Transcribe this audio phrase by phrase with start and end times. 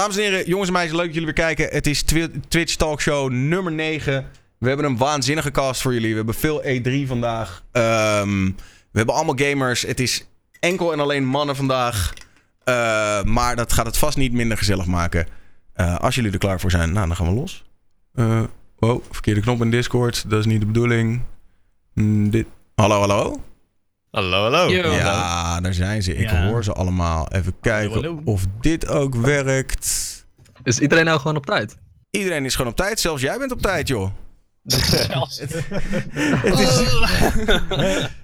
[0.00, 1.68] dames en heren, jongens en meisjes, leuk dat jullie weer kijken.
[1.74, 4.26] Het is Twi- Twitch Talkshow nummer 9.
[4.58, 6.10] We hebben een waanzinnige cast voor jullie.
[6.10, 7.62] We hebben veel E3 vandaag.
[7.72, 8.44] Ehm,
[8.90, 9.82] we hebben allemaal gamers.
[9.82, 10.26] Het is
[10.60, 12.12] enkel en alleen mannen vandaag.
[12.64, 15.26] Eh, maar dat gaat het vast niet minder gezellig maken.
[15.72, 17.64] Eh, als jullie er klaar voor zijn, nou, dan gaan we los.
[18.78, 20.30] Wow, verkeerde knop in Discord.
[20.30, 21.22] Dat is niet de bedoeling.
[21.94, 22.46] Mm, dit...
[22.74, 23.42] Hallo, hallo?
[24.10, 24.70] Hallo, hallo.
[24.70, 24.92] Yo.
[24.92, 26.14] Ja, daar zijn ze.
[26.14, 26.46] Ik Ja.
[26.48, 27.28] hoor ze allemaal.
[27.32, 28.20] Even kijken Hallo, hallo.
[28.24, 29.86] of dit ook werkt.
[30.62, 31.76] Is iedereen nou gewoon op tijd?
[32.10, 33.00] Iedereen is gewoon op tijd.
[33.00, 34.10] Zelfs jij bent op tijd, joh.
[35.08, 35.42] Zelfs.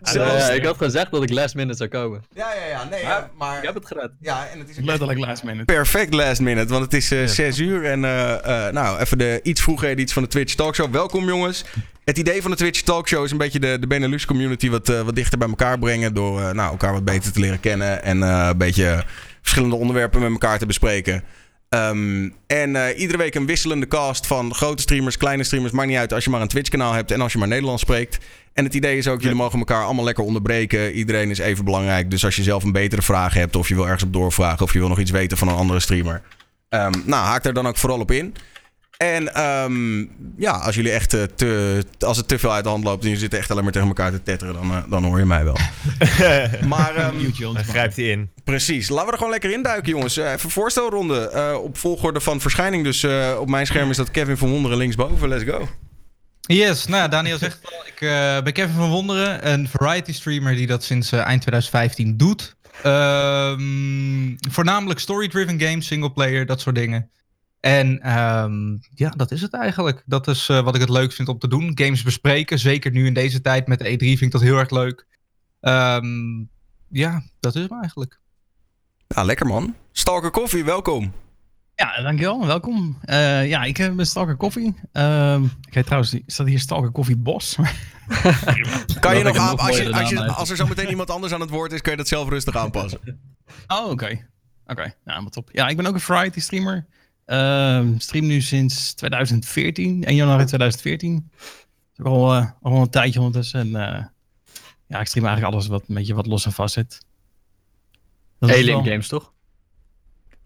[0.03, 0.47] Zelfs...
[0.47, 2.23] Ja, ik had gezegd dat ik last minute zou komen.
[2.35, 2.85] Ja, ja, ja.
[2.91, 3.59] Nee, Maar- maar...
[3.59, 4.11] Ik heb het gered.
[4.21, 5.65] Ja, en het is ook Letterlijk last minute.
[5.65, 6.73] perfect last minute.
[6.73, 7.85] Want het is eh 6 uur.
[7.85, 10.93] En eh, eh, nou, even de iets vroege editie van de Twitch Talkshow.
[10.93, 11.65] Welkom, jongens.
[12.05, 15.01] Het idee van de Twitch Talkshow is een beetje de, de Benelux community wat, eh,
[15.01, 16.15] wat dichter bij elkaar brengen.
[16.15, 18.03] Door eh, nou, elkaar wat beter te leren kennen.
[18.03, 19.05] En eh, een beetje
[19.41, 21.23] verschillende onderwerpen met elkaar te bespreken.
[21.77, 25.73] Ehm, en eh, iedere week een wisselende cast van grote streamers, kleine streamers.
[25.73, 27.83] Maakt niet uit als je maar een Twitch kanaal hebt en als je maar Nederlands
[27.83, 28.19] spreekt.
[28.53, 30.93] En het idee is ook, jullie mogen elkaar allemaal lekker onderbreken.
[30.93, 32.11] Iedereen is even belangrijk.
[32.11, 34.63] Dus als je zelf een betere vraag hebt of je wil ergens op doorvragen...
[34.63, 36.23] of je wil nog iets weten van een andere streamer...
[36.69, 38.35] ehm, nou, haak daar dan ook vooral op in.
[38.97, 39.99] En ehm,
[40.37, 43.05] ja, als jullie echt eh, te, als het te veel uit de hand loopt...
[43.05, 44.55] en je zit echt alleen maar tegen elkaar te tetteren...
[44.55, 45.57] dan, eh, dan hoor je mij wel.
[46.69, 47.65] maar ehm, Dan maar.
[47.65, 48.31] grijpt hij in.
[48.45, 48.89] Precies.
[48.89, 50.17] Laten we er gewoon lekker induiken, jongens.
[50.17, 51.29] Eh, even voorstelronde.
[51.29, 52.85] eh, op volgorde van verschijning.
[52.85, 55.29] Dus eh, op mijn scherm is dat Kevin van Wonderen linksboven.
[55.29, 55.69] Let's go.
[56.41, 57.87] Yes, nou Daniel zegt het al.
[57.87, 62.57] Ik eh, ben Kevin van Wonderen, een variety streamer die dat sinds eind 2015 doet.
[62.83, 67.11] Ehm, voornamelijk story-driven games, singleplayer, dat soort dingen.
[67.67, 70.03] En ehm, ja, dat is het eigenlijk.
[70.05, 71.71] Dat is eh, wat ik het leuk vind om te doen.
[71.75, 74.71] Games bespreken, zeker nu in deze tijd met de E3 vind ik dat heel erg
[74.71, 75.07] leuk.
[75.61, 76.45] Ehm,
[76.89, 78.21] ja, dat is hem eigenlijk.
[79.09, 79.75] Nou, lekker man.
[79.93, 81.13] Stalker Koffie, welkom.
[81.75, 82.47] Ja, dankjewel.
[82.47, 82.99] Welkom.
[83.01, 84.75] Eh, ja, ik eh, ben Stalker Koffie.
[84.93, 87.57] Ehm ik heet trouwens, staat hier Stalker Koffie Bos.
[89.01, 91.41] Kan je nog aan, als, je, als, je, als er zo meteen iemand anders aan
[91.41, 93.01] het woord is, kun je dat zelf rustig aanpassen.
[93.67, 94.29] oh, oké.
[94.67, 95.49] Oké, nou, maar top.
[95.53, 96.87] Ja, ik ben ook een variety streamer.
[97.27, 101.31] Ehm stream nu sinds 2014, 1 januari 2014.
[101.31, 101.43] Dat
[101.97, 103.61] is ook al, eh, al een tijdje ondertussen.
[103.61, 104.05] En, eh,
[104.87, 107.05] ja, ik stream eigenlijk alles wat een beetje wat los en vast zit.
[108.39, 109.33] Dat Alien wel- Games, toch?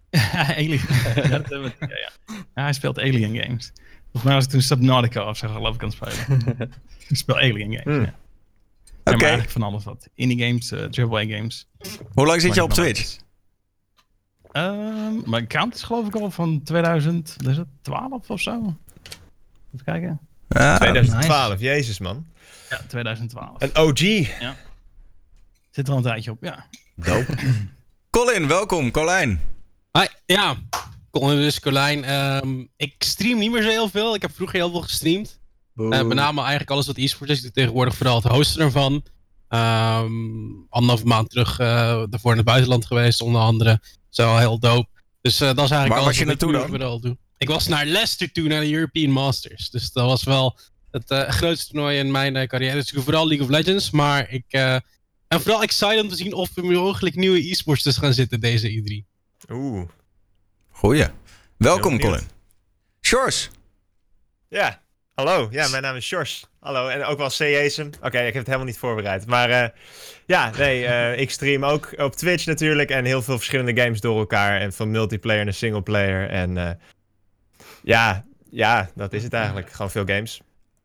[0.57, 0.81] Alien.
[1.15, 2.11] ja, dat ja, ja.
[2.55, 3.71] ja, hij speelt Alien Games.
[4.01, 6.69] Volgens mij was het toen Subnautica of zo, geloof ik, aan het spelen.
[7.09, 7.93] ik speel Alien Games, Hmm.
[8.03, 8.13] ja.
[9.03, 9.11] Ja, Oké.
[9.11, 10.09] maar eigenlijk van alles wat.
[10.15, 10.79] Indie games, uh,
[11.11, 11.67] AAA games.
[12.13, 13.17] Hoe lang zit je op Twitch?
[14.51, 18.75] Ehm, mijn account is geloof ik al van 2012 of zo.
[19.73, 20.19] Even kijken.
[20.47, 22.25] Ja, 2012, jezus man.
[22.69, 23.61] Ja, 2012.
[23.61, 23.99] Een OG.
[25.69, 26.65] Zit er al een tijdje op, ja.
[26.95, 27.37] Dope.
[28.09, 28.91] Colin, welkom.
[28.91, 29.41] Colijn.
[29.91, 30.55] Hi, ja,
[31.11, 32.03] Colin dus Colijn.
[32.03, 34.15] Ehm, ik stream niet meer zo heel veel.
[34.15, 35.39] Ik heb vroeger heel veel gestreamd.
[35.75, 37.37] Eh, met name eigenlijk alles wat e-sport is.
[37.37, 39.03] Ik doe tegenwoordig vooral het hosten ervan.
[39.47, 43.81] Ehm anderhalve maand terug eh, daarvoor in het buitenland geweest, onder andere.
[44.11, 44.89] Zo heel dope.
[45.21, 46.67] Dus eh, dat is eigenlijk Waar alles was je naartoe nu dan?
[46.67, 47.17] overal doe.
[47.37, 49.69] Ik was naar Leicester toe, naar de European Masters.
[49.69, 50.59] Dus dat was wel
[50.91, 52.75] het eh, grootste toernooi in mijn eh, carrière.
[52.75, 53.91] Dus vooral League of Legends.
[53.91, 54.77] Maar ik eh,
[55.27, 58.69] ben vooral excited om te zien of er mogelijk nieuwe e-sports tussen gaan zitten deze
[58.69, 59.05] E3.
[59.49, 59.89] Oeh.
[60.69, 61.07] Goeie.
[61.57, 61.99] Welkom.
[61.99, 62.27] Colin.
[63.01, 63.49] Shores.
[64.47, 64.81] Ja,
[65.13, 65.47] hallo.
[65.51, 66.45] Ja, mijn naam is Sjors.
[66.61, 67.37] Hallo, en ook wel C.
[67.37, 67.93] Jason.
[68.01, 69.25] Oké, ik heb het helemaal niet voorbereid.
[69.25, 69.67] Maar eh,
[70.25, 72.89] ja, nee, eh, ik stream ook op Twitch natuurlijk.
[72.89, 74.59] En heel veel verschillende games door elkaar.
[74.59, 76.29] En van multiplayer naar singleplayer.
[76.29, 76.69] En eh,
[77.83, 79.71] ja, ja, dat is het eigenlijk.
[79.71, 80.41] Gewoon veel games.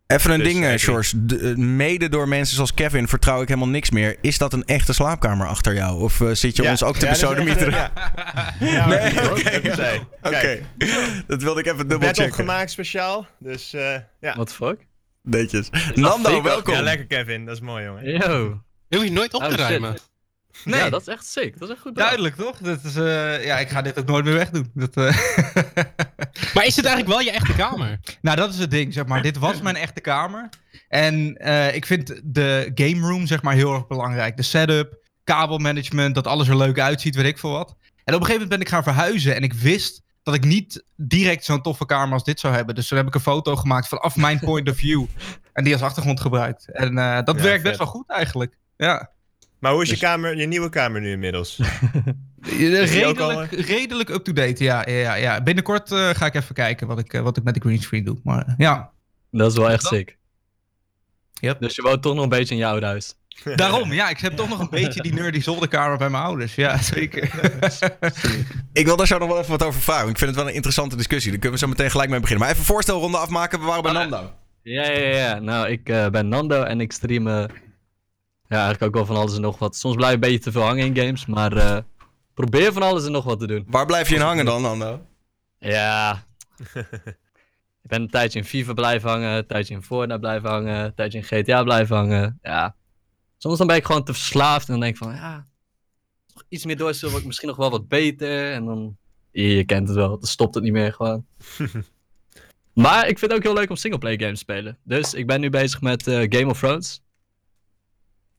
[0.06, 4.16] Even een Dus, ding, eh, Mede door mensen zoals Kevin vertrouw ik helemaal niks meer.
[4.20, 6.00] Is dat een echte slaapkamer achter jou?
[6.00, 6.70] Of zit je Ja.
[6.70, 7.72] ons ook te Ja, besodemieteren?
[7.72, 7.91] Ja,
[8.60, 10.06] ja Nee, oké.
[10.22, 10.62] Oké, Kijk,
[11.26, 12.25] dat wilde ik even dubbel Bed checken.
[12.25, 13.26] opgemaakt speciaal.
[13.38, 14.34] Dus eh, ja.
[14.34, 14.87] What the fuck?
[15.26, 15.69] Netjes.
[15.94, 16.75] Nando, welkom.
[16.75, 17.44] Ja, lekker Kevin.
[17.44, 18.04] Dat is mooi, jongen.
[18.10, 18.60] Yo.
[18.88, 19.59] Je hoeft je nooit op Oh, shit.
[19.59, 19.97] ruimen.
[20.64, 20.81] Nee.
[20.81, 21.59] Ja, dat is echt sick.
[21.59, 21.94] Dat is echt goed.
[21.97, 22.59] Duidelijk, toch?
[22.59, 24.70] Dat is, eh, ja, ik ga dit ook nooit meer wegdoen.
[24.75, 25.04] Dat, eh,
[26.55, 28.00] Maar is dit eigenlijk wel je echte kamer?
[28.23, 29.23] nou, dat is het ding, zeg maar.
[29.23, 30.49] Dit was mijn echte kamer.
[30.88, 34.37] En eh, ik vind de game room, zeg maar, heel erg belangrijk.
[34.37, 37.69] De setup, kabelmanagement, dat alles er leuk uitziet, weet ik veel wat.
[38.05, 40.84] En op een gegeven moment ben ik gaan verhuizen en ik wist dat ik niet
[40.96, 42.75] direct zo'n toffe kamer als dit zou hebben.
[42.75, 45.05] Dus toen heb ik een foto gemaakt vanaf mijn point of view.
[45.52, 46.70] En die als achtergrond gebruikt.
[46.73, 48.56] En eh, dat Ja, werkt best wel goed eigenlijk.
[48.76, 49.11] Ja.
[49.58, 51.61] Maar hoe is je, Dus- kamer, je nieuwe kamer nu inmiddels?
[52.40, 55.43] Redelijk, al, redelijk up-to-date, ja, ja, ja.
[55.43, 58.19] Binnenkort eh, ga ik even kijken wat ik, eh, wat ik met de greenscreen doe.
[58.25, 58.90] Maar eh, ja,
[59.31, 60.17] Dat is wel echt Dat- sick.
[61.40, 61.61] Yep.
[61.61, 63.14] Dus je woont toch nog een beetje in je oude huis.
[63.55, 66.55] Daarom, ja, ik heb toch nog een beetje die nerdy zolderkamer bij mijn ouders.
[66.55, 67.23] Ja, zeker.
[68.73, 70.09] Ik wil daar zo nog wel even wat over vragen.
[70.09, 71.31] Ik vind het wel een interessante discussie.
[71.31, 72.44] Daar kunnen we zo meteen gelijk mee beginnen.
[72.44, 73.59] Maar even een voorstelronde afmaken.
[73.59, 74.33] We waren bij Ah, Nando.
[74.62, 75.38] Ja, ja, ja.
[75.38, 77.44] Nou, ik eh, ben Nando en ik stream eh,
[78.49, 79.77] ja, eigenlijk ook wel van alles en nog wat.
[79.77, 81.79] Soms blijf ik een beetje te veel hangen in games, maar eh,
[82.35, 83.65] probeer van alles en nog wat te doen.
[83.67, 85.00] Waar blijf je in hangen dan, Nando?
[85.59, 86.25] Ja.
[87.83, 90.94] ik ben een tijdje in FIFA blijven hangen, een tijdje in Fortnite blijven hangen, een
[90.94, 92.38] tijdje in GTA blijven hangen.
[92.43, 92.75] Ja.
[93.37, 95.47] Soms dan ben ik gewoon te verslaafd en dan denk ik van, ja,
[96.35, 98.53] nog iets meer doorsturen word ik misschien nog wel wat beter.
[98.53, 98.97] En dan,
[99.31, 101.27] je, je kent het wel, dan stopt het niet meer gewoon.
[102.85, 104.79] maar ik vind het ook heel leuk om singleplayer games te spelen.
[104.83, 107.00] Dus ik ben nu bezig met eh, Game of Thrones.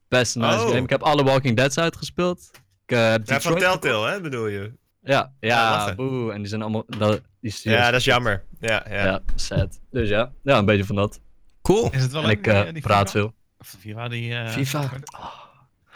[0.08, 0.68] Best een nice Oh.
[0.68, 0.82] game.
[0.82, 2.50] Ik heb alle Walking Dead's uitgespeeld.
[2.86, 4.72] Ik eh, heb Ja, van Telltale, hè, bedoel je?
[5.02, 6.32] Ja, Ja, boe.
[6.32, 8.44] En die zijn allemaal, dat, die Ja, dat is jammer.
[8.60, 9.04] Ja, ja.
[9.04, 9.80] ja, sad.
[9.90, 11.20] Dus ja, ja, een beetje van dat.
[11.62, 11.90] Cool.
[11.92, 13.34] Is het wel En leuk, ik eh, praat veel.
[13.58, 14.34] Of FIFA, die...
[14.34, 14.90] eh, FIFA?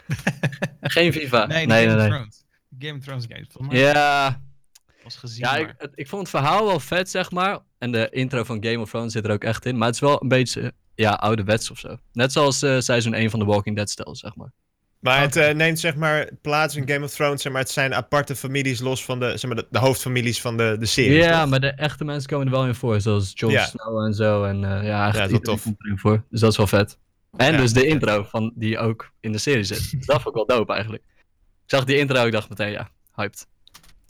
[0.81, 1.45] Geen FIFA.
[1.45, 2.07] Nee, Nee, Game nee.
[2.07, 2.43] of Thrones.
[2.79, 3.47] Game of Thrones games.
[3.51, 4.41] Volgens mij Ja,
[5.03, 7.59] was gezien, ja maar- ik, ik vond het verhaal wel vet, zeg maar.
[7.77, 9.77] En de intro van Game of Thrones zit er ook echt in.
[9.77, 11.97] Maar het is wel een beetje, ja, ouderwets of zo.
[12.13, 14.51] Net zoals eh, seizoen 1 van The Walking Dead stijl, zeg maar.
[14.99, 17.93] Maar het eh, neemt zeg maar plaats in Game of Thrones, zeg maar het zijn
[17.93, 21.13] aparte families los van de, zeg maar, de, de hoofdfamilies van de, de serie.
[21.17, 21.49] Ja, toch?
[21.49, 23.01] maar de echte mensen komen er wel in voor.
[23.01, 23.65] Zoals Jon Ja.
[23.65, 24.43] Snow en zo.
[24.43, 25.63] En eh, ja, dat eigenlijk is wel iedereen tof.
[25.63, 26.23] komt erin voor.
[26.29, 26.97] Dus dat is wel vet.
[27.37, 27.57] En Ja.
[27.57, 29.91] dus de intro van die ook in de serie zit.
[29.91, 31.03] Dus dat vond ik wel dope eigenlijk.
[31.63, 33.47] Ik zag die intro, ik dacht meteen, ja, hyped.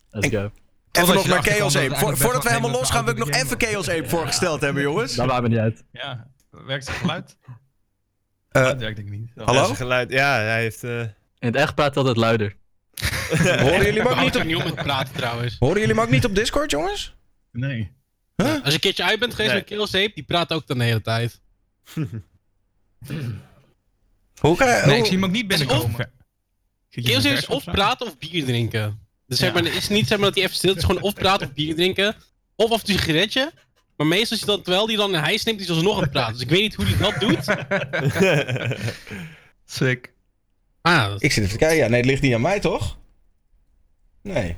[0.09, 0.51] Let's go.
[0.91, 1.89] Even nog naar erachter Chaos Ape.
[1.89, 5.15] dat voordat we helemaal een losgaan, wil ik nog even Chaos Ape voorgesteld hebben, jongens.
[5.15, 5.83] Dat maakt me niet uit.
[5.91, 7.37] Ja, werkt het geluid?
[8.49, 9.31] Eh, dat werkt denk ik niet.
[9.35, 9.59] hallo?
[9.59, 10.83] Ja, zijn geluid, ja, hij heeft...
[10.83, 11.09] eh, In
[11.39, 12.55] het echt praat hij altijd luider.
[13.59, 15.55] Horen jullie, me ook niet op, niet om praten trouwens.
[15.59, 17.15] horen jullie ook niet op Discord, jongens?
[17.51, 17.91] Nee.
[18.35, 19.59] Als je een keertje uit bent geweest Nee.
[19.59, 21.41] met Killsape, die praat ook dan de hele tijd.
[24.39, 26.11] Hoe kan Nee, ik zie hem ook niet binnenkomen.
[26.89, 28.99] Killsape is of praten of bier drinken.
[29.27, 30.75] Dus zeg maar, het is niet zeg maar, dat hij even stil is.
[30.75, 32.15] Het is gewoon of praten of bier drinken.
[32.55, 33.51] Of af en toe een sigaretje.
[33.97, 36.11] Maar meestal is dan, terwijl hij dan een hijs neemt, is hij alsnog aan het
[36.11, 36.33] praten.
[36.33, 37.45] Dus ik weet niet hoe hij dat doet.
[39.65, 40.11] Sick.
[40.81, 41.77] Ah, dat- Ik zit even te kijken.
[41.83, 42.97] Ja, nee, het ligt niet aan mij, toch?
[44.21, 44.55] Nee.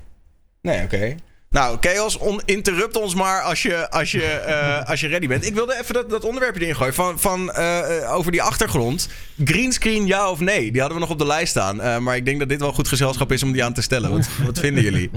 [0.61, 1.15] Nee, oké.
[1.55, 4.23] Nou, Chaos, on interrupt ons maar als je, als, je,
[4.53, 5.45] eh, als je ready bent.
[5.45, 9.09] Ik wilde even dat, dat onderwerpje erin gooien van, van, eh, eh, over die achtergrond.
[9.43, 10.71] Greenscreen, ja of nee?
[10.71, 11.81] Die hadden we nog op de lijst staan.
[11.81, 14.11] Eh, maar ik denk dat dit wel goed gezelschap is om die aan te stellen.
[14.11, 15.09] Wat, wat vinden jullie?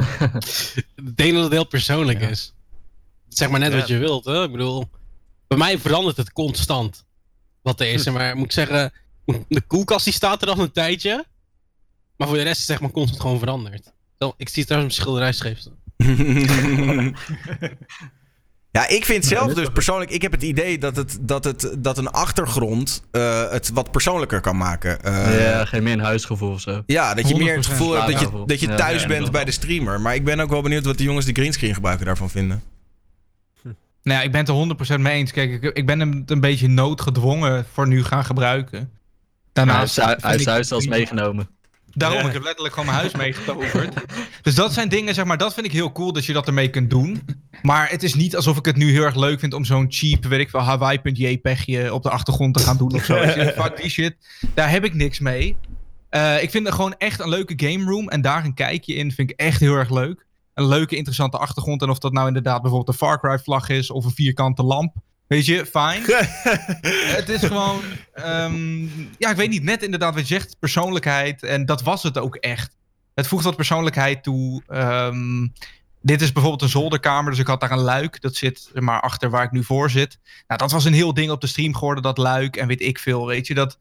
[0.96, 2.28] ik denk dat het heel persoonlijk Ja.
[2.28, 2.54] is.
[3.28, 3.78] Zeg maar net Ja.
[3.78, 4.42] wat je wilt, hè.
[4.42, 4.88] Ik bedoel,
[5.46, 7.04] bij mij verandert het constant.
[7.62, 8.04] Wat er is.
[8.10, 8.92] Maar moet ik zeggen,
[9.48, 11.24] de koelkast die staat er al een tijdje.
[12.16, 13.92] Maar voor de rest is het zeg maar constant gewoon veranderd.
[14.36, 15.86] Ik zie trouwens een schilderij staan.
[18.70, 20.10] Ja, ik vind zelf dus persoonlijk...
[20.10, 24.40] Ik heb het idee dat, het, dat, het, dat een achtergrond eh, het wat persoonlijker
[24.40, 25.02] kan maken.
[25.02, 26.82] Eh, ja, geen meer een huisgevoel of zo.
[26.86, 29.30] Ja, dat je meer het 100% gevoel hebt dat je, dat je thuis ja, bent
[29.30, 30.00] bij de streamer.
[30.00, 32.62] Maar ik ben ook wel benieuwd wat de jongens die greenscreen gebruiken daarvan vinden.
[34.02, 35.32] Nou ja, ik ben het er 100% mee eens.
[35.32, 38.78] Kijk, ik, ik ben hem een beetje noodgedwongen voor nu gaan gebruiken.
[38.78, 38.88] Hij
[39.52, 41.48] Daarnaast heeft hij heeft zijn huis zelfs meegenomen.
[41.98, 43.94] Daarom, ik heb letterlijk gewoon mijn huis meegetoverd.
[44.42, 46.70] Dus dat zijn dingen, zeg maar, dat vind ik heel cool dat je dat ermee
[46.70, 47.22] kunt doen.
[47.62, 50.24] Maar het is niet alsof ik het nu heel erg leuk vind om zo'n cheap,
[50.24, 53.16] weet ik wel, Hawaii.jpegje op de achtergrond te gaan doen of zo.
[53.16, 54.16] Je, Fuck die shit.
[54.54, 55.56] Daar heb ik niks mee.
[56.08, 59.12] Eh, ik vind het gewoon echt een leuke game room en daar een kijkje in
[59.12, 60.26] vind ik echt heel erg leuk.
[60.54, 61.82] Een leuke, interessante achtergrond.
[61.82, 64.94] En of dat nou inderdaad bijvoorbeeld een Far Cry vlag is of een vierkante lamp.
[65.28, 66.02] Weet je, fijn.
[67.16, 67.80] Het is gewoon,
[68.12, 68.82] ehm,
[69.18, 71.42] ja, ik weet niet, net inderdaad wat je zegt, persoonlijkheid.
[71.42, 72.76] En dat was het ook echt.
[73.14, 74.62] Het voegt wat persoonlijkheid toe.
[74.66, 75.46] Ehm,
[76.00, 78.20] dit is bijvoorbeeld een zolderkamer, dus ik had daar een luik.
[78.20, 80.18] Dat zit er maar achter waar ik nu voor zit.
[80.46, 82.56] Nou, dat was een heel ding op de stream geworden, dat luik.
[82.56, 83.54] En weet ik veel, weet je.
[83.54, 83.78] Dat,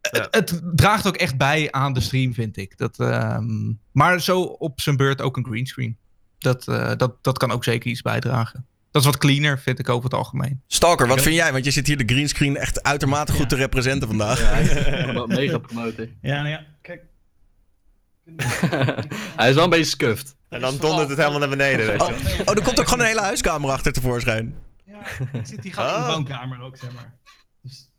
[0.00, 2.78] het, het draagt ook echt bij aan de stream, vind ik.
[2.78, 5.96] Dat, ehm, maar zo op zijn beurt ook een greenscreen.
[6.38, 8.66] Dat, eh, dat, dat kan ook zeker iets bijdragen.
[8.92, 10.62] Dat is wat cleaner, vind ik over het algemeen.
[10.66, 11.52] Stalker, wat vind jij?
[11.52, 14.40] Want je zit hier de greenscreen echt uitermate goed te representen vandaag.
[14.40, 16.18] Ja, hij is wel mega promoten.
[16.22, 17.02] Ja, nou ja, kijk.
[19.36, 20.36] hij is wel een beetje scuffed.
[20.48, 21.86] En dan dondert het helemaal naar beneden.
[21.86, 22.42] Weet je.
[22.44, 24.54] Oh, er komt ook gewoon een hele huiskamer achter tevoorschijn.
[24.86, 24.98] Ja,
[25.32, 26.08] ik zit hier gewoon in de Oh.
[26.14, 27.14] woonkamer ook, zeg maar.
[27.62, 27.90] Dus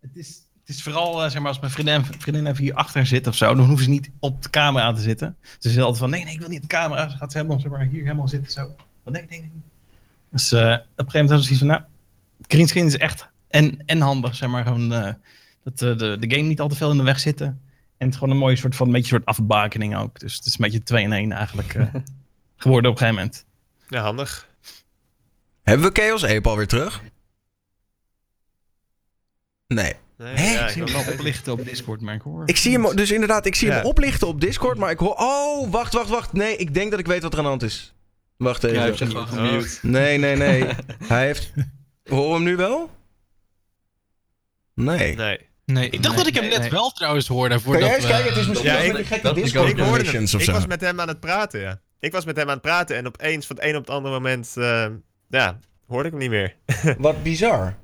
[0.00, 0.28] het is,
[0.60, 3.34] het is vooral, eh, zeg maar, als mijn vriendin, vriendin even hier achter zit of
[3.34, 5.36] zo, dan hoeven ze niet op de camera aan te zitten.
[5.58, 7.08] Ze is altijd van, nee, nee, ik wil niet op de camera.
[7.08, 8.74] Ze gaat ze helemaal, zeg maar, hier helemaal zitten zo.
[9.04, 9.52] Van, nee, nee, nee.
[10.34, 11.82] Dus eh, op een gegeven moment hebben ze zoiets van, nou,
[12.48, 15.12] greenscreen is echt en, en handig, zeg maar, gewoon eh,
[15.62, 17.46] dat eh, de, de game niet al te veel in de weg zitten.
[17.46, 20.20] En het is gewoon een mooie soort van, een beetje soort afbakening ook.
[20.20, 21.86] Dus het is een beetje 2 in 1 eigenlijk eh,
[22.56, 23.44] geworden op een gegeven moment.
[23.88, 24.48] Ja, handig.
[25.62, 27.02] Hebben we Chaos Ape alweer terug?
[29.66, 29.94] Nee.
[30.18, 30.52] Nee, Hè?
[30.52, 32.42] ja, Ik zie hem wel oplichten op Discord, maar ik hoor...
[32.46, 35.14] Ik zie hem, dus inderdaad, ik zie hem oplichten op Discord, maar ik hoor...
[35.16, 36.32] Oh, wacht, wacht, wacht.
[36.32, 37.94] Nee, ik denk dat ik weet wat er aan de hand is.
[38.36, 38.76] Wacht even.
[38.76, 39.78] Jij hebt zich gewoon gemute.
[39.82, 40.64] Nee, nee, nee.
[41.12, 41.52] Hij heeft...
[42.04, 42.90] Hoor hem nu wel?
[44.74, 45.16] Nee.
[45.16, 45.38] Nee.
[45.64, 47.54] Nee, Ik dacht dat ik hem net wel trouwens hoorde.
[47.54, 48.28] Kan Voordat jij eens we- kijken?
[48.30, 49.68] Het is misschien Ja, wel ik- een gekke Discord.
[49.68, 50.22] Ik hoorde hem.
[50.38, 51.80] Ik was met hem aan het praten, ja.
[51.98, 54.14] Ik was met hem aan het praten en opeens van het een op het andere
[54.14, 54.86] moment, eh,
[55.28, 56.56] ja, hoorde ik hem niet meer.
[56.98, 57.76] Wat bizar.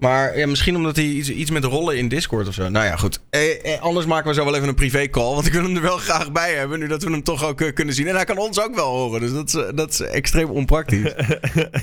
[0.00, 2.68] Maar ja, misschien omdat hij iets, iets met rollen in Discord of zo.
[2.68, 3.20] Nou ja, goed.
[3.30, 5.34] Eh, eh, anders maken we zo wel even een privé call.
[5.34, 6.78] Want ik wil hem er wel graag bij hebben.
[6.78, 8.08] Nu dat we hem toch ook eh, kunnen zien.
[8.08, 9.20] En hij kan ons ook wel horen.
[9.20, 11.12] Dus dat is, eh, dat is extreem onpraktisch.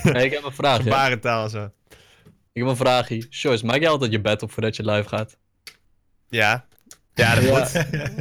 [0.01, 0.77] Hey, ik heb een vraag.
[0.77, 0.83] Ja.
[0.83, 1.69] Gebarentaal en zo.
[2.53, 3.25] Ik heb een vraagje.
[3.29, 5.38] Joyce, maak je altijd je bed op voordat je live gaat?
[6.29, 6.65] Ja.
[7.13, 7.57] Ja, dat Ja.
[7.59, 7.71] moet.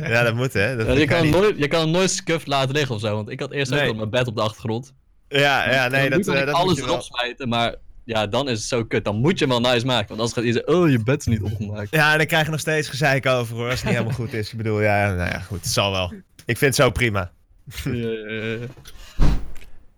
[0.09, 0.77] Ja, dat moet, hè.
[0.77, 1.33] Dat Ja, je, kan niet.
[1.33, 3.15] nooit, je kan hem nooit scuffed laten liggen of zo.
[3.15, 3.89] Want ik had eerst ook Nee.
[3.89, 4.95] al mijn bed op de achtergrond.
[5.29, 7.03] Ja, ja, nee, dat, dat alles moet je erop wel.
[7.03, 7.75] smijten, maar
[8.07, 9.05] ja, dan is het zo kut.
[9.05, 10.09] Dan moet je hem wel nice maken.
[10.09, 11.91] Want anders gaat iedereen oh, je bed is niet opgemaakt.
[11.91, 14.33] Ja, en dan krijg je nog steeds gezeik over, hoor, als het niet helemaal goed
[14.33, 14.51] is.
[14.51, 16.13] Ik bedoel, ja, nou ja, goed, het zal wel.
[16.45, 17.31] Ik vind het zo prima.
[17.85, 18.57] Ja, ja, ja.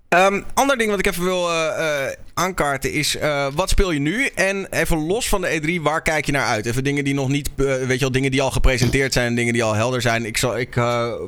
[0.08, 3.16] Ehm, ander ding wat ik even wil eh, aankaarten is...
[3.16, 4.26] eh, wat speel je nu?
[4.34, 6.66] En even los van de E3, waar kijk je naar uit?
[6.66, 7.50] Even dingen die nog niet...
[7.56, 9.34] weet je wel, dingen die al gepresenteerd zijn.
[9.34, 10.24] Dingen die al helder zijn.
[10.24, 10.74] Ik, zal, ik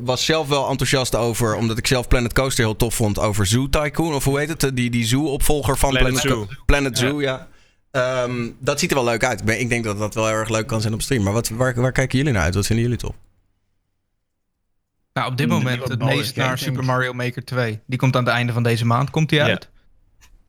[0.02, 1.54] was zelf wel enthousiast over...
[1.54, 3.18] Omdat ik zelf Planet Coaster heel tof vond.
[3.18, 4.14] Over Zoo Tycoon.
[4.14, 4.76] Of hoe heet het?
[4.76, 6.46] Die, die Zoo-opvolger van Planet Planet, Zoo.
[6.66, 7.48] Planet Zoo, ja.
[7.90, 9.42] Ehm, dat ziet er wel leuk uit.
[9.50, 11.22] Ik denk dat dat wel heel erg leuk kan zijn op stream.
[11.22, 12.54] Maar wat, waar, waar kijken jullie naar uit?
[12.54, 13.14] Wat vinden jullie tof?
[15.12, 16.84] Nou, op dit Hmm, moment het meest naar Super.
[16.84, 17.80] Mario Maker 2.
[17.86, 19.44] Die komt aan het einde van deze maand komt die Ja.
[19.44, 19.68] uit.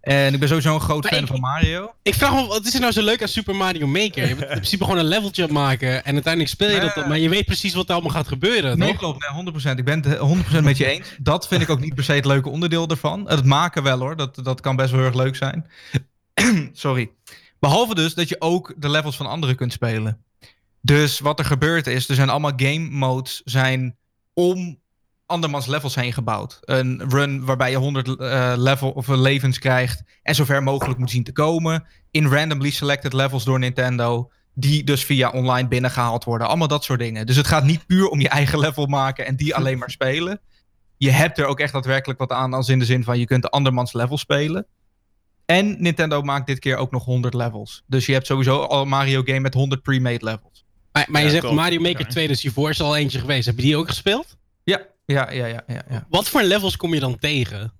[0.01, 1.93] En ik ben sowieso een groot Maar fan ik- van Mario.
[2.03, 4.27] Ik vraag me, wat is er nou zo leuk aan Super Mario Maker?
[4.27, 7.29] Je bent in principe gewoon een leveltje maken en uiteindelijk speel je dat, maar je
[7.29, 8.97] weet precies wat er allemaal gaat gebeuren, Nee, toch?
[8.97, 9.19] klopt.
[9.21, 9.79] Nee, 100%.
[9.79, 11.15] Ik ben het 100% met je eens.
[11.19, 13.29] Dat vind ik ook niet per se het leuke onderdeel ervan.
[13.29, 14.15] Het maken wel hoor.
[14.15, 15.67] Dat, dat kan best wel heel erg leuk zijn.
[16.73, 17.11] Sorry.
[17.59, 20.23] Behalve dus dat je ook de levels van anderen kunt spelen.
[20.81, 23.95] Dus wat er gebeurt is, er zijn allemaal game modes zijn
[24.33, 24.79] om
[25.25, 26.57] andermans levels heen gebouwd.
[26.61, 30.99] Een run waarbij je 100 eh, level of eh, levens krijgt en zo ver mogelijk
[30.99, 31.87] moet zien te komen.
[32.11, 34.31] In randomly selected levels door Nintendo.
[34.53, 36.47] Die dus via online binnengehaald worden.
[36.47, 37.25] Allemaal dat soort dingen.
[37.25, 40.39] Dus het gaat niet puur om je eigen level maken en die alleen maar spelen.
[40.97, 43.41] Je hebt er ook echt daadwerkelijk wat aan, als in de zin van je kunt
[43.41, 44.67] de andermans level spelen.
[45.45, 47.83] En Nintendo maakt dit keer ook nog 100 levels.
[47.87, 50.60] Dus je hebt sowieso al een Mario game met 100 pre-made levels.
[50.91, 51.57] Maar, maar Ja, je zegt klopt.
[51.57, 53.45] Mario Maker 2, dus hiervoor is er al eentje geweest.
[53.45, 54.37] Heb je die ook gespeeld?
[54.63, 55.81] Ja, ja, ja, ja, ja.
[55.89, 56.05] ja.
[56.09, 57.73] Wat voor levels kom je dan tegen?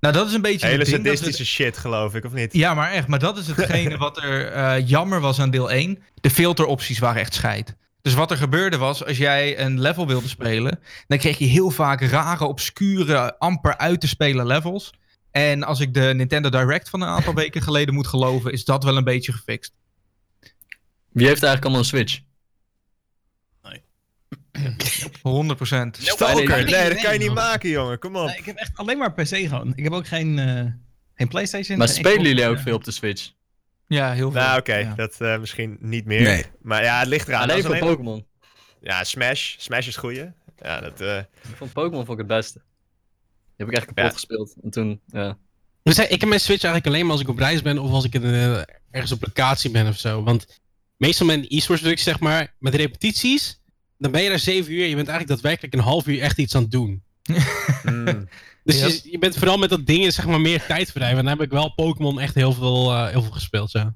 [0.00, 2.52] Nou, dat is een beetje Hele het- sadistische shit, geloof ik, of niet?
[2.52, 3.06] Ja, maar echt.
[3.08, 5.98] Maar dat is hetgene wat er eh, jammer was aan deel 1.
[6.14, 7.76] De filteropties waren echt scheid.
[8.02, 11.70] Dus wat er gebeurde was, als jij een level wilde spelen, dan kreeg je heel
[11.70, 14.92] vaak rare, obscure, amper uit te spelen levels.
[15.30, 18.84] En als ik de Nintendo Direct van een aantal weken geleden moet geloven, is dat
[18.84, 19.72] wel een beetje gefixt.
[21.12, 22.20] Wie heeft eigenlijk allemaal een Switch?
[25.22, 25.98] 100 procent.
[26.00, 27.98] Stalker, Nee, dat kan je niet maken, jongen.
[27.98, 28.26] Kom op.
[28.26, 29.72] Nee, ik heb echt alleen maar PC gewoon.
[29.76, 30.64] Ik heb ook geen, eh,
[31.14, 31.78] geen PlayStation.
[31.78, 33.30] Maar spelen Xbox, jullie ook eh, veel op de Switch?
[33.86, 34.40] Ja, heel veel.
[34.40, 34.94] Nou, oké, Ja.
[34.94, 36.22] dat eh, misschien niet meer.
[36.22, 36.44] Nee.
[36.62, 37.42] Maar ja, het ligt eraan.
[37.42, 38.26] Alleen voor alleen- Pokémon.
[38.80, 39.54] Ja, Smash.
[39.58, 40.32] Smash is goeie.
[40.58, 41.00] Ja, dat...
[41.00, 42.58] eh, Ik vond Pokémon vond ik het beste.
[42.58, 44.10] Die heb ik echt kapot Ja.
[44.10, 44.54] gespeeld.
[44.62, 45.38] En toen, ja.
[45.82, 48.04] Dus ik heb mijn Switch eigenlijk alleen maar als ik op reis ben of als
[48.04, 48.60] ik in, eh,
[48.90, 50.22] ergens op locatie ben of zo.
[50.22, 50.60] Want
[50.96, 53.60] meestal met e-sports zeg maar, met repetities,
[53.98, 54.86] dan ben je daar zeven uur.
[54.86, 57.02] Je bent eigenlijk daadwerkelijk een half uur echt iets aan het doen.
[57.84, 58.28] mm.
[58.64, 58.86] Dus Ja.
[58.86, 61.18] je, je bent vooral met dat dingen zeg maar meer tijd verdrijven.
[61.18, 63.92] En dan heb ik wel Pokémon echt heel veel, eh, heel veel gespeeld, zo.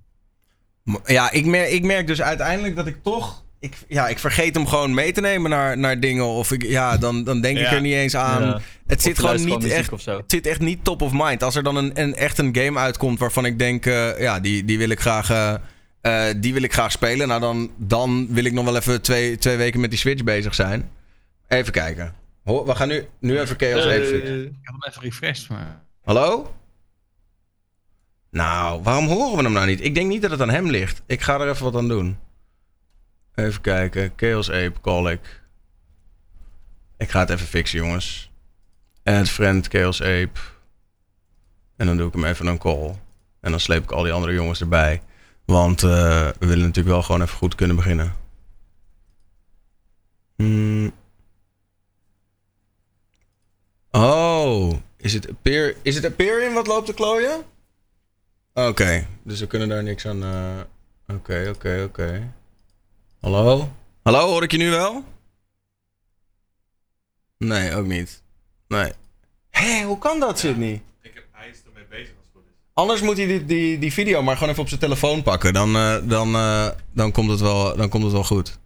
[1.04, 3.44] Ja, ik merk, ik merk dus uiteindelijk dat ik toch...
[3.60, 6.26] Ik, ja, ik vergeet hem gewoon mee te nemen naar, naar dingen.
[6.26, 7.72] Of ik, ja, dan, dan denk ik Ja.
[7.72, 8.42] er niet eens aan.
[8.42, 8.60] Ja.
[8.86, 9.92] Het zit gewoon niet echt...
[9.92, 10.16] Of zo.
[10.16, 11.42] Het zit echt niet top of mind.
[11.42, 13.86] Als er dan een, een, echt een game uitkomt waarvan ik denk...
[13.86, 15.54] eh, ja, die, die, wil ik graag, eh,
[16.00, 17.28] eh, die wil ik graag spelen.
[17.28, 20.54] Nou, dan, dan wil ik nog wel even twee, twee weken met die Switch bezig
[20.54, 20.90] zijn.
[21.48, 22.14] Even kijken.
[22.44, 24.44] Ho, we gaan nu, nu even Chaos Ape fixen.
[24.44, 25.82] Ik had hem even refreshed, maar...
[26.02, 26.54] Hallo?
[28.30, 29.84] Nou, waarom horen we hem nou niet?
[29.84, 31.02] Ik denk niet dat het aan hem ligt.
[31.06, 32.18] Ik ga er even wat aan doen.
[33.34, 34.12] Even kijken.
[34.16, 35.42] Chaos Ape, call ik.
[36.98, 38.30] Ik ga het even fixen, jongens.
[39.04, 40.40] Add friend Chaos Ape.
[41.76, 42.94] En dan doe ik hem even een call.
[43.40, 45.02] En dan sleep ik al die andere jongens erbij.
[45.50, 48.16] Want eh, we willen natuurlijk wel gewoon even goed kunnen beginnen.
[50.36, 50.92] Hmm.
[53.90, 57.44] Oh, is het, Aper is het Aperion wat loopt te klooien?
[58.54, 60.22] Oké, dus we kunnen daar niks aan...
[60.22, 60.60] eh,
[61.16, 62.32] Oké, oké, oké.
[63.20, 63.72] Hallo?
[64.02, 65.04] Hallo, hoor ik je nu wel?
[67.38, 68.22] Nee, ook niet.
[68.68, 68.92] Nee.
[69.50, 70.82] Hé, hoe kan dat, Sydney?
[71.02, 72.69] Ik heb, hij is ermee bezig als het goed is.
[72.80, 75.52] Anders moet hij die, die, die video maar gewoon even op zijn telefoon pakken.
[75.52, 78.58] Dan, eh, dan, eh, dan, komt, het wel, dan komt het wel goed.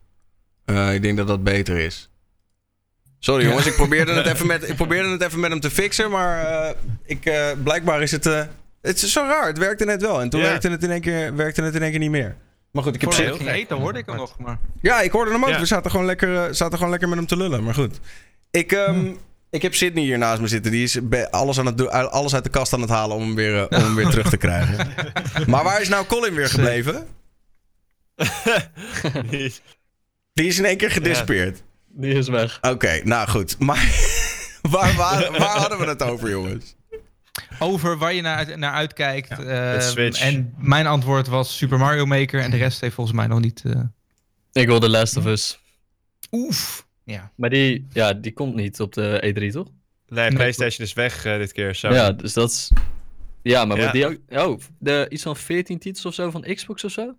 [0.64, 2.08] Eh, ik denk dat dat beter is.
[3.18, 6.10] Sorry jongens, ik probeerde, het even met, ik probeerde het even met hem te fixen.
[6.10, 8.26] Maar eh, ik, eh, blijkbaar is het...
[8.26, 8.42] eh,
[8.82, 10.20] het is zo raar, het werkte net wel.
[10.20, 10.46] En toen Ja.
[10.46, 12.36] werkte, het in één keer, werkte het in één keer niet meer.
[12.70, 14.38] Maar goed, ik heb zin- ik ging eten hoorde ik hem nog.
[14.38, 14.58] Maar...
[14.80, 15.48] Ja, ik hoorde hem ook.
[15.50, 15.58] Ja.
[15.60, 17.64] We zaten gewoon, lekker, zaten gewoon lekker met hem te lullen.
[17.64, 18.00] Maar goed.
[18.50, 19.06] Ik, ehm,
[19.54, 20.70] ik heb Sydney hier naast me zitten.
[20.72, 20.98] Die is
[21.30, 23.78] alles, aan het doen- alles uit de kast aan het halen om hem weer, eh,
[23.78, 24.88] om hem weer terug te krijgen.
[25.46, 27.06] Maar waar is nou Colin weer gebleven?
[29.30, 29.60] Die is-
[30.34, 31.62] Die is in één keer gedispeerd.
[31.88, 32.58] Die is weg.
[32.62, 33.58] Oké, nou goed.
[33.58, 33.88] Maar
[34.70, 36.74] waar, waar, waar hadden we het over, jongens?
[37.58, 39.30] Over waar je naar, uit- naar uitkijkt.
[39.44, 40.20] ehm, Switch.
[40.20, 42.40] en mijn antwoord was Super Mario Maker.
[42.40, 43.62] En de rest heeft volgens mij nog niet...
[43.66, 43.80] eh,
[44.52, 45.58] Ik wil The Last of Us.
[46.32, 46.83] Oef.
[47.04, 47.32] Ja.
[47.36, 49.68] Maar die, ja, die komt niet op de E3, toch?
[50.08, 51.74] Nee, PlayStation is weg eh, dit keer.
[51.74, 51.92] Zo.
[51.92, 52.70] Ja, dus dat is...
[53.42, 53.82] Ja, maar Ja.
[53.82, 54.06] wordt die
[54.38, 54.48] ook...
[54.48, 57.14] Oh, de, iets van 14 titels of zo van Xbox of zo?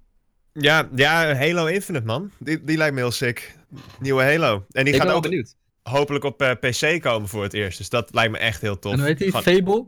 [0.54, 2.32] Ja, ja, Halo Infinite, man.
[2.40, 3.56] Die, die lijkt me heel sick.
[4.00, 4.66] Nieuwe Halo.
[4.72, 5.56] En die ik gaat ook benieuwd.
[5.84, 7.78] hopelijk op eh, PC komen voor het eerst.
[7.78, 8.92] Dus dat lijkt me echt heel tof.
[8.92, 9.28] En hoe heet die?
[9.28, 9.86] Gewoon- Fable?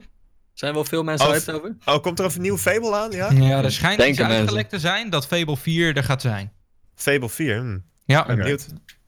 [0.54, 1.78] Zijn wel veel mensen Oh, hyped over?
[1.86, 3.12] Oh, komt er een nieuw Fable aan?
[3.12, 3.32] Ja?
[3.32, 6.52] Ja, er schijnt iets uitgelekt te zijn dat Fable 4 er gaat zijn.
[6.96, 7.58] Fable 4.
[7.60, 7.78] Hm.
[8.06, 8.68] Ja, Ben benieuwd.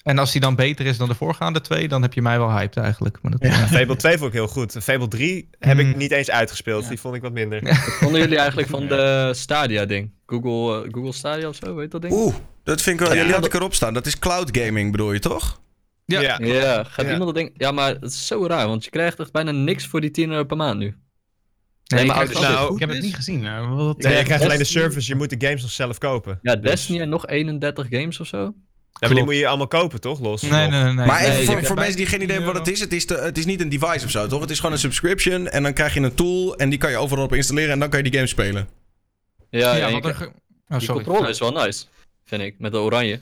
[0.09, 2.51] En als die dan beter is dan de voorgaande twee, dan heb je mij wel
[2.51, 3.17] hyped eigenlijk.
[3.21, 3.67] Maar dat, ja.
[3.67, 4.75] Fable 2 vond ik heel goed.
[4.81, 5.97] Fable 3 heb ik Hmm.
[5.97, 6.87] niet eens uitgespeeld.
[6.87, 7.61] Die vond ik wat minder.
[7.63, 10.11] Wat vonden jullie eigenlijk van de Stadia-ding?
[10.25, 12.13] Google, eh, Google Stadia of zo, weet dat ding?
[12.13, 13.15] Oeh, dat vind ik wel...
[13.15, 13.23] Ja.
[13.23, 13.93] die had ik erop staan.
[13.93, 15.61] Dat is cloud gaming, bedoel je toch?
[16.05, 16.21] Ja.
[16.21, 16.37] Ja.
[16.41, 17.11] Ja, gaat Ja.
[17.11, 17.51] iemand dat ding...
[17.57, 20.29] Ja, maar het is zo raar, want je krijgt echt bijna niks voor die 10
[20.31, 20.95] euro per maand nu.
[21.85, 23.41] Nee, maar als het nou, goed Ik heb het niet gezien.
[23.41, 25.07] nou, wat- Nee, je krijgt alleen de service.
[25.09, 26.39] Je moet de games nog zelf kopen.
[26.41, 28.53] Ja, Dus- Destiny en nog 31 games of zo.
[28.99, 30.19] Ja, maar die moet je allemaal kopen, toch?
[30.19, 30.41] Los.
[30.41, 30.93] Nee, nee, nee.
[30.93, 31.05] nee.
[31.05, 32.79] maar even nee, voor, mensen die geen idee hebben wat het is.
[32.79, 34.41] Het is, de- het is niet een device of zo, toch?
[34.41, 35.47] Het is gewoon een subscription.
[35.47, 36.55] En dan krijg je een tool.
[36.55, 37.71] En die kan je overal op installeren.
[37.71, 38.67] En dan kan je die game spelen.
[39.49, 40.31] Ja, Ja, ja, er ge-
[40.69, 41.85] Oh, die controle is wel nice,
[42.25, 43.19] vind ik, met de oranje.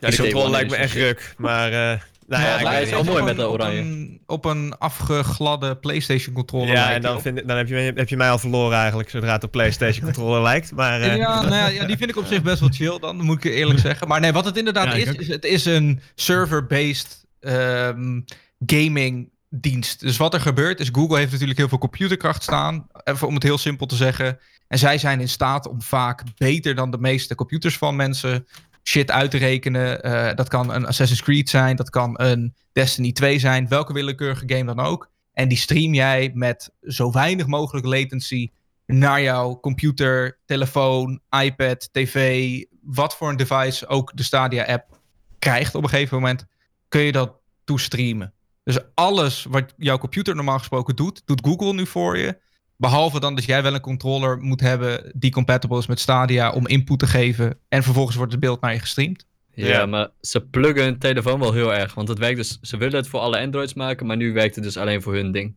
[0.00, 1.34] Ja, die controle Day lijkt me echt ruk.
[1.36, 3.80] Maar, eh, nou ja, weet is wel mooi op met de een- oranje.
[3.80, 6.68] Op een, op een afgegladde PlayStation controller.
[6.68, 9.10] Ja, lijkt en dan, vind, ik- dan heb, je, heb je mij al verloren eigenlijk,
[9.10, 10.72] zodra het op PlayStation controller lijkt.
[10.72, 13.16] Maar eh, Ja, nou ja, ja, die vind ik op zich best wel chill dan,
[13.20, 14.08] moet ik eerlijk zeggen.
[14.08, 18.20] Maar nee, wat het inderdaad Ja, is, is, het is een server-based ehm,
[18.66, 20.00] gaming dienst.
[20.00, 23.42] Dus wat er gebeurt is, Google heeft natuurlijk heel veel computerkracht staan, even om het
[23.42, 24.38] heel simpel te zeggen.
[24.68, 28.46] En zij zijn in staat om vaak beter dan de meeste computers van mensen
[28.88, 30.02] shit uit te rekenen.
[30.02, 34.44] Eh, dat kan een Assassin's Creed zijn, dat kan een Destiny 2 zijn, welke willekeurige
[34.46, 35.10] game dan ook.
[35.32, 38.50] En die stream jij met zo weinig mogelijk latency
[38.86, 45.00] naar jouw computer, telefoon, iPad, tv, wat voor een device ook de Stadia-app
[45.38, 46.46] krijgt op een gegeven moment,
[46.88, 47.32] kun je dat
[47.64, 48.32] toestreamen.
[48.64, 52.38] Dus alles wat jouw computer normaal gesproken doet, doet Google nu voor je.
[52.76, 56.66] Behalve dan dat jij wel een controller moet hebben die compatible is met Stadia om
[56.66, 57.58] input te geven.
[57.68, 59.26] En vervolgens wordt het beeld naar je gestreamd.
[59.54, 59.86] Ja, Ja.
[59.86, 61.94] maar ze pluggen hun telefoon wel heel erg.
[61.94, 64.64] Want het werkt dus, ze willen het voor alle Androids maken, maar nu werkt het
[64.64, 65.54] dus alleen voor hun ding.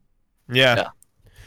[0.48, 0.76] ja.
[0.76, 0.96] Ja.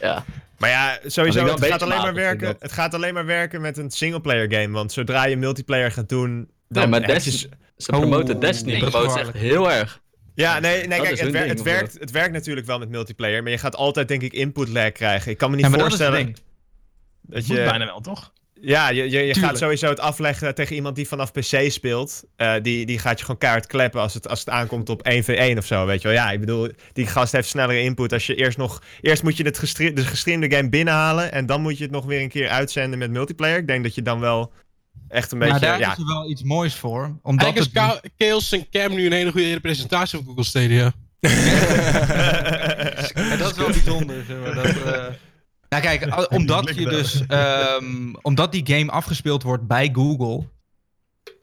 [0.01, 0.25] Ja,
[0.57, 2.55] Maar ja, sowieso, het gaat, alleen maar werken, dat.
[2.61, 4.73] het gaat alleen maar werken met een singleplayer game.
[4.73, 7.47] Want zodra je multiplayer gaat doen, dan nee, maar Destiny, s-
[7.85, 10.00] ze Oh, promoten Destiny dat is promoten ze echt heel erg.
[10.33, 12.79] Ja, nee, nee Dat kijk, het, hun wer- ding, het, werkt, het werkt natuurlijk wel
[12.79, 13.43] met multiplayer.
[13.43, 15.31] Maar je gaat altijd, denk ik, input lag krijgen.
[15.31, 16.35] Ik kan me niet Ja, dat voorstellen ding.
[17.21, 17.63] dat Moet je...
[17.63, 18.31] bijna wel, toch?
[18.63, 22.23] Ja, je, je, je gaat sowieso het afleggen tegen iemand die vanaf PC speelt.
[22.35, 25.57] Eh, die, die gaat je gewoon kaart kleppen als het, als het aankomt op 1v1
[25.57, 26.17] of zo, weet je wel.
[26.17, 28.13] Ja, ik bedoel, die gast heeft snellere input.
[28.13, 28.81] Als je eerst nog...
[29.01, 31.31] Eerst moet je het gestre de gestreamde game binnenhalen...
[31.31, 33.57] en dan moet je het nog weer een keer uitzenden met multiplayer.
[33.57, 34.51] Ik denk dat je dan wel
[35.07, 35.53] echt een beetje...
[35.53, 37.19] Maar daar ja, is er wel iets moois voor.
[37.21, 40.91] Omdat Eigenlijk is het, Chaos en Cam nu een hele goede representatie van Google Stadia.
[41.19, 41.29] Ja,
[43.37, 44.23] dat is wel bijzonder.
[44.27, 45.05] zeg maar, dat, eh.
[45.69, 50.47] Nou kijk, omdat, je dus, ehm, omdat die game afgespeeld wordt bij Google.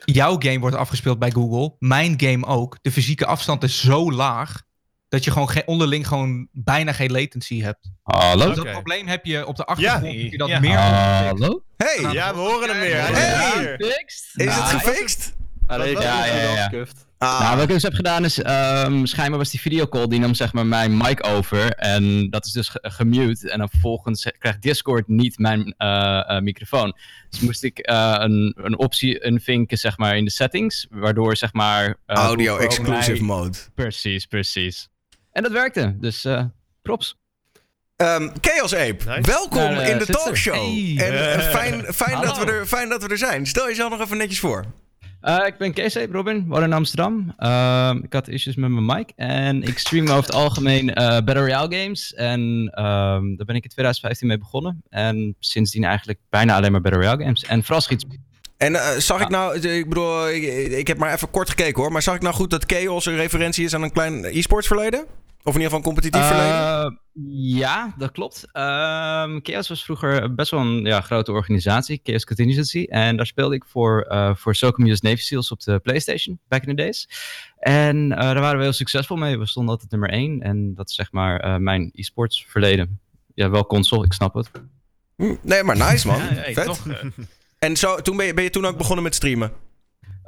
[0.05, 1.77] Jouw game wordt afgespeeld bij Google.
[1.79, 2.79] Mijn game ook.
[2.83, 4.63] De fysieke afstand is zo laag.
[5.09, 7.91] Dat je gewoon geen, onderling gewoon bijna geen latency hebt.
[8.03, 8.47] Hallo?
[8.47, 10.05] Dus dat probleem heb je op de achtergrond.
[10.15, 10.21] Ja.
[10.23, 10.61] heb je dat Ja.
[10.61, 10.79] meer.
[10.79, 11.63] Hallo?
[11.77, 12.99] Hey, ja, we horen hem weer.
[12.99, 14.47] Is Hey!
[14.47, 15.37] het Nou, gefixt?
[15.69, 16.57] Ja, ja, ja.
[16.57, 17.07] gescuffd.
[17.19, 20.35] Ah, Nou, wat ik dus heb gedaan is, ehm, schijnbaar was die videocall, die nam
[20.35, 21.71] zeg maar mijn mic over.
[21.73, 23.51] En dat is dus ge- gemute.
[23.51, 26.97] En dan vervolgens krijgt Discord niet mijn eh, eh, microfoon.
[27.31, 30.87] Dus moest ik eh, een, een optie invinken zeg maar in de settings.
[30.91, 31.97] Waardoor zeg maar...
[32.07, 33.59] audio exclusive mij- mode.
[33.75, 34.89] Precies, precies.
[35.39, 35.97] En dat werkte.
[36.01, 36.45] Dus eh,
[36.83, 37.17] props.
[37.97, 39.21] Ehm, Chaos Ape, Nice.
[39.21, 40.55] welkom eh, in de talkshow.
[40.55, 41.07] Hey.
[41.07, 43.47] En eh, fijn, fijn, dat we er, fijn dat we er zijn.
[43.47, 44.65] Stel jezelf nog even netjes voor.
[45.21, 47.35] Eh, ik ben Kees Heep, Robin, woon in Amsterdam.
[47.37, 51.35] Ehm, ik had issues met mijn mic en ik stream over het algemeen eh Battle
[51.35, 52.15] Royale games.
[52.15, 54.83] En ehm, daar ben ik in 2015 mee begonnen.
[54.89, 57.45] En sindsdien eigenlijk bijna alleen maar Battle Royale games.
[57.45, 58.07] En vooral schiet
[58.57, 61.93] En eh, zag ik nou, ik bedoel, ik, ik heb maar even kort gekeken hoor,
[61.93, 65.07] maar zag ik nou goed dat Chaos een referentie is aan een klein e-sports verleden?
[65.49, 66.57] Of in ieder geval een competitief verleden?
[66.57, 66.91] Eh,
[67.59, 68.47] ja, dat klopt.
[68.53, 72.87] Ehm Chaos was vroeger best wel een ja, grote organisatie, Chaos Contingency.
[72.89, 76.77] En daar speelde ik voor, eh voor Socomus Navy Seals op de PlayStation, back in
[76.77, 77.09] the days.
[77.59, 79.39] En eh, daar waren we heel succesvol mee.
[79.39, 80.43] We stonden altijd nummer één.
[80.43, 83.01] En dat is zeg maar eh, mijn e-sports verleden.
[83.35, 84.51] Ja, wel console, ik snap het.
[85.17, 86.19] Hm, Nee, maar nice man.
[86.19, 86.65] Ja, hey, Vet.
[86.65, 86.87] toch?
[87.59, 89.53] En zo, toen ben je, ben je toen ook begonnen met streamen?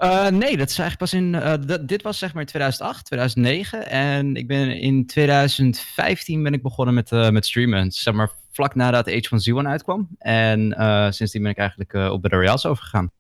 [0.01, 1.35] Eh, nee, dat is eigenlijk pas in.
[1.35, 3.87] eh, dit was zeg maar 2008, 2009.
[3.87, 7.93] En ik ben in 2015 ben ik begonnen met, eh, met streamen.
[7.93, 10.09] Zeg maar vlak nadat H1Z1 uitkwam.
[10.19, 10.75] En
[11.15, 13.11] sindsdien ben ik eigenlijk op Battle Royales overgegaan.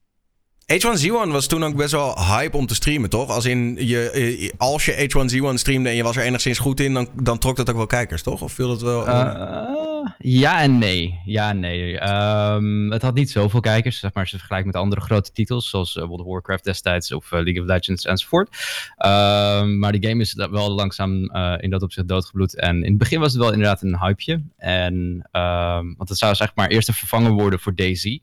[0.73, 3.31] H1Z1 was toen ook best wel hype om te streamen, toch?
[3.31, 6.95] Als in je, eh, als je H1Z1 streamde en je was er enigszins goed in,
[6.95, 8.43] dan, dan trok dat ook wel kijkers, toch?
[8.43, 9.07] Of viel dat wel?
[9.07, 11.21] Eh, ja en nee.
[11.25, 11.99] Ja en nee.
[11.99, 15.33] Ehm, het had niet zoveel kijkers, zeg maar, als je het vergelijkt met andere grote
[15.33, 18.49] titels, zoals eh, World of Warcraft destijds of League of Legends enzovoort.
[18.97, 22.57] Ehm, maar die game is wel langzaam in dat opzicht doodgebloed.
[22.57, 24.43] En in het begin was het wel inderdaad een hypeje.
[24.57, 28.19] En, ehm, want het zou zeg maar eerst een vervanger worden voor DayZ.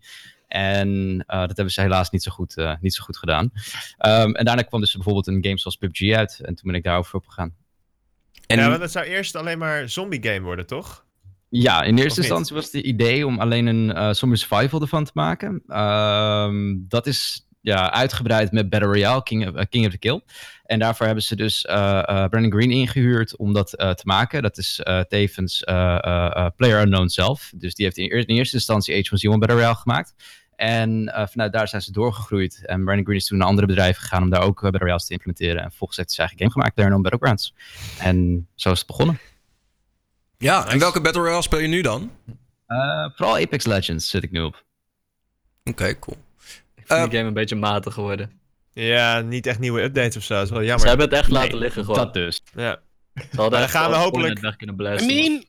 [0.47, 3.51] En eh, dat hebben ze helaas niet zo goed, eh, niet zo goed gedaan.
[3.97, 6.39] Ehm, en daarna kwam dus bijvoorbeeld een game zoals PUBG uit.
[6.39, 7.55] En toen ben ik daarover opgegaan.
[8.47, 11.05] en, Ja, want het zou eerst alleen maar zombie game worden, toch?
[11.49, 15.11] Ja, in eerste instantie was het idee om alleen een eh zombie survival ervan te
[15.13, 15.63] maken.
[15.67, 20.21] Ehm, dat is ja, uitgebreid met Battle Royale, King of, eh, King of the Kill.
[20.65, 24.41] En daarvoor hebben ze dus eh, eh, Brandon Green ingehuurd om dat eh, te maken.
[24.41, 27.51] Dat is eh, tevens eh, eh, eh, Player Unknown zelf.
[27.55, 30.13] Dus die heeft in, eer- in eerste instantie H1Z1 Battle Royale gemaakt.
[30.55, 32.61] En eh, vanuit daar zijn ze doorgegroeid.
[32.65, 35.13] En Brandon Green is toen naar andere bedrijven gegaan om daar ook Battle Royales te
[35.13, 35.61] implementeren.
[35.61, 37.53] En vervolgens heeft hij zijn eigen game gemaakt, Player Unknown Battlegrounds.
[37.99, 39.19] En zo is het begonnen.
[40.37, 42.11] ja, en welke Battle Royale speel je nu dan?
[42.67, 42.77] Eh,
[43.15, 44.63] vooral Apex Legends zit ik nu op.
[45.63, 46.17] Oké, cool.
[46.87, 48.31] Ik vind Eh, die game een beetje matig geworden.
[48.73, 50.33] Ja, niet echt nieuwe updates of zo.
[50.33, 50.87] Dat is wel Ze jammer.
[50.87, 51.97] hebben het echt laten Nee, liggen gewoon.
[51.99, 52.41] Dat dus.
[52.55, 52.79] Ja.
[53.15, 55.45] Ze hadden dan echt gaan we hopelijk- weg kunnen I mean,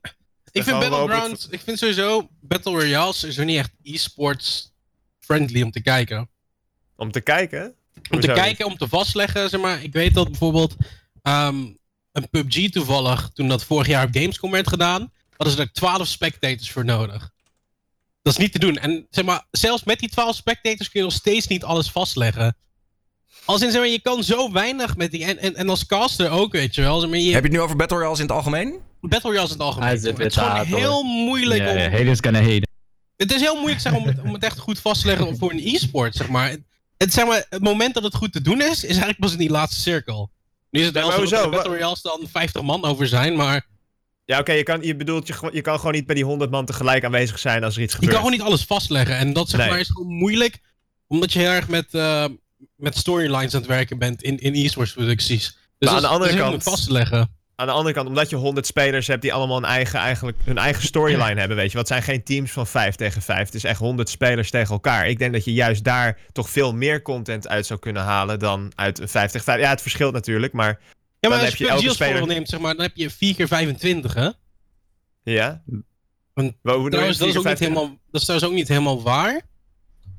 [0.50, 4.72] ik vind Battlegrounds, ik vind sowieso Battle Royales is er niet echt e-sports
[5.20, 6.30] friendly om te kijken.
[6.96, 7.74] Om te kijken?
[8.10, 9.82] Om te kijken, om te vastleggen, zeg maar.
[9.82, 10.76] Ik weet dat bijvoorbeeld
[11.22, 11.56] ehm,
[12.12, 16.06] een PUBG toevallig, toen dat vorig jaar op Gamescom werd gedaan, hadden ze er 12
[16.06, 17.30] spectators voor nodig.
[18.28, 18.76] Dat is niet te doen.
[18.76, 22.56] En zeg maar, zelfs met die 12 spectators kun je nog steeds niet alles vastleggen.
[23.44, 25.24] Als in, zeg maar, je kan zo weinig met die.
[25.24, 27.00] En, en, en als caster ook, weet je wel.
[27.00, 28.78] Zeg maar, je, Heb je het nu over Battle Royales in het algemeen?
[29.00, 29.88] Battle Royales in het algemeen.
[29.88, 31.92] Het is gewoon heel moeilijk Ja, om.
[31.92, 32.66] haters gonna hate.
[33.16, 35.50] Het is heel moeilijk zeg, om, het, om het echt goed vast te leggen voor
[35.50, 36.50] een e-sport, zeg maar.
[36.50, 36.60] Het,
[36.96, 37.46] het, zeg maar.
[37.48, 40.30] het moment dat het goed te doen is, is eigenlijk pas in die laatste cirkel.
[40.70, 43.66] Nu is het wel zo dat er Battle Royales dan 50 man over zijn, maar
[44.28, 46.64] Ja, oké, je, kan, je bedoelt, je, je kan gewoon niet bij die 100 man
[46.64, 48.14] tegelijk aanwezig zijn als er iets je gebeurt.
[48.16, 49.16] kan gewoon niet alles vastleggen.
[49.16, 49.68] En dat zeg Nee.
[49.68, 50.58] maar is gewoon moeilijk,
[51.06, 52.24] omdat je heel erg met, eh,
[52.76, 55.44] met storylines aan het werken bent in, in e-sports producties.
[55.78, 57.36] Dus Maar aan de andere kant- vast te leggen.
[57.54, 60.58] Aan de andere kant, omdat je 100 spelers hebt die allemaal een eigen, eigenlijk, hun
[60.58, 61.76] eigen storyline hebben, weet je.
[61.76, 63.44] Wat zijn geen teams van 5 tegen 5.
[63.46, 65.08] Het is echt 100 spelers tegen elkaar.
[65.08, 68.72] Ik denk dat je juist daar toch veel meer content uit zou kunnen halen dan
[68.74, 69.60] uit een 5 tegen 5.
[69.60, 70.78] Ja, het verschilt natuurlijk, maar
[71.20, 72.82] Ja, maar heb als je je elke PUBG als speler- voorbeeld neemt, zeg maar, dan
[72.84, 74.28] heb je 4 keer 25, hè?
[75.22, 75.62] ja.
[76.34, 79.42] Want Trouwens, dat is, ook 4 niet helemaal, dat is trouwens ook niet helemaal waar.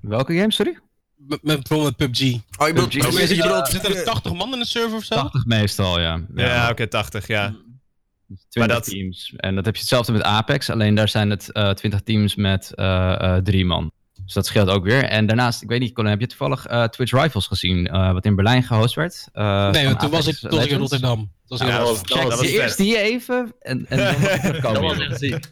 [0.02, 0.80] Welke game, sorry?
[1.16, 2.22] Met, met bijvoorbeeld PUBG.
[2.58, 3.30] Oh, je bedoelt, PUBG.
[3.30, 5.16] je bedoelt- Zitten er 80 man in een server of zo?
[5.16, 6.26] 80 meestal, ja.
[6.36, 7.56] Ja, oké, 80, ja.
[8.50, 9.34] 20 dat- teams.
[9.38, 12.74] En dat heb je hetzelfde met Apex, alleen daar zijn het eh 20 teams met
[12.76, 13.92] eh, eh, drie man.
[14.30, 15.04] Dus dat scheelt ook weer.
[15.04, 18.26] En daarnaast, ik weet niet, Colin, heb je toevallig eh, Twitch Rivals gezien, eh, wat
[18.26, 19.28] in Berlijn gehost werd?
[19.34, 20.78] Eh, nee, want toen was ik, toen was ik in?
[20.78, 21.18] Rotterdam.
[21.18, 22.62] Toen was Ja, dat was- Check dat was je vet.
[22.64, 23.98] eerst die even en, en
[24.62, 24.74] dan.
[24.74, 25.48] Dat was echt ziek.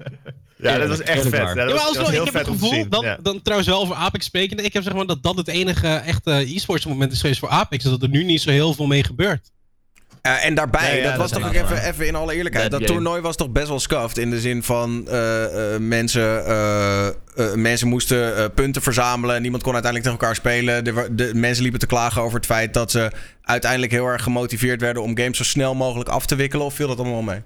[0.57, 1.31] Ja, dat was echt vet.
[1.33, 2.89] Ja, dat Ja, was, dat alsnog, heel ik heb vet het om te gevoel, zien.
[2.89, 3.17] dan, ja.
[3.21, 6.31] dan trouwens wel over Apex sprekende, ik heb zeg maar dat dat het enige echte
[6.31, 9.51] e-sports moment is geweest voor Apex, dat er nu niet zo heel veel mee gebeurt.
[10.27, 12.69] Eh, en daarbij, Nee, ja, dat dat was toch ook even, even in alle eerlijkheid.
[12.69, 12.99] Bad Dat game.
[12.99, 14.17] toernooi was toch best wel scuffed.
[14.17, 17.13] In de zin van eh, eh, mensen, eh, eh,
[17.55, 19.41] mensen moesten eh, punten verzamelen.
[19.41, 20.93] Niemand kon uiteindelijk tegen elkaar spelen.
[20.93, 23.11] Wa- de, mensen liepen te klagen over het feit dat ze
[23.41, 26.65] uiteindelijk heel erg gemotiveerd werden om games zo snel mogelijk af te wikkelen.
[26.65, 27.41] Of viel dat allemaal mee?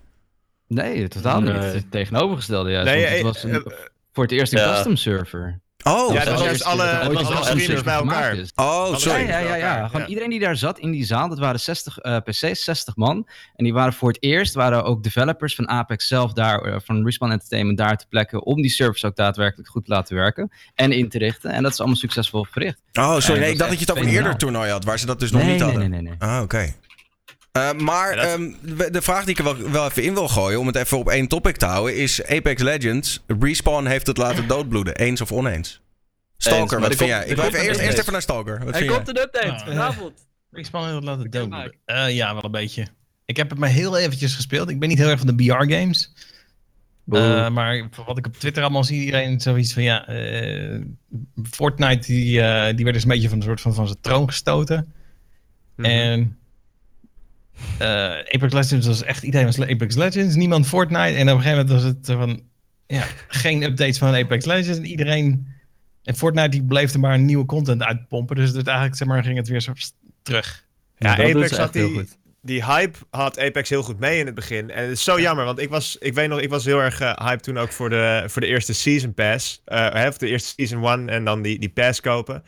[0.67, 1.54] Nee, totaal niet.
[1.54, 1.74] Nee.
[1.74, 2.91] Het tegenovergestelde juist.
[2.94, 3.74] Nee, want het was een-
[4.13, 4.74] voor het eerst een Ja.
[4.74, 5.60] custom server.
[5.84, 8.38] Oh, Ja, dat was alle- dat er was streamers bij elkaar.
[8.56, 9.28] oh sorry.
[9.28, 10.08] Ja, ja, ja, Gewoon ja.
[10.08, 13.28] iedereen die daar zat in die zaal, dat waren 60 eh, PC's, 60 man.
[13.56, 17.04] En die waren voor het eerst, waren ook developers van Apex zelf daar, eh, van
[17.06, 20.91] Respawn Entertainment daar te plekken, om die servers ook daadwerkelijk goed te laten werken en
[20.91, 21.52] in te richten.
[21.52, 22.82] En dat is allemaal succesvol verricht.
[22.94, 23.39] Oh, sorry.
[23.39, 25.20] Nee, dat ik dacht dat je het over een eerder toernooi had, waar ze dat
[25.20, 25.89] dus nog nee, niet nee, hadden.
[25.89, 26.30] nee, nee, nee.
[26.30, 26.74] Ah, oké.
[27.52, 30.28] Eh, maar Ja, dat- ehm, de vraag die ik er wel, wel even in wil
[30.28, 33.24] gooien, om het even op één topic te houden, is Apex Legends.
[33.40, 34.96] Respawn heeft het laten doodbloeden.
[34.96, 35.82] Eens of oneens?
[36.38, 37.26] Stalker, wat vind jij?
[37.26, 38.58] Ik wil eerst, eerst even naar Stalker.
[38.60, 38.96] Wat Er vind jij?
[38.96, 39.66] komt een update Ah.
[39.66, 40.28] vanavond.
[40.52, 41.76] Respawn heeft het laten downloaden.
[41.86, 42.88] Eh, ja, wel een beetje.
[43.26, 44.70] Ik heb het maar heel eventjes gespeeld.
[44.70, 46.14] Ik ben niet heel erg van de BR-games.
[47.04, 47.50] Boe.
[47.50, 50.80] maar wat ik op Twitter allemaal zie, iedereen zoiets van ja, eh,
[51.52, 54.28] Fortnite die, eh, die werd dus een beetje van een soort van, van zijn troon
[54.28, 54.94] gestoten.
[55.76, 55.90] Mhm.
[55.90, 56.26] En eh,
[57.80, 61.17] Apex Legends was echt, iedereen was Apex Legends, niemand Fortnite.
[61.17, 62.41] En op een gegeven moment was het zo van,
[62.88, 64.78] ja, geen updates van Apex Legends.
[64.78, 65.47] En iedereen,
[66.04, 68.36] en Fortnite die bleef er maar nieuwe content uitpompen.
[68.36, 69.74] Dus het eigenlijk, zeg maar, ging het weer zo
[70.24, 70.65] terug.
[70.97, 72.17] Ja, Apex had echt heel die, goed.
[72.41, 74.69] die hype had Apex heel goed mee in het begin.
[74.69, 77.00] En het is zo jammer, want ik was, ik weet nog, ik was heel erg
[77.00, 79.62] eh, hyped toen ook voor de, voor de eerste Season Pass.
[79.65, 82.43] Eh, hè, of de eerste Season 1 en dan die, die pass kopen.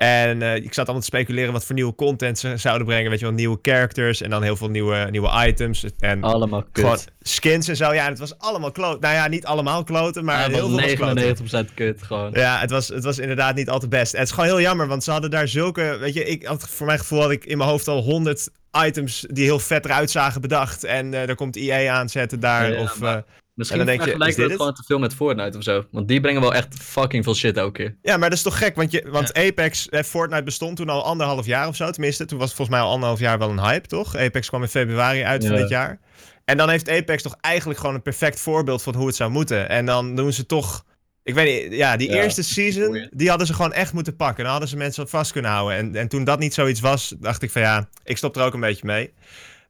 [0.00, 3.10] En eh, ik zat allemaal te speculeren wat voor nieuwe content ze zouden brengen.
[3.10, 5.84] Weet je wel, nieuwe characters en dan heel veel nieuwe, nieuwe items.
[5.98, 6.84] En Allemaal kut.
[6.84, 7.92] gewoon skins en zo.
[7.94, 9.00] Ja, en het was allemaal kloot.
[9.00, 11.68] Nou ja, niet allemaal kloten, maar Maar heel veel was kloten.
[11.70, 12.30] 99% kut gewoon.
[12.32, 14.12] Ja, het was, het was inderdaad niet al te best.
[14.12, 15.96] Het is gewoon heel jammer, want ze hadden daar zulke...
[16.00, 18.48] Weet je, ik had, voor mijn gevoel had ik in mijn hoofd al honderd
[18.86, 20.84] items die heel vet eruit zagen bedacht.
[20.84, 22.72] En eh daar komt EA aanzetten daar.
[22.72, 23.22] Ja, of, maar- eh,
[23.60, 25.84] Misschien vergelijken we dit het gewoon te veel met Fortnite of zo.
[25.90, 27.96] Want die brengen wel echt fucking veel shit elke keer.
[28.02, 31.04] ja, maar dat is toch gek, want, je, want Apex, eh, Fortnite bestond toen al
[31.04, 31.90] anderhalf jaar of zo.
[31.90, 34.16] Tenminste, toen was het volgens mij al anderhalf jaar wel een hype, toch?
[34.16, 36.00] Apex kwam in februari uit van dit jaar.
[36.44, 39.68] En dan heeft Apex toch eigenlijk gewoon een perfect voorbeeld van hoe het zou moeten.
[39.68, 40.84] En dan doen ze toch...
[41.22, 44.42] Ik weet niet, ja, die Ja, eerste season, die hadden ze gewoon echt moeten pakken.
[44.42, 45.76] Dan hadden ze mensen vast kunnen houden.
[45.76, 48.54] En, en toen dat niet zoiets was, dacht ik van ja, ik stop er ook
[48.54, 49.12] een beetje mee.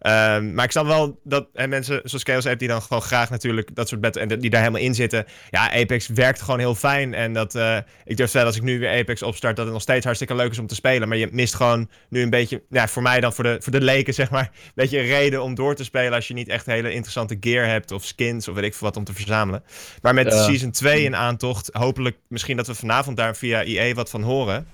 [0.01, 3.31] Ehm, maar ik snap wel dat en mensen zoals Chaos Ape die dan gewoon graag
[3.31, 5.25] natuurlijk dat soort battle en die daar helemaal in zitten.
[5.51, 7.15] Ja, Apex werkt gewoon heel fijn.
[7.15, 9.75] En dat eh, ik durf te zeggen als ik nu weer Apex opstart, dat het
[9.75, 11.09] nog steeds hartstikke leuk is om te spelen.
[11.09, 13.81] Maar je mist gewoon nu een beetje, ja, voor mij dan voor de, voor de
[13.81, 16.67] leken zeg maar, een beetje een reden om door te spelen als je niet echt
[16.67, 19.63] hele interessante gear hebt of skins of weet ik veel wat om te verzamelen.
[20.03, 20.39] Maar met.
[20.41, 24.67] Season 2 in aantocht, hopelijk misschien dat we vanavond daar via EA wat van horen.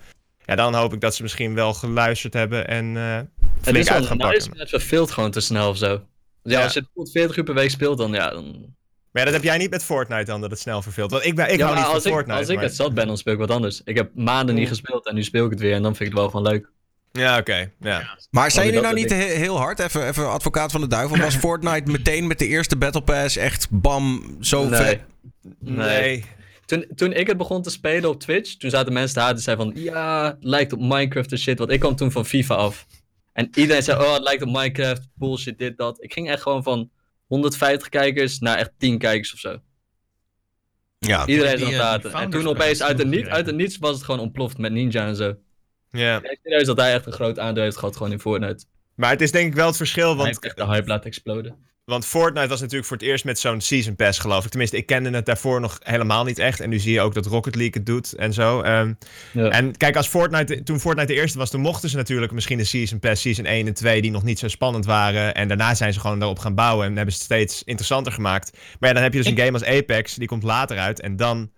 [0.46, 3.26] Ja, dan hoop ik dat ze misschien wel geluisterd hebben en eh Het
[3.60, 4.58] flink is wel uit gaan pakken.
[4.58, 5.86] het verveelt gewoon te snel of zo.
[6.42, 6.62] Ja, Ja.
[6.64, 8.44] als je het tot 40 uur per week speelt, dan ja, dan...
[9.10, 11.10] Maar ja, dat heb jij niet met Fortnite dan, dat het snel verveelt.
[11.10, 12.38] Want ik, ben, ik ja, hou niet als van ik, Fortnite.
[12.38, 13.80] als ik het zat ben, dan speel ik wat anders.
[13.84, 16.14] Ik heb maanden niet gespeeld en nu speel ik het weer en dan vind ik
[16.14, 16.68] het wel gewoon leuk.
[17.12, 17.70] Ja, oké.
[17.80, 18.16] Ja.
[18.30, 19.78] Maar zijn jullie nou niet he- heel hard?
[19.78, 21.16] Even, even advocaat van de duivel.
[21.18, 24.80] Was Fortnite meteen met de eerste Battle Pass echt bam, zo Nee.
[24.80, 25.00] vet?
[25.60, 26.24] Nee.
[26.66, 29.42] Toen, toen ik het begon te spelen op Twitch, toen zaten mensen te haten en
[29.42, 31.58] zeiden van, ja, het lijkt op Minecraft en shit.
[31.58, 32.86] Want ik kwam toen van FIFA af.
[33.32, 36.02] En iedereen zei, oh, het lijkt op Minecraft, bullshit, dit, dat.
[36.02, 36.90] Ik ging echt gewoon van
[37.26, 39.60] 150 kijkers naar echt 10 kijkers of zo.
[40.98, 41.26] Ja.
[41.26, 42.12] Iedereen zat haten.
[42.12, 44.72] En toen opeens uit het, stil niet, uit het niets was het gewoon ontploft met
[44.72, 45.36] Ninja en zo.
[45.90, 46.16] Ja.
[46.16, 48.64] Ik denk serieus dat hij echt een groot aandeel heeft gehad gewoon in Fortnite.
[48.94, 51.06] Maar het is denk ik wel het verschil, Hij want, heeft echt de hype laten
[51.06, 51.56] exploden.
[51.86, 54.50] Want Fortnite was natuurlijk voor het eerst met zo'n Season Pass, geloof ik.
[54.50, 56.60] Tenminste, ik kende het daarvoor nog helemaal niet echt.
[56.60, 58.60] En nu zie je ook dat Rocket League het doet en zo.
[58.60, 58.92] Ehm,
[59.32, 59.48] Ja.
[59.48, 62.64] En kijk, als Fortnite, toen Fortnite de eerste was, toen mochten ze natuurlijk misschien de
[62.64, 65.34] Season Pass, Season 1 en 2, die nog niet zo spannend waren.
[65.34, 68.50] En daarna zijn ze gewoon daarop gaan bouwen en hebben ze het steeds interessanter gemaakt.
[68.52, 71.00] Maar ja, dan heb je dus een game als Apex, die komt later uit.
[71.00, 71.50] En dan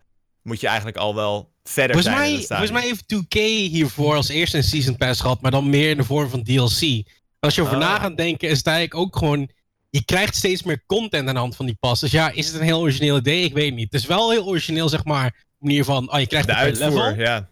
[0.43, 3.39] moet je eigenlijk al wel verder Volgens zijn mij, volgens mij heeft 2K
[3.71, 7.03] hiervoor als eerste een Season Pass gehad, maar dan meer in de vorm van DLC.
[7.41, 7.81] Als je over Ah.
[7.81, 9.51] na gaat denken, is het eigenlijk ook gewoon...
[9.99, 12.01] Je krijgt steeds meer content aan de hand van die pas.
[12.01, 13.45] Dus ja, is het een heel origineel idee?
[13.45, 13.93] Ik weet het niet.
[13.93, 16.13] Het is wel heel origineel, zeg maar, manier van...
[16.13, 17.15] Oh, je krijgt de het uitvoer, level.
[17.15, 17.49] ja.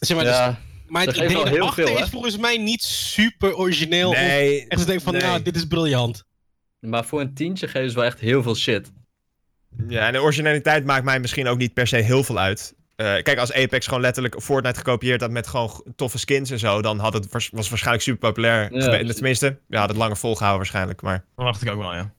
[0.00, 2.02] Zeg maar, dus- maar het dat idee erachter hè?
[2.02, 4.08] is volgens mij niet super origineel.
[4.08, 5.22] Of Nee, echt zo denk van, nee.
[5.22, 6.24] nou, dit is briljant.
[6.80, 8.92] maar voor een tientje geven ze wel echt heel veel shit.
[9.88, 12.74] Ja, en de originaliteit maakt mij misschien ook niet per se heel veel uit.
[12.96, 16.82] Eh, kijk, als Apex gewoon letterlijk Fortnite gekopieerd had met gewoon toffe skins en zo,
[16.82, 18.74] dan had het was, was waarschijnlijk super populair.
[18.74, 19.12] Ja.
[19.14, 21.02] Tenminste, ja, had het langer volgehouden waarschijnlijk.
[21.02, 22.12] Maar Dat dacht ik ook wel, ja.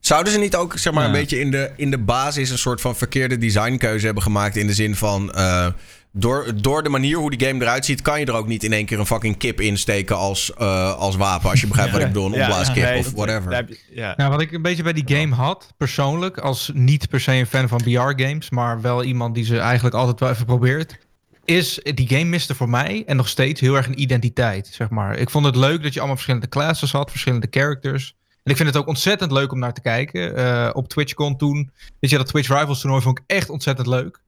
[0.00, 2.80] Zouden ze niet ook zeg maar, een beetje in de, in de basis een soort
[2.80, 4.56] van verkeerde designkeuze hebben gemaakt?
[4.56, 5.32] In de zin van.
[5.32, 5.66] eh,
[6.12, 8.72] door, door de manier hoe die game eruit ziet, kan je er ook niet in
[8.72, 11.50] één keer een fucking kip insteken als, eh, als wapen.
[11.50, 13.66] Als je begrijpt wat ik bedoel, een Ja, opblaaskip nee, of whatever.
[13.90, 14.14] ja.
[14.16, 17.46] Nou, wat ik een beetje bij die game had, persoonlijk, als niet per se een
[17.46, 20.98] fan van BR-games, maar wel iemand die ze eigenlijk altijd wel even probeert,
[21.44, 25.16] is die game miste voor mij en nog steeds heel erg een identiteit, zeg maar.
[25.16, 28.14] Ik vond het leuk dat je allemaal verschillende classes had, verschillende characters.
[28.42, 30.36] En ik vind het ook ontzettend leuk om naar te kijken.
[30.36, 31.70] Eh, op TwitchCon toen,
[32.00, 34.20] weet je, dat Twitch Rivals toernooi vond ik echt ontzettend leuk.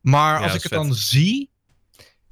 [0.00, 1.48] Maar Ja, als ik het dan zie.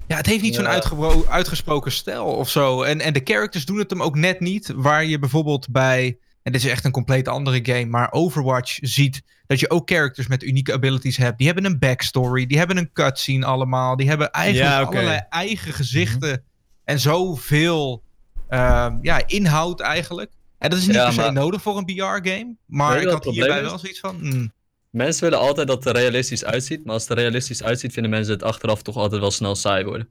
[0.06, 0.80] Ja, het heeft niet zo'n Ja.
[1.28, 2.82] uitgesproken stijl of zo.
[2.82, 4.72] En, en de characters doen het hem ook net niet.
[4.76, 6.18] Waar je bijvoorbeeld bij.
[6.42, 7.84] En dit is echt een compleet andere game.
[7.86, 11.38] Maar Overwatch ziet dat je ook characters met unieke abilities hebt.
[11.38, 12.46] Die hebben een backstory.
[12.46, 13.96] Die hebben een cutscene allemaal.
[13.96, 16.44] Die hebben eigenlijk Ja, allerlei eigen gezichten.
[16.84, 18.02] En zoveel
[18.48, 20.32] ehm, ja, inhoud eigenlijk.
[20.58, 22.56] En dat is niet Ja, per se maar- nodig voor een BR-game.
[22.66, 24.16] Maar ik had hierbij wel zoiets van.
[24.20, 24.52] hmm,
[24.90, 28.10] Mensen willen altijd dat het er realistisch uitziet, maar als het er realistisch uitziet, vinden
[28.10, 30.08] mensen het achteraf toch altijd wel snel saai worden.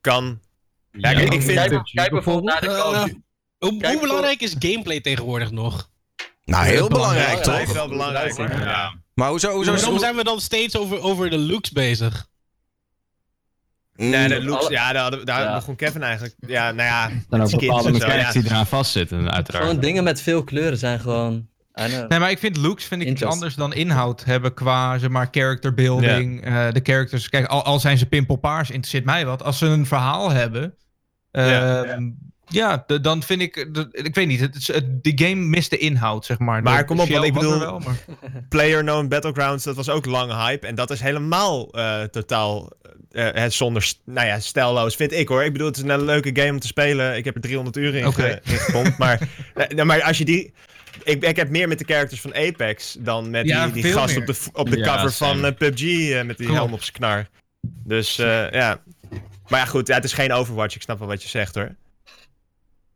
[0.00, 0.40] Kan.
[0.92, 1.58] Ja, ik, ik vind...
[1.58, 3.14] Kijk, kijk bijvoorbeeld naar de Call of Eh.
[3.58, 5.90] Hoe, Kijk, hoe belangrijk is gameplay tegenwoordig nog?
[6.44, 7.58] Nou, heel belangrijk, Ja, toch?
[7.58, 8.36] dat is wel belangrijk.
[8.36, 8.60] Ja.
[8.60, 8.94] Ja.
[9.14, 9.50] Maar hoezo...
[9.52, 12.26] hoezo Waarom zijn we dan steeds over, over de looks bezig?
[13.94, 15.54] Nee, de Mm, looks, ja, daar, hadden- daar Ja.
[15.54, 16.34] begon Kevin eigenlijk.
[16.38, 17.10] Ja, nou ja.
[17.28, 18.40] Dan ook bepaalde mechanics ja.
[18.40, 19.64] die eraan vastzitten, uiteraard.
[19.64, 21.48] Gewoon dingen met veel kleuren zijn gewoon...
[21.84, 22.08] Know.
[22.08, 25.28] Nee, maar ik vind looks vind ik iets anders dan inhoud hebben qua zeg maar
[25.30, 26.44] character building.
[26.44, 29.42] eh, de characters, kijk, al, al zijn ze pimpelpaars, interesseert mij wat.
[29.42, 30.74] Als ze een verhaal hebben,
[31.32, 31.82] Ja.
[31.84, 32.10] ehm,
[32.48, 36.24] ja, de- dan vind ik, de- ik weet niet, het, de game mist de inhoud,
[36.24, 36.62] zeg maar.
[36.62, 38.04] Maar De kom op, want ik bedoel- wel, maar-
[38.48, 40.66] Player Known Battlegrounds, dat was ook lang hype.
[40.66, 42.70] En dat is helemaal eh, totaal
[43.10, 45.44] eh, zonder, nou ja, stijlloos, vind ik hoor.
[45.44, 47.16] Ik bedoel, het is een leuke game om te spelen.
[47.16, 48.22] Ik heb er 300 uur in, Oké.
[48.22, 48.98] ge- in gepompt.
[48.98, 50.52] maar, eh, maar als je die...
[51.06, 54.14] Ik, ik heb meer met de characters van Apex dan met Ja, die, die gast
[54.18, 54.28] meer.
[54.28, 55.34] op de, op de Ja, cover same.
[55.40, 57.26] van eh, PUBG eh, met die helm op zijn knar.
[57.84, 58.80] Dus eh, ja.
[59.48, 60.74] Maar ja, goed, ja, het is geen Overwatch.
[60.74, 61.74] Ik snap wel wat je zegt hoor.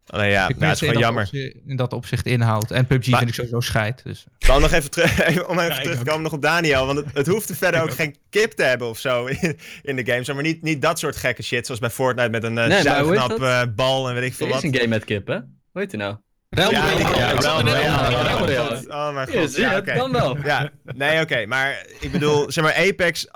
[0.06, 1.22] Alleen ja, ik nou, het is gewoon jammer.
[1.22, 2.70] opzicht- in dat opzicht inhoud.
[2.70, 4.02] En PUBG Maar- vind ik sowieso scheid.
[4.04, 4.24] Dus.
[4.38, 5.18] Dan nog even, terug,
[5.48, 6.86] om even ik terug te komen nog op Daniel.
[6.86, 9.96] Want het, het hoeft er verder ook geen kip te hebben of zo in, in
[9.96, 10.24] de game.
[10.24, 11.64] Zeg maar niet, niet dat soort gekke shit.
[11.66, 14.46] Zoals bij Fortnite met een uh, Nee, is zuignap eh, bal en weet ik veel
[14.46, 14.72] Er is wat.
[14.72, 15.34] een game met kip, hè?
[15.36, 16.16] Hoe heet die nou?
[16.50, 18.84] Ja, ja, Royale.
[18.88, 19.56] Oh mijn Ja, god.
[19.56, 20.36] Ja, kan wel.
[20.44, 21.46] Ja, nee, oké.
[21.46, 23.26] maar ik bedoel, zeg maar, Apex,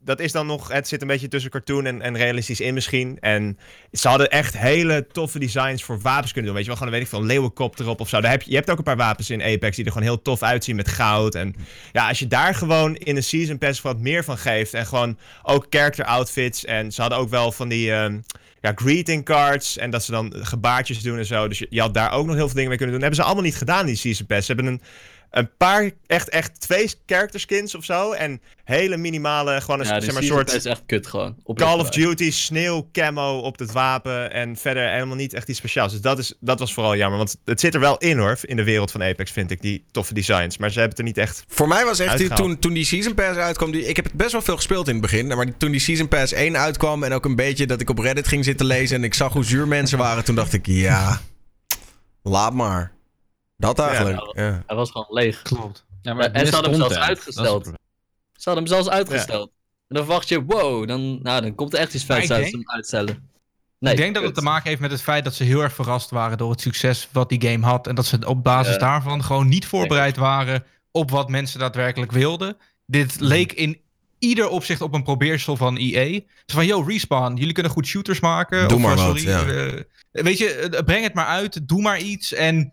[0.00, 0.72] dat is dan nog...
[0.72, 3.18] Het zit een beetje tussen cartoon en, en realistisch in misschien.
[3.20, 3.58] En
[3.92, 6.54] ze hadden echt hele toffe designs voor wapens kunnen doen.
[6.54, 8.20] Weet je wel, gewoon, weet ik veel, een leeuwenkop erop of zo.
[8.20, 10.22] Daar heb je, je hebt ook een paar wapens in Apex die er gewoon heel
[10.22, 11.34] tof uitzien met goud.
[11.34, 11.54] En
[11.92, 14.74] ja, als je daar gewoon in een Season Pass wat meer van geeft...
[14.74, 16.64] en gewoon ook character outfits...
[16.64, 17.92] en ze hadden ook wel van die...
[17.92, 18.18] ehm,
[18.64, 21.48] ja, greeting cards en dat ze dan gebaartjes doen en zo.
[21.48, 23.04] Dus je, had daar ook nog heel veel dingen mee kunnen doen.
[23.04, 24.46] hebben ze allemaal niet gedaan, die Season Pass.
[24.46, 24.80] Ze hebben een,
[25.34, 28.12] een paar, echt, echt twee character skins of zo.
[28.12, 31.36] En hele minimale, gewoon een, Ja, zeg maar, soort is echt kut gewoon.
[31.54, 31.90] Call of.
[31.90, 34.32] Duty sneeuw camo op het wapen.
[34.32, 35.92] En verder helemaal niet echt iets speciaals.
[35.92, 37.18] Dus dat, is, dat was vooral jammer.
[37.18, 39.84] Want het zit er wel in hoor, in de wereld van Apex vind ik, die
[39.90, 40.58] toffe designs.
[40.58, 41.44] Maar ze hebben het er niet echt...
[41.48, 43.70] Voor mij was echt, die- toen, toen die Season Pass uitkwam...
[43.70, 45.26] Die, ik heb het best wel veel gespeeld in het begin.
[45.26, 47.02] Maar die- toen die Season Pass 1 uitkwam...
[47.04, 48.96] en ook een beetje dat ik op Reddit ging zitten lezen...
[48.96, 50.24] en ik zag hoe zuur mensen waren...
[50.24, 51.20] toen dacht ik, ja,
[52.22, 52.92] laat maar.
[53.56, 54.36] Dat eigenlijk.
[54.36, 55.42] Ja, Hij was gewoon leeg.
[55.42, 55.84] Klopt.
[56.02, 57.64] Ja, En ze hadden hem zelfs uitgesteld.
[58.32, 59.50] Ze hadden hem zelfs uitgesteld.
[59.88, 62.40] En dan verwacht je, wow, dan, nou, dan komt er echt iets Maar vets uit
[62.40, 63.28] denk- ze hem uitstellen.
[63.78, 65.72] Nee, ik denk dat het te maken heeft met het feit dat ze heel erg
[65.74, 67.86] verrast waren door het succes wat die game had.
[67.86, 68.78] En dat ze op basis Ja.
[68.78, 72.56] daarvan gewoon niet voorbereid waren op wat mensen daadwerkelijk wilden.
[72.86, 73.24] Dit Mhm.
[73.24, 73.80] leek in
[74.18, 76.20] ieder opzicht op een probeersel van EA.
[76.46, 78.68] Zo van, yo, Respawn, jullie kunnen goed shooters maken.
[78.68, 79.44] Doe Of, maar eh, wat, ja.
[79.46, 82.72] eh, weet je, eh, breng het maar uit, doe maar iets en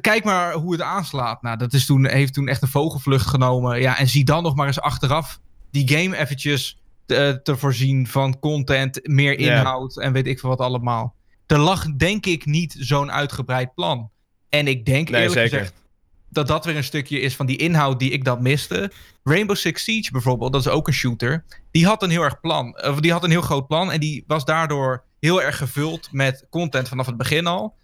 [0.00, 1.42] kijk maar hoe het aanslaat.
[1.42, 3.80] Nou, dat is toen, heeft toen echt een vogelvlucht genomen.
[3.80, 8.38] Ja, en zie dan nog maar eens achteraf die game eventjes te, te voorzien van
[8.38, 11.14] content, meer inhoud en weet ik veel wat allemaal.
[11.46, 14.10] Er lag denk ik niet zo'n uitgebreid plan.
[14.48, 15.58] En ik denk Nee, eerlijk zeker.
[15.58, 15.84] gezegd
[16.30, 18.90] dat dat weer een stukje is van die inhoud die ik dat miste.
[19.24, 21.44] Rainbow Six Siege bijvoorbeeld, dat is ook een shooter.
[21.70, 22.82] Die had een heel erg plan.
[22.82, 23.92] Of die had een heel groot plan.
[23.92, 27.74] En die was daardoor heel erg gevuld met content vanaf het begin al.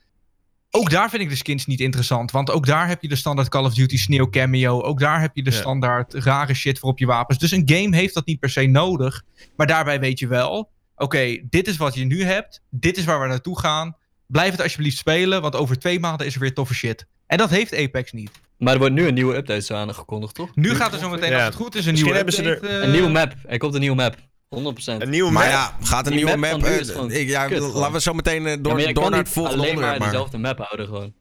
[0.75, 2.31] Ook daar vind ik de skins niet interessant.
[2.31, 4.83] Want ook daar heb je de standaard Call of Duty sneeuw cameo.
[4.83, 5.57] Ook daar heb je de Ja.
[5.57, 7.39] standaard rare shit voor op je wapens.
[7.39, 9.23] Dus een game heeft dat niet per se nodig.
[9.57, 10.71] Maar daarbij weet je wel.
[10.97, 12.61] Oké, dit is wat je nu hebt.
[12.71, 13.97] Dit is waar we naartoe gaan.
[14.27, 15.43] Blijf het alsjeblieft spelen.
[15.43, 17.07] Want over twee maanden is er weer toffe shit.
[17.27, 18.31] En dat heeft Apex niet.
[18.59, 20.57] Maar er wordt nu een nieuwe update zo aangekondigd, toch?
[20.57, 21.37] Nu gaat er zo meteen, Ja.
[21.37, 22.75] als het goed is, een Misschien nieuwe hebben ze update.
[22.77, 23.35] eh, Een nieuwe map.
[23.47, 24.17] Er komt een nieuwe map.
[24.55, 25.03] 100%.
[25.03, 25.53] Een nieuwe Maar map.
[25.53, 28.51] ja, gaat een Die nieuwe map eh, ik- ja, kut laten we zo meteen eh,
[28.51, 29.99] Ja, door, maar je door naar het volgende alleen maar.
[29.99, 30.09] Maar.
[30.11, 31.13] dezelfde map houden gewoon.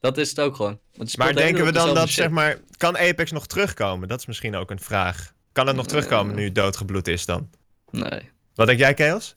[0.00, 0.78] Dat is het ook gewoon.
[0.96, 4.08] Want je Maar denken we dan dat, zeg maar, kan Apex nog terugkomen?
[4.08, 5.32] Dat is misschien ook een vraag.
[5.52, 7.50] Kan het nog terugkomen nu het doodgebloed is dan?
[7.90, 8.30] Nee.
[8.54, 9.36] Wat denk jij, Chaos?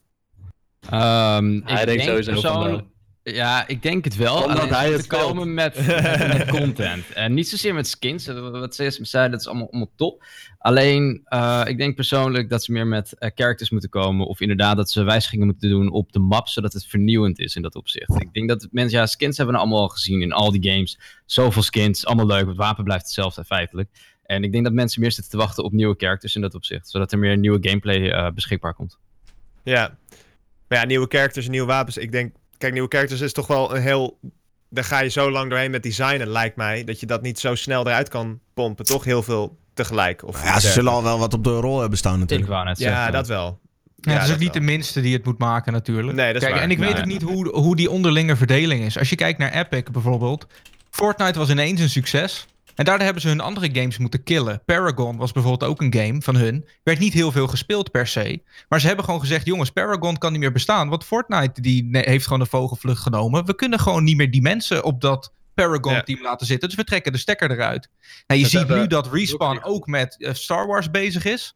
[0.90, 2.82] Ehm, ik denk sowieso.
[3.24, 4.36] Ja, ik denk het wel.
[4.44, 5.88] Omdat Alleen hij het komen met,
[6.28, 7.12] met content.
[7.14, 8.28] En niet zozeer met skins.
[8.28, 10.24] eh, Wat eerst zei, dat is allemaal, allemaal top.
[10.58, 14.28] Alleen, eh, ik denk persoonlijk dat ze meer met eh, characters moeten komen.
[14.28, 16.48] Of inderdaad dat ze wijzigingen moeten doen op de map.
[16.48, 18.22] Zodat het vernieuwend is in dat opzicht.
[18.22, 21.00] Ik denk dat mensen, ja, skins hebben we allemaal al gezien in al die games.
[21.26, 22.48] Zoveel skins, allemaal leuk.
[22.48, 23.90] Het wapen blijft hetzelfde feitelijk.
[24.26, 26.90] En ik denk dat mensen meer zitten te wachten op nieuwe characters in dat opzicht.
[26.90, 28.98] Zodat er meer nieuwe gameplay eh, beschikbaar komt.
[29.64, 29.98] Ja.
[30.68, 31.98] Maar ja, nieuwe characters en nieuwe wapens.
[31.98, 34.20] Ik denk, kijk, nieuwe characters is toch wel een heel...
[34.70, 36.84] Daar ga je zo lang doorheen met designen, lijkt mij.
[36.84, 38.86] Dat je dat niet zo snel eruit kan pompen.
[38.86, 40.24] Toch heel veel tegelijk.
[40.28, 42.50] Of Ja, ze zullen al wel wat op de rol hebben staan Ik natuurlijk.
[42.50, 43.60] wou net Ja, dat wel.
[43.96, 46.18] Ja, het is dat ook niet de minste die het moet maken natuurlijk.
[46.18, 46.64] Nee, dat is Kijk, waar.
[46.64, 47.00] en ik weet Nee.
[47.00, 48.98] ook niet hoe, hoe die onderlinge verdeling is.
[48.98, 50.48] Als je kijkt naar Epic bijvoorbeeld.
[50.90, 52.46] Fortnite was ineens een succes.
[52.76, 54.62] En daardoor hebben ze hun andere games moeten killen.
[54.66, 56.66] Paragon was bijvoorbeeld ook een game van hun.
[56.84, 58.42] Werd niet heel veel gespeeld per se.
[58.70, 60.90] Maar ze hebben gewoon gezegd: jongens, Paragon kan niet meer bestaan.
[60.90, 63.46] Want Fortnite die heeft gewoon een vogelvlucht genomen.
[63.46, 66.70] We kunnen gewoon niet meer die mensen op dat Paragon-team laten zitten.
[66.70, 67.90] Dus we trekken de stekker eruit.
[68.28, 71.56] Nou, je Dat ziet hebben nu dat Respawn ook met eh, Star Wars bezig is.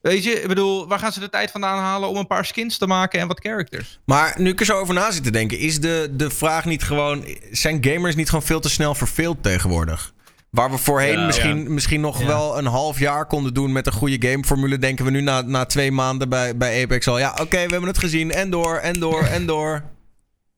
[0.00, 2.78] Weet je, ik bedoel, waar gaan ze de tijd vandaan halen om een paar skins
[2.78, 4.00] te maken en wat characters?
[4.04, 6.82] Maar nu ik er zo over na zit te denken, is de, de vraag niet
[6.82, 7.24] gewoon...
[7.50, 10.13] Zijn gamers niet gewoon veel te snel verveeld tegenwoordig?
[10.54, 12.26] Waar we voorheen Ja, misschien, misschien nog Ja.
[12.26, 14.78] wel een half jaar konden doen met een goede gameformule...
[14.78, 17.18] denken we nu na, na twee maanden bij, bij Apex al...
[17.18, 19.82] ja, oké, we hebben het gezien en door en door en door.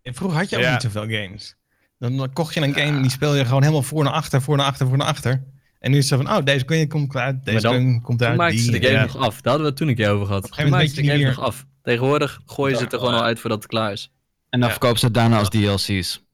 [0.03, 0.72] En vroeger had je ook Ja.
[0.72, 1.57] niet zoveel games.
[1.99, 4.42] Dan, dan kocht je een game en die speel je gewoon helemaal voor naar achter,
[4.42, 5.44] voor naar achter, voor naar achter.
[5.78, 8.01] En nu is het zo van, oh, deze kun je komt uit, deze dan- kun
[8.03, 8.36] komt Toen uit.
[8.36, 9.05] maakten ze die, de game ja.
[9.05, 9.34] nog af.
[9.40, 10.42] Daar hadden we het toen een keer over gehad.
[10.42, 11.66] een Toen gegeven moment maakten ze de game je nog af.
[11.82, 14.12] Tegenwoordig gooien ze het er gewoon al uit voordat het klaar is.
[14.49, 14.74] En dan Ja.
[14.74, 16.24] verkopen ze het daarna als DLC's.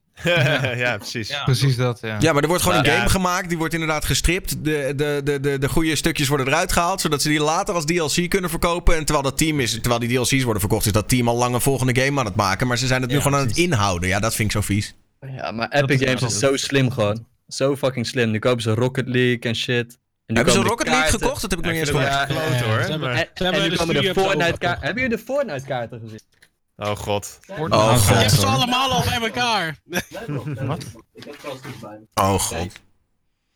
[0.77, 1.29] Ja, precies.
[1.29, 1.45] Ja.
[1.45, 2.17] Precies dat, ja.
[2.21, 2.97] Ja, maar er wordt gewoon een Ja.
[2.97, 3.49] game gemaakt.
[3.49, 4.65] Die wordt inderdaad gestript.
[4.65, 7.01] De, de, de, de, de goede stukjes worden eruit gehaald.
[7.01, 8.97] Zodat ze die later als DLC kunnen verkopen.
[8.97, 11.55] En terwijl dat team is, terwijl die DLC's worden verkocht, is dat team al lang
[11.55, 12.67] een volgende game aan het maken.
[12.67, 14.09] Maar ze zijn het nu Ja, gewoon aan het inhouden.
[14.09, 14.95] Ja, dat vind ik zo vies.
[15.37, 17.27] Ja, maar Dat Epic is Games is zo slim gewoon.
[17.49, 18.31] Zo fucking slim.
[18.31, 19.99] Nu kopen ze Rocket League en shit.
[20.27, 21.21] En Hebben ze Rocket League kaarten.
[21.21, 21.41] gekocht?
[21.43, 22.27] Dat heb ik nog Ja, niet eens gehoord.
[22.27, 22.83] kloot, hoor.
[22.83, 24.85] ze hebben- maar- Ze En, hebben en nu de komen de studio Fortnite kaarten.
[24.85, 26.21] Hebben jullie de Fortnite kaarten gezien?
[26.77, 27.39] Oh god.
[27.49, 28.41] Oh Je hebt god.
[28.41, 28.82] ze allemaal
[29.23, 29.79] al bij elkaar.
[32.15, 32.81] Oh god.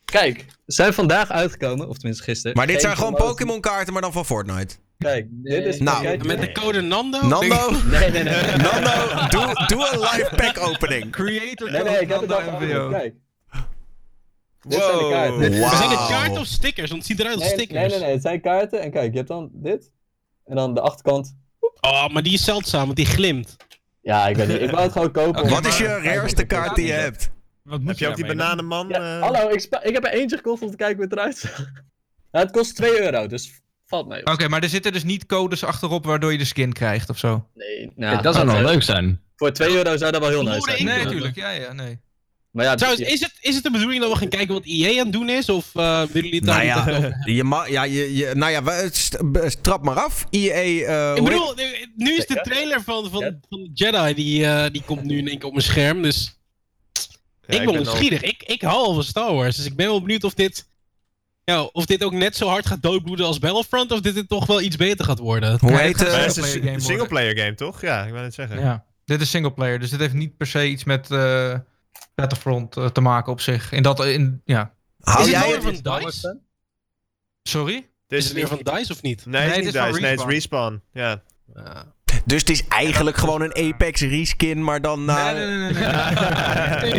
[0.05, 1.89] Kijk, ze zijn vandaag uitgekomen.
[1.89, 2.57] Of tenminste gisteren.
[2.57, 3.15] Maar dit zijn gewoon.
[3.15, 4.75] Pokémon kaarten, maar dan van Fortnite.
[4.99, 5.79] Kijk, dit is...
[5.81, 7.27] Nou, kijk, Met de code Nando.
[7.27, 8.57] Nando, Nee, nee, nee.
[8.67, 11.13] Nando, doe, doe een live pack opening.
[11.13, 12.57] Creator Nee, nee, ik heb het al.
[12.91, 13.15] Kijk.
[14.69, 15.11] Dit zijn de Wow.
[15.13, 15.53] kaarten.
[15.77, 16.91] Zijn het kaarten of stickers?
[16.91, 17.81] Want het ziet eruit als Nee, stickers.
[17.81, 18.81] nee, nee, nee, het zijn kaarten.
[18.81, 19.91] En kijk, je hebt dan dit.
[20.45, 21.37] En dan de achterkant.
[21.81, 23.57] Oh, maar die is zeldzaam, want die glimt.
[24.07, 24.61] Ja, ik weet niet.
[24.61, 25.49] Ik wou het gewoon kopen.
[25.49, 27.31] Wat is je het kaart die je hebt?
[27.63, 28.89] Wat moet Heb je ook die bananenman?
[28.89, 29.23] Ja, eh?
[29.23, 31.55] hallo, ik, ik heb er eentje gekocht om te kijken hoe het eruit.
[32.33, 34.27] Ja, het kost 2 euro, dus valt mee.
[34.27, 37.49] Oké, maar er zitten dus niet codes achterop waardoor je de skin krijgt of zo?
[37.55, 39.21] Nee, Ja, nou, dat zou nog eh, leuk zijn.
[39.37, 40.97] Voor 2 euro zou dat wel heel nice Verloren zijn.
[40.97, 41.37] Nee, natuurlijk.
[41.37, 42.01] Ja, ja, nee.
[42.57, 44.91] Maar ja, Trouwens, is het, is het de bedoeling dat we gaan kijken wat EA
[44.91, 45.49] aan het doen is?
[45.49, 48.53] Of eh willen jullie het daar Nou ja, over je ma ja, je, je, nou
[48.53, 48.91] ja,
[49.63, 50.27] trap maar af.
[50.31, 51.55] EA, eh, Ik bedoel,
[51.97, 53.39] nu is de trailer van, van, Ja.
[53.49, 56.39] van Jedi, die, eh, die komt nu in één keer op mijn scherm, dus
[57.47, 58.23] Ja, ik ben nieuwsgierig.
[58.23, 60.67] Ik, ik hou al van Star Wars, dus ik ben wel benieuwd of dit,
[61.45, 64.47] ja, of dit ook net zo hard gaat doodbloeden als Battlefront, of dit het toch
[64.47, 65.59] wel iets beter gaat worden.
[65.61, 67.81] Hoe Ja, heet het eh, het is een Singleplayer game toch?
[67.81, 68.61] Ja, ik wou net zeggen.
[68.61, 71.55] Ja, dit is singleplayer, dus dit heeft niet per se iets met eh,
[72.17, 73.73] Battlefront eh, te maken op zich.
[73.73, 74.75] In dat, in, ja.
[75.01, 75.63] Hou is het jij het?
[75.63, 76.39] van DICE?
[77.43, 77.89] Sorry?
[78.07, 79.27] Dit Is het weer van DICE of niet?
[79.27, 80.01] Nee, het Nee, is niet dit is DICE.
[80.01, 80.83] Nee, het is Respawn.
[80.93, 81.23] Ja.
[82.25, 85.05] Dus het is eigenlijk gewoon een Apex reskin, maar dan.
[85.05, 85.73] Nee, nee,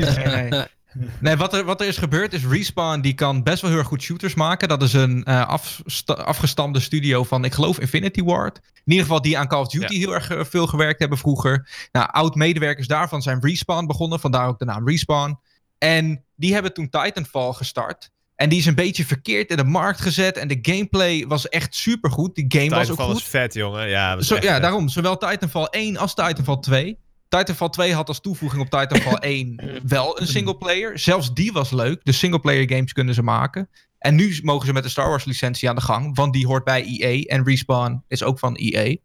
[0.01, 0.65] nee, nee.
[1.19, 3.87] nee, wat er, wat er is gebeurd is Respawn die kan best wel heel erg
[3.87, 4.67] goed shooters maken.
[4.67, 8.57] Dat is een eh, afsta- afgestamde studio van, ik geloof, Infinity Ward.
[8.73, 9.99] In ieder geval die aan Call of Duty Ja.
[9.99, 11.69] heel erg eh, veel gewerkt hebben vroeger.
[11.91, 15.39] Nou, oud-medewerkers daarvan zijn Respawn begonnen, vandaar ook de naam Respawn.
[15.77, 18.09] En die hebben toen Titanfall gestart.
[18.35, 20.37] En die is een beetje verkeerd in de markt gezet.
[20.37, 22.35] En de gameplay was echt supergoed.
[22.35, 23.17] Die game was ook Titanfall goed.
[23.21, 23.87] is vet, jongen.
[23.89, 24.61] Ja, Zo, ja, vet.
[24.61, 24.89] daarom.
[24.89, 26.97] Zowel Titanfall 1 als Titanfall 2.
[27.27, 30.99] Titanfall 2 had als toevoeging op Titanfall 1 wel een singleplayer.
[30.99, 31.99] Zelfs die was leuk.
[32.03, 33.69] De singleplayer games kunnen ze maken.
[33.97, 36.15] En nu mogen ze met de Star Wars licentie aan de gang.
[36.15, 37.21] Want die hoort bij EA.
[37.21, 38.95] En Respawn is ook van EA.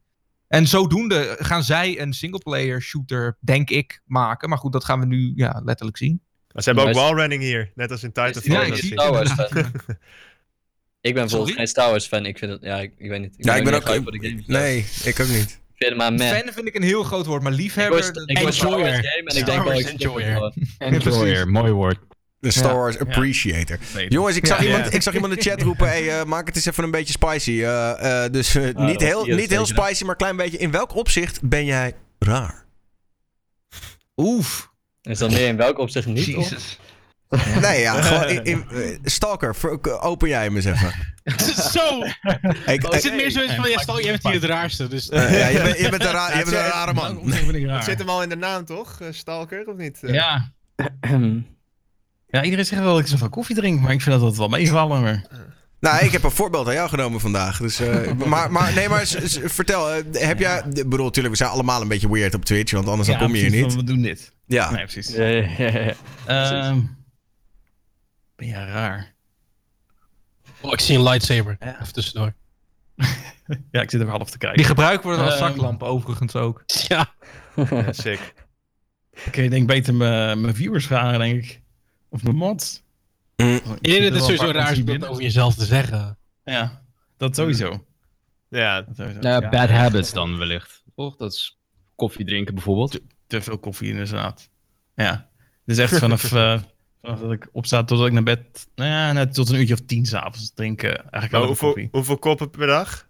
[0.49, 4.49] En zodoende gaan zij een singleplayer shooter, denk ik, maken.
[4.49, 6.21] Maar goed, dat gaan we nu ja, letterlijk zien.
[6.53, 7.71] Maar ze hebben ook wallrunning hier.
[7.75, 8.53] Net als in Titanfall.
[8.53, 8.93] Ja, ik zie.
[8.93, 9.73] Star Wars fan.
[11.01, 12.27] ik ben volgens geen Star Wars fan.
[12.27, 13.35] Ik vind het, ja, ik, ik weet niet.
[13.37, 13.85] Ja, ik ben ook...
[13.85, 14.43] hype voor de game.
[14.47, 15.62] Nee, ik ook niet.
[15.87, 16.29] Vind het maar meh.
[16.41, 17.99] Fan vind ik een heel groot woord, maar liefhebber...
[18.27, 18.95] ik Wars Enjoyer.
[18.95, 20.53] game en ik Star denk wel, enjoyer.
[20.79, 21.99] Enjoyer, mooi woord.
[22.39, 22.77] De Star Ja.
[22.77, 23.79] Wars Appreciator.
[24.09, 24.65] Jongens, ik zag, Ja.
[24.65, 24.91] iemand, Ja.
[24.91, 27.13] ik zag iemand in de chat roepen: hey, eh, maak het eens even een beetje
[27.13, 27.51] spicy.
[27.63, 30.59] Eh, eh, dus eh, niet, was heel, niet heel spicy, maar een klein beetje.
[30.59, 32.65] In welk opzicht ben jij raar?
[34.17, 34.71] Oef.
[35.03, 36.25] Is dat meer in welk opzicht niet?
[36.25, 36.79] Jezus.
[37.61, 39.57] Nee, ja, gewoon in, in- Stalker,
[40.01, 40.93] open jij hem eens even.
[41.73, 42.05] Zo!
[42.67, 45.09] Ik, Is het meer zoiets van, ja, stel, jij bent hier het raarste, dus...
[45.09, 47.31] eh, ja, je, bent, je bent een, ra- Ja, je bent een rare man.
[47.71, 49.01] Het zit hem al in de naam, toch?
[49.01, 49.99] Eh, Stalker, of niet?
[50.03, 50.53] Ja.
[52.27, 54.49] ja, iedereen zegt wel dat ik zoveel koffie drink, maar ik vind dat dat wel
[54.49, 55.03] meevallen.
[55.03, 55.25] Maar...
[55.81, 57.59] Nou, ik heb een voorbeeld aan jou genomen vandaag.
[57.59, 59.89] Dus, eh, maar, maar, nee, maar s- s- vertel.
[60.13, 60.59] heb jij...
[60.73, 62.73] Ik bedoel, natuurlijk, we zijn allemaal een beetje weird op Twitch.
[62.73, 63.75] Want anders dan kom je hier niet.
[63.75, 64.33] We doen dit.
[64.47, 64.71] Ja.
[64.71, 65.15] Nee, precies.
[65.15, 65.93] Ja, ja, ja, ja.
[66.27, 66.79] Ehm,
[68.43, 69.15] ben je raar?
[70.61, 71.57] Oh, ik zie een lightsaber.
[71.61, 71.81] Ja.
[71.81, 72.35] Even tussendoor.
[73.71, 74.59] Ja, ik zit er half te kijken.
[74.59, 75.43] Die gebruikt worden als Ehm.
[75.47, 76.63] zaklamp overigens ook.
[76.89, 77.15] Ja.
[77.71, 78.35] Ja, sick.
[79.27, 81.61] Oké, ik denk beter mijn mijn viewers vragen, denk ik.
[82.09, 82.83] Of mijn mods.
[83.37, 83.55] Mm.
[83.55, 86.19] Ik denk dat het sowieso raar is om dat over jezelf te zeggen.
[86.45, 86.83] Ja,
[87.17, 87.87] dat sowieso.
[88.49, 89.19] Ja, Dat sowieso.
[89.21, 89.49] Nou, Ja.
[89.49, 90.83] bad habits dan wellicht.
[90.97, 91.17] Toch?
[91.17, 91.59] Dat is
[91.95, 93.01] koffie drinken bijvoorbeeld.
[93.27, 94.49] Te veel koffie inderdaad.
[94.95, 95.29] Ja.
[95.65, 96.61] Dus echt vanaf, eh,
[97.03, 98.69] vanaf dat ik opsta totdat ik naar bed...
[98.75, 100.97] Nou ja, net tot een uurtje of tien s'avonds drinken.
[100.99, 101.89] Eigenlijk alleen hoeveel, koffie.
[101.93, 103.09] hoeveel koppen per dag?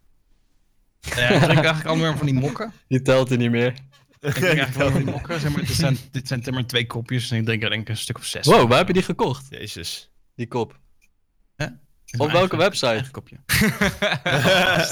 [1.00, 2.72] Ja, ik drink eigenlijk allemaal meer van die mokken.
[2.88, 3.74] Die telt er niet meer.
[4.20, 5.40] Ik drink eigenlijk van die mokken.
[5.40, 7.88] Zeg maar, dit zijn, dit zijn maar twee kopjes en ik drink er denk ik
[7.88, 8.46] een stuk of zes.
[8.46, 9.46] Wow, waar heb je die gekocht?
[9.50, 10.10] Jezus.
[10.36, 10.80] Die kop.
[12.18, 12.86] Op welke eigen- website?
[12.86, 13.36] eigen kopje.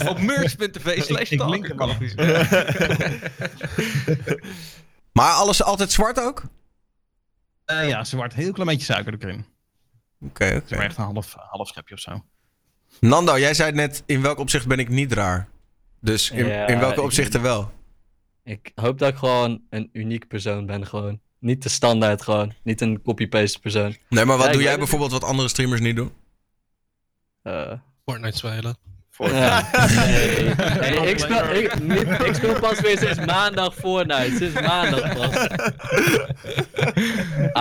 [0.11, 1.31] Op merch.tv slash.
[5.13, 6.43] Maar alles altijd zwart ook?
[7.71, 8.35] Eh, ja, zwart.
[8.35, 9.45] Heel klein beetje suiker erin.
[10.21, 10.77] Oké, oké.
[10.77, 12.25] Maar echt een half, half schepje of zo.
[13.01, 15.49] Nando, jij zei net, in welk opzicht ben ik niet raar?
[16.01, 17.71] Dus in, Ja, in welke ik- opzichten wel?
[18.45, 21.21] Ik hoop dat ik gewoon een uniek persoon ben, gewoon.
[21.39, 22.55] Niet de standaard, gewoon.
[22.63, 23.97] Niet een copy-paste persoon.
[24.09, 26.13] Nee, maar wat Ja, doe jij bijvoorbeeld wat andere streamers niet doen?
[27.43, 27.73] Eh,
[28.05, 28.77] Fortnite spelen.
[29.29, 29.69] Ja.
[30.07, 30.45] nee,
[30.81, 34.37] nee, ik, speel, ik, niet, ik speel pas weer sinds maandag Fortnite.
[34.37, 35.47] Sinds maandag pas.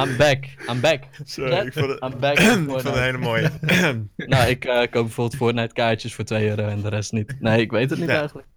[0.04, 0.44] I'm back.
[0.70, 1.04] I'm back.
[1.26, 3.52] Sorry, ik vond het, I'm back ik vond het hele mooie.
[4.16, 7.36] Nou, ik eh, koop bijvoorbeeld Fortnite kaartjes voor 2 euro en de rest niet.
[7.40, 8.18] Nee, ik weet het niet Ja.
[8.20, 8.48] eigenlijk.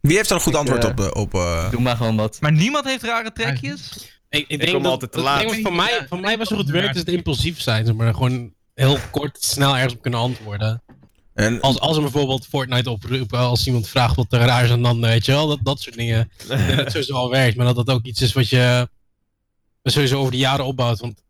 [0.00, 1.00] Wie heeft er een goed Ik, antwoord eh, op?
[1.00, 2.36] eh, op eh, Doe maar gewoon wat.
[2.40, 4.08] Maar niemand heeft rare trekjes?
[4.28, 5.38] Ik, ik denk kom dat, altijd te ik laat.
[5.38, 7.86] denk wat voor mij, voor mij was het goed werkt is het impulsief zijn.
[7.86, 10.82] zeg Maar gewoon heel kort, snel ergens op kunnen antwoorden.
[11.38, 14.82] En, Als, als er bijvoorbeeld Fortnite oproepen, als iemand vraagt wat er raar is aan
[14.82, 16.30] dan, weet je wel, dat, dat soort dingen.
[16.48, 18.88] Dat het sowieso al werkt, maar dat dat ook iets is wat je
[19.82, 21.00] sowieso over de jaren opbouwt.
[21.00, 21.22] Want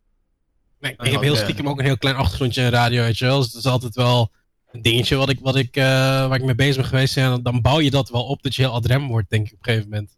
[0.81, 1.43] nee, ik heb heel ja.
[1.43, 3.37] stiekem ook een heel klein achtergrondje in radio, weet je wel.
[3.37, 4.31] Dus het is altijd wel
[4.73, 7.17] een dingetje wat ik, wat ik, eh, waar ik mee bezig ben geweest.
[7.17, 9.53] En dan, dan bouw je dat wel op dat je heel adrem wordt, denk ik,
[9.53, 10.17] op een gegeven moment.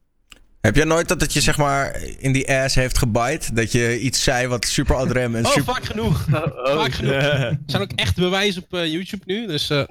[0.61, 3.53] Heb jij nooit dat het je zeg maar in die ass heeft gebite?
[3.55, 5.75] Dat je iets zei wat super adrem en Oh, super...
[5.75, 6.25] vaak genoeg.
[6.77, 7.13] Vaak genoeg.
[7.13, 9.71] Er zijn ook echt bewijzen op eh, YouTube nu, dus...
[9.71, 9.83] eh,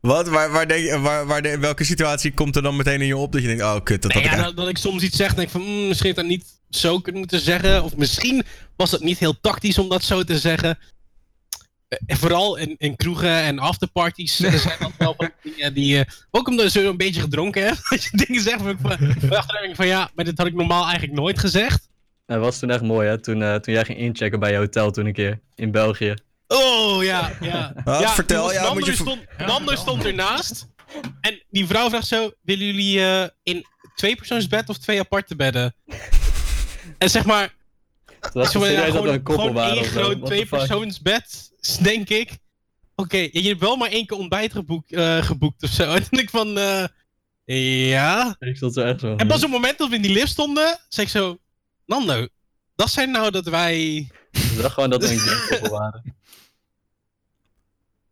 [0.00, 0.28] Wat?
[0.28, 3.16] Waar, waar denk je, waar, waar de, welke situatie komt er dan meteen in je
[3.16, 5.02] op dat je denkt, oh kut, dat Nee, had ik ja, dat, dat ik soms
[5.02, 7.82] iets zeg en denk van, mm, misschien had ik dat niet zo kunnen moeten zeggen.
[7.82, 8.42] Of misschien
[8.76, 10.78] was het niet heel tactisch om dat zo te zeggen.
[12.06, 15.98] Eh, vooral in, in kroegen en afterparties zijn dat wel van die dingen die...
[15.98, 17.80] eh, ook omdat zo een beetje gedronken hebt.
[17.90, 20.54] Dat je dingen zegt van, van, achteraf denk ik van ja, maar dit had ik
[20.54, 21.90] normaal eigenlijk nooit gezegd.
[22.26, 23.20] Dat was toen echt mooi, hè?
[23.20, 25.40] Toen, eh, toen jij ging inchecken bij je hotel toen een keer.
[25.54, 26.14] In België.
[26.46, 27.72] Oh ja, ja.
[27.84, 30.66] Ja Vertel, ja, Nando moet je ver- stond, Nando stond ernaast.
[31.20, 35.74] En die vrouw vraagt zo: willen jullie eh, in twee persoonsbed of twee aparte bedden?
[36.98, 37.54] en zeg maar,
[38.32, 40.58] Dat maar, ja, we gewoon, een koppel gewoon waren één groot What the twee fuck?
[40.58, 41.50] persoonsbed,
[41.82, 42.38] denk ik.
[42.94, 45.82] Oké, je hebt wel maar één keer ontbijt geboekt, eh, geboekt of zo.
[45.94, 46.84] En toen denk ik van, eh,
[47.90, 48.36] ja.
[48.38, 49.16] Ik stond zo echt zo.
[49.16, 51.38] En pas op het moment dat we in die lift stonden, zei ik zo,
[51.86, 52.26] Nando,
[52.74, 53.86] dat zijn nou dat wij...
[54.30, 56.02] Ik dacht gewoon dat we een koppel waren.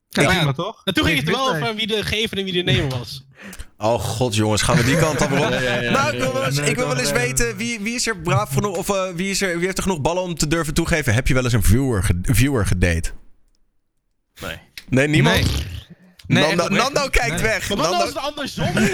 [0.08, 0.28] Ja, Ja.
[0.36, 0.80] prima, toch?
[0.84, 3.24] En toen ging het wel over wie de gever en wie de nemer was.
[3.82, 5.30] Oh god jongens, gaan we die kant op?
[5.38, 6.62] Ja, ja, ja, nou, ik ja, wil wel eens, ja.
[6.62, 9.40] ik wil wel eens weten, wie, wie is er braaf genoeg, of eh, wie, is
[9.42, 11.14] er, wie heeft er genoeg ballen om te durven toegeven?
[11.14, 13.10] Heb je wel eens een viewer, ge- viewer gedate?
[14.40, 14.56] Nee.
[14.88, 15.36] Nee, niemand?
[15.44, 16.44] Nee.
[16.46, 17.42] Nee, Nando, echt kijkt Nee.
[17.42, 17.68] weg.
[17.68, 18.14] Maar Nando, het is?
[18.14, 18.90] Het andersom is?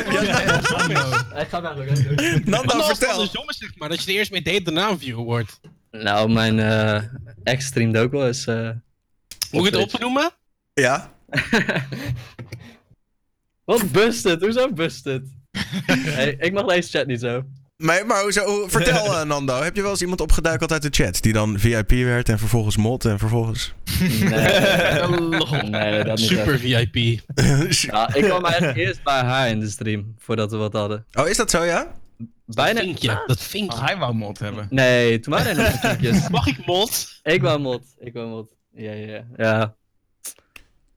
[1.43, 2.41] Ik ga weg, oké.
[2.45, 3.11] Nando het vertel.
[3.11, 5.61] andersom is, zeg maar, dat je er eerst mee date daarna een viewer wordt.
[5.91, 7.03] Nou, mijn eh
[7.45, 8.47] ex streamde ook wel eens.
[8.47, 8.71] eh,
[9.51, 10.31] Moet ik het opnoemen?
[10.75, 11.13] Ja?
[13.67, 14.41] Wat busted?
[14.41, 15.23] Hoezo busted?
[16.17, 17.43] hey, ik mag deze chat niet zo.
[17.77, 20.89] Maar, maar hoezo, hoe- vertel eh, Nando, heb je wel eens iemand opgeduikeld uit de
[20.91, 23.75] chat die dan VIP werd en vervolgens mod en vervolgens...
[24.01, 26.29] Nee, nee dat niet.
[26.29, 26.61] Super echt.
[26.93, 27.21] VIP.
[27.93, 31.07] Ja, ik kwam eigenlijk eerst bij haar in de stream, voordat we wat hadden.
[31.13, 31.93] oh, is dat zo ja?
[32.47, 32.75] Bijna...
[32.75, 33.23] Dat vinkje.
[33.27, 33.79] Dat vinkje.
[33.79, 34.67] Oh, hij wou mod hebben.
[34.71, 36.29] Nee, toen waren er nog stukjes.
[36.39, 37.21] Mag ik mod?
[37.23, 38.49] Ik wou mod, ik wou mod.
[38.73, 39.75] Ja, ja, ja.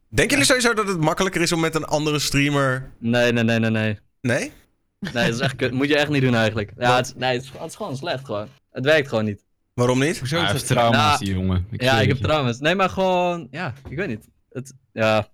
[0.10, 2.92] Denken jullie sowieso dat het makkelijker is om met een andere streamer...
[3.00, 4.00] Nee, nee, nee, nee, nee.
[4.22, 4.52] Nee?
[5.00, 5.72] Nee, dat is echt kut.
[5.72, 6.72] Moet je echt niet doen eigenlijk.
[6.78, 8.48] Ja, het is, nee, het is, het is gewoon slecht gewoon.
[8.72, 9.44] Het werkt gewoon niet.
[9.74, 10.20] Waarom niet?
[10.20, 11.68] Hoezo Hij is heeft trauma's, Nou, die jongen.
[11.72, 12.24] ja, zweer ik heb het je.
[12.24, 12.60] trouwens.
[12.60, 13.48] Nee, maar gewoon...
[13.52, 14.28] Ja, ik weet niet.
[14.52, 15.28] Het, ja.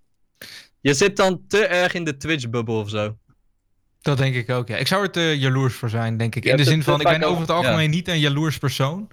[0.81, 3.17] Je zit dan te erg in de Twitch-bubbel of zo.
[4.01, 4.75] Dat denk ik ook, ja.
[4.77, 6.43] Ik zou er te jaloers voor zijn, denk ik.
[6.43, 8.07] Je In de hebt zin het van, ik vaak ben over- over het algemeen niet
[8.07, 9.07] een jaloers persoon.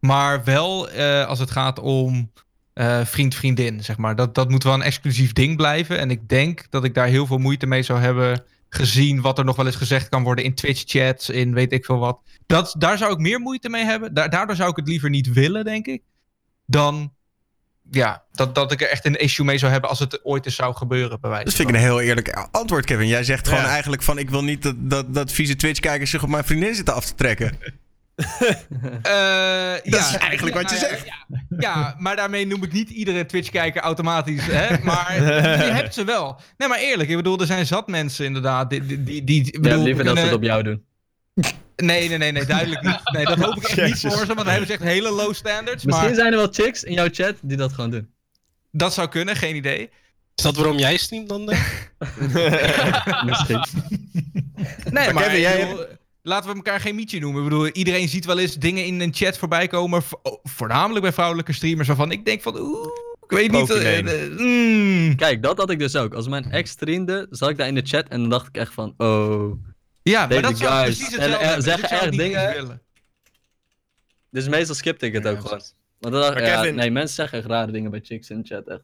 [0.00, 2.32] Maar wel eh, als het gaat om
[2.78, 4.16] eh, vriend, vriendin, zeg maar.
[4.16, 5.98] Dat, dat moet wel een exclusief ding blijven.
[5.98, 9.44] En ik denk dat ik daar heel veel moeite mee zou hebben gezien wat er
[9.44, 12.20] nog wel eens gezegd kan worden in Twitch-chats, in weet ik veel wat.
[12.46, 14.14] Dat, daar zou ik meer moeite mee hebben.
[14.14, 16.02] Da daardoor zou ik het liever niet willen, denk ik.
[16.66, 17.12] Dan
[17.90, 20.54] ja, dat, dat ik er echt een issue mee zou hebben als het ooit eens
[20.54, 21.20] zou gebeuren.
[21.20, 23.06] Bij wijze Dat vind ik een heel eerlijk antwoord, Kevin.
[23.06, 24.18] Jij zegt gewoon eigenlijk van...
[24.18, 27.14] ik wil niet dat, dat, dat vieze Twitch-kijkers zich op mijn vriendin zitten af te
[27.14, 27.58] trekken.
[28.18, 31.06] Uh, dat is eigenlijk wat je zegt.
[31.06, 31.26] Ja,
[31.58, 34.46] ja, maar daarmee noem ik niet iedere Twitch-kijker automatisch.
[34.46, 34.78] Hè?
[34.84, 36.40] Maar je hebt ze wel.
[36.56, 38.70] Nee, maar eerlijk, ik bedoel, er zijn zat mensen inderdaad.
[38.70, 40.84] Die, die, die, die ja, bedoel, liever dat ze het op jou doen.
[41.76, 43.00] Nee, nee, nee, nee, duidelijk niet.
[43.12, 45.34] Nee, dat hoop ik echt niet voor ze, want dan hebben ze echt hele low
[45.34, 45.84] standards.
[45.84, 46.14] Misschien maar...
[46.14, 48.10] zijn er wel chicks in jouw chat die dat gewoon doen.
[48.70, 49.90] Dat zou kunnen, geen idee.
[50.34, 51.44] Is dat waarom jij streamt dan?
[53.28, 53.64] Misschien.
[54.90, 55.76] Nee, maar, maar Kevin, jij
[56.22, 57.42] laten we elkaar geen mietje noemen.
[57.42, 60.02] Ik bedoel, iedereen ziet wel eens dingen in een chat voorbij komen.
[60.42, 61.88] Voornamelijk bij vrouwelijke streamers.
[61.88, 62.86] Waarvan ik denk van, oeh,
[63.22, 63.70] ik weet niet.
[63.70, 65.16] Uh, uh, mm.
[65.16, 66.14] Kijk, dat had ik dus ook.
[66.14, 68.74] Als mijn ex streamde, zat ik daar in de chat en dan dacht ik echt
[68.74, 69.52] van, oh.
[70.02, 71.36] Ja, maar dat is precies hetzelfde.
[71.36, 72.80] En, en zeggen echt dingen.
[74.30, 75.62] Dus meestal skipte ik het ook gewoon.
[76.00, 78.46] Maar dan, maar ja, Kevin, nee, mensen zeggen echt rare dingen bij chicks in de
[78.48, 78.82] chat, echt.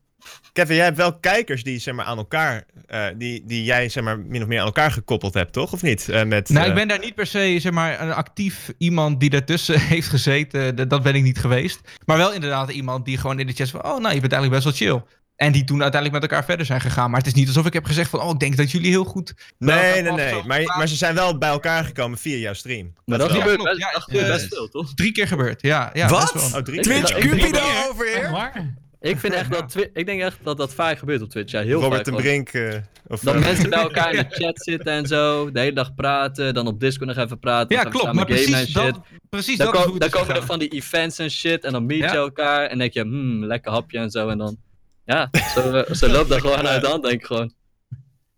[0.53, 4.05] Kevin, jij hebt wel kijkers die, zeg maar, aan elkaar, uh, die, die jij, zeg
[4.05, 5.73] maar, min of meer aan elkaar gekoppeld hebt, toch?
[5.73, 6.09] Of niet?
[6.09, 6.69] Uh, met, nou, uh...
[6.69, 10.89] ik ben daar niet per se, zeg maar, een actief iemand die daartussen heeft gezeten.
[10.89, 11.81] Dat ben ik niet geweest.
[12.07, 14.63] Maar wel inderdaad iemand die gewoon in de chat van, oh, nou, je bent eigenlijk
[14.63, 15.03] best wel chill.
[15.37, 17.11] En die toen uiteindelijk met elkaar verder zijn gegaan.
[17.11, 18.21] Maar het is niet alsof ik heb gezegd van...
[18.21, 19.35] oh, ik denk dat jullie heel goed...
[19.59, 20.43] Nee, nee, nee.
[20.47, 22.93] Maar, maar ze zijn wel bij elkaar gekomen via jouw stream.
[23.05, 24.95] Maar dat, dat gebeurt best, ja, best veel, toch?
[24.95, 25.91] Drie keer gebeurd, ja.
[25.93, 26.35] ja Wat?
[26.35, 28.73] Oh, Twitch Cupido over hier?
[29.11, 31.53] Ik, vind echt dat ik denk echt dat dat vaak gebeurt op Twitch.
[31.53, 32.17] Ja, heel Robert vaak.
[32.17, 32.53] de Brink.
[32.53, 32.75] Uh,
[33.07, 35.51] of, dat uh, mensen bij elkaar in de chat zitten en zo.
[35.51, 36.55] De hele dag praten.
[36.55, 37.77] Dan op Discord nog even praten.
[37.77, 38.13] Ja, klopt.
[38.13, 41.65] Maar precies dat, precies dan dat kom, Dan komen er van die events en shit.
[41.65, 42.67] En dan meet je elkaar.
[42.67, 44.29] En denk je, hmm, lekker hapje en zo.
[44.29, 44.57] En dan
[45.05, 47.53] ja, zo, zo loopt dat gewoon uit de hand, denk ik gewoon.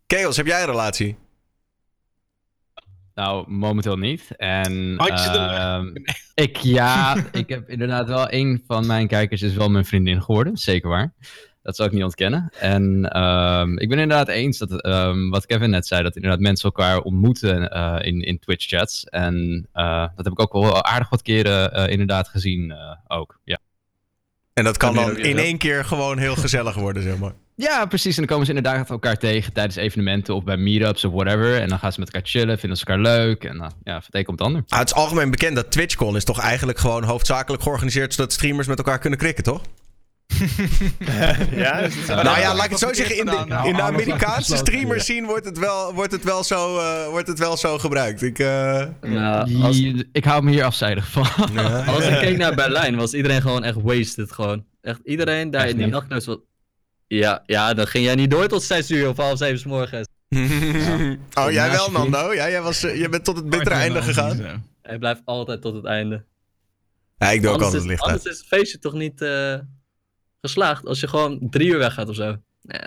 [0.07, 1.17] Chaos, heb jij een relatie?
[3.17, 4.37] Nou, momenteel niet.
[4.37, 5.83] En uh,
[6.45, 10.57] ik, ja, ik heb inderdaad wel een van mijn kijkers is wel mijn vriendin geworden,
[10.57, 11.15] zeker waar.
[11.63, 12.53] Dat zou ik niet ontkennen.
[12.59, 12.83] En
[13.23, 17.01] um, ik ben inderdaad eens dat, um, wat Kevin net zei, dat inderdaad mensen elkaar
[17.01, 19.05] ontmoeten uh, in, in Twitch-chats.
[19.05, 22.75] En uh, dat heb ik ook wel aardig wat keren uh, inderdaad gezien
[23.07, 23.59] ook, ja.
[24.53, 27.35] En dat kan dan in één keer gewoon heel gezellig worden, zeg maar.
[27.57, 28.13] Ja, precies.
[28.17, 31.61] En dan komen ze inderdaad elkaar tegen tijdens evenementen of bij meetups of whatever.
[31.61, 33.45] En dan gaan ze met elkaar chillen, vinden ze elkaar leuk.
[33.45, 34.63] En dan, ja, van het een komt het ander.
[34.69, 38.67] Ah, het is algemeen bekend dat TwitchCon is toch eigenlijk gewoon hoofdzakelijk georganiseerd zodat streamers
[38.67, 39.63] met elkaar kunnen krikken, toch?
[41.51, 43.19] ja, nou ja, laat ik het zo zeggen.
[43.19, 47.09] In de, in de Amerikaanse streamers zien wordt het wel, wordt het wel, zo, uh,
[47.09, 48.23] wordt het wel zo gebruikt.
[48.23, 48.83] Ik, uh...
[49.01, 49.83] nou, als...
[50.13, 51.27] ik hou me hier afzijdig van.
[51.53, 51.85] Ja.
[51.85, 54.33] Als ik keek naar Berlijn, was iedereen gewoon echt wasted.
[54.33, 54.65] Gewoon.
[54.81, 56.27] Echt iedereen daar echt in die nachtneus.
[56.27, 56.37] Was...
[57.07, 60.09] Ja, ja, dan ging jij niet door tot 6 uur of half 7 s morgens.
[60.29, 61.17] ja.
[61.45, 62.33] Oh, jij wel, Nando?
[62.33, 64.65] Ja, jij, was, uh, jij bent tot het bittere einde gegaan.
[64.83, 66.25] Hij blijft altijd tot het einde.
[67.19, 69.25] Ja, ik doe ook altijd licht Anders is het feestje toch niet
[70.41, 72.37] geslaagd als je gewoon drie uur weggaat of zo.
[72.63, 72.81] Nee,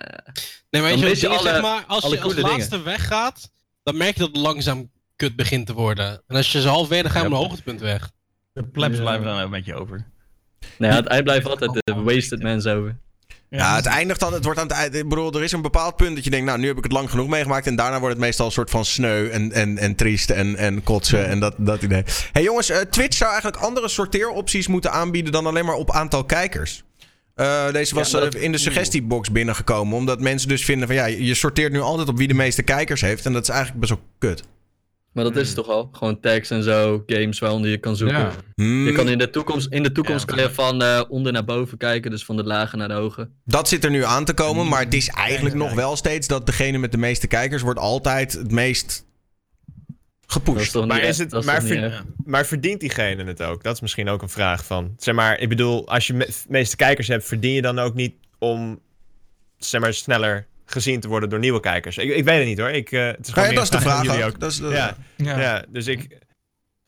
[0.69, 2.85] nee maar je, je alle, zeg maar, als je als laatste dingen.
[2.85, 3.51] weggaat,
[3.83, 6.21] dan merk je dat het langzaam kut begint te worden.
[6.27, 8.11] En als je halfweg, dan ga je ja, op een hoogtepunt weg.
[8.53, 9.01] De plebs ja.
[9.01, 10.07] blijven dan een beetje over.
[10.77, 12.99] Nee, het eind blijft altijd de wasted mensen over.
[13.49, 14.95] Ja, het eindigt dan, het wordt aan het eind.
[14.95, 16.91] Ik bedoel, er is een bepaald punt dat je denkt, nou, nu heb ik het
[16.91, 17.67] lang genoeg meegemaakt.
[17.67, 20.83] En daarna wordt het meestal een soort van sneu en, en, en triest en, en
[20.83, 22.03] kotsen en dat, dat idee.
[22.31, 26.23] hey, jongens, uh, Twitch zou eigenlijk andere sorteeropties moeten aanbieden dan alleen maar op aantal
[26.23, 26.83] kijkers.
[27.35, 29.97] Uh, deze was ja, in de suggestiebox binnengekomen.
[29.97, 33.01] Omdat mensen dus vinden van ja, je sorteert nu altijd op wie de meeste kijkers
[33.01, 33.25] heeft.
[33.25, 34.43] En dat is eigenlijk best wel kut.
[35.19, 35.89] Maar dat is het toch al?
[35.91, 38.17] Gewoon tags en zo, games waaronder je kan zoeken.
[38.17, 38.31] Ja.
[38.55, 38.85] Hmm.
[38.85, 41.77] Je kan in de toekomst, in de toekomst kan je van uh, onder naar boven
[41.77, 43.29] kijken, dus van de lage naar de hoge.
[43.45, 46.45] Dat zit er nu aan te komen, maar het is eigenlijk nog wel steeds dat
[46.45, 49.05] degene met de meeste kijkers wordt altijd het meest
[50.27, 50.85] gepusht.
[50.85, 53.63] maar, is het, maar, ver, maar, verdient diegene het ook?
[53.63, 54.93] Dat is misschien ook een vraag van.
[54.97, 58.13] Zeg maar, ik bedoel, als je de meeste kijkers hebt, verdien je dan ook niet
[58.37, 58.79] om
[59.57, 61.97] zeg maar, sneller gezien te worden door nieuwe kijkers?
[61.97, 62.69] Ik, ik weet het niet hoor.
[62.69, 64.23] Ik, uh, het is ja, dat is de vraag ook.
[64.23, 64.39] ook.
[64.39, 64.67] Dat is de...
[64.67, 64.97] ja.
[65.15, 65.39] Ja.
[65.39, 66.17] ja, dus ik.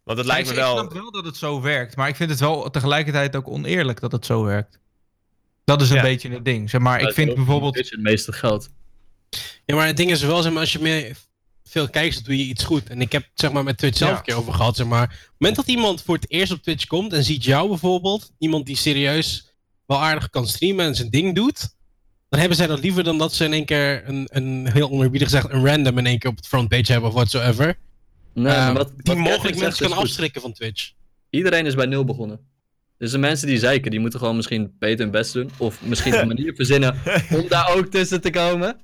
[0.03, 0.73] Want het lijkt me wel.
[0.73, 3.99] Ik snap wel dat het zo werkt, maar ik vind het wel tegelijkertijd ook oneerlijk
[3.99, 4.79] dat het zo werkt.
[5.63, 6.69] Dat is een beetje het ding.
[6.69, 7.75] Zeg maar, ik vind bijvoorbeeld.
[7.75, 8.69] Het meeste geld.
[9.65, 11.15] Ja, maar het ding is wel, zeg maar, als je meer
[11.63, 12.89] veel kijkers, doe je iets goed.
[12.89, 14.75] En ik heb zeg maar met Twitch zelf een keer over gehad.
[14.75, 15.03] Zeg maar.
[15.03, 18.31] Op het moment dat iemand voor het eerst op Twitch komt en ziet jou bijvoorbeeld,
[18.37, 19.55] iemand die serieus
[19.85, 21.75] wel aardig kan streamen en zijn ding doet,
[22.31, 25.27] dan hebben zij dat liever dan dat ze in één keer een, een heel onerbiedig
[25.29, 27.77] gezegd, een random in één keer op het frontpage hebben of whatsoever.
[28.33, 30.91] Nee, uh, wat, die mogelijk mensen kan afschrikken van Twitch.
[31.29, 32.39] Iedereen is bij nul begonnen.
[32.97, 35.51] Dus de mensen die zeiken, die moeten gewoon misschien beter hun best doen.
[35.57, 36.95] Of misschien een manier verzinnen
[37.31, 38.81] om daar ook tussen te komen.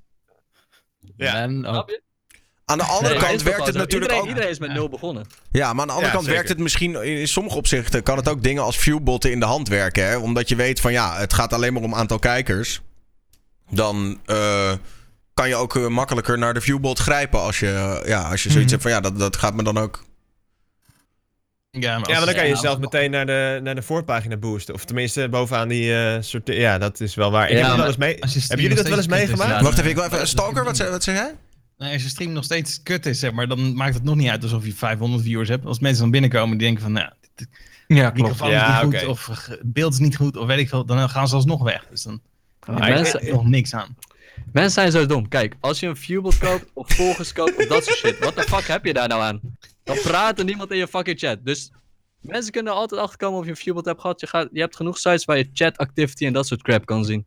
[1.17, 1.35] Ja.
[1.41, 2.01] En je?
[2.65, 3.79] Aan de andere Nee, kant werkt het zo.
[3.79, 4.27] natuurlijk iedereen, ook...
[4.27, 5.25] Iedereen is met nul begonnen.
[5.51, 8.29] Ja, maar aan de andere Ja, kant werkt het misschien in sommige opzichten kan het
[8.29, 10.07] ook dingen als viewbotten in de hand werken.
[10.07, 10.17] Hè?
[10.17, 12.81] Omdat je weet van ja, het gaat alleen maar om aantal kijkers.
[13.69, 14.71] Dan eh,
[15.33, 17.67] kan je ook eh, makkelijker naar de viewbot grijpen als je,
[18.01, 18.81] eh, ja, als je zoiets Mhm.
[18.81, 20.05] hebt van ja, dat, dat gaat me dan ook.
[21.71, 23.81] Ja, maar, Ja, maar dan kan je Ja, jezelf als- meteen naar de, naar de
[23.81, 24.73] voorpagina boosten.
[24.73, 26.47] Of tenminste bovenaan die eh soort...
[26.47, 27.49] Ja, dat is wel waar.
[27.49, 28.41] Ik Ja, heb het wel maar eens mee...
[28.47, 29.61] Hebben jullie dat wel eens meegemaakt?
[29.61, 30.27] Wacht even, ik wil Ja, even.
[30.27, 31.35] Stalker, wat, wat zeg jij?
[31.77, 34.29] Nee, als je stream nog steeds kut is, zeg maar, dan maakt het nog niet
[34.29, 35.65] uit alsof je 500 viewers hebt.
[35.65, 37.47] Als mensen dan binnenkomen die denken van, nou, dit-
[37.87, 38.15] Ja, klopt.
[38.17, 39.05] microfoon Ja, is niet oké.
[39.05, 41.85] goed of beeld is niet goed of weet ik veel, dan gaan ze alsnog weg.
[41.89, 42.21] Dus dan
[42.75, 43.97] Je mensen, er nog niks aan.
[44.51, 45.27] mensen zijn zo dom.
[45.27, 48.19] Kijk, als je een viewbot koopt of volgers koopt of dat soort shit.
[48.19, 49.41] Wat de fuck heb je daar nou aan?
[49.83, 51.37] Dan praat er niemand in je fucking chat.
[51.43, 51.71] Dus
[52.21, 54.19] mensen kunnen er altijd achterkomen of je een viewbot hebt gehad.
[54.19, 57.05] Je, gaat, je hebt genoeg sites waar je chat activity en dat soort crap kan
[57.05, 57.25] zien.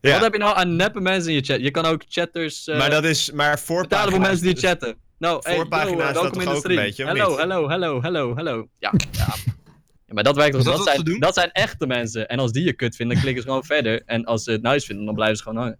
[0.00, 0.12] Ja.
[0.12, 1.60] Wat heb je nou aan neppe mensen in je chat?
[1.60, 3.30] Je kan ook chatters eh Maar dat is...
[3.30, 4.28] Maar betalen voor voorpagina's...
[4.28, 4.96] mensen die chatten.
[5.18, 7.08] Nou, hey, Voorpagina's yo, welkom in toch de stream.
[7.08, 8.68] Hallo, hallo, hallo, hallo, hallo.
[8.78, 9.34] Ja, ja.
[10.08, 10.60] Ja, maar dat werkt toch.
[10.60, 12.28] Is dat Dat, zijn, dat zijn echte mensen.
[12.28, 14.02] En als die je kut vinden, dan klikken ze gewoon verder.
[14.06, 15.78] En als ze het nice vinden, dan blijven ze gewoon hangen.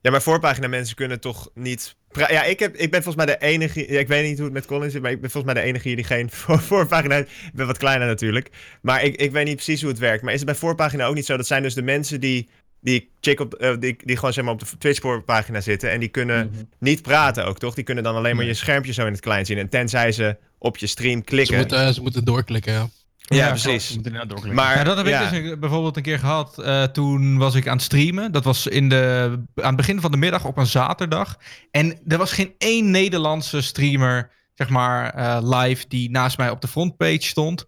[0.00, 1.96] Ja, maar voorpagina mensen kunnen toch niet...
[2.12, 3.92] Ja, ik, heb, ik ben volgens mij de enige...
[3.92, 5.68] Ja, ik weet niet hoe het met Colin zit, maar ik ben volgens mij de
[5.68, 7.30] enige hier die geen voor, voorpagina heeft.
[7.30, 8.50] Ik ben wat kleiner natuurlijk.
[8.80, 10.22] Maar ik, ik weet niet precies hoe het werkt.
[10.22, 11.36] Maar is het bij voorpagina ook niet zo?
[11.36, 12.48] Dat zijn dus de mensen die...
[12.84, 15.90] Die, chick op, eh, die, die gewoon zeg maar op de Twitch voorpagina zitten.
[15.90, 16.62] En die kunnen Mhm.
[16.78, 17.74] niet praten ook, toch?
[17.74, 18.52] Die kunnen dan alleen maar Nee.
[18.54, 19.58] je schermpje zo in het klein zien.
[19.58, 21.56] En tenzij ze op je stream Ze klikken.
[21.56, 22.88] moeten, ze moeten doorklikken, ja.
[23.16, 23.98] ja, Ja, precies.
[24.52, 25.30] Maar Ja, dat heb ja.
[25.30, 26.58] ik dus bijvoorbeeld een keer gehad.
[26.58, 28.32] eh, toen was ik aan het streamen.
[28.32, 31.38] Dat was in de, aan het begin van de middag op een zaterdag.
[31.70, 36.60] En er was geen één Nederlandse streamer, zeg maar, eh, live die naast mij op
[36.60, 37.64] de frontpage stond.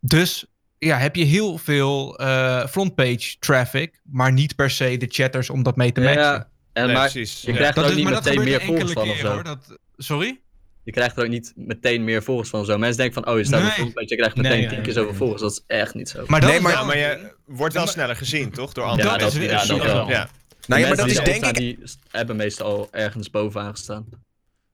[0.00, 0.46] Dus
[0.86, 5.62] ja, heb je heel veel eh, frontpage traffic, maar niet per se de chatters om
[5.62, 6.22] dat mee te matchen.
[6.22, 7.40] Ja, en Nee, maar precies.
[7.42, 7.56] je Ja.
[7.56, 9.32] krijgt er dat ook is, niet meteen meer volgers van of keren zo.
[9.34, 9.44] hoor.
[9.44, 10.40] Dat, sorry?
[10.84, 12.78] Je krijgt er ook niet meteen meer volgers van of zo.
[12.78, 13.70] Mensen denken van, oh, je staat op Nee.
[13.70, 15.18] een frontpage, je krijgt meteen nee, tien keer zoveel nee.
[15.18, 15.40] volgers.
[15.42, 16.24] Dat is echt niet zo.
[16.26, 18.72] Maar dat Nee, maar- Ja, wel- maar je wordt wel sneller gezien, toch?
[18.72, 19.10] Door ja, anderen.
[19.10, 20.08] dat dat, is- ja, dat wel.
[20.08, 20.28] Ja.
[20.66, 21.54] Nou ja, maar dat die is denk ik.
[21.56, 21.78] Die
[22.10, 24.06] hebben meestal al ergens bovenaan gestaan.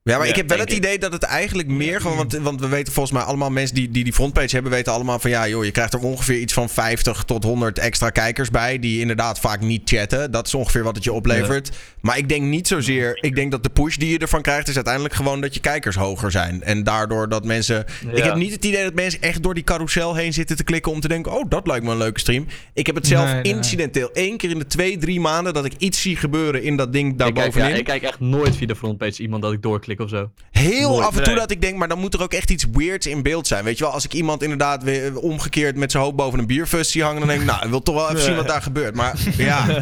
[0.02, 0.76] Ja, maar Ja, ik heb wel het ik.
[0.76, 2.16] idee dat het eigenlijk meer gewoon.
[2.16, 5.18] Want, want we weten volgens mij allemaal mensen die, die die frontpage hebben, weten allemaal
[5.18, 8.78] van ja, joh, je krijgt er ongeveer iets van 50 tot 100 extra kijkers bij.
[8.78, 10.30] Die inderdaad vaak niet chatten.
[10.30, 11.70] Dat is ongeveer wat het je oplevert.
[12.00, 13.18] Maar ik denk niet zozeer.
[13.20, 15.96] Ik denk dat de push die je ervan krijgt, is uiteindelijk gewoon dat je kijkers
[15.96, 16.62] hoger zijn.
[16.62, 17.84] En daardoor dat mensen.
[18.12, 20.92] Ik heb niet het idee dat mensen echt door die carousel heen zitten te klikken
[20.92, 22.46] om te denken: oh, dat lijkt me een leuke stream.
[22.74, 25.72] Ik heb het zelf Nee, incidenteel één keer in de twee, drie maanden dat ik
[25.78, 27.78] iets zie gebeuren in dat ding Ik kijk, ja, daarbovenin.
[27.78, 30.30] ik kijk echt nooit via de frontpage iemand dat ik doorklik of zo.
[30.50, 31.40] Heel af en toe nee.
[31.40, 33.64] dat ik denk, maar dan moet er ook echt iets weirds in beeld zijn.
[33.64, 36.90] Weet je wel, als ik iemand inderdaad weer omgekeerd met zijn hoofd boven een bierfus
[36.90, 38.94] zie hangen, dan denk ik, nou, ik wil toch wel even zien wat daar gebeurt.
[38.94, 39.66] Maar ja,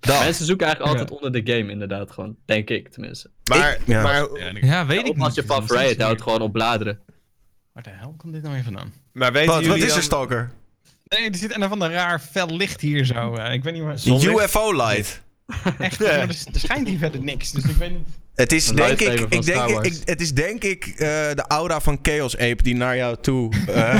[0.00, 0.20] dat.
[0.20, 2.36] Mensen zoeken eigenlijk altijd onder de game inderdaad gewoon.
[2.44, 3.30] Denk ik tenminste.
[3.50, 4.02] Maar, Ik- ja.
[4.02, 4.28] maar,
[4.60, 5.36] Ja, weet ik Of als niet.
[5.36, 6.98] je van Riot houdt, gewoon op bladeren.
[7.72, 8.92] Waar de hel komt dit nou weer vandaan?
[9.12, 10.50] maar weten Wat, wat is er, Stalker?
[11.04, 13.34] Nee, er zit een van de raar fel licht hier zo.
[13.34, 14.42] eh, ik weet niet waar.
[14.44, 15.22] UFO-light.
[15.78, 17.52] Echt, maar er, er schijnt hier verder niks.
[17.52, 18.06] Dus ik weet niet.
[18.34, 20.96] Het is denk ik, ik denk, ik, het is denk ik eh,
[21.34, 23.94] de aura van Chaos Ape die naar jou toe eh.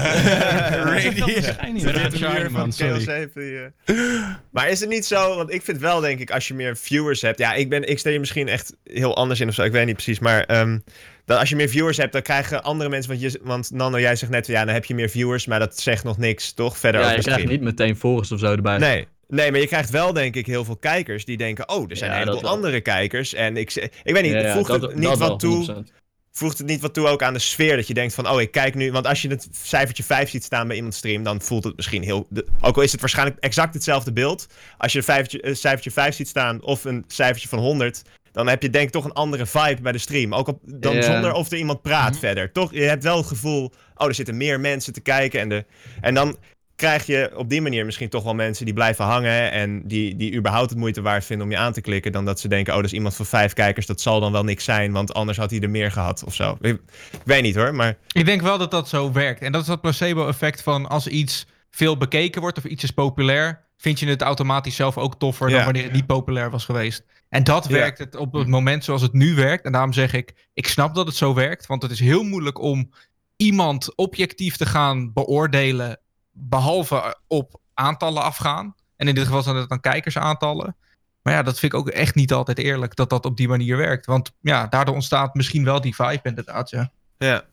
[4.50, 7.20] Maar is het niet zo, want ik vind wel denk ik, als je meer viewers
[7.20, 9.72] hebt, ja, ik, ben, ik stel je misschien echt heel anders in of zo, ik
[9.72, 10.78] weet niet precies, maar ehm,
[11.24, 14.16] dat als je meer viewers hebt, dan krijgen andere mensen, want, je, want Nando, jij
[14.16, 16.78] zegt net, ja, dan heb je meer viewers, maar dat zegt nog niks, toch?
[16.78, 18.78] Verder Ja, je krijgt niet meteen volgers of zo erbij.
[18.78, 19.06] Nee.
[19.28, 22.10] Nee, maar je krijgt wel, denk ik, heel veel kijkers die denken: oh, er zijn
[22.10, 23.34] Ja, een heleboel andere kijkers.
[23.34, 25.84] En ik, ik weet niet, Ja, ja, voegt dat- het niet dat wel, wat toe?
[25.86, 25.92] 100%.
[26.32, 27.76] voegt het niet wat toe ook aan de sfeer?
[27.76, 28.92] Dat je denkt van, oh, ik kijk nu...
[28.92, 31.22] Want als je het cijfertje 5 ziet staan bij iemands stream...
[31.22, 32.26] dan voelt het misschien heel...
[32.30, 34.46] De, ook al is het waarschijnlijk exact hetzelfde beeld...
[34.78, 38.02] als je een cijfertje, een cijfertje 5 ziet staan of een cijfertje van 100...
[38.32, 40.34] dan heb je denk ik toch een andere vibe bij de stream.
[40.34, 42.52] Ook op, dan zonder of er iemand praat verder.
[42.52, 43.72] Toch, je hebt wel het gevoel...
[43.96, 45.40] oh, er zitten meer mensen te kijken.
[45.40, 45.64] En, de,
[46.00, 46.36] en dan
[46.78, 49.50] krijg je op die manier misschien toch wel mensen die blijven hangen...
[49.50, 52.12] en die, die überhaupt het moeite waard vinden om je aan te klikken...
[52.12, 53.86] dan dat ze denken, oh, dat is iemand van vijf kijkers...
[53.86, 56.56] dat zal dan wel niks zijn, want anders had hij er meer gehad of zo.
[56.60, 57.96] Ik, ik weet niet hoor, maar...
[58.12, 59.40] Ik denk wel dat dat zo werkt.
[59.40, 63.64] En dat is dat placebo-effect van als iets veel bekeken wordt of iets is populair,
[63.76, 65.54] vind je het automatisch zelf ook toffer Ja.
[65.54, 67.04] dan wanneer het niet populair was geweest.
[67.28, 67.72] En dat Ja.
[67.72, 69.64] werkt het op het moment zoals het nu werkt.
[69.64, 72.60] En daarom zeg ik, ik snap dat het zo werkt, want het is heel moeilijk
[72.60, 72.90] om
[73.36, 76.00] iemand objectief te gaan beoordelen,
[76.38, 78.74] behalve op aantallen afgaan.
[78.96, 80.76] En in dit geval zijn het dan kijkersaantallen.
[81.22, 83.76] Maar ja, dat vind ik ook echt niet altijd eerlijk dat dat op die manier
[83.76, 84.06] werkt.
[84.06, 86.90] Want ja, daardoor ontstaat misschien wel die vibe inderdaad, ja.
[87.18, 87.44] Ja.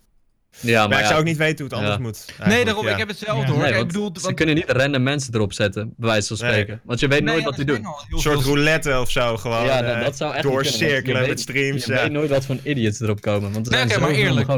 [0.60, 2.02] Ja, Maar, maar, ik ja, zou ook niet weten hoe het anders Ja.
[2.02, 2.48] moet.
[2.50, 2.92] Nee, daarom, ja.
[2.92, 3.48] ik heb hetzelfde Ja.
[3.52, 3.58] hoor.
[3.62, 6.46] Nee, ik want bedoel, ze want- kunnen niet random mensen erop zetten, bij wijze van
[6.48, 6.56] Nee.
[6.56, 6.82] spreken.
[6.84, 7.86] Want je weet Nee, nooit ja, wat die doen.
[8.10, 9.66] Een soort roulette of zo, gewoon.
[9.66, 11.86] ja, eh, dat, dat zou echt niet kunnen, want doorcirkelen met streams.
[11.86, 12.02] Je ja.
[12.02, 13.52] weet nooit wat voor idiots erop komen.
[13.54, 14.50] Want er Nee, maar eerlijk.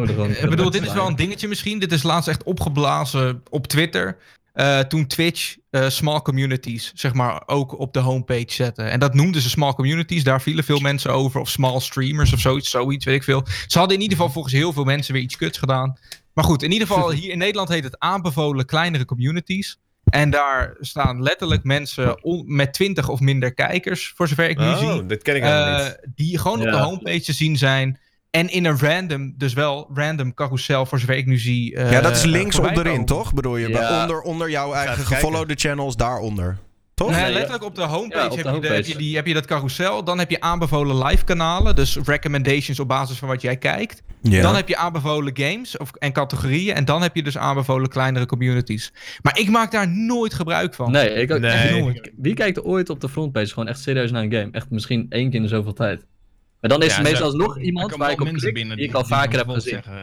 [0.41, 1.79] Ik bedoel, dit is wel een dingetje misschien.
[1.79, 4.17] Dit is laatst echt opgeblazen op Twitter.
[4.57, 8.83] Eh, toen Twitch eh, small communities, zeg maar, ook op de homepage zette.
[8.83, 10.23] En dat noemden ze small communities.
[10.23, 11.39] Daar vielen veel mensen over.
[11.41, 13.43] Of small streamers of zoiets, zoiets, weet ik veel.
[13.67, 15.97] Ze hadden in ieder geval volgens heel veel mensen weer iets kuts gedaan.
[16.33, 19.79] Maar goed, in ieder geval, hier in Nederland heet het aanbevolen kleinere communities.
[20.03, 24.87] En daar staan letterlijk mensen met 20 of minder kijkers, voor zover ik nu zie.
[24.87, 25.97] Oh, dit ken ik helemaal Eh, niet.
[26.15, 27.99] die gewoon op de homepage te zien zijn.
[28.29, 31.75] En in een random, dus wel random carousel, voor zover ik nu zie.
[31.75, 33.05] eh, ja, dat is links voorbij onderin, komen.
[33.07, 33.33] toch?
[33.33, 33.69] Bedoel je?
[33.69, 34.01] Ja.
[34.01, 36.57] Onder, onder jouw eigen gefollowde channels, daaronder.
[36.93, 37.09] Toch?
[37.11, 38.73] Nee, letterlijk op de homepage, Ja, op de heb, je de- homepage.
[38.73, 40.03] heb, je die, heb je dat carousel.
[40.03, 41.75] Dan heb je aanbevolen live kanalen.
[41.75, 44.01] Dus recommendations op basis van wat jij kijkt.
[44.21, 44.41] Ja.
[44.41, 46.75] Dan heb je aanbevolen games of, en categorieën.
[46.75, 48.93] En dan heb je dus aanbevolen kleinere communities.
[49.21, 50.91] Maar ik maak daar nooit gebruik van.
[50.91, 51.51] Nee, ik ook Nee.
[51.51, 52.11] echt nooit.
[52.17, 54.49] Wie kijkt er ooit op de frontpage gewoon echt serieus naar een game?
[54.51, 56.05] Echt misschien één keer in de zoveel tijd.
[56.61, 58.77] Maar dan is Ja, er meestal zo- Er iemand waar ik op mensen klik, binnen
[58.77, 59.73] die ik al vaker heb gezien.
[59.73, 59.93] Zeggen,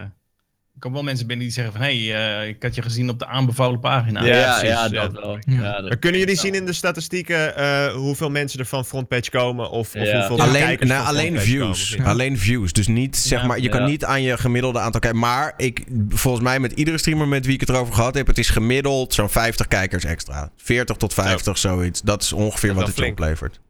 [0.75, 1.83] er komen wel mensen binnen die zeggen van...
[1.83, 4.25] hé, hey, eh, ik had je gezien op de aanbevolen pagina.
[4.25, 4.89] Ja, Ja, precies, ja, ja.
[5.09, 5.39] dat wel.
[5.41, 5.63] Ja.
[5.63, 9.31] Ja, dat- Maar kunnen jullie zien in de statistieken eh, hoeveel mensen er van frontpage
[9.31, 9.71] komen?
[9.71, 11.99] Of, of hoeveel Alleen, kijkers nou, van alleen komen, views.
[12.03, 12.73] Alleen views.
[12.73, 13.47] Dus niet, zeg Ja.
[13.47, 15.19] maar, je kan niet aan je gemiddelde aantal kijken.
[15.21, 18.39] Maar ik, volgens mij met iedere streamer met wie ik het erover gehad heb, het
[18.39, 20.51] is gemiddeld zo'n 50 kijkers extra.
[20.57, 22.01] 40 tot 50, zoiets.
[22.03, 23.61] Dat is ongeveer Dat wat het oplevert.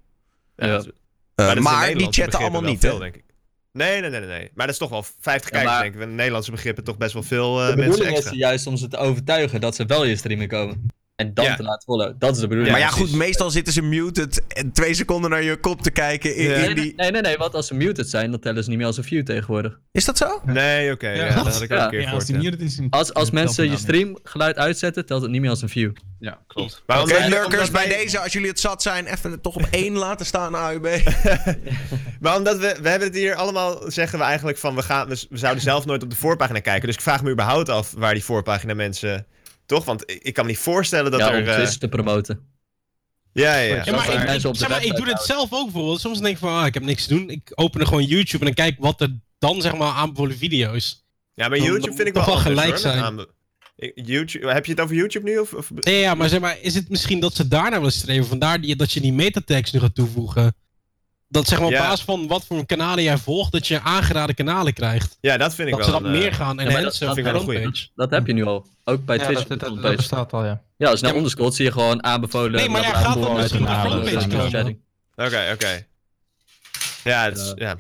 [0.56, 0.82] Ja,
[1.34, 2.98] Eh, maar die chatten allemaal niet, hè?
[2.98, 3.24] denk ik.
[3.72, 4.50] Nee, nee, nee, nee.
[4.54, 6.00] Maar dat is toch wel 50 Ja, kijkers, maar- denk ik.
[6.00, 8.36] In Nederlandse begrippen toch best wel veel eh, De mensen bedoeling is extra.
[8.38, 10.86] juist om ze te overtuigen dat ze wel je streamen komen.
[11.16, 11.56] En dan Ja.
[11.56, 12.16] te laten followen.
[12.18, 12.72] Dat is de bedoeling.
[12.76, 16.36] maar ja, goed, meestal zitten ze muted en twee seconden naar je kop te kijken.
[16.36, 16.54] In, Ja.
[16.54, 16.92] in Nee, die...
[16.96, 19.04] nee, nee, nee, want als ze muted zijn, dan tellen ze niet meer als een
[19.04, 19.78] view tegenwoordig.
[19.92, 20.40] Is dat zo?
[20.44, 21.08] Nee, oké.
[21.08, 21.34] Ja.
[21.34, 22.88] dat had ik ook een keer Ja, als die.
[22.90, 25.90] Als, mensen je stream geluid uitzetten, telt het niet meer als een view.
[26.18, 26.82] Ja, klopt.
[26.86, 29.92] Maar lurkers, bij wij- deze, als jullie het zat zijn, even het toch op één
[29.96, 30.86] laten staan, AUB.
[32.20, 35.26] Maar omdat we, we hebben het hier allemaal, zeggen we eigenlijk van, we, gaan, we,
[35.30, 36.86] we zouden zelf nooit op de voorpagina kijken.
[36.86, 39.26] Dus ik vraag me überhaupt af waar die voorpagina mensen,
[39.66, 39.84] toch?
[39.84, 41.42] Want ik, kan me niet voorstellen dat ja, er...
[41.42, 42.40] om eh, Twitch te promoten.
[43.32, 43.82] ja, ja, ja.
[43.84, 45.24] Ja, maar, ik, zeg maar doe dit houden.
[45.24, 46.00] zelf ook bijvoorbeeld.
[46.00, 47.30] Soms denk ik van, ah, ik heb niks te doen.
[47.30, 51.04] Ik open er gewoon YouTube en dan kijk wat er dan zeg maar aanbevolen video's.
[51.34, 53.26] Ja, maar YouTube dan vind ik wel wel gelijk hoor, zijn.
[53.94, 55.38] YouTube, heb je het over YouTube nu?
[55.38, 55.70] Of, of...
[55.74, 58.26] Nee, ja, maar zeg maar, is het misschien dat ze daarna willen streven?
[58.26, 60.54] Vandaar die, dat je die metatext nu gaat toevoegen.
[61.28, 61.80] Dat zeg maar op Ja.
[61.88, 65.18] basis van wat voor kanalen jij volgt, dat je aangeraden kanalen krijgt.
[65.20, 66.00] Ja, dat vind ik Dat ze wel.
[66.00, 67.88] dat een, meer eh, gaan en maar dat- dat op vind ik wel homepage.
[67.94, 68.66] Dat heb je nu al.
[68.84, 70.62] Ook bij Ja, Twitch dat, dat, dat, bestaat al, ja.
[70.76, 71.14] Ja, als je naar
[71.54, 72.52] zie je gewoon aanbevolen...
[72.52, 74.82] Nee, maar ja, gaat dat misschien kanalen, frontpage komen?
[75.14, 75.86] Oké, oké.
[77.04, 77.76] Ja, het is, ja.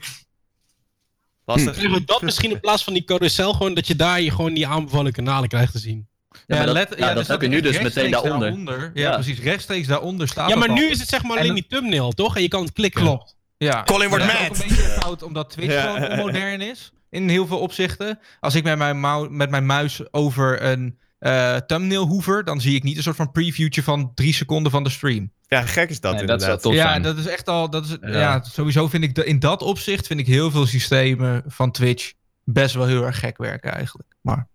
[1.44, 2.04] Lastig.
[2.04, 5.12] Dat misschien in plaats van die carousel gewoon, dat je daar je gewoon die aanbevolen
[5.12, 6.08] kanalen krijgt te zien.
[6.46, 8.80] Ja, maar dat, let- ja, dat dus heb je nu dus meteen daaronder.
[8.94, 9.12] Ja, Ja.
[9.14, 9.40] precies.
[9.40, 11.78] Rechtstreeks daaronder staat Ja, maar dat nu is het zeg maar En alleen dat- die
[11.78, 12.36] thumbnail, toch?
[12.36, 13.02] En je kan het klikken.
[13.02, 13.36] Klopt.
[13.56, 13.82] Ja.
[13.84, 14.50] Colin wordt Dat is mad.
[14.50, 15.82] ook een beetje fout omdat Twitch Ja.
[15.94, 16.92] gewoon onmodern is.
[17.10, 18.18] In heel veel opzichten.
[18.40, 22.74] Als ik met mijn, mou- met mijn muis over een eh, thumbnail hoever, dan zie
[22.74, 25.32] ik niet een soort van previewtje van drie seconden van de stream.
[25.48, 26.62] Ja, gek is dat Nee, dat inderdaad.
[26.62, 27.70] zou tof ja, dat is echt al.
[27.70, 28.08] Dat is, ja.
[28.18, 28.42] Ja.
[28.42, 32.12] sowieso vind ik de- in dat opzicht vind ik heel veel systemen van Twitch
[32.44, 34.08] best wel heel erg gek werken eigenlijk.
[34.20, 34.48] Maar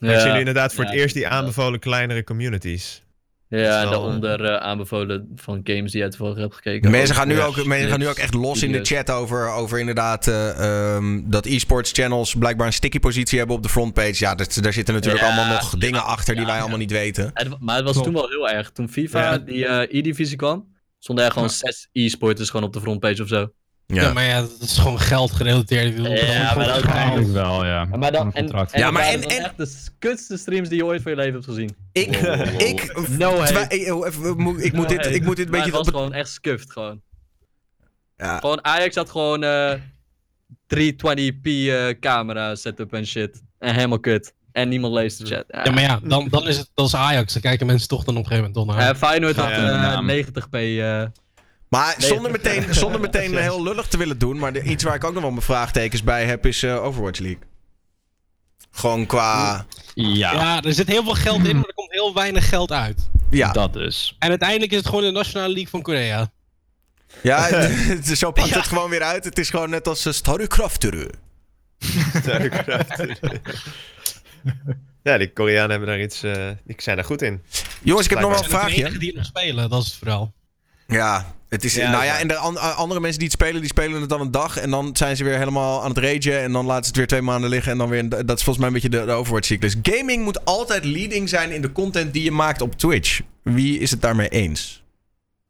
[0.00, 0.32] Ja.
[0.32, 3.02] nu inderdaad voor Ja, het eerst die aanbevolen kleinere communities.
[3.48, 6.90] Ja, en daaronder eh, aanbevolen van games die je toevallig hebt gekeken.
[6.90, 9.48] Mensen gaan, nu Ja, ook, mensen gaan nu ook echt los in de chat over,
[9.50, 14.14] over inderdaad eh, ehm, dat e-sports channels blijkbaar een sticky positie hebben op de frontpage.
[14.18, 16.60] Ja, dat, daar zitten natuurlijk Ja, allemaal nog dingen achter die wij ja.
[16.60, 17.30] allemaal niet weten.
[17.34, 18.06] Het- maar het was Klopt.
[18.08, 18.70] toen wel heel erg.
[18.70, 23.22] Toen FIFA die eh, E-divisie kwam, stonden er gewoon zes e-sporters gewoon op de frontpage
[23.22, 23.52] of zo.
[23.92, 24.02] Ja.
[24.02, 25.96] Ja, maar ja, dat is gewoon geld gerelateerd.
[25.96, 26.82] Ja, maar dat-.
[26.84, 27.84] Eigenlijk wel, ja.
[27.84, 31.10] Maar dan, en, Ja, maar en- en- echt de kutste streams die je ooit van
[31.10, 31.76] je leven hebt gezien.
[31.92, 32.16] ik,
[32.56, 33.52] ik, No hate.
[33.52, 35.88] twa- ik, oh, even, ik moet- No dit, ik moet dit een beetje het was
[35.88, 37.00] gewoon echt scuffed gewoon.
[38.16, 38.38] Ja.
[38.38, 39.72] Gewoon Ajax had gewoon eh
[40.66, 43.42] 320p eh, camera setup en shit.
[43.58, 44.34] En helemaal kut.
[44.52, 45.44] En niemand leest de chat.
[45.64, 47.32] Ja, maar ja, dan, dan is het dat is Ajax.
[47.32, 48.90] Dan kijken mensen toch dan op een gegeven moment toch naar.
[48.90, 50.00] Eh, Feyenoord had Ja, eh, ja.
[50.00, 50.56] 90p.
[51.70, 54.94] Eh, Maar zonder meteen, zonder meteen heel lullig te willen doen, maar de- iets waar
[54.94, 57.40] ik ook nog wel mijn vraagtekens bij heb is eh, Overwatch League.
[58.70, 59.66] Gewoon qua...
[59.94, 63.08] Ja, ja, er zit heel veel geld in, maar er komt heel weinig geld uit.
[63.30, 64.16] Ja, dat dus.
[64.18, 66.30] En uiteindelijk is het gewoon de Nationale League van Korea.
[67.22, 69.24] ja het, het- zo pakt het gewoon weer uit.
[69.24, 70.82] Het is gewoon net als uh, Starcraft
[75.02, 76.22] ja, die Koreanen hebben daar iets...
[76.22, 77.42] eh die zijn daar goed in.
[77.82, 78.98] Jongens, ik heb nog wel een vraagje.
[78.98, 80.32] die nog spelen, dat is het verhaal.
[80.90, 83.70] Ja, Het is, Ja, nou ja, en de an- andere mensen die het spelen, die
[83.70, 84.56] spelen het dan een dag.
[84.56, 86.40] En dan zijn ze weer helemaal aan het ragen.
[86.42, 87.72] En dan laten ze het weer twee maanden liggen.
[87.72, 88.08] En dan weer.
[88.08, 89.76] Dat is volgens mij een beetje de, de Overwatch-cyclus.
[89.82, 93.20] Gaming moet altijd leading zijn in de content die je maakt op Twitch.
[93.42, 94.82] Wie is het daarmee eens?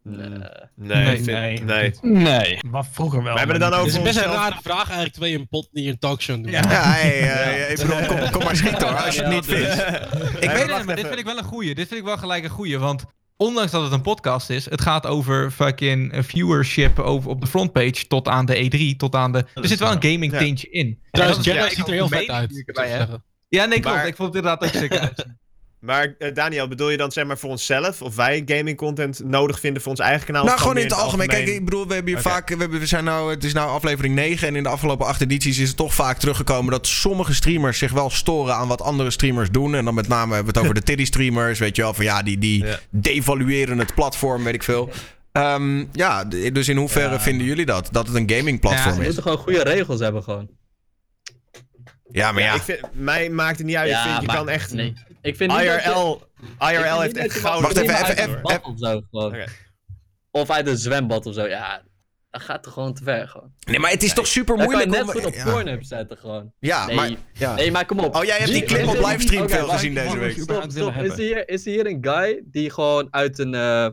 [0.02, 0.28] Nee,
[0.74, 1.62] Nee, nee.
[1.64, 1.94] nee.
[2.02, 2.58] Nee.
[2.70, 3.32] Maar vroeger wel.
[3.32, 5.68] We hebben het dan over is best een rare vraag eigenlijk, terwijl je een pot
[5.72, 6.50] niet een talkshow doet.
[6.52, 6.60] Ja.
[6.70, 9.74] Ja, hey, eh, ik bedoel, kom, kom maar schieten hoor, als je het niet vindt.
[10.42, 11.74] Ik weet het, maar dit vind ik wel een goeie.
[11.74, 13.04] Dit vind ik wel gelijk een goeie, want
[13.40, 18.06] ondanks dat het een podcast is, het gaat over fucking viewership over, op de frontpage
[18.06, 19.44] tot aan de E3, tot aan de...
[19.54, 20.38] Er zit wel een gaming Ja.
[20.38, 20.86] tintje in.
[20.86, 22.64] En Trouwens, dat is Jedi ziet er heel vet uit.
[23.48, 23.96] Ja, nee, klopt.
[23.96, 25.26] Maar- Ik vond het inderdaad ook zeker uit.
[25.80, 28.02] Maar eh, Daniel, bedoel je dan zeg maar voor onszelf?
[28.02, 30.44] Of wij gaming content nodig vinden voor ons eigen kanaal?
[30.44, 31.26] Nou, gewoon in het algemeen.
[31.28, 32.48] Kijk, ik bedoel, we hebben hier vaak.
[32.48, 34.48] We, hebben, we zijn nou, het is nou aflevering 9.
[34.48, 37.92] En in de afgelopen acht edities is het toch vaak teruggekomen dat sommige streamers zich
[37.92, 39.74] wel storen aan wat andere streamers doen.
[39.74, 41.58] En dan met name hebben we het over de Tiddy streamers.
[41.58, 42.78] Weet je wel, van ja, die, die Ja.
[42.90, 44.90] devalueren het platform, weet ik veel.
[45.32, 47.20] Ehm, ja, dus in hoeverre Ja.
[47.20, 47.88] vinden jullie dat?
[47.92, 49.04] Dat het een gaming platform We is?
[49.04, 50.48] moeten gewoon goede regels hebben gewoon.
[52.10, 52.54] Ja, maar Ja, ja.
[52.54, 53.90] ik vind, mij maakt het niet uit.
[53.90, 54.94] ik vind, je maar- kan echt Nee.
[55.22, 58.18] Ik vind niet dat je- IRL, ik IRL heeft echt gouden Wacht even, even, uit
[58.18, 59.26] even, of zo, gewoon.
[59.26, 59.44] Oké.
[60.30, 61.46] Of uit een zwembad of zo.
[61.46, 61.82] Ja,
[62.30, 63.52] dat gaat toch gewoon te ver gewoon.
[63.60, 65.22] Nee, maar het is toch super Dan kan je moeilijk net om...
[65.22, 65.52] goed op ja.
[65.52, 66.52] Pornhub zetten gewoon.
[66.58, 66.96] Ja, Nee.
[66.96, 67.10] maar...
[67.32, 67.54] Ja.
[67.54, 68.14] Nee, maar kom op.
[68.16, 70.38] Oh, jij hebt die clip op livestream veel gezien deze week.
[70.38, 70.94] Stop, stop.
[70.94, 73.88] Is hier, is hier een guy die gewoon uit een, eh,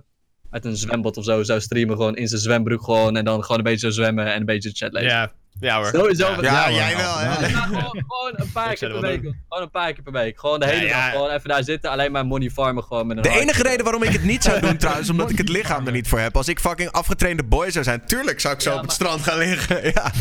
[0.49, 3.57] uit een zwembad of zo zou streamen, gewoon in zijn zwembroek gewoon, en dan gewoon
[3.57, 5.09] een beetje zou zwemmen en een beetje chat lezen?
[5.09, 5.85] Ja, ja hoor.
[5.87, 6.27] Sowieso.
[6.27, 6.37] Ja.
[6.41, 6.73] Ja, hoor.
[6.73, 7.25] jij wel, hè?
[7.47, 9.19] Ja, gewoon, gewoon een paar keer per week.
[9.21, 10.39] Gewoon een paar keer per week.
[10.39, 11.01] Gewoon de Ja, hele ja.
[11.03, 11.11] dag.
[11.11, 11.89] Gewoon even daar zitten.
[11.89, 13.41] Alleen maar money farmen gewoon met een De hard.
[13.41, 16.07] enige reden waarom ik het niet zou doen trouwens, omdat ik het lichaam er niet
[16.07, 16.35] voor heb.
[16.37, 19.21] Als ik fucking afgetrainde boy zou zijn, tuurlijk zou ik zo Ja, op het strand
[19.23, 19.83] gaan liggen.
[19.93, 20.11] Ja.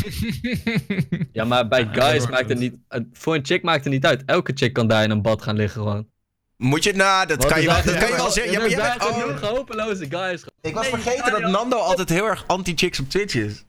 [1.33, 2.75] Ja, maar bij guys maakt het niet...
[2.89, 4.23] eh, Voor een chick maakt het niet uit.
[4.27, 6.07] Elke chick kan daar in een bad gaan liggen gewoon.
[6.57, 8.53] Moet je, nou, dat kan je dat kan je wel zeggen.
[8.53, 10.45] Ja, maar jij bent, oh, hopeloze guys.
[10.63, 13.65] ik was vergeten dat Nando altijd heel erg anti-chicks op Twitch is.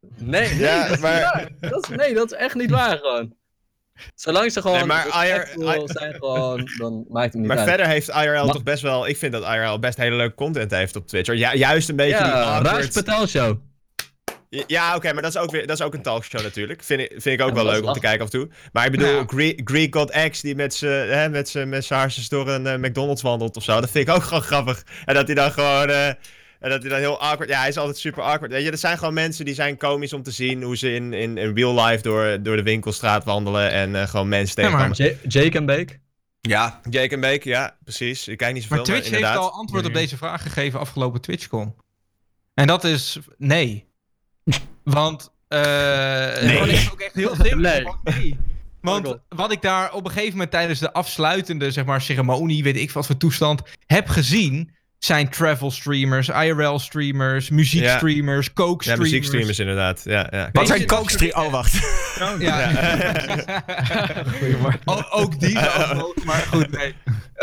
[0.00, 1.70] Nee, nee, Ja, dat is maar- niet waar.
[1.70, 3.34] Dat is, nee, dat is echt niet waar gewoon.
[4.14, 7.68] Zolang ze gewoon Nee, maar respectvol IR zijn gewoon, dan maakt het niet Maar uit.
[7.68, 9.08] verder heeft IRL Maar- toch best wel...
[9.08, 11.32] Ik vind dat IRL best hele leuke content heeft op Twitch.
[11.34, 12.92] Ja, juist een beetje die ja, Raj awkward...
[12.92, 13.58] Patel Show.
[14.66, 16.82] Ja, oké, maar dat is ook weer dat is ook een talkshow natuurlijk.
[16.82, 18.48] Vind ik, vind ik ook Ja, wel maar leuk om te kijken af en toe.
[18.72, 19.24] Maar ik bedoel.
[19.26, 23.80] Greek, Greek God X die met zijn haarsjes door een eh, McDonald's wandelt of zo.
[23.80, 24.82] Dat vind ik ook gewoon grappig.
[25.04, 25.88] En dat hij dan gewoon...
[25.90, 26.08] eh,
[26.60, 27.48] en dat hij dan heel awkward...
[27.50, 28.52] Ja, hij is altijd super awkward.
[28.52, 30.62] Weet je, er zijn gewoon mensen die zijn komisch om te zien...
[30.62, 33.70] hoe ze in, in, in real life door, door de winkelstraat wandelen...
[33.70, 35.20] en eh, gewoon mensen Ja, maar- tegenkomen.
[35.30, 35.98] Ja, Jake en Bake.
[36.40, 38.28] Ja, Jake en Bake, ja, precies.
[38.28, 39.38] Ik kijk niet zoveel, Maar Twitch heeft inderdaad.
[39.42, 41.74] al antwoord op deze vraag gegeven afgelopen TwitchCon.
[42.54, 43.86] En dat is nee.
[44.82, 45.58] Want eh
[46.42, 46.60] Nee.
[46.70, 47.56] is ook echt heel simpel.
[47.58, 47.80] Nee.
[47.82, 48.38] Gewoon nee.
[48.80, 52.76] Want wat ik daar op een gegeven moment tijdens de afsluitende zeg maar, ceremonie, weet
[52.76, 54.70] ik wat voor toestand, heb gezien,
[55.04, 59.10] zijn travel streamers, IRL streamers, muziekstreamers, coke Ja, streamers.
[59.10, 60.00] muziekstreamers inderdaad.
[60.04, 60.48] Ja, ja.
[60.52, 61.44] wat zijn dat kookstream...
[61.46, 61.78] Oh, wacht.
[62.38, 62.70] Ja.
[64.84, 65.54] O- ook die
[66.24, 66.94] maar goed, nee.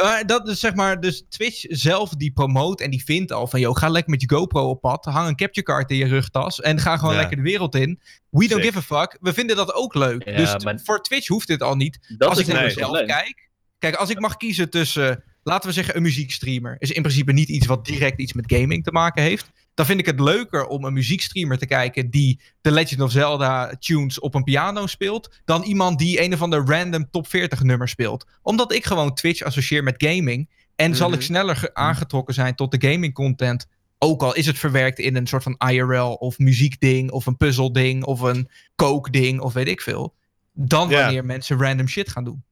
[0.03, 3.59] Maar dat is zeg maar, dus Twitch zelf die promoot en die vindt al van,
[3.59, 6.61] yo, ga lekker met je GoPro op pad, hang een capture card in je rugtas
[6.61, 7.19] en ga gewoon Ja.
[7.19, 7.99] lekker de wereld in.
[8.29, 8.73] We don't Sick.
[8.73, 9.17] give a fuck.
[9.21, 10.25] We vinden dat ook leuk.
[10.25, 12.13] Ja, dus maar- voor Twitch hoeft dit al niet.
[12.17, 13.49] Dat als ik naar nee, mezelf kijk,
[13.79, 17.49] kijk, als ik mag kiezen tussen, laten we zeggen, een muziekstreamer, is in principe niet
[17.49, 19.51] iets wat direct iets met gaming te maken heeft.
[19.73, 23.75] Dan vind ik het leuker om een muziekstreamer te kijken die The Legend of Zelda
[23.79, 27.87] tunes op een piano speelt, dan iemand die een of ander random top 40 nummer
[27.89, 28.25] speelt.
[28.41, 31.23] Omdat ik gewoon Twitch associeer met gaming en zal ik Mhm.
[31.23, 33.67] sneller ge- aangetrokken zijn tot de gaming content.
[33.97, 38.03] Ook al is het verwerkt in een soort van IRL of muziekding of een puzzelding
[38.03, 40.15] of een kookding of weet ik veel.
[40.53, 42.43] Dan wanneer mensen random shit gaan doen.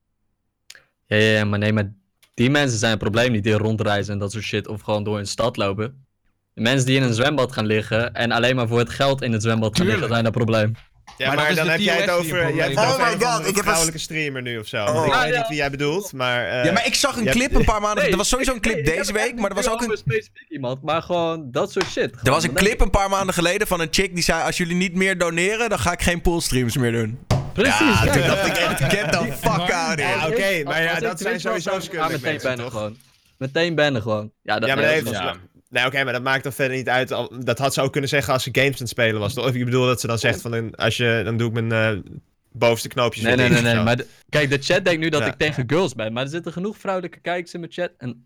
[1.05, 1.93] Ja, ja, ja, maar nee, maar
[2.35, 4.67] die mensen zijn het probleem niet die rondreizen en dat soort shit.
[4.67, 6.05] Of gewoon door een stad lopen.
[6.53, 9.31] De mensen die in een zwembad gaan liggen en alleen maar voor het geld in
[9.31, 10.75] het zwembad gaan liggen, zijn het probleem.
[11.17, 13.55] Ja, Maar dan heb jij het over, een jij Oh een my God, ik heb
[13.55, 14.85] een vrouwelijke streamer nu of zo.
[14.85, 15.05] Oh.
[15.05, 15.37] Ik weet ja.
[15.39, 16.47] niet wie jij bedoelt, maar...
[16.47, 18.03] eh, Ja, maar ik zag een hebt- clip een paar maanden...
[18.03, 19.97] Nee, Er was sowieso een clip deze week, maar er was ook een...
[19.97, 22.13] specifiek iemand, maar gewoon dat soort shit.
[22.23, 24.43] Er was een clip een paar maanden geleden van een chick die zei...
[24.43, 27.19] Als jullie niet meer doneren, dan ga ik geen poolstreams meer doen.
[27.63, 28.03] Precies.
[28.03, 30.27] Ja, toen dacht ik echt, get the fuck out Ja, here.
[30.31, 31.77] oké, maar ja, dat zijn sowieso
[32.09, 32.97] meteen bannen gewoon.
[33.37, 34.31] Meteen bannen gewoon.
[34.41, 35.39] Ja, dat Ja, maar dat nee, heeft...
[35.69, 37.09] Nee, oké, maar dat maakt dan verder niet uit.
[37.45, 39.37] Dat had ze ook kunnen zeggen als ze games aan het spelen was.
[39.37, 40.53] Of ik bedoel dat ze dan zegt van...
[40.53, 42.11] een- Als je, dan doe ik mijn eh,
[42.51, 43.83] bovenste knoopjes Nee, weer nee, nee, nee.
[43.83, 45.27] Maar de- kijk, de chat denkt nu dat Ja.
[45.27, 46.13] ik tegen girls ben.
[46.13, 47.91] Maar er zitten genoeg vrouwelijke kijkers in mijn chat.
[47.97, 48.23] En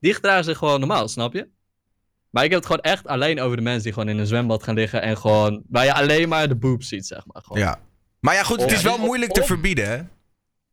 [0.00, 1.48] die gedragen zich gewoon normaal, snap je?
[2.30, 4.62] Maar ik heb het gewoon echt alleen over de mensen die gewoon in een zwembad
[4.62, 5.02] gaan liggen.
[5.02, 7.42] En gewoon, waar je alleen maar de boobs ziet, zeg maar.
[7.42, 7.58] Gewoon.
[7.62, 7.78] Ja.
[8.22, 9.98] Maar ja, goed, het is wel moeilijk te verbieden, hè?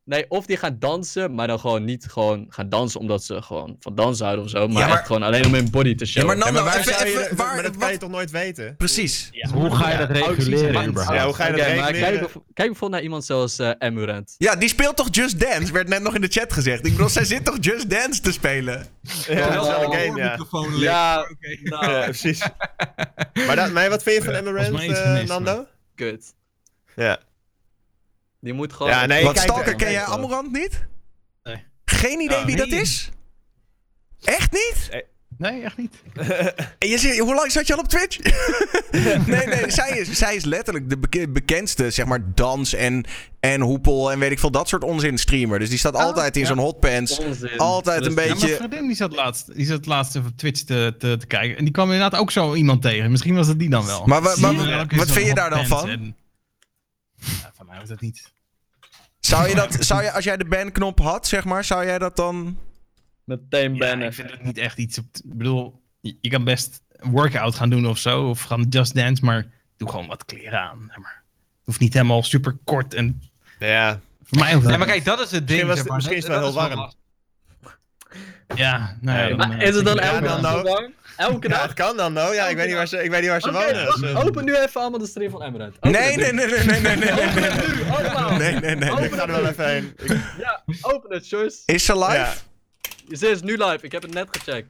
[0.03, 3.75] Nee, of die gaan dansen, maar dan gewoon niet gewoon gaan dansen omdat ze gewoon
[3.79, 4.67] van dansen houden of zo.
[4.67, 6.27] Maar, Ja, maar- echt gewoon alleen om hun body te Ja, showen.
[6.27, 7.97] maar Ja, Nando, maar waar even, zou je, even, maar waar, dat kan wat- je
[7.97, 8.75] toch nooit weten?
[8.77, 9.29] Precies.
[9.53, 11.17] Hoe ga je dat Ja, reguleren überhaupt?
[11.19, 12.19] Ja, hoe ga je dat reguleren?
[12.19, 14.35] kijk, kijk bijvoorbeeld naar iemand zoals eh Emurant.
[14.37, 15.73] Ja, die speelt toch Just Dance?
[15.73, 16.85] Werd net nog in de chat gezegd.
[16.85, 18.85] Ik bedoel, zij zit toch Just Dance te spelen?
[19.27, 20.29] Ja, dat is wel een game, ja.
[20.31, 21.57] Microfoon Ja, Oké.
[21.63, 22.39] nou, Ja, precies.
[23.47, 24.31] maar, dat, maar wat vind je
[24.71, 25.65] van iets eh, Nando?
[25.95, 26.33] kut.
[26.95, 27.19] Ja.
[28.41, 28.91] Die moet gewoon...
[28.91, 30.85] Ja, nee, Wat Stalker, ken jij Amorant niet?
[31.43, 31.63] Nee.
[31.85, 33.09] Geen idee Oh, wie dat is?
[34.23, 35.03] Echt niet?
[35.37, 35.93] Nee, echt niet.
[36.79, 38.17] En je zit, hoe lang zat je al op Twitch?
[39.27, 43.05] nee, nee, zij is, zij is letterlijk de beke- bekendste, zeg maar, dans en,
[43.39, 45.59] en hoepel en weet ik veel, dat soort onzin streamer.
[45.59, 46.47] Dus die staat altijd in ja.
[46.47, 47.19] zo'n hotpants.
[47.19, 47.57] Onzin.
[47.57, 50.61] Altijd een Dus- Ja, beetje- mijn vriendin die zat laatst, die zat laatst op Twitch
[50.61, 51.57] te, te, te kijken.
[51.57, 53.11] En die kwam inderdaad ook zo iemand tegen.
[53.11, 54.05] Misschien was het die dan wel.
[54.05, 55.89] Maar wat vind je daar dan van?
[55.89, 56.15] en-
[57.19, 58.31] Ja, van mij hoeft dat niet.
[59.19, 62.15] Zou je dat, zou je, als jij de banknop had, zeg maar, zou jij dat
[62.15, 62.57] dan...
[63.23, 64.07] Meteen Ja, bannen.
[64.07, 65.05] ik vind het niet echt iets op...
[65.13, 68.29] Ik bedoel, je, je kan best een workout gaan doen of zo.
[68.29, 69.47] Of gaan just dance, maar
[69.77, 70.85] doe gewoon wat kleren aan.
[70.87, 71.23] zeg Maar
[71.57, 73.21] het hoeft niet helemaal super kort en...
[73.59, 73.99] Ja.
[74.23, 75.67] Voor mij hoeft dat Ja, maar kijk, dat is het ding.
[75.67, 75.95] Misschien was zeg het- maar.
[75.95, 76.93] misschien is het wel Dat heel warm.
[78.55, 80.93] Ja, nou ja, Nee, dan, Maar eh, is het dan elke Ja, dan warm?
[81.19, 81.61] Elke Ja, dag?
[81.63, 82.33] het kan dan, no.
[82.33, 83.85] Ja, ik weet niet waar ze, ik weet niet waar ze wonen.
[84.01, 85.75] Dus, open nu even allemaal de stream van Emerald.
[85.81, 87.11] Nee, nee, nee, nee, nee, nee, nee, nee, nee.
[87.11, 88.37] Open het nu, allemaal.
[88.37, 89.05] Nee, nee, nee, nee.
[89.05, 89.93] ik ga er wel even heen.
[89.97, 91.57] Ik- Ja, open het, Joyce.
[91.65, 92.11] Is ze live?
[92.13, 92.33] Ja.
[93.17, 94.67] Ze is nu live, ik heb het net gecheckt.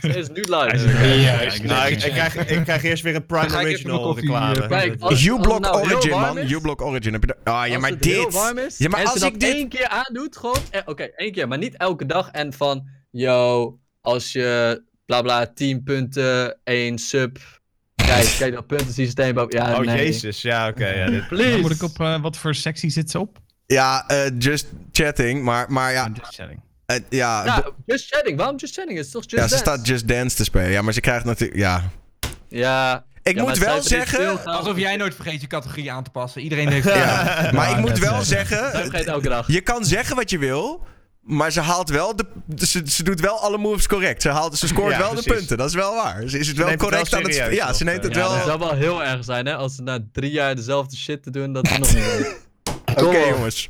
[0.00, 0.76] Ze is nu live.
[0.76, 0.82] Hij is
[1.22, 4.54] Ja, Ja, ik nou, ik, krijg, ik krijg eerst weer een Prime Original reclame.
[4.54, 6.38] U-Block het nou Origin, man.
[6.38, 7.12] U-Block Origin.
[7.12, 8.32] Heb je Ah, ja, als maar het heel dit...
[8.32, 10.58] warm is, Ja, maar als ze dat ik dit- één keer aandoet, gewoon...
[10.70, 12.28] eh, Oké, één keer, maar niet elke dag.
[12.30, 17.38] En van, yo, als je bla bla 10 punten, 1 sub...
[17.94, 19.46] Kijk, kijk dat puntensysteem.
[19.48, 19.96] Ja, Oh, nee.
[20.06, 20.42] jezus.
[20.42, 20.86] Ja, oké.
[20.88, 21.50] ja, dit- Please.
[21.50, 23.38] Dan moet ik op eh, wat voor sectie zit ze op?
[23.66, 25.42] Ja, eh, just chatting.
[25.42, 26.10] Maar, maar ja, Ja.
[26.20, 26.60] Just chatting.
[26.86, 28.36] eh, ja, Ja, Just Chatting.
[28.38, 28.96] Waarom Just Chatting?
[28.96, 29.64] Het is toch Just ja, ze Dance?
[29.64, 30.70] staat Just Dance te spelen.
[30.70, 31.60] Ja, maar ze krijgt natuurlijk...
[31.60, 31.82] Ja.
[32.48, 33.04] Ja.
[33.22, 34.44] Ik ja, moet wel zeggen...
[34.44, 36.42] Alsof jij nooit vergeet je categorie aan te passen.
[36.42, 36.88] Iedereen heeft...
[36.94, 38.70] Ja, maar ik moet wel zeggen...
[38.70, 39.46] vergeet elke dag.
[39.52, 40.86] Je kan zeggen wat je wil...
[41.28, 42.24] Maar ze haalt wel de.
[42.66, 44.22] Ze, ze doet wel alle moves correct.
[44.22, 45.56] Ze, haalt, ze scoort Ja, wel de punten.
[45.56, 46.28] Dat is wel waar.
[46.28, 47.54] Ze is het wel neemt het correct wel aan het.
[47.54, 48.04] Ja, ze neemt eh.
[48.04, 48.30] het Ja, wel.
[48.36, 49.56] dat zou wel heel erg zijn, hè?
[49.56, 52.46] Als ze na drie jaar dezelfde shit te doen, dat ze nog niet weet.
[52.96, 53.68] Oké, jongens.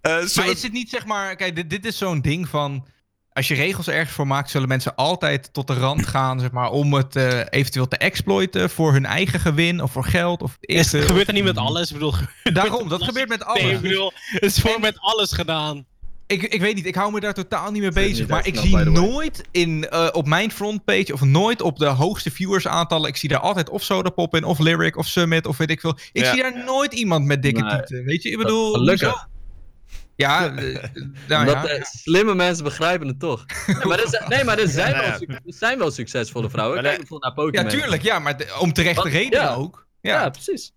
[0.00, 2.86] Eh, Maar is het niet zeg maar, kijk, dit, dit is zo'n ding van.
[3.32, 6.70] Als je regels ergens voor maakt, zullen mensen altijd tot de rand gaan, zeg maar,
[6.70, 10.88] om het eh, eventueel te exploiten voor hun eigen gewin of voor geld of is
[10.90, 11.88] gebeurt er niet met alles?
[11.88, 13.62] Ik bedoel, Daarom, dat gebeurt met alles.
[13.62, 15.86] nee, ik bedoel, het is gewoon met alles gedaan.
[16.26, 18.18] Ik, ik weet niet, ik hou me daar totaal niet mee bezig.
[18.18, 22.30] niet Maar ik zie nooit in, eh, op mijn frontpage of nooit op de hoogste
[22.30, 23.08] viewers aantallen.
[23.08, 25.98] Ik zie daar altijd of Sodapop in, of Lyric, of Summit, of weet ik veel.
[26.12, 26.32] Ik Ja.
[26.32, 27.76] zie daar nooit iemand met dikke Nee.
[27.76, 28.04] tieten.
[28.04, 28.72] Weet je, ik bedoel.
[28.72, 29.28] Gelukkig.
[30.16, 30.74] Ja, eh,
[31.28, 31.66] nou Omdat ja.
[31.68, 33.44] eh, slimme mensen begrijpen het toch.
[33.66, 36.82] Nee, maar er zijn, nee, maar er zijn, nou wel, er zijn wel succesvolle vrouwen.
[36.82, 37.70] Kijk bijvoorbeeld naar Pokémon.
[37.70, 39.54] ja, tuurlijk, ja, maar de- om terechte redenen ja.
[39.54, 39.86] ook.
[40.00, 40.28] Ja, Ja.
[40.30, 40.72] precies.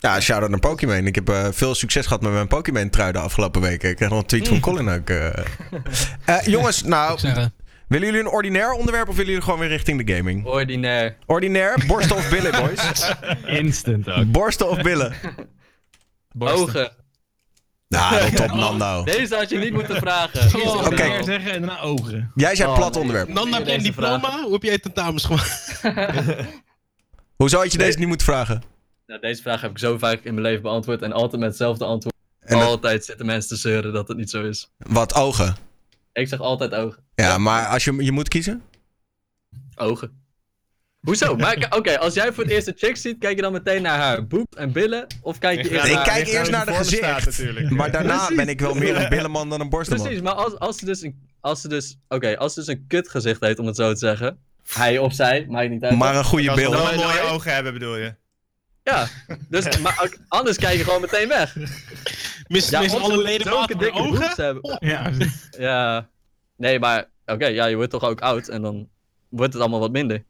[0.00, 1.06] Ja, shout-out naar Pokémon.
[1.06, 3.90] Ik heb eh, veel succes gehad met mijn Pokémon-trui de afgelopen weken.
[3.90, 5.08] Ik kreeg nog een tweet van Colin ook.
[5.10, 5.28] eh.
[6.24, 7.18] Eh, jongens, nou,
[7.88, 10.44] willen jullie een ordinair onderwerp of willen jullie gewoon weer richting de gaming?
[10.46, 11.16] Ordinair.
[11.26, 13.14] Ordinair, borsten of billen, boys?
[13.60, 14.30] Instant ook.
[14.32, 15.12] Borsten of billen?
[16.38, 16.92] Ogen.
[17.88, 19.04] Nou, dat top, Nando.
[19.04, 20.40] Deze had je niet moeten vragen.
[20.42, 21.22] Eerst Oké.
[21.24, 22.30] zeggen en daarna ogen.
[22.34, 23.00] Jij zei Oh, plat nee.
[23.00, 23.34] onderwerp.
[23.34, 24.42] Dan heb je een diploma.
[24.42, 25.80] Hoe heb jij tentamens gemaakt?
[27.36, 28.62] Hoezo had je deze niet moeten vragen?
[29.08, 31.84] Nou, deze vraag heb ik zo vaak in mijn leven beantwoord en altijd met hetzelfde
[31.84, 32.14] antwoord.
[32.40, 34.70] En dat- Altijd zitten mensen te zeuren dat het niet zo is.
[34.78, 35.56] Wat, ogen?
[36.12, 37.02] Ik zeg altijd ogen.
[37.14, 38.62] Ja, maar als je, je moet kiezen?
[39.76, 40.22] Ogen.
[41.00, 41.36] Hoezo?
[41.78, 44.26] Oké, als jij voor het eerst een chick ziet, kijk je dan meteen naar haar
[44.26, 45.06] boep en billen?
[45.22, 46.04] Of kijk je Ja, eerst ik naar...
[46.04, 47.02] kijk eerst naar de gezicht.
[47.02, 47.70] staat, natuurlijk.
[47.78, 48.36] Maar daarna Precies.
[48.36, 50.04] ben ik wel meer een billenman dan een borstenman.
[50.04, 52.84] Precies, maar als, als ze dus een, als ze dus, oké, als ze dus een
[52.88, 54.38] kut gezicht heeft, om het zo te zeggen.
[54.74, 55.96] Hij of zij, maakt niet uit.
[55.98, 56.82] Maar een goede Als ze beeld.
[56.82, 57.02] wel beeld.
[57.04, 58.14] mooie ogen hebben, bedoel je?
[58.88, 59.06] Ja,
[59.48, 61.56] dus, maar anders kijk je gewoon meteen weg.
[62.46, 64.30] Mis, Ja, mis of alle ledematen de dikke ogen?
[64.36, 64.76] hebben.
[64.80, 65.10] Ja,
[65.58, 66.08] Ja,
[66.56, 68.88] nee, maar oké, ja, je wordt toch ook oud en dan
[69.28, 70.24] wordt het allemaal wat minder.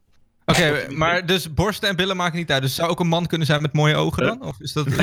[0.44, 2.62] Oké, maar dus borsten en billen maken niet uit.
[2.62, 4.42] Dus zou ook een man kunnen zijn met mooie ogen dan?
[4.42, 4.86] Of is dat...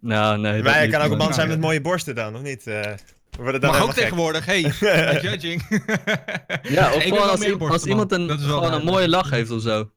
[0.00, 0.62] Nou, nee.
[0.62, 2.66] Maar je kan ook een man maar- zijn met mooie borsten dan, of niet?
[2.66, 2.80] Eh
[3.30, 3.96] we worden dan Mag ook gek.
[4.02, 4.60] tegenwoordig, hey,
[5.22, 5.62] judging.
[6.62, 9.90] Ja, of gewoon als, als iemand een, gewoon een mooie lach heeft of zo.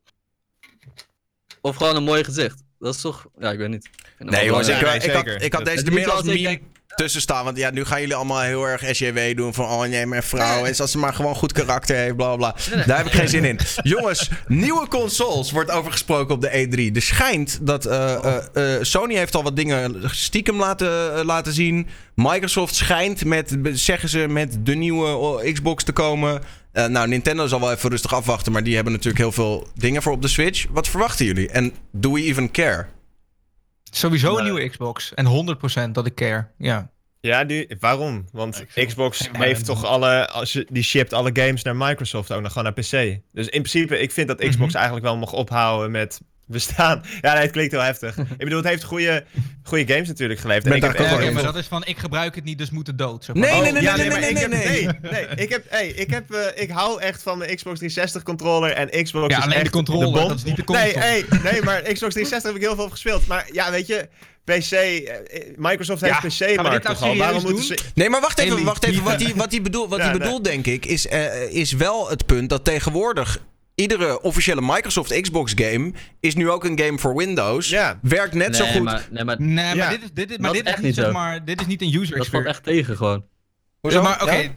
[1.62, 2.64] Of gewoon een mooi gezicht.
[2.80, 3.90] Dat is toch, ja, ik weet niet.
[4.20, 6.42] Ik Nee jongens, ik, ik, had, ik deze meer niet als meme...
[6.42, 6.62] denk-
[7.00, 7.44] tussen staan.
[7.44, 10.66] Want ja, nu gaan jullie allemaal heel erg SJW doen van oh nee, mijn vrouw.
[10.66, 12.52] En als ze maar gewoon goed karakter heeft, bla bla.
[12.52, 12.84] bla.
[12.86, 13.60] Daar heb ik geen zin in.
[13.84, 16.96] Jongens, nieuwe consoles wordt over gesproken op de E3.
[16.96, 21.88] Er schijnt dat eh, eh, eh, Sony heeft al wat dingen stiekem laten, laten zien.
[22.16, 26.42] Microsoft schijnt met, zeggen ze, met de nieuwe oh, Xbox te komen.
[26.72, 30.02] Eh, nou, Nintendo zal wel even rustig afwachten, maar die hebben natuurlijk heel veel dingen
[30.02, 30.66] voor op de Switch.
[30.70, 31.50] Wat verwachten jullie?
[31.50, 32.86] En do we even care?
[33.92, 34.52] Sowieso een Nee.
[34.52, 35.14] nieuwe Xbox.
[35.14, 36.48] En 100% dat ik care.
[36.58, 36.90] Ja.
[37.22, 38.26] Ja, die, waarom?
[38.32, 42.42] Want Ja, Xbox heeft toch alle, als je, die shipt alle games naar Microsoft ook
[42.42, 43.20] nog gewoon naar PC.
[43.32, 44.76] Dus in principe, ik vind dat Xbox Mhm.
[44.76, 47.04] eigenlijk wel mag ophouden met bestaan.
[47.22, 48.18] Ja, nee, het klinkt heel heftig.
[48.38, 49.24] ik bedoel, het heeft goede,
[49.64, 50.66] goede games natuurlijk geleverd.
[50.66, 53.30] En ik heb maar dat is van, ik gebruik het niet, dus moet het dood.
[53.34, 54.62] Nee, oh, nee, nee, ja, nee, maar nee, nee, nee.
[54.86, 58.24] nee, nee, ik heb, hey, ik heb, eh, ik hou echt van mijn Xbox 360
[58.24, 61.06] controller en Xbox Ja, is alleen de controller, dat is niet de Nee, console.
[61.06, 63.28] hey, nee, maar Xbox 360 heb ik heel veel op gespeeld.
[63.28, 64.08] Maar ja, weet je,
[64.44, 67.18] PC, eh, Microsoft heeft Ja, PC nou toch al.
[67.18, 67.78] Waarom moeten ze...
[67.94, 69.04] Nee, maar wacht even, wacht even.
[69.04, 70.28] Wat hij wat die bedoelt, wat Ja, die nee.
[70.28, 73.40] bedoelt denk ik, is, eh, is wel het punt dat tegenwoordig
[73.80, 77.70] iedere officiële Microsoft Xbox game is nu ook een game voor Windows.
[77.70, 78.00] Ja.
[78.02, 78.84] Werkt net zo goed.
[78.84, 79.90] Maar, nee, maar Nee, maar Ja.
[79.90, 81.12] dit is, dit is, maar dit is echt niet, zeg zo.
[81.12, 82.50] maar, dit is niet een user dat valt experience.
[82.50, 83.26] echt tegen gewoon.
[83.80, 83.98] Hoezo?
[83.98, 84.50] Ja, maar oké, Ja?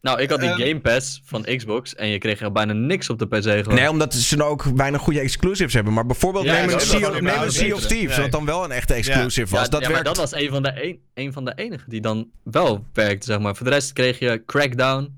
[0.00, 0.60] Nou, ik had die Ehm.
[0.60, 3.74] Game Pass van Xbox en je kreeg er bijna niks op de PC gewoon.
[3.74, 5.92] Nee, omdat ze nou ook weinig goede exclusives hebben.
[5.92, 7.86] Maar bijvoorbeeld Ja, neem een Sea, neem een Sea of.
[7.86, 8.20] Thieves, Nee.
[8.22, 9.70] wat dan wel een echte exclusive ja, was.
[9.70, 10.04] dat ja, maar werkt.
[10.04, 13.38] dat was een van, de een, een van de enigen die dan wel werkte, zeg
[13.38, 13.56] maar.
[13.56, 15.14] Voor de rest kreeg je Crackdown.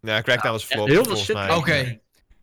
[0.00, 1.36] Ja, Crackdown was flop, heel veel shit.
[1.56, 2.00] Oké.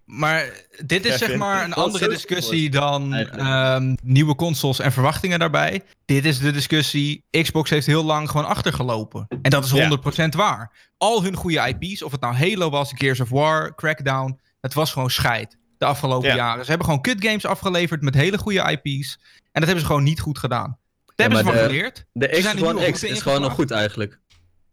[0.07, 0.51] Maar
[0.85, 5.81] dit is zeg maar een Wel andere discussie dan ehm, nieuwe consoles en verwachtingen daarbij.
[6.05, 7.23] Dit is de discussie.
[7.31, 9.25] Xbox heeft heel lang gewoon achtergelopen.
[9.41, 9.89] En dat is Ja.
[9.89, 10.71] 100% waar.
[10.97, 14.91] Al hun goede IP's, of het nou Halo was, Gears of War, Crackdown, het was
[14.91, 16.35] gewoon scheid de afgelopen Ja.
[16.35, 16.63] jaren.
[16.63, 19.19] Ze hebben gewoon kut games afgeleverd met hele goede IP's.
[19.33, 20.77] En dat hebben ze gewoon niet goed gedaan.
[21.05, 22.05] Daar hebben ze van de- geleerd.
[22.11, 24.19] De Xbox One X is gewoon nog goed eigenlijk.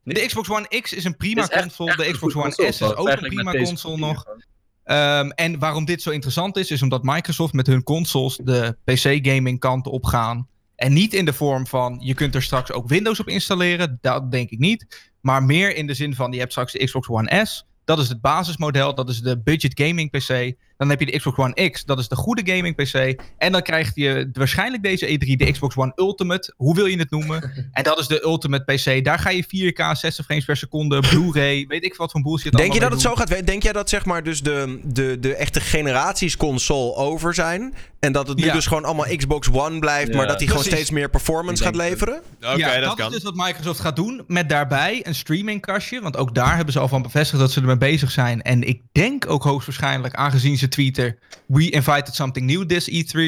[0.02, 1.90] De Xbox One X is een prima Is console.
[1.90, 4.22] echt De Xbox One console, S is ook een prima console nog.
[4.22, 4.42] gewoon.
[4.84, 9.58] Ehm, en waarom dit zo interessant is, is omdat Microsoft met hun consoles de PC-gaming
[9.58, 10.48] kant op gaan.
[10.76, 13.98] En niet in de vorm van je kunt er straks ook Windows op installeren.
[14.00, 15.12] Dat denk ik niet.
[15.20, 17.66] Maar meer in de zin van je hebt straks de Xbox One S.
[17.84, 18.94] Dat is het basismodel.
[18.94, 20.54] Dat is de budget gaming PC.
[20.76, 21.84] Dan heb je de Xbox One X.
[21.84, 23.20] Dat is de goede gaming PC.
[23.38, 26.52] En dan krijg je waarschijnlijk deze E3 de Xbox One Ultimate.
[26.56, 27.52] Hoe wil je het noemen?
[27.72, 29.04] en dat is de Ultimate PC.
[29.04, 31.64] Daar ga je 4K, 60 frames per seconde, Blu-ray.
[31.68, 32.52] Weet ik wat voor bullshit.
[32.52, 33.46] Denk je dat het zo gaat?
[33.46, 37.74] Denk jij dat zeg maar dus de, de, de echte generaties console over zijn?
[38.00, 38.52] En dat het nu Ja.
[38.52, 40.16] dus gewoon allemaal Xbox One blijft, Ja.
[40.16, 42.22] maar dat die gewoon steeds meer performance gaat leveren?
[42.40, 43.06] Oké, ja, dat, dat kan.
[43.06, 44.22] is dus wat Microsoft gaat doen.
[44.26, 46.00] Met daarbij een streamingkastje.
[46.00, 48.42] Want ook daar hebben ze al van bevestigd dat ze ermee bezig zijn.
[48.42, 51.18] En ik denk ook hoogstwaarschijnlijk, aangezien ze tweeten...
[51.46, 53.18] We invited something new this E3.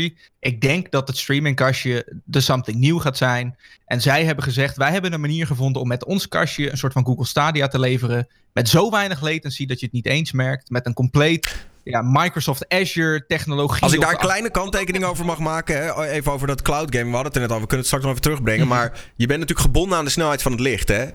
[0.41, 3.57] Ik denk dat het streamingkastje de something new gaat zijn.
[3.87, 6.71] En zij hebben gezegd, wij hebben een manier gevonden om met ons kastje...
[6.71, 8.27] een soort van Google Stadia te leveren.
[8.53, 10.71] Met zo weinig latency dat je het niet eens merkt.
[10.71, 13.83] Met een compleet ja, Microsoft Azure technologie.
[13.83, 17.05] Als ik daar een kleine kanttekening over mag maken, hè, even over dat cloud game,
[17.11, 18.77] we hadden het er net al, we kunnen het straks nog even terugbrengen, Mhm.
[18.77, 20.89] maar je bent natuurlijk gebonden aan de snelheid van het licht.
[20.89, 21.03] Hè?
[21.03, 21.11] Eh,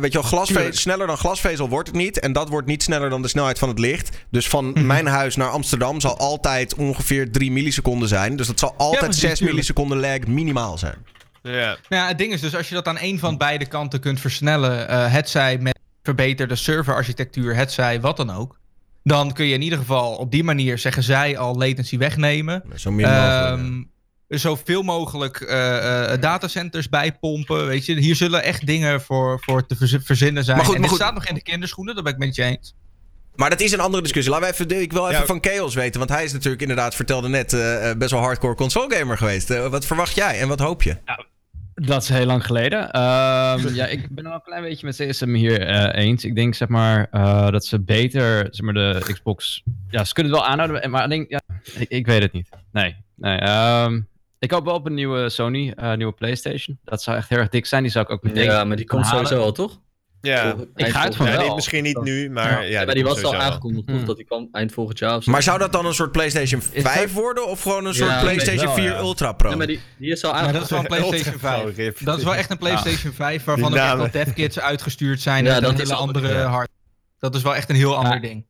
[0.00, 3.22] weet je wel, sneller dan glasvezel wordt het niet en dat wordt niet sneller dan
[3.22, 4.18] de snelheid van het licht.
[4.30, 4.86] Dus van Mhm.
[4.86, 8.36] mijn huis naar Amsterdam zal altijd ongeveer 3 milliseconden zijn.
[8.36, 9.50] Dus dat zal altijd precies, 6 tuurlijk.
[9.50, 10.96] milliseconden lag minimaal zijn.
[11.42, 11.66] Ja.
[11.88, 14.20] Nou ja, het ding is dus, als je dat aan een van beide kanten kunt
[14.20, 18.58] versnellen, eh het zij met verbeterde serverarchitectuur, het zij wat dan ook,
[19.02, 22.62] dan kun je in ieder geval op die manier, zeggen zij, al latency wegnemen.
[22.74, 23.58] Zo min mogelijk.
[23.60, 23.82] Ehm
[24.28, 27.94] zoveel mogelijk eh, eh, datacenters bijpompen, weet je.
[28.00, 30.56] Hier zullen echt dingen voor, voor te verz- verzinnen zijn.
[30.56, 31.06] Maar goed, en maar dit goed.
[31.08, 32.74] staat nog in de kinderschoenen, dat ben ik met je eens.
[33.34, 34.32] Maar dat is een andere discussie.
[34.32, 35.26] Laten we even, ik wil even Ja.
[35.26, 35.98] van Chaos weten.
[35.98, 37.50] Want hij is natuurlijk inderdaad, vertelde net,
[37.98, 39.58] best wel hardcore console gamer geweest.
[39.68, 40.96] Wat verwacht jij en wat hoop je?
[41.74, 42.90] Dat is heel lang geleden.
[42.90, 46.24] Ehm, ja, ik ben wel een klein beetje met CSM hier eh, eens.
[46.24, 50.32] Ik denk zeg maar eh, dat ze beter, zeg maar de Xbox, ja, ze kunnen
[50.32, 51.40] het wel aanhouden, maar ik denk, ja,
[51.78, 52.48] ik, ik weet het niet.
[52.72, 53.38] Nee, nee.
[53.38, 54.00] ehm,
[54.38, 56.78] ik hoop wel op een nieuwe Sony, eh, nieuwe PlayStation.
[56.84, 57.82] Dat zou echt heel erg dik zijn.
[57.82, 58.44] Die zou ik ook meteen.
[58.44, 59.26] Ja, maar die komt halen.
[59.26, 59.80] sowieso al, toch?
[60.22, 60.56] Ja.
[60.74, 61.46] Ik ga het van Ja, wel.
[61.46, 63.96] nee, misschien niet nu, maar ja, Ja, maar die was al aangekondigd, toch?
[63.96, 64.04] Hmm.
[64.04, 65.30] Dat die kwam eind volgend jaar of zo.
[65.30, 68.20] Maar zou dat dan een soort PlayStation Is 5 dat- worden of gewoon een soort
[68.20, 68.98] PlayStation denk wel, 4 ja.
[68.98, 69.48] Ultra Pro?
[69.48, 70.90] Nee, maar die, die is al Maar dat is aangekondigd.
[70.90, 71.94] wel een PlayStation Ultra 5.
[71.94, 75.44] Pro, Dat is wel echt een PlayStation 5 waarvan er echt wel devkits uitgestuurd zijn.
[75.44, 76.46] Ja, met dat hele andere ja.
[76.46, 76.68] hard.
[77.18, 78.46] Dat is wel echt een heel ander ding.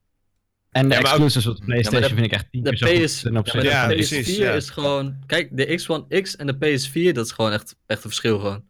[0.70, 3.08] En de Ja, maar ook- exclusives op de PlayStation vind ik echt tien De keer
[3.08, 4.52] zo goed ja, de van- precies, PS4 ja.
[4.52, 5.16] is gewoon...
[5.26, 8.62] Kijk, de X1 X en de PS4, dat is gewoon echt, echt een verschil gewoon.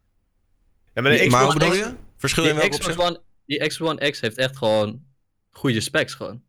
[0.93, 1.95] Ja, maar de Die- Xbox maar hoe Xbox bedoel je?
[2.29, 2.97] Verschil in Die welk Xbox?
[2.97, 5.01] One, die Xbox One X heeft echt gewoon
[5.51, 6.41] goede specs gewoon.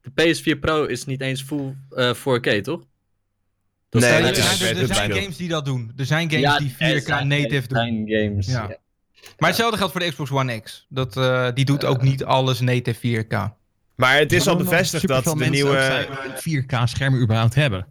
[0.00, 2.82] De PS4 Pro is niet eens full eh, 4K, toch?
[3.88, 4.44] Dat Nee, is er
[4.86, 5.92] zijn, er games die dat doen.
[5.96, 7.78] Er zijn games Ja, die er 4K zijn- native doen.
[7.78, 8.46] zijn games.
[8.46, 8.68] Ja.
[8.68, 8.76] ja.
[9.38, 10.86] Maar hetzelfde geldt voor de Xbox One X.
[10.88, 13.52] Dat, eh, die doet ook niet alles native 4K.
[13.94, 15.72] Maar het is al bevestigd dat de nieuwe...
[15.72, 16.06] zijn
[16.42, 17.86] die 4K schermen überhaupt hebben.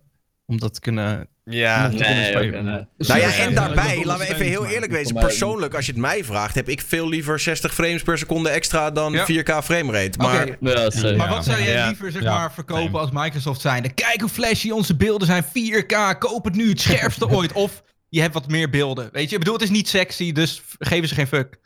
[0.49, 1.27] Om dat te kunnen...
[1.43, 2.85] Ja, te Nee.
[2.97, 5.15] Nou ja, en daarbij, ja, laten we even heel eerlijk wezen.
[5.15, 8.91] Persoonlijk, als je het mij vraagt, heb ik veel liever 60 frames per seconde extra
[8.91, 9.25] dan Ja.
[9.25, 10.17] 4K framerate.
[10.17, 10.57] Maar.
[10.59, 11.17] Ja, zeker.
[11.17, 12.37] Maar wat zou jij liever zeg Ja.
[12.37, 13.89] maar, verkopen als Microsoft zijnde?
[13.89, 15.43] Kijk hoe flashy onze beelden zijn.
[15.43, 17.51] 4K, koop het nu, het scherpste ooit.
[17.51, 19.09] Of je hebt wat meer beelden.
[19.11, 21.59] Weet je, ik bedoel, het is niet sexy, dus geven ze geen fuck.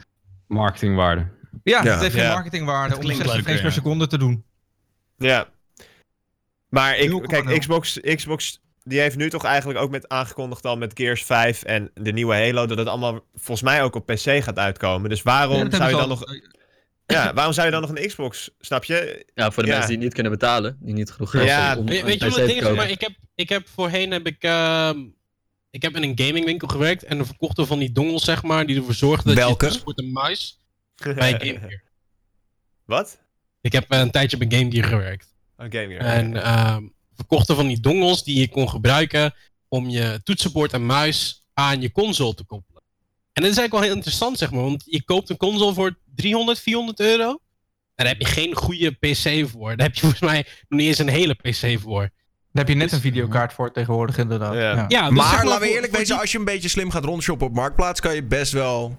[0.47, 1.27] Marketingwaarde.
[1.63, 1.91] Ja, Ja.
[1.91, 2.33] het heeft geen Ja.
[2.33, 4.43] marketingwaarde om klinkt 60 leuker, frames per seconde te doen.
[5.17, 5.47] Ja.
[6.69, 7.21] Maar ik, 0,0.
[7.27, 11.63] kijk, Xbox, Xbox die heeft nu toch eigenlijk ook met aangekondigd al met Gears 5
[11.63, 15.09] en de nieuwe Halo dat het allemaal volgens mij ook op PC gaat uitkomen.
[15.09, 16.23] Dus waarom Ja, zou je dan nog
[17.05, 19.25] ja, waarom zou je dan nog een Xbox, snap je?
[19.33, 19.75] Ja, voor de Ja.
[19.75, 22.05] mensen die het niet kunnen betalen, die niet genoeg geld Ja, hebben om Weet, een
[22.05, 22.75] weet je wat het te ding is?
[22.75, 24.99] Maar ik heb, ik heb voorheen heb ik, ehm,
[25.69, 28.77] ik heb in een gamingwinkel gewerkt en dan verkochten van die dongels, zeg maar, die
[28.77, 29.65] ervoor zorgden dat Welke?
[29.65, 30.59] je voor een muis
[31.15, 31.83] bij Game Gear.
[32.85, 33.21] Wat?
[33.61, 35.33] Ik heb eh, een tijdje bij Game Gear gewerkt.
[35.57, 35.97] Een game hier.
[35.99, 36.83] En ehm,
[37.15, 39.33] verkochten van die dongels die je kon gebruiken
[39.67, 42.81] om je toetsenbord en muis aan je console te koppelen.
[43.33, 45.97] En dat is eigenlijk wel heel interessant, zeg maar, want je koopt een console voor
[46.15, 47.29] 300, 400 euro.
[47.95, 49.75] En daar heb je geen goede PC voor.
[49.75, 52.01] Daar heb je volgens mij nog niet eens een hele PC voor.
[52.01, 54.53] Daar heb je net een videokaart voor tegenwoordig, inderdaad.
[54.53, 54.59] Ja.
[54.59, 57.03] Ja, Ja, dus maar zeg laten we eerlijk die- als je een beetje slim gaat
[57.05, 58.97] rondshoppen op Marktplaats, kan je best wel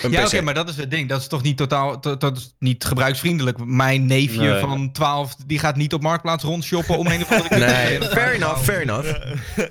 [0.00, 1.08] een Ja, oké, maar dat is het ding.
[1.08, 3.58] Dat is toch niet totaal, dat, dat is niet gebruiksvriendelijk.
[3.64, 4.60] Mijn neefje Nee.
[4.60, 7.58] van 12, die gaat niet op Marktplaats rondshoppen om een of andere...
[7.72, 9.08] Nee, fair enough, fair enough.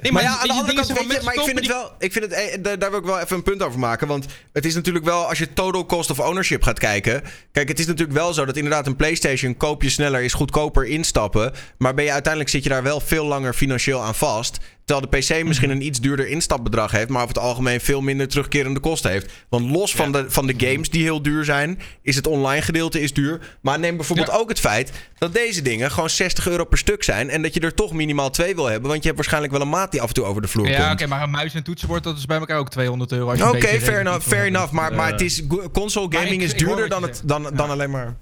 [0.02, 2.11] Nee, Maar ja, aan de andere kant, weet je, maar ik vind het wel, ik
[2.11, 4.07] vind het, daar, daar wil ik wel even een punt over maken.
[4.07, 7.22] Want het is natuurlijk wel, als je total cost of ownership gaat kijken.
[7.52, 10.85] Kijk, het is natuurlijk wel zo dat inderdaad een PlayStation koop je sneller, is goedkoper
[10.85, 11.52] instappen.
[11.77, 14.57] Maar ben je uiteindelijk zit je daar wel veel langer financieel aan vast.
[14.85, 18.27] Terwijl de PC misschien een iets duurder instapbedrag heeft, maar over het algemeen veel minder
[18.27, 19.31] terugkerende kosten heeft.
[19.49, 23.01] Want los van, de, van de games die heel duur zijn, is het online gedeelte
[23.01, 23.57] is duur.
[23.61, 27.29] Maar neem bijvoorbeeld ook het feit dat deze dingen gewoon 60 euro per stuk zijn.
[27.29, 29.69] En dat je er toch minimaal twee wil hebben, want je hebt waarschijnlijk wel een
[29.69, 31.09] maat die af en toe over de vloer Ja, oké, komt.
[31.09, 33.29] maar een muis en toetsenbord, dat is bij elkaar ook 200 euro.
[33.29, 34.71] als je Oké, fair enough, fair enough.
[34.71, 38.17] Maar, maar het is console gaming ik- is duurder dan, het, dan, dan alleen maar.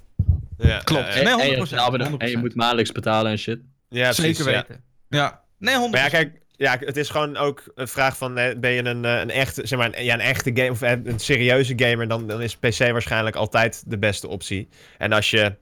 [0.58, 1.06] Ja, Klopt.
[1.06, 2.40] ja, En, Nee, en, je, 100%, hebt een abonnement- en je 100%.
[2.40, 3.60] moet maandelijks betalen en shit.
[3.90, 4.58] Ja, precies, Zeker ja.
[4.68, 4.84] weten.
[5.10, 5.42] Ja.
[5.60, 5.92] Nee, 100%.
[5.92, 9.06] Maar ja, kijk, ja, het is gewoon ook een vraag van, eh, ben je een,
[9.06, 12.08] eh, een echte, zeg maar, een, ja, een echte game of eh, een serieuze gamer,
[12.08, 14.68] dan, dan is PC waarschijnlijk altijd de beste optie.
[14.98, 15.56] En als je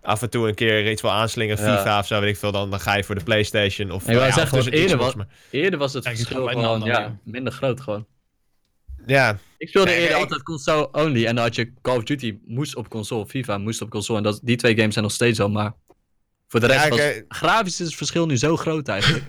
[0.00, 1.76] af en toe een keer iets wil aanslingen, Ja.
[1.78, 3.90] FIFA of zo, weet ik veel, dan, dan ga je voor de PlayStation.
[3.90, 6.88] Of, Ik wou nou ja, zeggen, eerder Xbox, was- Eerder was het verschil gewoon ander,
[6.88, 8.06] ja, minder groot gewoon.
[8.96, 11.96] maar- Ja, Ik speelde Nee, eerder ik- altijd console only en dan had je Call
[11.96, 15.04] of Duty moest op console, FIFA moest op console en dat, die twee games zijn
[15.04, 15.72] nog steeds zo, maar
[16.48, 19.24] voor de rest Ja, was grafisch is het verschil nu zo groot eigenlijk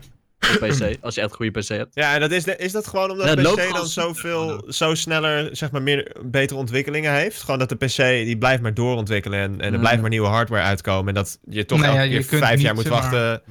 [0.48, 1.96] PC, als je echt een goede PC hebt.
[1.96, 4.94] ja en dat is, de- is dat gewoon omdat Ja, de PC dan zoveel, zo
[4.96, 7.42] sneller, zeg maar, meer, betere ontwikkelingen heeft?
[7.42, 7.96] Gewoon dat de PC,
[8.26, 11.08] die blijft maar doorontwikkelen en, en er blijft maar nieuwe hardware uitkomen.
[11.08, 13.02] En dat je toch Nee, elke ja, je keer kunt vijf niet, jaar moet maar,
[13.02, 13.42] wachten.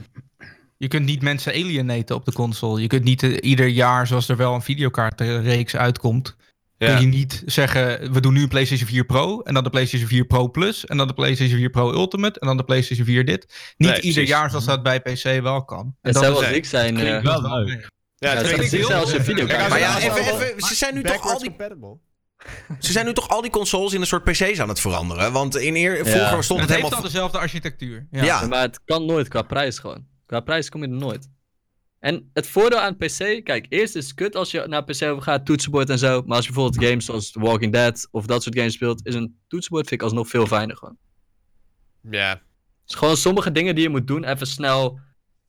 [0.76, 2.80] Je kunt niet mensen alienaten op de console.
[2.80, 6.36] Je kunt niet eh, ieder jaar, zoals er wel een videokaartreeks uitkomt.
[6.86, 10.08] Kun je niet zeggen, we doen nu een PlayStation 4 Pro en dan de PlayStation
[10.08, 13.24] 4 Pro Plus en dan de PlayStation 4 Pro Ultimate en dan de PlayStation 4
[13.24, 13.72] dit.
[13.76, 15.96] Niet Nee, ieder jaar zoals dat bij PC wel kan.
[16.00, 16.96] En dat zelfs is- ik zijn...
[16.96, 17.68] eh, Klinkt wel leuk.
[17.68, 19.48] Ja, Ja, het dat is videokaart.
[19.58, 21.96] Kijk, Maar ja, even, even, ze zijn nu toch al die, compatible.
[22.78, 25.32] ze zijn nu toch al die consoles in een soort PC's aan het veranderen.
[25.32, 26.96] Want in eer, vroeger stond het het heeft helemaal.
[26.96, 28.06] al dezelfde architectuur.
[28.10, 28.18] Ja.
[28.22, 28.40] Ja.
[28.40, 30.06] Ja, maar het kan nooit qua prijs gewoon.
[30.26, 31.28] Qua prijs kom je er nooit.
[32.02, 35.44] En het voordeel aan PC, kijk, eerst is het kut als je naar PC overgaat,
[35.46, 36.22] toetsenbord en zo.
[36.26, 39.14] Maar als je bijvoorbeeld games zoals The Walking Dead of dat soort games speelt, is
[39.14, 40.96] een toetsenbord vind ik alsnog veel fijner gewoon.
[42.10, 42.40] Ja,
[42.86, 44.98] Dus gewoon sommige dingen die je moet doen, even snel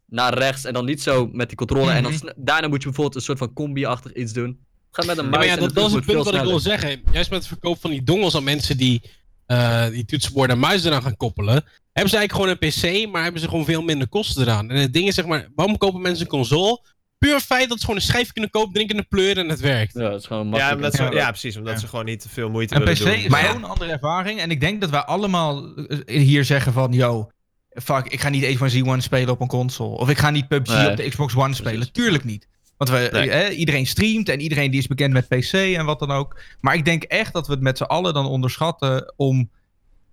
[0.05, 1.91] naar rechts en dan niet zo met die controle.
[1.91, 2.31] En dan Mhm.
[2.35, 4.59] daarna moet je bijvoorbeeld een soort van combi-achtig iets doen.
[4.91, 7.01] Ga met een Ja, muis maar ja, dat, is het punt wat ik wil zeggen.
[7.11, 9.01] Juist met het verkoop van die dongels aan mensen die
[9.45, 11.53] eh, die toetsenborden en muis eraan gaan koppelen.
[11.93, 14.69] Hebben ze eigenlijk gewoon een PC, maar hebben ze gewoon veel minder kosten eraan.
[14.69, 16.81] En het ding is, zeg maar, waarom kopen mensen een console?
[17.17, 19.93] Puur feit dat ze gewoon een schijfje kunnen kopen, drinken een pleur en het werkt.
[19.93, 20.75] Ja, dat is gewoon ja, makkelijk.
[20.75, 21.29] omdat ze, Ja.
[21.29, 21.57] precies.
[21.57, 21.79] Omdat Ja.
[21.79, 23.13] ze gewoon niet te veel moeite Een willen PC doen.
[23.13, 23.51] is ja.
[23.51, 24.39] zo'n andere ervaring.
[24.39, 26.91] En ik denk dat wij allemaal eh, hier zeggen van...
[26.93, 27.31] Yo,
[27.69, 29.97] fuck, ik ga niet H1Z1 spelen op een console.
[29.97, 30.89] Of ik ga niet PUBG Nee.
[30.89, 31.73] op de Xbox One spelen.
[31.75, 31.91] Precies.
[31.93, 32.47] Tuurlijk niet.
[32.89, 33.30] Want we, Nee.
[33.30, 36.39] eh, iedereen streamt en iedereen die is bekend met PC en wat dan ook.
[36.61, 39.49] Maar ik denk echt dat we het met z'n allen dan onderschatten om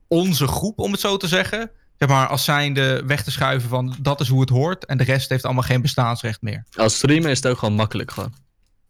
[0.09, 1.71] onze groep, om het zo te zeggen...
[1.99, 4.85] Zeg maar, als zijnde weg te schuiven van dat is hoe het hoort.
[4.87, 6.65] En de rest heeft allemaal geen bestaansrecht meer.
[6.77, 8.35] Als streamer is het ook gewoon makkelijk gewoon.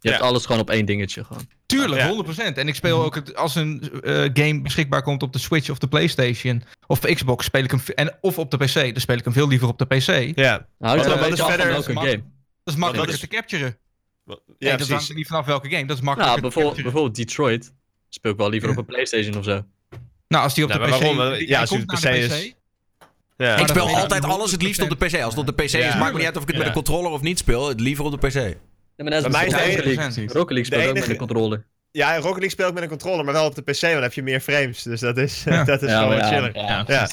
[0.00, 1.46] Je hebt alles gewoon op één dingetje gewoon.
[1.66, 2.08] Tuurlijk, Ja.
[2.08, 2.58] 100%.
[2.58, 5.78] En ik speel ook het, als een eh, game beschikbaar komt op de Switch of
[5.78, 7.80] de PlayStation of de Xbox, speel ik hem.
[7.94, 8.74] En, of op de PC.
[8.74, 10.36] Dan speel ik hem veel liever op de PC.
[10.38, 12.22] Ja, Nou, wat een is verder- welke mak- game.
[12.74, 13.78] Dat Dat is makkelijker is- te capturen.
[14.58, 15.86] Ja, dat hangt er niet vanaf welke game.
[15.86, 17.72] Dat is Nou, makkelijker te bijvoorbeeld, bijvoorbeeld Detroit.
[18.08, 19.64] Speel ik wel liever op een PlayStation of zo.
[20.28, 20.98] Nou, als die op Nou, de PC...
[20.98, 21.16] waarom?
[21.16, 22.54] die- Ja, hij als die komt op de naar PC de is- PC.
[23.36, 23.52] Ja.
[23.52, 25.14] Ik dat speel altijd alles het liefst op de PC.
[25.14, 26.72] Als het op de PC is, maakt me niet uit of ik het met een
[26.72, 27.68] controller of niet speel.
[27.68, 28.32] Het liever op de PC.
[28.34, 28.40] Ja,
[28.96, 30.26] maar dat is Bij mij is de Rocket enige- League.
[30.26, 31.66] Rocket League speelt ook met een controller.
[31.90, 34.02] Ja, Rocket League speel ik met een controller, maar wel op de PC, want dan
[34.02, 34.82] heb je meer frames.
[34.82, 35.64] Dus dat is, Ja.
[35.72, 36.56] dat is Ja, gewoon wat chiller.
[36.56, 37.08] ja, Ja.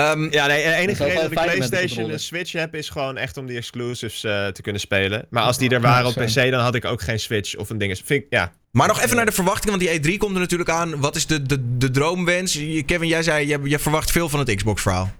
[0.00, 3.16] Ja, Ehm, Ja, nee, de enige reden dat ik PlayStation en Switch heb, is gewoon
[3.16, 5.26] echt om die exclusives eh, te kunnen spelen.
[5.30, 6.14] Maar als die er waren op.
[6.14, 7.96] PC, dan had ik ook geen Switch of een ding.
[8.04, 8.52] Vind ik, ja.
[8.72, 11.00] Maar nog even naar de verwachtingen, want die E3 komt er natuurlijk aan.
[11.00, 12.52] Wat is de, de, de droomwens?
[12.52, 15.10] Je- Kevin, jij zei, je, je verwacht veel van het Xbox-verhaal.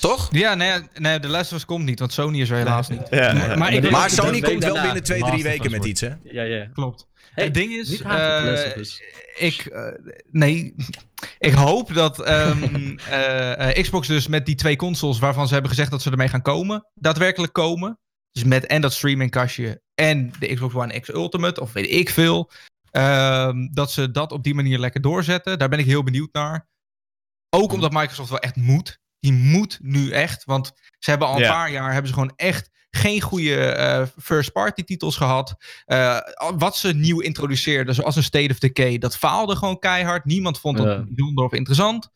[0.00, 0.28] Toch?
[0.30, 3.00] Ja, nee, nee, de Last of Us komt niet, want Sony is er helaas niet.
[3.10, 3.90] Ja, Maar, ja.
[3.90, 6.10] maar Sony komt wel binnen twee, Last drie of weken Us met iets, hè?
[6.24, 6.66] Ja, ja.
[6.74, 7.06] Klopt.
[7.34, 8.82] Hey, het ding is, of eh,
[9.34, 9.86] ik, eh,
[10.30, 10.74] nee,
[11.38, 15.90] ik hoop dat ehm, eh, Xbox dus met die twee consoles waarvan ze hebben gezegd
[15.90, 17.98] dat ze ermee gaan komen, daadwerkelijk komen.
[18.30, 22.50] Dus met en dat streamingkastje en de Xbox One X Ultimate, of weet ik veel.
[22.90, 25.58] ehm, dat ze dat op die manier lekker doorzetten.
[25.58, 26.68] Daar ben ik heel benieuwd naar.
[27.50, 28.98] Ook omdat Microsoft wel echt moet.
[29.18, 30.44] Die moet nu echt.
[30.44, 31.50] Want ze hebben al een Ja.
[31.50, 35.54] paar jaar hebben ze gewoon echt geen goede eh, first-party titels gehad.
[35.86, 36.18] Eh,
[36.56, 40.24] wat ze nieuw introduceerden, zoals een State of Decay, dat faalde gewoon keihard.
[40.24, 41.04] Niemand vond dat Ja.
[41.08, 42.10] bijzonder of interessant.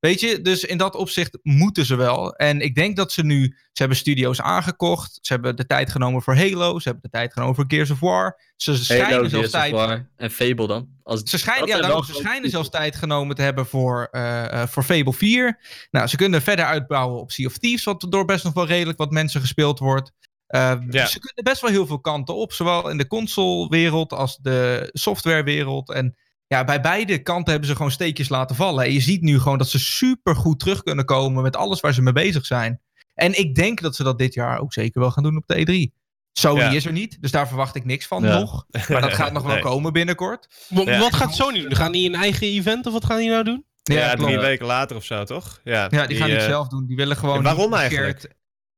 [0.00, 2.34] Weet je, dus in dat opzicht moeten ze wel.
[2.34, 5.18] En ik denk dat ze nu, ze hebben studio's aangekocht.
[5.22, 6.78] Ze hebben de tijd genomen voor Halo.
[6.78, 8.40] Ze hebben de tijd genomen voor Gears of War.
[8.56, 9.72] Ze schijnen zelfs tijd.
[9.72, 10.88] War en Fable dan.
[11.02, 14.82] Als, Ze schijnen, ja, daarom, ze schijnen zelfs tijd genomen te hebben voor, eh, voor
[14.82, 15.58] Fable 4.
[15.90, 18.98] Nou, ze kunnen verder uitbouwen op Sea of Thieves, wat door best nog wel redelijk
[18.98, 20.12] wat mensen gespeeld wordt.
[20.54, 21.06] Eh, Ja.
[21.06, 25.90] Ze kunnen best wel heel veel kanten op, zowel in de console-wereld als de softwarewereld.
[25.92, 26.16] En
[26.46, 28.84] ja, bij beide kanten hebben ze gewoon steekjes laten vallen.
[28.84, 31.94] En je ziet nu gewoon dat ze super goed terug kunnen komen met alles waar
[31.94, 32.80] ze mee bezig zijn.
[33.14, 35.56] En ik denk dat ze dat dit jaar ook zeker wel gaan doen op de
[35.90, 36.02] E3.
[36.32, 36.70] Sony Ja.
[36.70, 38.38] is er niet, dus daar verwacht ik niks van Ja.
[38.38, 38.66] nog.
[38.88, 39.62] Maar dat gaat nog wel Nee.
[39.62, 40.66] komen binnenkort.
[40.68, 40.98] Ja.
[40.98, 41.76] Wat gaat Sony doen?
[41.76, 43.64] Gaan die een eigen event of wat gaan die nou doen?
[43.82, 45.60] Ja, drie weken later of zo, toch?
[45.64, 46.86] Ja, Ja, die gaan niet eh, zelf doen.
[46.86, 47.36] Die willen gewoon.
[47.36, 48.30] en waarom eigenlijk?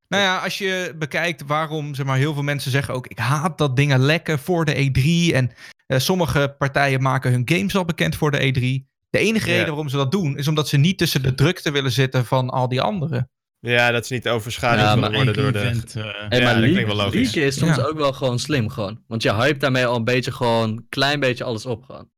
[0.09, 3.07] Nou ja, als je bekijkt waarom zeg maar, heel veel mensen zeggen ook...
[3.07, 5.35] ik haat dat dingen lekken voor de E3.
[5.35, 5.51] En
[5.87, 8.95] eh, sommige partijen maken hun games al bekend voor de E3.
[9.11, 9.53] De enige Ja.
[9.53, 10.37] reden waarom ze dat doen...
[10.39, 13.31] is omdat ze niet tussen de drukte willen zitten van al die anderen.
[13.61, 15.59] Ja, dat ze niet overschaduwd Ja, worden door de...
[15.61, 17.35] Event, eh, Hey, Ja, maar dat klinkt wel logisch.
[17.37, 17.83] is soms Ja.
[17.83, 19.03] ook wel gewoon slim gewoon.
[19.07, 22.11] Want je hype daarmee al een beetje gewoon, klein beetje alles op gewoon.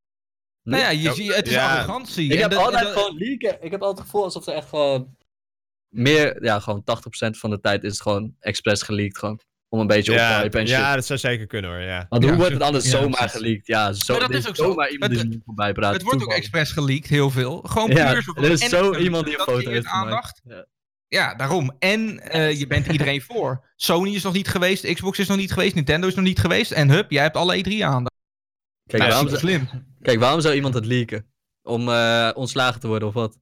[0.63, 1.75] Nou ja, je, Oh, zie- het is ja.
[1.77, 2.31] arrogantie.
[2.33, 3.57] Ik heb dat- altijd dat- gewoon leaken.
[3.61, 5.15] Ik heb altijd het gevoel alsof er echt gewoon
[5.89, 9.39] meer, ja, gewoon 80% van de tijd is het gewoon expres geleakt gewoon.
[9.71, 10.77] Om een beetje op te hypen en shit.
[10.77, 12.05] ja, dat zou zeker kunnen hoor, ja.
[12.09, 13.67] Want Ja, hoe wordt het anders ja, zomaar geleakt?
[13.67, 14.63] Ja, zo, Maar dat is ook zo.
[14.63, 15.93] zomaar iemand die Het- er niet voorbij praat.
[15.93, 17.61] het wordt ook expres geleakt, heel veel.
[17.61, 20.05] Gewoon Ja, puur zo er is en zo iemand die een foto heeft gemaakt.
[20.05, 20.41] aandacht.
[20.43, 20.65] Ja.
[21.07, 21.75] Ja, daarom.
[21.79, 23.65] En eh, je bent iedereen voor.
[23.75, 26.71] Sony is nog niet geweest, Xbox is nog niet geweest, Nintendo is nog niet geweest.
[26.71, 28.15] En hup, jij hebt alle E3 aandacht.
[28.85, 29.69] Kijk, Nou, waarom slim.
[30.01, 31.25] kijk, waarom zou iemand het leaken?
[31.61, 33.37] Om eh, ontslagen te worden of wat?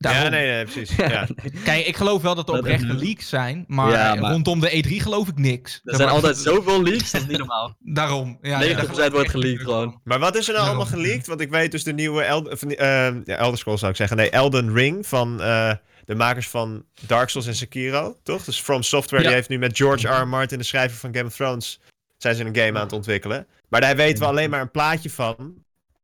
[0.00, 0.22] Daarom.
[0.24, 0.96] Ja, nee, nee, precies.
[0.96, 1.26] Ja.
[1.64, 4.70] Kijk, ik geloof wel dat er oprechte is- leaks zijn, maar, Ja, maar- rondom de
[4.84, 5.80] E3 geloof ik niks.
[5.84, 7.76] Er zijn altijd zoveel leaks, dat is niet normaal.
[7.78, 8.38] Daarom.
[8.42, 10.00] Ja, 90% ja, daar geloof ik wordt geleakt gewoon.
[10.04, 10.82] Maar wat is er nou Daarom.
[10.86, 11.26] allemaal geleakt?
[11.26, 12.76] Want ik weet dus de nieuwe El of, eh,
[13.24, 14.16] ja, Elder Scrolls zou ik zeggen.
[14.16, 15.72] Nee, Elden Ring van eh,
[16.04, 18.44] de makers van Dark Souls en Sekiro, toch?
[18.44, 20.20] Dus From Software die heeft nu met George R.
[20.20, 20.28] R.
[20.28, 21.80] Martin, de schrijver van Game of Thrones,
[22.16, 23.46] zijn ze een game aan het ontwikkelen.
[23.68, 25.54] Maar daar weten we alleen maar een plaatje van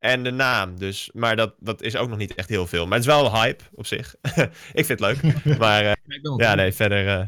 [0.06, 0.78] en de naam.
[0.78, 2.86] Dus, maar dat, dat is ook nog niet echt heel veel.
[2.86, 4.14] Maar het is wel hype op zich.
[4.72, 5.18] ik vind het leuk.
[5.58, 5.92] Maar eh,
[6.36, 7.26] ja, nee, verder, eh,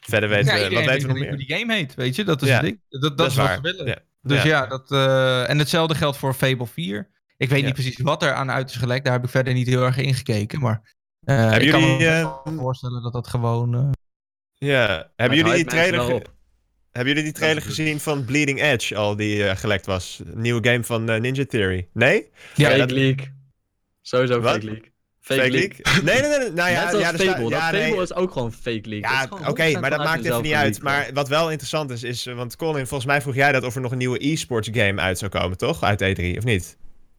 [0.00, 1.28] verder weten Ja, we, wat weten we nog weet meer?
[1.28, 2.24] hoe die game heet, weet je?
[2.24, 2.54] Dat is Ja.
[2.54, 2.80] het ding.
[2.88, 3.56] Dat, dat, Dat is is wat waar.
[3.56, 3.86] ze willen.
[3.86, 3.98] Ja.
[4.22, 4.48] Dus Ja.
[4.48, 7.08] ja, dat, eh, en hetzelfde geldt voor Fable 4.
[7.36, 7.64] Ik weet Ja.
[7.64, 9.04] niet precies wat er aan uit is gelekt.
[9.04, 10.60] Daar heb ik verder niet heel erg in gekeken.
[10.60, 13.74] Maar eh, ik kan me jullie, eh, wel voorstellen dat dat gewoon...
[13.74, 13.88] eh,
[14.54, 16.22] Ja, hebben jullie die trailer.
[16.96, 20.20] Hebben jullie die trailer gezien van Bleeding Edge al die eh, gelekt was?
[20.34, 21.88] Een nieuwe game van eh, Ninja Theory.
[21.92, 22.28] Nee?
[22.54, 23.30] Ja, fake dat- leak.
[24.02, 24.52] Sowieso Wat?
[24.52, 24.90] fake leak.
[25.20, 25.72] Fake, Fake leak.
[25.84, 26.02] leak?
[26.02, 26.50] Nee, nee, nee.
[26.50, 27.48] Nou ja, Net als ja, staat- Fable.
[27.48, 27.88] ja, dat nee.
[27.88, 29.04] Fable is ook gewoon fake leak.
[29.04, 30.82] Ja, oké, 100% maar dat maakt even niet uit.
[30.82, 32.24] Maar wat wel interessant is, is...
[32.24, 35.18] Want Colin, volgens mij vroeg jij dat of er nog een nieuwe e-sports game uit
[35.18, 35.82] zou komen, toch?
[35.82, 36.76] Uit E3, of niet?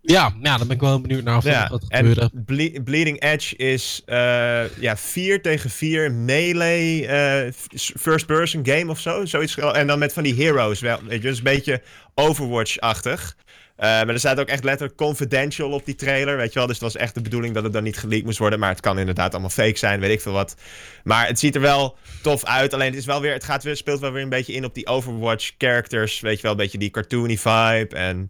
[0.09, 2.29] Ja, ja, dan ben ik wel benieuwd naar of dat Ja, gaat en gebeuren.
[2.33, 7.51] Ble- Bleeding Edge is eh ja, 4 tegen 4 melee eh,
[7.99, 9.25] first-person game of zo.
[9.25, 11.81] Zoiets, en dan met van die heroes, wel, weet je, dus een beetje
[12.15, 13.35] Overwatch-achtig.
[13.75, 16.67] Eh, maar er staat ook echt letterlijk confidential op die trailer, weet je wel.
[16.67, 18.59] Dus het was echt de bedoeling dat het dan niet geleakt moest worden.
[18.59, 20.55] Maar het kan inderdaad allemaal fake zijn, weet ik veel wat.
[21.03, 22.73] Maar het ziet er wel tof uit.
[22.73, 24.73] Alleen het, is wel weer, het gaat weer, speelt wel weer een beetje in op
[24.73, 26.19] die Overwatch-characters.
[26.19, 27.95] Weet je wel, een beetje die cartoony vibe.
[27.95, 28.29] En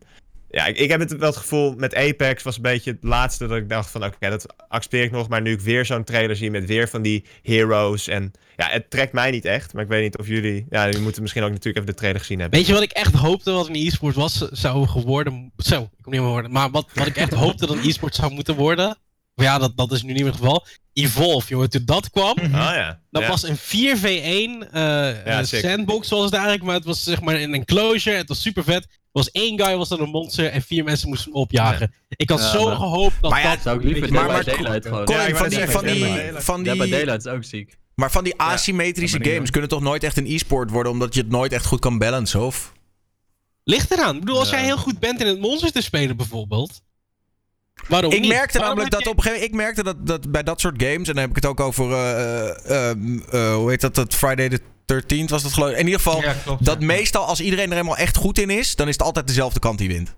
[0.49, 3.48] Ja, ik, ik heb het wel het gevoel met Apex was een beetje het laatste
[3.48, 5.30] dat ik dacht van oké, dat accepteer ik nog.
[5.30, 8.90] Maar nu ik weer zo'n trailer zie met weer van die heroes en ja, het
[8.90, 9.74] trekt mij niet echt.
[9.74, 12.22] Maar ik weet niet of jullie, ja, jullie moeten misschien ook natuurlijk even de trailer
[12.22, 12.57] gezien hebben.
[12.57, 15.52] Weet je wat ik echt hoopte wat een e-sport was, zou geworden...
[15.57, 16.52] Zo, ik kom niet meer woorden.
[16.52, 18.98] Maar wat, wat ik echt hoopte dat een e-sport zou moeten worden...
[19.38, 20.65] Maar ja, dat, dat is nu niet meer het geval.
[20.94, 22.38] Evolve, jongen, toen dat kwam...
[22.38, 22.99] Ah ja.
[23.11, 23.28] Dat ja.
[23.28, 27.53] was een 4v1 eh, eh, sandbox zoals het eigenlijk, maar het was zeg maar een
[27.53, 28.15] enclosure.
[28.15, 28.88] Het was super vet.
[29.18, 31.94] Was één guy was dan een monster en vier mensen moesten hem opjagen.
[32.10, 33.61] Ik had Ja, zo maar- gehoopt dat Maar ja, dat...
[33.61, 35.07] Zou ik liever Maar- maar- gewoon.
[35.07, 37.77] Ja, van die, van die, van Dead by die, Daylight is ook ziek.
[37.95, 41.30] maar van die asymmetrische games kunnen toch nooit echt een e-sport worden, omdat je het
[41.30, 42.73] nooit echt goed kan balancen, of?
[43.64, 44.14] Ligt eraan.
[44.15, 44.56] Ik bedoel, als Ja.
[44.56, 46.81] jij heel goed bent in het monster te spelen bijvoorbeeld.
[47.88, 48.30] Waarom Ik niet?
[48.30, 50.81] merkte Waarom namelijk dat op een gegeven moment, ik merkte dat, dat bij dat soort
[50.84, 53.95] games, en dan heb ik het ook over, eh, eh, ehm, eh, hoe heet dat,
[53.95, 54.61] dat Friday the
[54.93, 55.77] 13th was dat geloof ik.
[55.77, 56.65] In ieder geval, Ja, klopt.
[56.65, 56.85] dat ja.
[56.85, 59.77] meestal als iedereen er helemaal echt goed in is, dan is het altijd dezelfde kant
[59.77, 60.14] die wint.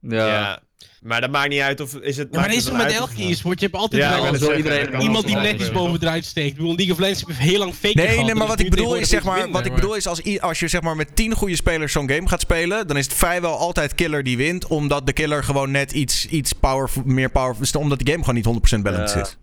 [0.00, 0.26] Ja.
[0.26, 0.60] Ja.
[1.00, 2.28] Maar dat maakt niet uit of is het.
[2.30, 3.60] Ja, maar is het het met of- e-sport?
[3.60, 6.46] Je hebt altijd Ja, wel zo iedereen- iemand die netjes gebeuren, boven eruit steekt.
[6.50, 8.16] Ik bedoel, League of Legends heeft heel lang fake Nee, gehad.
[8.16, 10.60] nee, dat maar wat ik bedoel is, zeg maar, wat ik bedoel is, als, als
[10.60, 13.58] je zeg maar met 10 goede spelers zo'n game gaat spelen, dan is het vrijwel
[13.58, 17.98] altijd killer die wint, omdat de killer gewoon net iets, iets power, meer power, omdat
[17.98, 19.22] die game gewoon niet 100% balanced Ja.
[19.22, 19.36] is.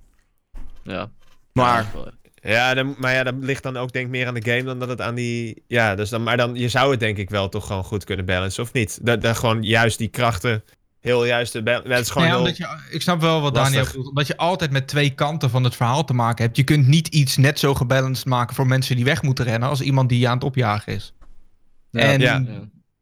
[0.84, 1.12] Ja.
[1.54, 2.12] Maar, Ja,
[2.48, 4.80] Ja, dan, maar ja, dat ligt dan ook denk ik meer aan de game dan
[4.80, 5.64] dat het aan die...
[5.68, 8.26] Ja, dus dan, maar dan, je zou het denk ik wel toch gewoon goed kunnen
[8.26, 9.00] balancen, of niet?
[9.02, 10.64] Dat, dat gewoon juist die krachten
[11.00, 11.66] heel juist...
[11.66, 12.40] Dat is gewoon Ja, heel...
[12.40, 13.74] omdat je, ik snap wel wat lastig.
[13.74, 14.08] Daniel bedoelt.
[14.08, 16.58] Omdat je altijd met twee kanten van het verhaal te maken hebt.
[16.58, 19.70] Je kunt niet iets net zo gebalanced maken voor mensen die weg moeten rennen...
[19.70, 21.14] als iemand die je aan het opjagen is.
[21.92, 22.44] en ja.
[22.48, 22.62] Ja.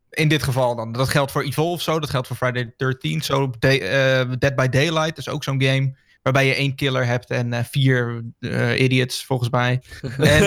[0.10, 0.92] in dit geval dan.
[0.92, 2.00] Dat geldt voor Evolve zo.
[2.00, 3.52] Dat geldt voor Friday the 13th zo.
[3.60, 5.96] Day- eh, Dead by Daylight is ook zo'n game...
[6.26, 9.82] waarbij je één killer hebt en eh, vier eh, idiots, volgens mij.
[10.18, 10.42] En,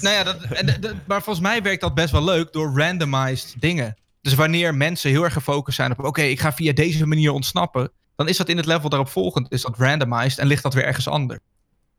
[0.00, 3.54] nou ja, dat, en, dat- maar volgens mij werkt dat best wel leuk door randomized
[3.58, 3.96] dingen.
[4.20, 6.04] Dus wanneer mensen heel erg gefocust zijn op...
[6.04, 7.90] oké, ik ga via deze manier ontsnappen...
[8.16, 10.38] dan is dat in het level daarop volgend is dat randomized...
[10.38, 11.40] en ligt dat weer ergens anders.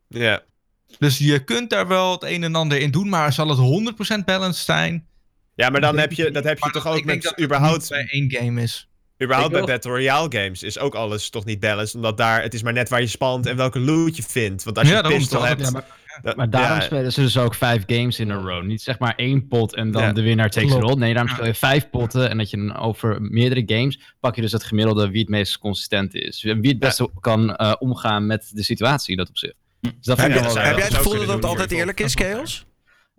[0.07, 0.41] Ja.
[0.99, 3.09] Dus je kunt daar wel het een en ander in doen...
[3.09, 5.07] maar zal het 100% balanced zijn...
[5.55, 7.35] ja, maar dan heb je, dat heb je Maar toch ook ik denk met dat
[7.35, 7.79] het überhaupt...
[7.79, 8.87] niet bij één game is.
[9.21, 11.95] Überhaupt bij Battle Royale games is ook alles toch niet balanced.
[11.95, 14.63] Omdat daar, het is maar net waar je spant en welke loot je vindt.
[14.63, 15.71] Want als je Ja, een pistol hebt...
[16.23, 18.63] Ja, Maar daarom ja, spelen ze dus ook vijf games in a row.
[18.63, 20.11] Niet zeg maar één pot en dan Ja.
[20.13, 20.93] de winnaar takes it Klopt.
[20.93, 20.99] all.
[20.99, 24.41] Nee, daarom speel je vijf potten en dat je dan over meerdere games pak je
[24.41, 26.43] dus het gemiddelde wie het meest consistent is.
[26.43, 29.53] En wie het beste kan eh, omgaan met de situatie, dat op zich.
[29.81, 32.65] Dus dat heb, je, heb jij het gevoel dat het altijd eerlijk is, Chaos?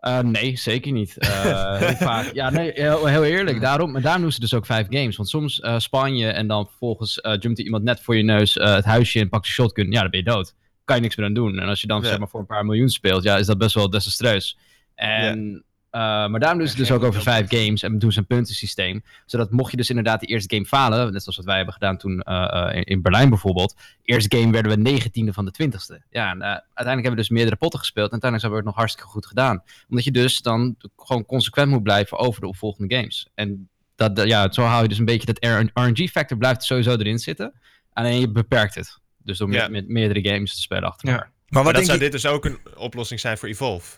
[0.05, 1.17] Eh, nee, zeker niet.
[1.19, 2.31] Eh, heel vaak.
[2.33, 3.61] Ja, nee, heel, heel eerlijk.
[3.61, 5.17] Daarom, maar daarom doen ze dus ook vijf games.
[5.17, 8.55] Want soms eh span je en dan vervolgens jumpt er iemand net voor je neus
[8.55, 9.91] het huisje in, pakt de shotgun.
[9.91, 10.55] Ja, dan ben je dood.
[10.85, 11.59] Kan je niks meer aan doen.
[11.59, 12.09] En als je dan Ja.
[12.09, 14.59] zeg maar voor een paar miljoen speelt, ja, is dat best wel desastreus.
[14.95, 15.65] En,
[15.95, 18.27] eh, maar daarom doen ze het dus ook over vijf games en doen ze een
[18.27, 19.03] puntensysteem.
[19.27, 21.97] Zodat mocht je dus inderdaad de eerste game falen, net zoals wat wij hebben gedaan
[21.97, 23.75] toen eh, eh, in, in Berlijn bijvoorbeeld.
[24.03, 26.03] Eerste game werden we negentiende van de twintigste.
[26.11, 28.07] Ja, en, eh, uiteindelijk hebben we dus meerdere potten gespeeld.
[28.07, 31.71] En uiteindelijk hebben we het nog hartstikke goed gedaan omdat je dus dan gewoon consequent
[31.71, 33.29] moet blijven over de opvolgende games.
[33.35, 35.45] En dat, dat- ja, zo hou je dus een beetje dat
[35.75, 37.53] RNG-factor blijft sowieso erin zitten.
[37.93, 38.99] Alleen je beperkt het.
[39.19, 39.63] Dus door Ja.
[39.63, 41.15] met, met meerdere games te spelen achter Ja.
[41.15, 41.31] elkaar.
[41.31, 42.11] Maar Maar wat dat denk zou je...
[42.11, 43.97] dit dus ook een oplossing zijn voor Evolve.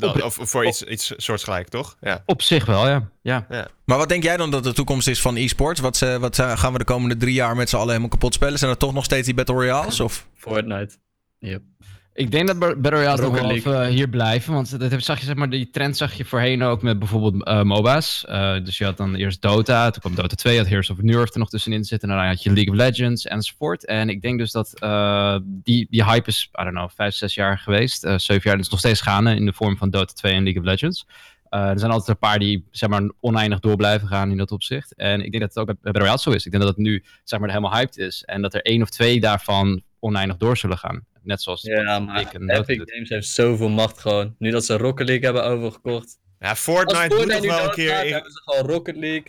[0.00, 1.96] Op- of voor iets, iets soortgelijk, toch?
[2.00, 2.22] Ja.
[2.26, 3.08] Op zich wel, ja.
[3.22, 3.46] ja.
[3.84, 5.80] Maar wat denk jij dan dat de toekomst is van e-sports?
[5.80, 8.34] Wat, ze- wat eh, gaan we de komende drie jaar met z'n allen helemaal kapot
[8.34, 8.58] spelen?
[8.58, 10.00] Zijn er toch nog steeds die Battle Royales?
[10.00, 10.26] Of?
[10.34, 10.94] Fortnite.
[11.38, 11.62] Yep.
[12.16, 14.54] Ik denk dat Battle Royale Rocket wel even hier blijven.
[14.54, 17.62] Want dat zag je, zeg maar, die trend zag je voorheen ook met bijvoorbeeld eh,
[17.62, 18.24] MOBA's.
[18.24, 21.02] Eh, dus je had dan eerst Dota, toen kwam Dota 2, je had Heroes of
[21.02, 22.08] New Earth er nog tussenin zitten.
[22.08, 23.84] En daarna had je League of Legends enzovoort.
[23.84, 27.34] En ik denk dus dat eh, die, die hype is, I don't know, vijf, zes
[27.34, 28.04] jaar geweest.
[28.04, 30.62] Eh, zeven jaar, dus nog steeds gaande in de vorm van Dota 2 en League
[30.62, 31.06] of Legends.
[31.48, 34.50] Eh, er zijn altijd een paar die zeg maar, oneindig door blijven gaan in dat
[34.52, 34.94] opzicht.
[34.94, 36.44] En ik denk dat het ook bij Battle Royale zo is.
[36.44, 38.22] Ik denk dat het nu zeg maar, helemaal hyped is.
[38.24, 41.04] En dat er één of twee daarvan oneindig door zullen gaan.
[41.26, 42.90] Net zoals Ja, maar Epic doet.
[42.92, 44.34] Games heeft zoveel macht gewoon.
[44.38, 46.18] Nu dat ze Rocket League hebben overgekocht.
[46.38, 48.12] Ja, Fortnite moet Fortnite nog nu wel een keer...
[48.12, 49.26] hebben ze gewoon Rocket League.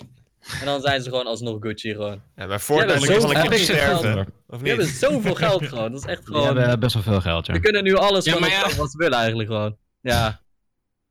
[0.60, 2.22] En dan zijn ze gewoon alsnog Gucci gewoon.
[2.36, 4.34] Ja, maar Fortnite nog wel een zo- keer sterven.
[4.60, 5.92] Die hebben zoveel geld gewoon.
[5.92, 6.58] Dat is echt Die gewoon...
[6.58, 7.54] hebben best wel veel geld, ja.
[7.54, 8.78] We kunnen nu alles Ja, van maar onszelf ja.
[8.78, 9.78] wat we willen eigenlijk gewoon.
[10.02, 10.42] Ja.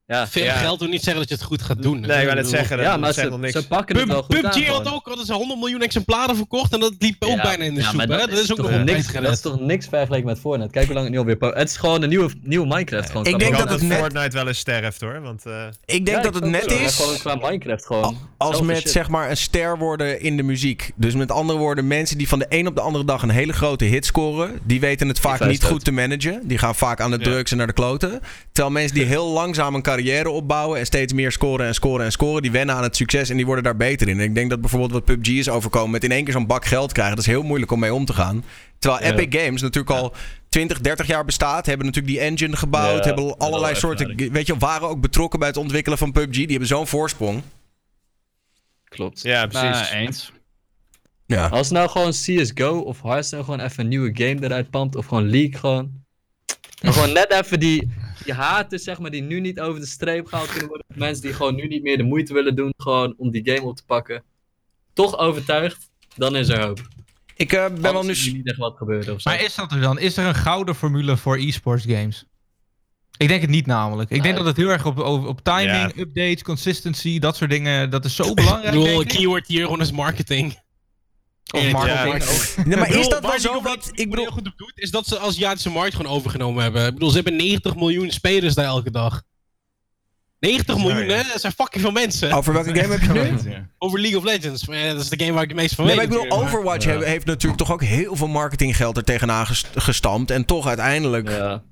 [0.08, 0.28] Ja.
[0.28, 0.54] Veel Ja.
[0.56, 2.00] geld wil niet zeggen dat je het goed gaat doen.
[2.00, 3.52] Nee, ik bedoel, zeggen, dat, Ja, maar ze, niks.
[3.52, 6.36] ze pakken het wel Pub- goed aan PUBG had ook hadden ze 100 miljoen exemplaren
[6.36, 8.06] verkocht en dat liep ook Ja, bijna in de ja, soep.
[8.06, 10.70] Dat is ook toch nog niks, Dat is toch niks vergeleken met Fortnite.
[10.70, 11.36] Kijk hoe lang het nu alweer...
[11.36, 13.26] po- Het is gewoon een nieuwe, nieuwe Minecraft gewoon.
[13.26, 15.20] Ik denk dat het net- Fortnite wel eens sterft, hoor.
[15.20, 15.52] Want eh,
[15.84, 18.16] Ik denk Ja, dat het net is Gewoon qua Minecraft gewoon.
[18.36, 18.90] als met shit.
[18.90, 20.90] zeg maar een ster worden in de muziek.
[20.96, 23.52] Dus met andere woorden, mensen die van de een op de andere dag een hele
[23.52, 26.40] grote hit scoren, die weten het vaak niet goed te managen.
[26.44, 28.20] Die gaan vaak aan de drugs en naar de kloten.
[28.52, 32.12] Terwijl mensen die heel langzaam een carrière opbouwen en steeds meer scoren en scoren en
[32.12, 32.42] scoren.
[32.42, 34.18] Die wennen aan het succes en die worden daar beter in.
[34.18, 36.64] En ik denk dat bijvoorbeeld wat PUBG is overkomen met in één keer zo'n bak
[36.64, 37.16] geld krijgen.
[37.16, 38.44] Dat is heel moeilijk om mee om te gaan.
[38.78, 39.12] Terwijl Ja.
[39.12, 40.12] Epic Games natuurlijk al
[40.48, 41.66] 20, 30 jaar bestaat.
[41.66, 42.98] Hebben natuurlijk die engine gebouwd.
[42.98, 44.32] Ja, hebben allerlei soorten...
[44.32, 46.34] Weet je, waren ook betrokken bij het ontwikkelen van PUBG.
[46.34, 47.42] Die hebben zo'n voorsprong.
[48.84, 49.22] Klopt.
[49.22, 49.90] Ja, precies.
[49.90, 50.32] Nou, eens.
[51.26, 51.48] Ja.
[51.48, 54.96] Als nou gewoon CSGO of Hearthstone gewoon even een nieuwe game eruit pampt.
[54.96, 56.04] Of gewoon League gewoon.
[56.80, 57.90] Gewoon net even die,
[58.24, 60.86] die haters, zeg maar, die nu niet over de streep gehaald kunnen worden.
[60.94, 63.76] Mensen die gewoon nu niet meer de moeite willen doen gewoon om die game op
[63.76, 64.22] te pakken.
[64.92, 66.80] Toch overtuigd, dan is er hoop.
[67.36, 68.14] Ik eh, ben wel nu...
[68.32, 69.30] niet echt wat gebeuren of zo.
[69.30, 69.98] Maar is dat er dan?
[69.98, 72.24] Is er een gouden formule voor e-sports games?
[73.16, 74.10] Ik denk het niet namelijk.
[74.10, 75.90] Ik denk dat het heel erg op, op, op timing, Ja.
[75.96, 78.74] updates, consistency, dat soort dingen, dat is zo Ik belangrijk.
[78.74, 79.08] bedoel, ik.
[79.08, 80.64] keyword hier gewoon is marketing.
[81.54, 82.24] Of Ja, marketing
[82.56, 82.64] ja.
[82.64, 83.62] Nee, maar is dat waar wel zo?
[83.62, 84.24] Legends ik bedoel...
[84.24, 86.86] heel goed op doet, is dat ze de Aziatische markt gewoon overgenomen hebben.
[86.86, 89.22] Ik bedoel, ze hebben 90 miljoen spelers daar elke dag.
[90.38, 91.22] 90 Dat is waar, miljoen, hè?
[91.32, 92.32] Dat zijn fucking veel mensen.
[92.32, 93.66] Over welke game heb je het nu?
[93.78, 94.66] Over League of Legends.
[94.66, 96.14] Maar dat is de game waar ik het meest van Nee, maar weet.
[96.16, 96.42] ik bedoel.
[96.42, 100.30] Overwatch heeft, heeft natuurlijk toch ook heel veel marketinggeld er tegenaan ges- gestampt.
[100.30, 101.28] En toch uiteindelijk...
[101.30, 101.62] Ja.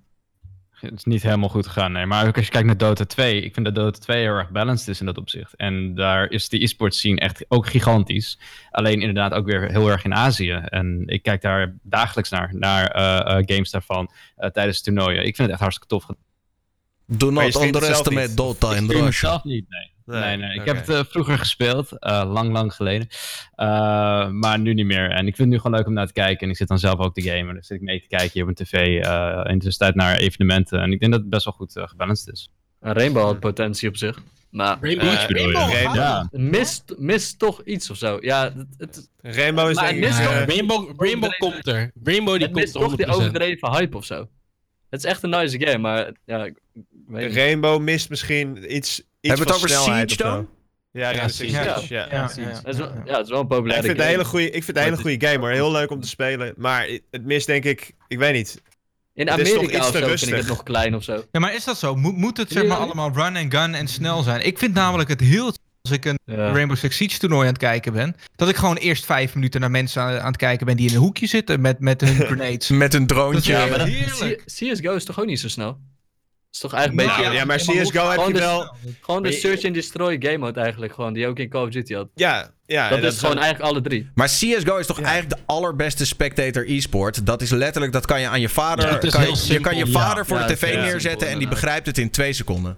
[0.85, 2.07] Het is niet helemaal goed gegaan, nee.
[2.07, 4.51] Maar ook als je kijkt naar Dota 2, ik vind dat Dota 2 heel erg
[4.51, 5.55] balanced is in dat opzicht.
[5.57, 8.39] En daar is de e-sports scene echt ook gigantisch.
[8.71, 10.53] Alleen inderdaad ook weer heel erg in Azië.
[10.53, 15.19] En ik kijk daar dagelijks naar, naar eh, eh, games daarvan eh, tijdens toernooien.
[15.19, 16.07] Ik vind het echt hartstikke tof.
[17.07, 18.35] Do not underestimate?
[18.35, 19.29] Dota in Ik Russia.
[19.29, 19.94] zelf niet, nee.
[20.05, 20.55] Nee, nee.
[20.55, 23.09] Ik heb het eh, vroeger gespeeld, eh, lang, lang geleden.
[23.55, 25.11] Eh, maar nu niet meer.
[25.11, 26.41] En ik vind het nu gewoon leuk om naar te kijken.
[26.41, 27.55] En ik zit dan zelf ook te gamen.
[27.55, 28.73] Dan zit ik mee te kijken hier op een tv.
[28.73, 30.81] eh in de tussentijd naar evenementen.
[30.81, 32.51] En ik denk dat het best wel goed gebalanced is.
[32.81, 34.23] Rainbow had potentie op zich.
[34.51, 35.07] Maar Rainbow?
[35.07, 35.95] Rainbow.
[35.95, 36.29] Ja.
[36.31, 38.19] het mist, mist toch iets of zo.
[38.21, 40.49] Ja, het, het, Rainbow is Maar denk ik...
[40.49, 41.91] Rainbow, Rainbow komt er.
[42.05, 43.17] Rainbow die komt toch die er 100%.
[43.17, 44.29] overdreven hype of zo.
[44.91, 46.55] Het is echt een nice game, maar ja, ik
[47.07, 47.37] weet niet.
[47.37, 50.49] Rainbow mist misschien iets Hebben we het over Siege dan?
[50.91, 51.29] Ja, Ja.
[51.29, 52.07] Siege, ja.
[52.11, 53.03] Ja, Het is wel, ja.
[53.05, 54.11] ja, het is wel een populaire ik vind het een game.
[54.11, 55.51] hele goede, ik vind het een hele goede game hoor.
[55.51, 56.55] Heel leuk om te spelen.
[56.57, 58.63] Maar het mist denk ik, ik weet niet.
[59.15, 61.25] In het is toch Amerika iets of zo vind ik het nog klein of zo.
[61.33, 61.97] Ja, maar is dat zo?
[61.97, 64.47] Moet, moet het zeg maar allemaal run and gun en snel zijn?
[64.47, 65.53] Ik vind namelijk het heel
[65.83, 66.53] als ik een Ja.
[66.53, 69.71] Rainbow Six Siege toernooi aan het kijken ben, dat ik gewoon eerst vijf minuten naar
[69.71, 72.69] mensen aan, aan het kijken ben die in een hoekje zitten met, met hun grenades.
[72.69, 73.53] Met een droontje.
[73.53, 75.79] Dat Ja, maar dat, CSGO is toch ook niet zo snel?
[76.55, 77.39] Is toch eigenlijk een Nou, beetje...
[77.39, 78.75] ja, maar CSGO heb je Gewoon de- wel...
[79.01, 81.69] Gewoon de je- search and destroy game mode eigenlijk gewoon, die ook in Call of
[81.71, 82.09] Duty had.
[82.15, 82.89] Ja, ja.
[82.89, 84.11] dat is gewoon eigenlijk alle drie.
[84.15, 85.05] Maar CSGO is toch Ja.
[85.05, 87.27] eigenlijk de allerbeste spectator e-sport.
[87.27, 88.99] Dat is letterlijk, dat kan je aan je vader...
[89.03, 90.25] Je, je kan je vader ja.
[90.25, 92.77] voor Ja, de tv neerzetten simpel, en die begrijpt het in twee seconden.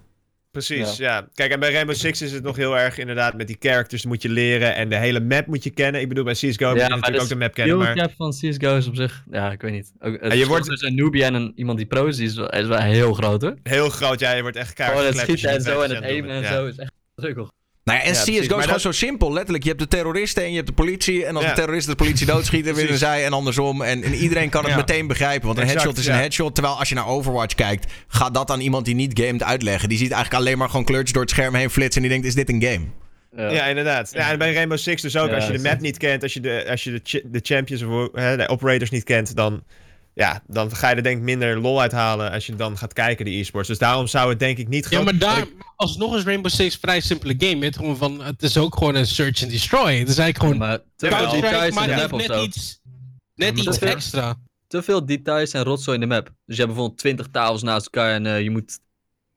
[0.56, 1.28] Precies, ja.
[1.34, 4.22] Kijk, en bij Rainbow Six is het nog heel erg inderdaad met die characters moet
[4.22, 6.00] je leren en de hele map moet je kennen.
[6.00, 7.96] Ik bedoel, bij CSGO moet je natuurlijk ook de map kennen, maar...
[7.96, 9.92] cap van CSGO is op zich, ja, ik weet niet.
[10.00, 12.34] Ook, het je wordt- tussen een newbie en een, iemand die pro is, die is
[12.34, 13.54] wel, is wel heel groot hoor.
[13.62, 16.44] Heel groot, ja, je wordt echt kaart het schieten en zo en het aimen en
[16.44, 17.48] zo is echt druk.
[17.86, 19.32] Nou ja, en Ja, CSGO precies, is maar gewoon dat- zo simpel.
[19.32, 21.24] Letterlijk, je hebt de terroristen en je hebt de politie.
[21.24, 21.50] En als Ja.
[21.50, 23.82] de terroristen de politie doodschieten, winnen zij en andersom.
[23.82, 24.76] En, en iedereen kan het Ja.
[24.76, 25.46] meteen begrijpen.
[25.46, 26.54] Want een Exact, headshot is een headshot.
[26.54, 29.88] Terwijl als je naar Overwatch kijkt, ga dat aan iemand die niet gamet uitleggen.
[29.88, 32.02] Die ziet eigenlijk alleen maar gewoon kleurtjes door het scherm heen flitsen.
[32.02, 32.84] En die denkt, is dit een game?
[33.36, 33.50] Ja.
[33.56, 34.10] Ja, inderdaad.
[34.12, 35.28] Ja, en bij Rainbow Six dus ook.
[35.28, 37.40] Ja, als je de map niet kent, als je de, als je de, ch- de
[37.42, 39.62] champions of hè, de operators niet kent, dan,
[40.16, 43.24] ja, dan ga je er denk ik minder lol uithalen als je dan gaat kijken,
[43.24, 43.68] de e-sports.
[43.68, 46.74] Dus daarom zou het denk ik niet Ja, groot- maar daar, alsnog is Rainbow Six
[46.74, 47.64] een vrij simpele game.
[47.64, 49.98] Het, gewoon van, het is ook gewoon een search and destroy.
[49.98, 52.80] Het is eigenlijk gewoon maar te veel Counter-Strike, details in maar de net, net iets,
[53.34, 54.36] net maar iets extra.
[54.66, 56.24] Te veel details en rotzooi in de map.
[56.26, 58.78] Dus je hebt bijvoorbeeld 20 tafels naast elkaar en eh, je moet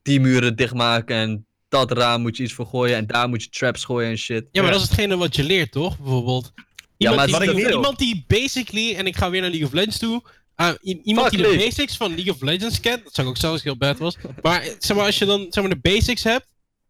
[0.02, 3.50] die muren dichtmaken en dat raam moet je iets voor gooien en daar moet je
[3.50, 4.48] traps gooien en shit.
[4.52, 4.78] Ja, maar Ja.
[4.78, 5.98] dat is hetgene wat je leert, toch?
[6.00, 6.54] Bijvoorbeeld.
[6.98, 9.68] Ja, maar Iemand, het is die, iemand die basically, en ik ga weer naar League
[9.68, 10.22] of Legends toe.
[10.62, 13.04] Uh, i- iemand Fuck die de basics van League of Legends kent.
[13.04, 14.16] Dat zou ik ook zelfs heel bad was.
[14.42, 16.48] Maar zeg maar, als je dan zeg maar, de basics hebt.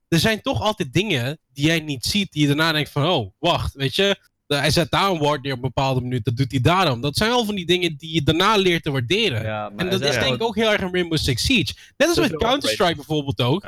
[0.07, 2.31] Er zijn toch altijd dingen die jij niet ziet.
[2.31, 4.15] Die je daarna denkt van, oh, wacht, weet je.
[4.47, 6.25] de- Hij zet daar een ward neer op een bepaalde minuut.
[6.25, 7.01] Dat doet hij daarom.
[7.01, 9.43] Dat zijn al van die dingen die je daarna leert te waarderen.
[9.43, 11.73] Ja, en dat is denk ik ook heel erg in Rainbow Six Siege.
[11.97, 13.63] Net als met Counter-Strike bijvoorbeeld ook.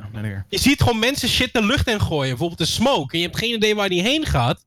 [0.50, 2.30] Je ziet gewoon mensen shit de lucht in gooien.
[2.30, 3.14] Bijvoorbeeld een smoke.
[3.14, 4.58] En je hebt geen idee waar die heen gaat.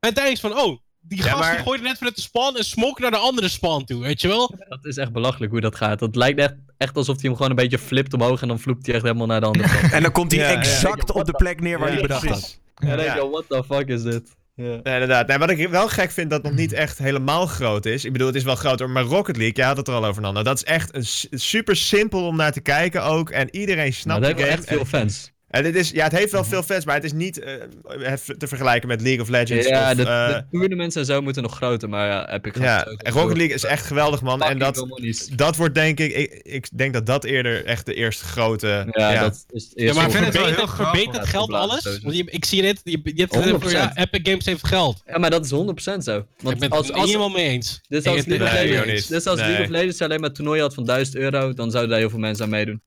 [0.00, 0.78] En uiteindelijk is van, oh,
[1.08, 3.48] die Ja, gast maar- die gooide net vanuit de spawn een smoke naar de andere
[3.48, 4.02] spawn toe.
[4.02, 4.54] Weet je wel?
[4.68, 5.98] Dat is echt belachelijk hoe dat gaat.
[5.98, 8.86] Dat lijkt echt, echt alsof hij hem gewoon een beetje flipt omhoog en dan vloept
[8.86, 9.92] hij echt helemaal naar de andere kant.
[9.96, 10.56] En dan komt hij Ja, ja.
[10.56, 12.58] exact op de plek neer waar Ja, hij bedacht had.
[12.74, 13.14] En dan denk Ja.
[13.14, 14.34] je, what the fuck is dit?
[14.54, 14.64] Ja.
[14.64, 15.26] Ja, inderdaad.
[15.26, 18.04] Nee, wat ik wel gek vind dat nog niet echt helemaal groot is.
[18.04, 20.22] Ik bedoel, het is wel groter, maar Rocket League, jij had het er al over,
[20.22, 20.42] Nando.
[20.42, 23.30] Dat is echt een super simpel om naar te kijken ook.
[23.30, 25.32] En iedereen snapt dat de heeft echt veel En, fans.
[25.56, 27.52] En dit is, ja, het heeft wel veel fans, maar het is niet eh,
[27.98, 29.66] het te vergelijken met League of Legends.
[29.68, 32.78] Ja, of, de, eh, de tournaments en zo moeten nog groter, maar ja, Epic ja,
[32.78, 33.36] het ook en Rocket.
[33.36, 34.42] League is echt geweldig, man.
[34.42, 34.86] En dat,
[35.34, 38.86] dat wordt denk ik, ik, ik denk dat dat eerder echt de eerste grote...
[38.90, 41.98] Ja, dat is het Ja, maar ik vind het wel verbetert, geld Ja, alles?
[42.02, 43.92] Want je, ik zie dit, je, je hebt het ja, 100%.
[43.98, 45.02] Epic Games heeft geld.
[45.06, 45.54] Ja, maar dat is 100%
[45.98, 46.18] zo.
[46.18, 47.80] ik Want ben als, het als, helemaal mee eens.
[47.88, 49.08] dit is als het- League of Legends, joh, niet.
[49.08, 49.46] dit is als Nee.
[49.48, 52.18] League of Legends alleen maar toernooi had van 1000 euro, dan zouden daar heel veel
[52.18, 52.82] mensen aan meedoen.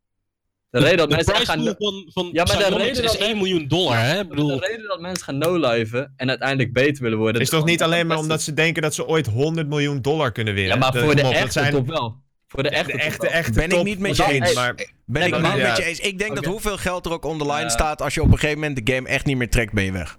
[0.69, 1.63] De reden dat De mensen gaan...
[1.63, 4.19] pool van, van Ja, maar de reden is dat- 1 miljoen dollar, hè?
[4.19, 7.41] Ik bedoel, De reden dat mensen gaan no-liven en uiteindelijk beter willen worden...
[7.41, 10.53] is toch niet alleen maar omdat ze denken dat ze ooit 100 miljoen dollar kunnen
[10.53, 10.73] winnen?
[10.73, 12.15] Ja, maar voor de echte zijn top wel.
[12.47, 13.31] Voor de echte De top echte, wel.
[13.31, 14.53] echte Ben ik niet met je Ja, eens.
[14.53, 14.75] Maar,
[15.05, 15.55] Ben ik niet ja.
[15.55, 15.99] met je eens.
[15.99, 17.69] Ik denk dat hoeveel geld er ook on the line Ja.
[17.69, 19.91] staat, als je op een gegeven moment de game echt niet meer trekt, ben je
[19.91, 20.17] weg.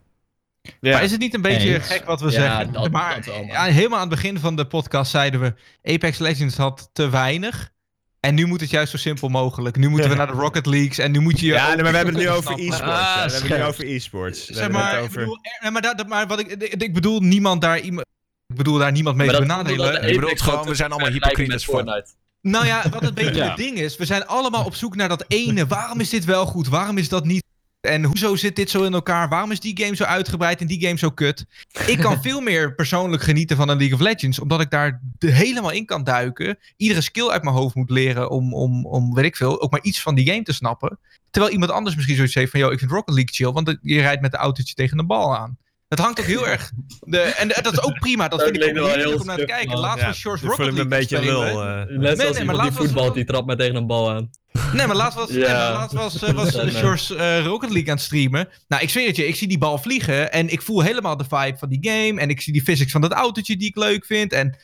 [0.80, 0.92] ja.
[0.92, 1.86] Maar is het niet een beetje Eens.
[1.86, 2.72] gek wat we Ja, zeggen?
[2.72, 3.46] dat- maar dat wel, man.
[3.46, 5.54] ja, helemaal aan het begin van de podcast zeiden we...
[5.94, 7.70] Apex Legends had te weinig.
[8.20, 9.76] En nu moet het juist zo simpel mogelijk.
[9.76, 11.46] Nu moeten we naar de Rocket Leagues en nu moet je...
[11.46, 12.80] Ja, nee, maar we hebben het nu kunnen over e-sports.
[12.80, 14.46] Ah, ja, we hebben het nu over e-sports.
[14.46, 15.18] We Zeg hebben maar, het ik over...
[15.20, 18.06] bedoel, eh, maar, dat, maar wat ik, ik, ik bedoel niemand daar iemand...
[18.46, 20.00] Ik bedoel daar niemand mee te benadelen.
[20.00, 21.60] bedoelt Apex gewoon, we zijn allemaal hypocriet fuck.
[21.60, 22.06] Fortnite.
[22.40, 23.48] Nou ja, wat een beetje Ja.
[23.48, 25.66] het ding is, we zijn allemaal op zoek naar dat ene.
[25.66, 26.68] Waarom is dit wel goed?
[26.68, 27.44] Waarom is dat niet?
[27.80, 29.28] En hoezo zit dit zo in elkaar?
[29.28, 31.46] Waarom is die game zo uitgebreid en die game zo kut?
[31.86, 35.70] Ik kan veel meer persoonlijk genieten van een League of Legends, omdat ik daar helemaal
[35.70, 36.58] in kan duiken.
[36.76, 39.82] Iedere skill uit mijn hoofd moet leren om, om, om, weet ik veel, ook maar
[39.82, 40.98] iets van die game te snappen.
[41.30, 44.00] Terwijl iemand anders misschien zoiets heeft van, yo, ik vind Rocket League chill, want je
[44.00, 45.58] rijdt met de autootje tegen de bal aan.
[45.90, 46.70] Het hangt ook heel erg.
[47.00, 48.28] De, en de- dat is ook prima.
[48.28, 49.78] Dat Dat vind ik ook wel heel om naar te kijken.
[49.78, 51.42] Laatst was ik Rocket voel me League een beetje lul.
[51.44, 51.76] eh.
[51.76, 54.30] Net nee, zoals maar iemand die was- voetbalt, die trapt mij tegen een bal aan.
[54.72, 55.36] Nee, maar laatst was, Ja.
[55.36, 56.74] nee, maar laatst was, eh, was Ja, eh, nee.
[56.74, 58.48] Shores eh, Rocket League aan het streamen.
[58.68, 61.24] Nou, ik zweer het je, ik zie die bal vliegen en ik voel helemaal de
[61.24, 62.20] vibe van die game.
[62.20, 64.32] En ik zie die physics van dat autootje die ik leuk vind.
[64.32, 64.56] En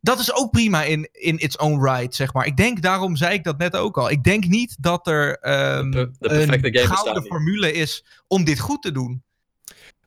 [0.00, 2.46] dat is ook prima in, in its own right, zeg maar.
[2.46, 4.10] Ik denk, daarom zei ik dat net ook al.
[4.10, 7.32] Ik denk niet dat er ehm, De per- de perfecte een game bestaat gouden niet.
[7.32, 9.24] formule is om dit goed te doen.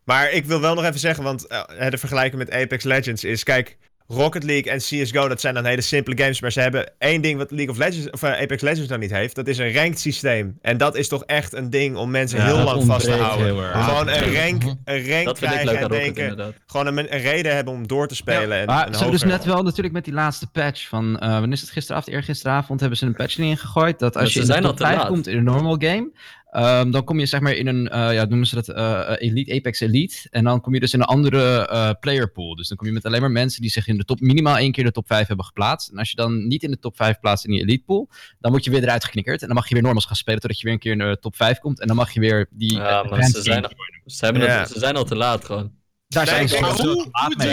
[0.09, 3.43] Maar ik wil wel nog even zeggen, want eh, de vergelijking met Apex Legends is,
[3.43, 3.77] kijk,
[4.07, 7.37] Rocket League en CSGO, dat zijn dan hele simpele games, maar ze hebben één ding
[7.37, 9.99] wat League of Legends, of eh, Apex Legends dan niet heeft, dat is een ranked
[9.99, 10.57] systeem.
[10.61, 13.55] En dat is toch echt een ding om mensen heel lang vast te houden.
[13.83, 17.55] Gewoon een rank, een rank Dat krijgen leuk en Rocket, denken, gewoon een, een reden
[17.55, 18.59] hebben om door te spelen.
[18.59, 21.29] en, Maar en ze hebben dus net wel natuurlijk met die laatste patch van, eh
[21.29, 23.99] wanneer is het gisteravond, eergisteravond, hebben ze een patch erin gegooid.
[23.99, 25.07] Dat als je ze in de zijn al top te 5 laat.
[25.07, 26.11] komt in een normal game,
[26.51, 29.53] ehm, dan kom je zeg maar in een, eh, ja, noemen ze dat, eh, Elite,
[29.55, 30.27] Apex Elite.
[30.29, 32.55] En dan kom je dus in een andere eh player pool.
[32.55, 34.71] Dus dan kom je met alleen maar mensen die zich in de top, minimaal één
[34.71, 35.89] keer de top 5 hebben geplaatst.
[35.89, 38.09] En als je dan niet in de top 5 plaatst in die Elite pool,
[38.39, 39.41] dan word je weer eruit geknikkerd.
[39.41, 41.17] En dan mag je weer normals gaan spelen totdat je weer een keer in de
[41.19, 41.79] top 5 komt.
[41.79, 44.69] En dan mag je weer die Ja, eh, maar ze zijn, game ze, hebben het,
[44.69, 45.71] ze zijn al te laat gewoon.
[46.07, 47.47] Daar zijn ze al hoe, laat hoe mee.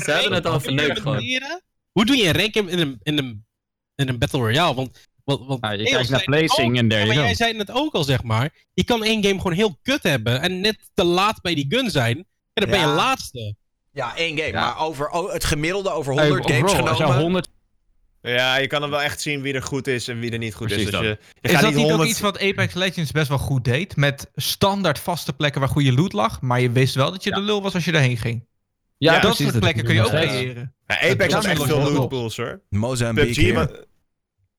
[0.00, 1.22] Ze hebben het- al verneukt gewoon.
[1.92, 3.44] Hoe doe je een rank in een, in een,
[3.94, 4.74] in een Battle Royale?
[4.74, 7.94] Want, want, want Nou, je kijkt naar placing en you maar jij zei het ook
[7.94, 8.50] al, zeg maar.
[8.74, 11.90] Je kan één game gewoon heel kut hebben en net te laat bij die gun
[11.90, 12.16] zijn.
[12.52, 13.54] En dan ben je laatste.
[13.92, 14.50] Ja, één game.
[14.50, 14.60] Ja.
[14.60, 17.18] Maar over oh, het gemiddelde over Hey, 100 games genomen.
[17.18, 17.48] 100
[18.22, 20.54] Ja, je kan dan wel echt zien wie er goed is en wie er niet
[20.54, 20.90] goed Precies is.
[20.90, 23.64] Dus je, je Is dat niet ook 100 iets wat Apex Legends best wel goed
[23.64, 23.96] deed?
[23.96, 27.36] Met standaard vaste plekken waar goede loot lag, maar je wist wel dat je Ja.
[27.36, 28.46] de lul was als je daarheen ging.
[28.98, 30.74] Ja, dat precies, soort plekken kun je ook creëren.
[30.86, 32.60] Ja, Apex was echt veel lootpools hoor.
[32.68, 33.28] Mozambique.
[33.28, 33.54] PUBG, hier.
[33.54, 33.70] maar,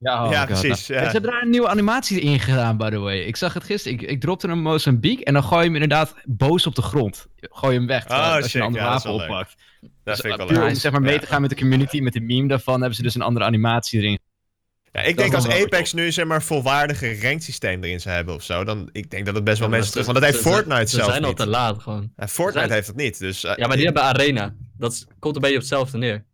[0.03, 0.88] Ja, oh ja precies.
[0.88, 0.99] nou.
[0.99, 1.05] Ja.
[1.05, 3.19] Ze hebben daar een nieuwe animatie in gedaan, by the way.
[3.19, 3.99] Ik zag het gisteren.
[3.99, 7.27] Ik, ik dropte een Mozambique en dan gooi je hem inderdaad boos op de grond.
[7.39, 8.09] Gooi je hem weg.
[8.09, 9.30] Oh, als je een andere Ja, dat wapen leuk.
[9.30, 9.55] oppakt.
[9.81, 10.69] Dat Dus, vind ik wel leuk.
[10.69, 11.19] om zeg maar mee Ja.
[11.19, 13.99] te gaan met de community, met de meme daarvan, hebben ze dus een andere animatie
[13.99, 14.19] erin.
[14.91, 18.35] Ja, ik Dat denk als Apex nu zeg maar volwaardige ranked systeem erin zou hebben
[18.35, 20.13] of zo, dan ik denk dat het best wel Ja, mensen ze- terug.
[20.13, 22.11] Want dat heeft ze- Fortnite Ze zelf zijn al te laat gewoon.
[22.15, 23.19] Ja, Fortnite zijn- heeft het niet.
[23.19, 24.53] Dus, uh, Ja, maar die hebben Arena.
[24.77, 26.25] Dat is- komt een beetje op hetzelfde neer.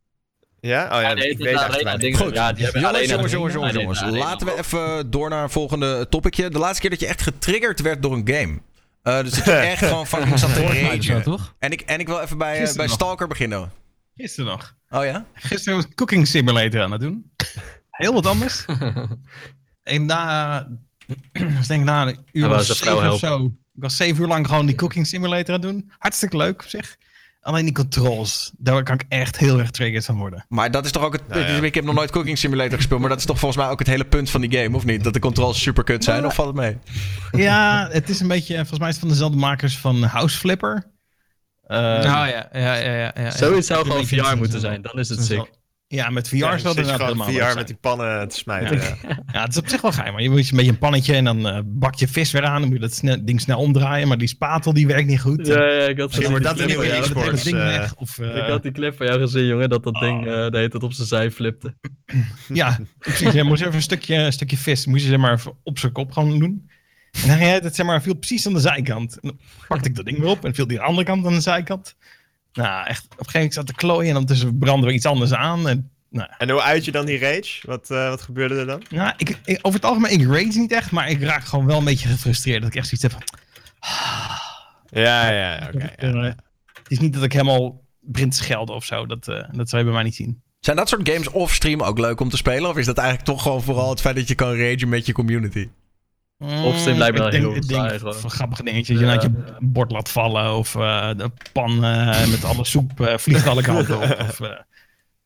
[0.61, 0.83] Ja?
[0.83, 2.15] Oh ja, ik weet.
[2.15, 2.33] Goed.
[2.33, 4.19] Ja, die hebben Jongens, jongens, jongens, jongens, jongens.
[4.23, 6.49] Laten we even door naar een volgende topicje.
[6.49, 8.59] De laatste keer dat je echt getriggerd werd door een game.
[9.03, 11.23] Eh, dus dat je echt gewoon fucking zat te ragen.
[11.23, 11.55] toch?
[11.59, 12.95] En ik, en ik wil even bij, eh, bij nog.
[12.95, 13.71] Stalker beginnen.
[14.15, 14.75] Gisteren nog.
[14.89, 15.25] Oh ja?
[15.33, 17.31] Gisteren was ik Cooking Simulator aan het doen.
[17.89, 18.65] Heel wat anders.
[19.83, 20.59] en na,
[21.33, 23.45] ik denk na een uur of zo.
[23.75, 25.91] Ik was zeven uur lang gewoon die Cooking Simulator aan het doen.
[25.97, 26.97] Hartstikke leuk op zich.
[27.49, 30.45] Alleen die controls, daar kan ik echt heel erg triggerd van worden.
[30.49, 31.61] Maar dat is toch ook het Nou ja.
[31.61, 33.87] Ik heb nog nooit Cooking Simulator gespeeld, maar dat is toch volgens mij ook het
[33.87, 35.03] hele punt van die game, of niet?
[35.03, 36.77] Dat de controls super kut zijn, of valt het mee?
[37.45, 40.91] Ja, het is een beetje, volgens mij is het van dezelfde makers van House Flipper.
[41.63, 43.31] Eh, Nou ja, ja, ja, ja, ja.
[43.31, 45.49] Zoiets zou gewoon VR moeten zijn, dan is het sick.
[45.91, 48.77] Ja, met VR Ja, het je inderdaad helemaal VR met die pannen te smijten.
[48.77, 48.95] Ja.
[49.33, 50.13] Ja, het is op zich wel geheim.
[50.13, 52.61] Maar je moet een beetje een pannetje en dan eh, bak je vis weer aan.
[52.61, 54.07] Dan moet je dat ding snel omdraaien.
[54.07, 55.47] Maar die spatel die werkt niet goed.
[55.47, 57.01] Ja, ja, ik had dat een clip nieuwe van jou.
[57.01, 57.43] Dat hele e-sports.
[57.43, 60.45] ding eh, eh, Ik had die clip van jou gezien, jongen, dat dat ding Oh.
[60.45, 61.73] eh de heet het op zijn zij flipte.
[62.53, 63.33] Ja, precies.
[63.33, 64.85] Je moest even een stukje, een stukje vis.
[64.85, 66.69] Moest je zeg maar even op zijn kop gewoon doen.
[67.11, 69.13] En hij had het, zeg maar, viel precies aan de zijkant.
[69.19, 71.25] En dan pakte ik dat ding weer op en viel die aan de andere kant
[71.25, 71.95] aan de zijkant.
[72.53, 75.33] Nou, echt, op een gegeven moment zat te klooien en ondertussen brandde we iets anders
[75.33, 75.67] aan.
[75.67, 77.59] En, nou, En hoe uit je dan die rage?
[77.61, 78.81] Wat, eh, wat gebeurde er dan?
[78.89, 81.77] nou ik, ik- over het algemeen, ik rage niet echt, maar ik raak gewoon wel
[81.77, 82.61] een beetje gefrustreerd.
[82.61, 83.37] Dat ik echt zoiets heb van...
[85.01, 85.85] Ja, ja, oké.
[85.85, 86.21] Eh, ja.
[86.83, 89.05] Het is niet dat ik helemaal begin te schelden of zo.
[89.05, 90.41] Dat, eh, dat zou je bij mij niet zien.
[90.59, 92.69] Zijn dat soort games off-stream ook leuk om te spelen?
[92.69, 95.13] Of is dat eigenlijk toch gewoon vooral het feit dat je kan ragen met je
[95.13, 95.69] community?
[96.39, 98.99] Opsteen lijkt me Mm, Ik denk- heel ik denk saai grappige dingetjes.
[98.99, 99.29] Je laat je
[99.59, 103.95] bord laat vallen of eh, de pan eh, met alle soep eh, vliegt alle kanten
[103.95, 104.17] op.
[104.19, 104.39] Of,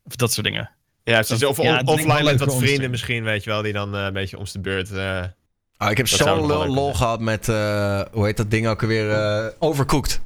[0.04, 0.70] of dat soort dingen.
[1.04, 1.44] Ja, precies.
[1.46, 4.38] Of Ja, offline met wat vrienden misschien, weet je wel, die dan eh, een beetje
[4.38, 4.92] om de beurt...
[4.92, 5.24] eh,
[5.78, 6.96] Ah, ik heb zo'n lol, zijn.
[6.96, 9.12] gehad met, eh, hoe heet dat ding ook alweer?
[9.12, 10.22] eh Overcooked.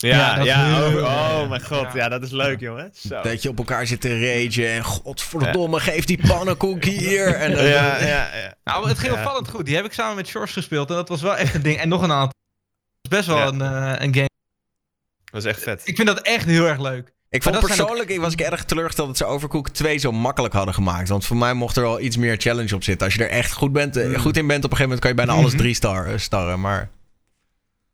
[0.00, 2.08] Ja, Ja, ja, oh, ja, oh mijn god, ja.
[2.08, 2.90] dat is leuk, jongen.
[3.08, 3.20] Zo.
[3.22, 7.34] Dat je op elkaar zit te ragen en godverdomme, geef die pannenkoek hier.
[7.34, 8.54] En, dan- Ja, ja, ja.
[8.64, 9.18] Nou, het ging Ja.
[9.18, 9.66] opvallend goed.
[9.66, 11.78] Die heb ik samen met Shores gespeeld en dat was wel echt een ding.
[11.78, 12.34] En nog een aantal.
[13.02, 13.46] Het is best wel Ja.
[13.46, 14.28] een, eh, een game.
[15.24, 15.82] Dat is echt vet.
[15.84, 17.12] Ik vind dat echt heel erg leuk.
[17.30, 20.12] Ik Maar vond ook- persoonlijk, ik was ik erg teleurgesteld dat ze Overcooked 2 zo
[20.12, 21.08] makkelijk hadden gemaakt.
[21.08, 23.06] Want voor mij mocht er wel iets meer challenge op zitten.
[23.06, 24.16] Als je er echt goed, bent, eh, Mm.
[24.18, 25.60] goed in bent, op een gegeven moment kan je bijna alles Mhm.
[25.62, 26.60] drie star, eh, starren.
[26.60, 26.88] Maar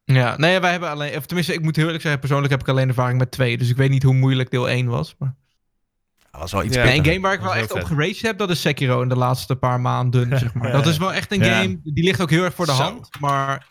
[0.04, 1.16] Ja, nee, wij hebben alleen.
[1.16, 3.58] Of tenminste, ik moet heel eerlijk zeggen, persoonlijk heb ik alleen ervaring met twee.
[3.58, 5.14] Dus ik weet niet hoe moeilijk deel 1 was.
[5.18, 5.34] Maar...
[6.30, 6.94] dat was wel iets Ja.
[6.94, 9.56] Een game waar ik wel echt op geraged heb, dat is Sekiro in de laatste
[9.56, 10.72] paar maanden, zeg maar.
[10.72, 11.60] Dat is wel echt een Ja.
[11.60, 12.82] game, die ligt ook heel erg voor de Zo.
[12.82, 13.08] hand.
[13.20, 13.66] Maar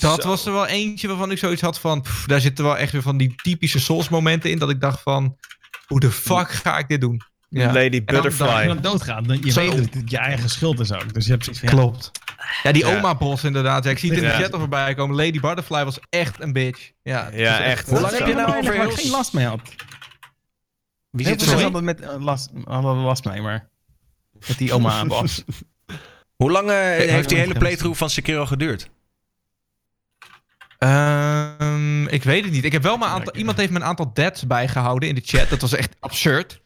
[0.00, 0.28] dat Zo.
[0.28, 3.02] was er wel eentje waarvan ik zoiets had van, pff, daar zitten wel echt weer
[3.02, 5.36] van die typische Souls momenten in, dat ik dacht van,
[5.86, 7.20] hoe de fuck ga ik dit doen?
[7.54, 8.66] Ja, Lady dan- Als je Butterfly.
[8.66, 9.60] dan doodgaat, dan, je Zo.
[9.60, 11.14] weet dat het je eigen schuld is ook.
[11.14, 12.10] Dus je hebt zoiets van, ja, klopt.
[12.62, 12.96] Ja, die Ja.
[12.96, 13.84] oma-boss inderdaad.
[13.84, 15.16] Ja, ik zie het in de chat al voorbij komen.
[15.16, 16.90] Lady Butterfly was echt een bitch.
[17.02, 17.88] Ja, echt.
[17.90, 18.90] Hoe lang heb je nou over ik heel...
[18.90, 19.60] geen last mee had.
[21.10, 23.68] Wie zit er hadden met, eh, last, last mee, maar
[24.46, 25.44] met die oma was.
[26.36, 28.90] Hoe lang eh, heeft die hele playthrough van Sekiro geduurd?
[30.78, 32.64] Ehm, ik weet het niet.
[32.64, 35.48] Ik heb wel mijn aantal, iemand heeft me een aantal deaths bijgehouden in de chat.
[35.48, 36.60] Dat was echt absurd.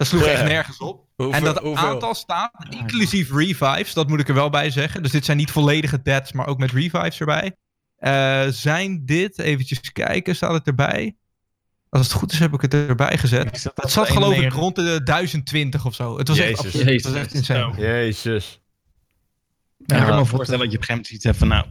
[0.00, 1.06] Dat sloeg echt nergens op.
[1.16, 1.88] Hoeveel, en dat hoeveel?
[1.88, 3.92] aantal staat inclusief revives.
[3.92, 5.02] Dat moet ik er wel bij zeggen.
[5.02, 7.56] Dus dit zijn niet volledige deaths, maar ook met revives erbij.
[7.96, 11.16] Eh, zijn dit, eventjes kijken, staat het erbij?
[11.88, 13.70] Als het goed is, heb ik het erbij gezet.
[13.74, 16.18] Het zat geloof ik rond de 1020 of zo.
[16.18, 16.72] Het was echt Jezus.
[16.72, 17.14] Het was Jezus.
[17.14, 17.76] echt insane.
[17.76, 18.60] Jezus.
[19.76, 21.66] Ja, ik kan me voorstellen dat je op een gegeven moment iets hebt van, nou,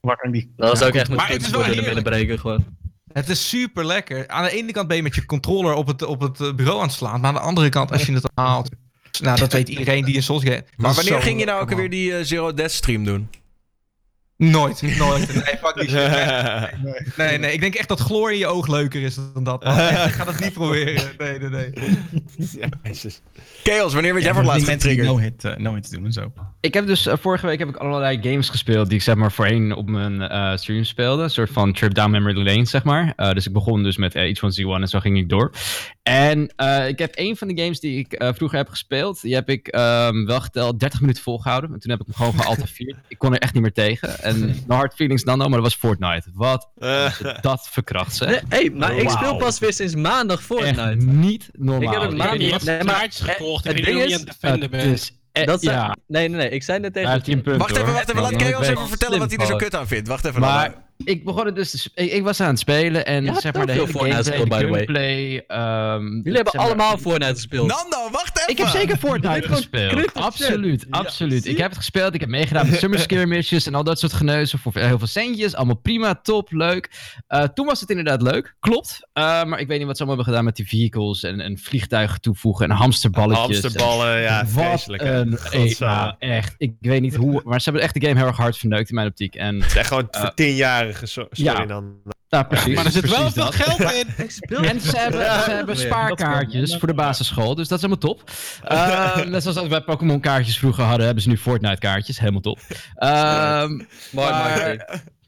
[0.00, 0.52] waar kan die?
[0.56, 2.76] Dat was ook echt met Maar het is wel voeten naar binnen breken gewoon.
[3.16, 4.28] Het is super lekker.
[4.28, 6.78] Aan de ene kant ben je met je controller op het, op het eh, bureau
[6.78, 7.20] aan het slaan.
[7.20, 8.68] Maar aan de andere kant, als je het haalt.
[9.22, 10.64] Nou, dat weet iedereen die in Souls game.
[10.76, 13.28] Maar wanneer ging je nou ook weer die eh, Zero Death stream doen?
[14.36, 15.34] Nooit, nooit.
[15.34, 17.16] Nee, fuck die shit.
[17.16, 19.62] Nee, nee, ik denk echt dat chloor in je oog leuker is dan dat.
[19.62, 21.02] Echt, ik ga dat niet proberen.
[21.18, 21.70] Nee, nee, nee.
[22.36, 22.68] Ja.
[23.64, 25.42] Chaos, wanneer werd jij voor het laatst mensen die getriggerd?
[25.42, 26.32] no-hit no hit doen en zo.
[26.60, 29.32] Ik heb dus eh, vorige week heb ik allerlei games gespeeld die ik zeg maar
[29.32, 31.22] voorheen op mijn eh, stream speelde.
[31.22, 33.12] Een soort van trip down memory lane, zeg maar.
[33.16, 35.52] Eh, dus ik begon dus met eh, iets van Z1 en zo ging ik door.
[36.02, 39.34] En eh, ik heb een van de games die ik eh, vroeger heb gespeeld, die
[39.34, 41.72] heb ik ehm, wel geteld 30 minuten volgehouden.
[41.72, 42.96] En toen heb ik hem gewoon gealterveerd.
[43.08, 44.24] ik kon er echt niet meer tegen.
[44.26, 46.28] En no hard feelings dan, maar dat was Fortnite.
[46.34, 48.28] Wat Eh, dat verkracht, zeg.
[48.28, 49.16] Nee, hey, maar ik Wauw.
[49.16, 50.94] speel pas weer sinds maandag Echt Fortnite.
[51.04, 51.82] niet normaal.
[51.82, 53.64] Ik heb het Ik maand weet niet wat Nee, maar gekocht.
[53.64, 56.48] het Ik ding is- het is, eh, Dat ja, Nee, nee, nee.
[56.50, 58.22] Ik zei net tegen Wacht even, wacht even.
[58.22, 60.08] Laat Chaos ik even vertellen wat hij er zo kut aan vindt.
[60.08, 60.40] Wacht even.
[60.40, 60.84] Maar.
[61.04, 63.62] Ik begon het dus te ik, ik was aan het spelen en hebt zeg maar
[63.62, 64.84] ook de veel hele Fortnite gameplay, by the way.
[64.86, 67.68] gameplay, ehm, Jullie hebben zeg maar- allemaal Fortnite gespeeld.
[67.68, 68.50] Nando, wacht even.
[68.52, 70.14] Ik heb zeker Fortnite gespeeld.
[70.14, 71.46] Absoluut, Ja, absoluut.
[71.46, 72.14] ik heb het gespeeld.
[72.14, 75.54] Ik heb meegedaan met summer skirmishes en al dat soort geneuzen voor heel veel centjes.
[75.54, 76.90] Allemaal prima, top, leuk.
[77.26, 79.08] Eh, toen was het inderdaad leuk, klopt.
[79.12, 81.58] Eh, maar ik weet niet wat ze allemaal hebben gedaan met die vehicles en, en
[81.58, 83.60] vliegtuigen toevoegen en hamsterballetjes.
[83.60, 85.02] Hamsterballen, ja, Wat vreselijk.
[85.02, 85.38] een...
[85.78, 86.54] Nou, echt.
[86.58, 87.40] Ik weet niet hoe...
[87.44, 89.34] Maar ze hebben echt de game heel erg hard verneukt in mijn optiek.
[89.34, 91.66] En, Het is echt gewoon Eh, voor tienjarige sorry ja.
[91.66, 92.02] dan.
[92.48, 92.74] precies.
[92.74, 94.06] Maar er zit wel veel geld in.
[94.64, 95.86] En ze hebben, Ja, ze hebben weer.
[95.86, 98.30] spaarkaartjes voor de basisschool, dus dat is helemaal top.
[98.64, 102.58] Ehm, net zoals wij Pokémon kaartjes vroeger hadden, hebben ze nu Fortnite kaartjes, helemaal top.
[102.94, 103.70] Ehm
[104.12, 104.78] Mooi, maar- mooi.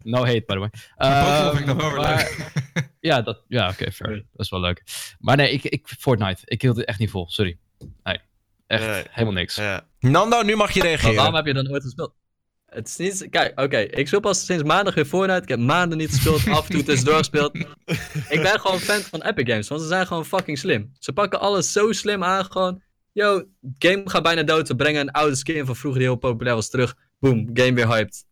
[0.02, 0.70] no hate, by the way.
[0.96, 2.52] Ehm, vind ik nog wel weer maar-
[3.00, 4.14] Ja, dat, ja oké, fair.
[4.14, 4.82] Dat is wel leuk.
[5.18, 7.58] Maar nee, ik, ik, Fortnite, ik hield het echt niet vol, sorry.
[8.02, 8.18] Nee,
[8.66, 9.02] echt Nee.
[9.10, 9.54] helemaal niks.
[9.54, 9.86] Ja.
[10.00, 11.14] Nando, nu mag je Maar reageren.
[11.14, 12.14] waarom heb je dan ooit gespeeld?
[12.68, 13.30] Het is niet...
[13.30, 13.78] Kijk, oké.
[13.78, 15.42] ik speel pas sinds maandag weer Fortnite.
[15.42, 16.48] Ik heb maanden niet gespeeld.
[16.48, 17.56] af en toe tussendoor gespeeld.
[18.34, 19.68] ik ben gewoon fan van Epic Games.
[19.68, 20.92] Want ze zijn gewoon fucking slim.
[20.98, 22.44] Ze pakken alles zo slim aan.
[22.44, 22.82] Gewoon...
[23.12, 23.44] Yo,
[23.78, 24.68] game gaat bijna dood.
[24.68, 26.96] We brengen een oude skin van vroeger die heel populair was terug.
[27.18, 28.24] Boom, game weer hyped.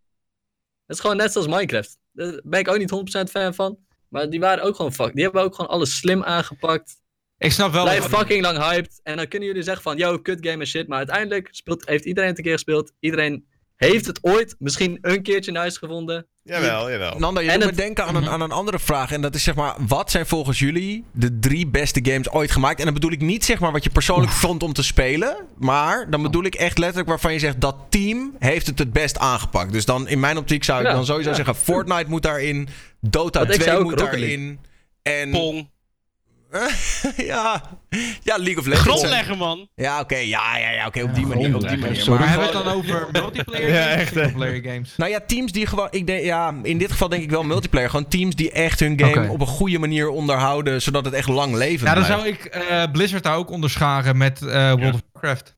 [0.86, 1.98] Het is gewoon net zoals Minecraft.
[2.12, 3.78] Daar ben ik ook niet 100% fan van.
[4.08, 5.14] Maar die waren ook gewoon fuck.
[5.14, 6.94] Die hebben ook gewoon alles slim aangepakt.
[7.38, 7.82] Ik snap wel...
[7.82, 9.00] Blijf fucking lang hyped.
[9.02, 10.88] En dan kunnen jullie zeggen van, yo, kut game en shit.
[10.88, 12.92] Maar uiteindelijk speelt, heeft iedereen het een keer gespeeld.
[13.00, 13.46] Iedereen
[13.76, 16.26] heeft het ooit misschien een keertje een huis gevonden?
[16.42, 17.18] Jawel, jawel.
[17.18, 19.12] Nanda, je En doet me het- denken aan een, aan een andere vraag.
[19.12, 22.78] En dat is zeg maar, wat zijn volgens jullie de drie beste games ooit gemaakt?
[22.78, 25.36] En dan bedoel ik niet zeg maar wat je persoonlijk vond om te spelen.
[25.58, 29.18] Maar dan bedoel ik echt letterlijk waarvan je zegt, dat team heeft het het best
[29.18, 29.72] aangepakt.
[29.72, 31.36] Dus dan in mijn optiek zou ik Ja, dan sowieso ja.
[31.36, 32.68] zeggen, Fortnite moet daarin.
[33.00, 34.60] Dota Want ik 2 zou ook moet daarin.
[35.02, 35.70] En Pong.
[37.32, 37.62] ja,
[38.22, 38.80] ja, League of Legends.
[38.90, 39.68] Grondleggen, man.
[39.74, 41.54] Ja, oké, ja, ja, ja, oké, op die manier.
[41.54, 42.08] Op die manier.
[42.08, 44.00] Maar Maar hebben we het dan over multiplayer Ja, games?
[44.00, 44.22] echt, of hè.
[44.28, 44.94] Singleplayer games.
[44.96, 45.88] Nou ja, teams die gewoon.
[45.90, 47.90] Ik denk, ja, in dit geval denk ik wel multiplayer.
[47.90, 50.82] Gewoon teams die echt hun game op een goede manier onderhouden.
[50.82, 52.22] Zodat het echt lang levend Ja, dan blijft.
[52.22, 55.54] zou ik eh, Blizzard daar ook onderscharen met eh, World of Warcraft.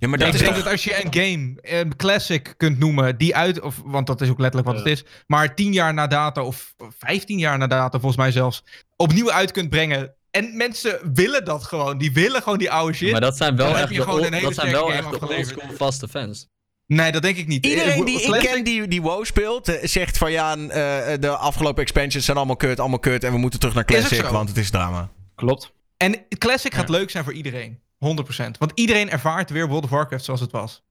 [0.00, 0.62] Ja, maar ik dat is denk toch...
[0.62, 4.28] dat als je een game, een classic kunt noemen, die uit, of, want dat is
[4.28, 7.98] ook letterlijk wat het is, maar 10 jaar na data, of 15 jaar na data
[7.98, 8.64] volgens mij zelfs,
[8.96, 10.14] opnieuw uit kunt brengen.
[10.30, 11.98] En mensen willen dat gewoon.
[11.98, 13.10] Die willen gewoon die oude shit.
[13.12, 15.10] Maar dat zijn wel echt je de, gewoon ol- een hele dat zijn wel echt
[15.10, 15.56] de afgeleverd.
[15.56, 16.48] oldschool vaste fans.
[16.86, 17.66] Nee, dat denk ik niet.
[17.66, 21.28] Iedereen Eh, die ik ken die, die WoW speelt, eh, zegt van ja, eh, de
[21.36, 23.24] afgelopen expansions zijn allemaal kut, allemaal kut.
[23.24, 25.10] En we moeten terug naar Classic, want het is drama.
[25.34, 25.72] Klopt.
[25.96, 27.78] En Classic gaat leuk zijn voor iedereen.
[27.98, 28.58] 100%.
[28.58, 30.82] Want iedereen ervaart weer World of Warcraft zoals het was.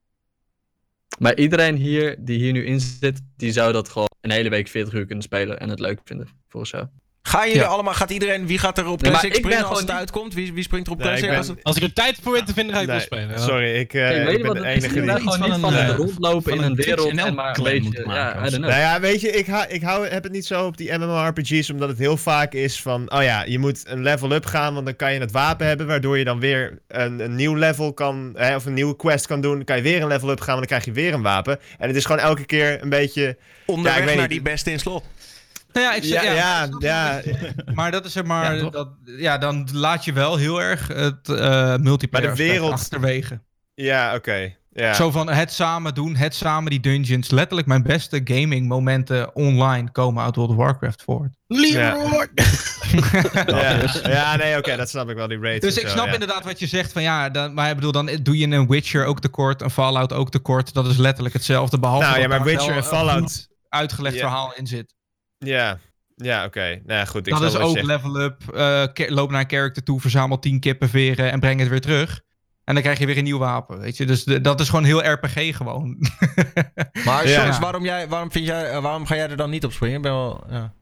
[1.20, 4.68] Maar iedereen hier die hier nu in zit, die zou dat gewoon een hele week
[4.68, 6.86] 40 uur kunnen spelen en het leuk vinden, volgens jou.
[7.28, 7.68] Gaan jullie Ja.
[7.68, 10.34] allemaal, gaat iedereen, wie gaat er op Classic ik ben springen als het niet- uitkomt?
[10.34, 11.26] Wie, wie springt er op Nee, Classic?
[11.26, 11.64] ik ben- als het...
[11.64, 13.40] Als ik er tijd voor weet te vinden, ga ik Nee, spelen.
[13.40, 15.02] Sorry, ik, eh, ik je ben de enige Je die...
[15.06, 17.36] bent gewoon van niet een, van het eh, rondlopen van in een een wereld en
[17.36, 18.50] maar een beetje, ja.
[18.50, 21.70] Nou ja, weet je, ik, ha, ik hou, heb het niet zo op die MMORPG's,
[21.70, 24.86] omdat het heel vaak is van, oh ja, je moet een level up gaan, want
[24.86, 28.32] dan kan je het wapen hebben, waardoor je dan weer een, een nieuw level kan,
[28.36, 29.56] hè, of een nieuwe quest kan doen.
[29.56, 31.60] Dan kan je weer een level up gaan, want dan krijg je weer een wapen.
[31.78, 34.44] En het is gewoon elke keer een beetje, Onderweg Ja, ik weet naar niet.
[34.44, 35.04] die beste in slot.
[35.78, 37.76] Nou ja, ik zeg, ja, ja, ja, het.
[37.76, 41.30] Maar dat is zeg maar, Ja, dat, ja, dan laat je wel heel erg het
[41.30, 43.42] eh multiplayer Maar de wereld- achterwege.
[43.74, 44.56] ja, oké.
[44.72, 44.94] Ja.
[44.94, 47.30] Zo van het samen doen, het samen die dungeons.
[47.30, 51.36] Letterlijk mijn beste gaming momenten online komen uit World of Warcraft voort.
[51.48, 52.28] Leroy!
[53.48, 53.84] ja.
[54.04, 55.60] ja, nee, oké, dat snap ik wel, die rate.
[55.60, 56.14] Dus ik zo, snap ja.
[56.14, 59.06] inderdaad wat je zegt van ja, dan, maar ik bedoel, dan doe je een Witcher
[59.06, 60.74] ook tekort, een Fallout ook tekort.
[60.74, 64.16] Dat is letterlijk hetzelfde, behalve Nou ja, dat maar Witcher wel en een Fallout, uitgelegd
[64.16, 64.22] Ja.
[64.22, 64.96] verhaal in zit.
[65.38, 65.78] Ja,
[66.16, 66.60] ja, oké.
[66.86, 70.00] Nou ja, goed, ik dat is ook level up, eh, loop naar een character toe,
[70.02, 72.22] verzamel 10 kippenveren en breng het weer terug.
[72.64, 74.06] En dan krijg je weer een nieuw wapen, weet je.
[74.06, 75.98] Dus de- dat is gewoon heel RPG gewoon.
[77.06, 77.44] Maar Ja.
[77.44, 79.96] Sjors, waarom, jij, waarom, vind jij, eh, waarom ga jij er dan niet op springen?
[79.96, 80.74] Ik ben wel, ja.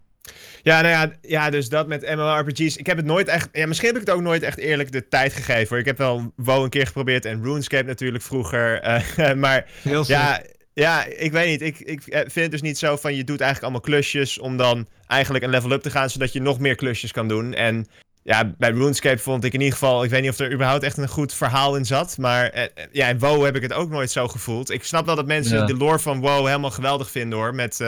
[0.64, 2.76] Ja, nou ja, ja, dus dat met MMORPG's.
[2.78, 3.50] Ik heb het nooit echt...
[3.52, 5.68] Ja, misschien heb ik het ook nooit echt eerlijk de tijd gegeven.
[5.70, 5.78] Hoor.
[5.80, 8.82] Ik heb wel WoW een keer geprobeerd en RuneScape natuurlijk vroeger.
[8.82, 10.42] eh, maar Heel ja,
[10.76, 11.62] ja, ik weet niet.
[11.62, 14.58] Ik, ik eh, vind het dus niet zo van je doet eigenlijk allemaal klusjes om
[14.58, 17.54] dan eigenlijk een level up te gaan, zodat je nog meer klusjes kan doen.
[17.54, 17.86] En
[18.24, 20.98] ja, bij RuneScape vond ik in ieder geval, ik weet niet of er überhaupt echt
[20.98, 23.90] een goed verhaal in zat, maar eh, eh, ja, in WoW heb ik het ook
[23.90, 24.70] nooit zo gevoeld.
[24.72, 25.66] Ik snap wel dat mensen Ja.
[25.66, 27.80] de lore van WoW helemaal geweldig vinden hoor, met,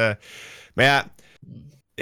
[0.74, 1.08] maar ja,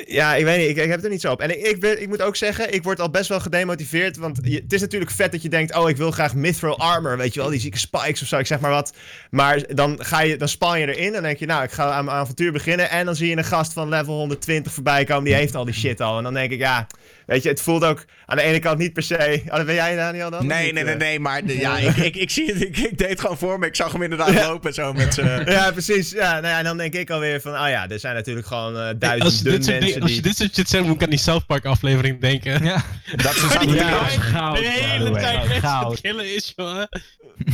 [0.06, 0.70] ja, ik weet niet.
[0.70, 1.42] Ik, ik heb het er niet zo op.
[1.42, 4.18] En ik, ik, ik moet ook zeggen, ik word al best wel gedemotiveerd.
[4.18, 7.18] Want je- het is natuurlijk vet dat je denkt: oh, ik wil graag Mithril Armor.
[7.18, 8.38] Weet je wel, die zieke spikes of zo.
[8.38, 8.94] Ik zeg maar wat.
[9.30, 11.14] Maar dan, ga je, dan span je erin.
[11.14, 12.90] Dan denk je: nou, ik ga aan mijn avontuur beginnen.
[12.90, 15.24] En dan zie je een gast van level 120 voorbij komen.
[15.24, 16.18] Die heeft al die shit al.
[16.18, 16.88] En dan denk ik: ja,
[17.26, 19.42] weet je, het voelt ook aan de ene kant niet per se.
[19.46, 20.48] Oh, dat ben jij, Daniel dan?
[20.48, 21.00] Nee, nee, nee, eh?
[21.00, 23.60] nee, maar de- ja, ik, ik, ik zie het, ik, ik deed het gewoon voor
[23.60, 23.66] me.
[23.68, 24.48] Ik zag hem inderdaad Ja.
[24.48, 25.16] lopen zo met.
[25.46, 26.12] Ja, precies.
[26.12, 28.74] Ja, nou ja, en dan denk ik alweer van, oh ja, er zijn natuurlijk gewoon
[28.78, 30.22] eh Als je, duizenden dit soort mensen ding- als je die...
[30.32, 32.64] dit soort shit zegt, moet ik aan die South Park aflevering denken.
[32.64, 32.84] Ja.
[33.16, 34.04] Dat ze zaten Ja.
[34.08, 36.88] Goud, de hele tijd mensen killen is, jongen.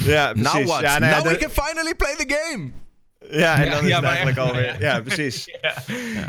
[0.06, 0.53] Ja, precies.
[0.53, 0.81] Now what?
[0.81, 2.72] Ja, nou ja, Now de- we can finally play the game!
[3.30, 4.76] Ja, en Ja, dan is ja, het maar eigenlijk echt, alweer...
[4.88, 5.57] Ja, precies.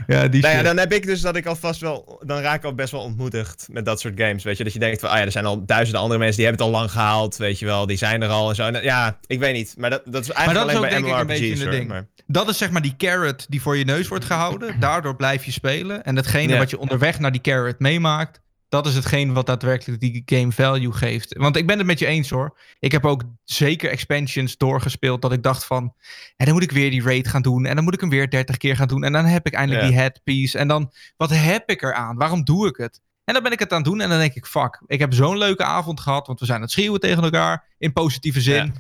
[0.07, 2.23] Ja, die Nou dan heb ik dus dat ik alvast wel...
[2.27, 4.65] Dan raak ik al best wel ontmoedigd met dat soort games, weet je.
[4.65, 6.75] Dat je denkt van, ah ja, er zijn al duizenden andere mensen die hebben het
[6.75, 7.87] al lang gehaald, weet je wel.
[7.87, 8.63] Die zijn er al en zo.
[8.67, 9.75] En, ja, ik weet niet.
[9.79, 11.65] Maar dat, dat is dat eigenlijk is alleen ook bij denk ik een MMORPG's, beetje
[11.65, 11.79] een hoor.
[11.79, 11.89] ding.
[11.89, 14.81] Maar, Dat is zeg maar die carrot die voor je neus wordt gehouden.
[14.81, 16.05] Daardoor blijf je spelen.
[16.05, 16.59] En hetgene Ja.
[16.59, 18.41] wat je onderweg naar die carrot meemaakt,
[18.73, 21.37] dat is hetgeen wat daadwerkelijk die game value geeft.
[21.37, 22.59] Want ik ben het met je eens hoor.
[22.79, 25.95] Ik heb ook zeker expansions doorgespeeld dat ik dacht van,
[26.37, 27.67] en dan moet ik weer die raid gaan doen.
[27.67, 29.05] En dan moet ik hem weer 30 keer gaan doen.
[29.05, 29.91] En dan heb ik eindelijk Ja.
[29.91, 30.59] die headpiece.
[30.59, 32.17] En dan, wat heb ik eraan?
[32.17, 33.01] Waarom doe ik het?
[33.25, 35.15] En dan ben ik het aan het doen en dan denk ik, fuck, ik heb
[35.15, 38.63] zo'n leuke avond gehad, want we zijn aan het schreeuwen tegen elkaar, in positieve zin.
[38.63, 38.71] Eh,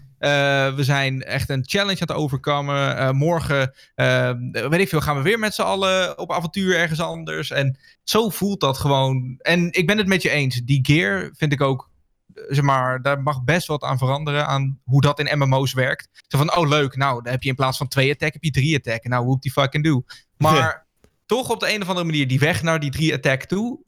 [0.77, 2.97] we zijn echt een challenge aan het overkomen.
[2.97, 7.01] Eh, morgen, eh, weet ik veel, gaan we weer met z'n allen op avontuur ergens
[7.01, 7.51] anders.
[7.51, 9.35] En zo voelt dat gewoon.
[9.39, 10.61] En ik ben het met je eens.
[10.65, 11.91] Die gear vind ik ook,
[12.35, 14.47] eh, zeg maar, daar mag best wat aan veranderen.
[14.47, 16.09] Aan hoe dat in MMO's werkt.
[16.29, 18.51] Zo van, oh leuk, nou, dan heb je in plaats van twee attack, heb je
[18.51, 19.05] drie attack.
[19.05, 20.03] Nou, whoop die fucking do.
[20.37, 20.87] Maar
[21.27, 23.79] toch op de een of andere manier die weg naar die drie attack toe,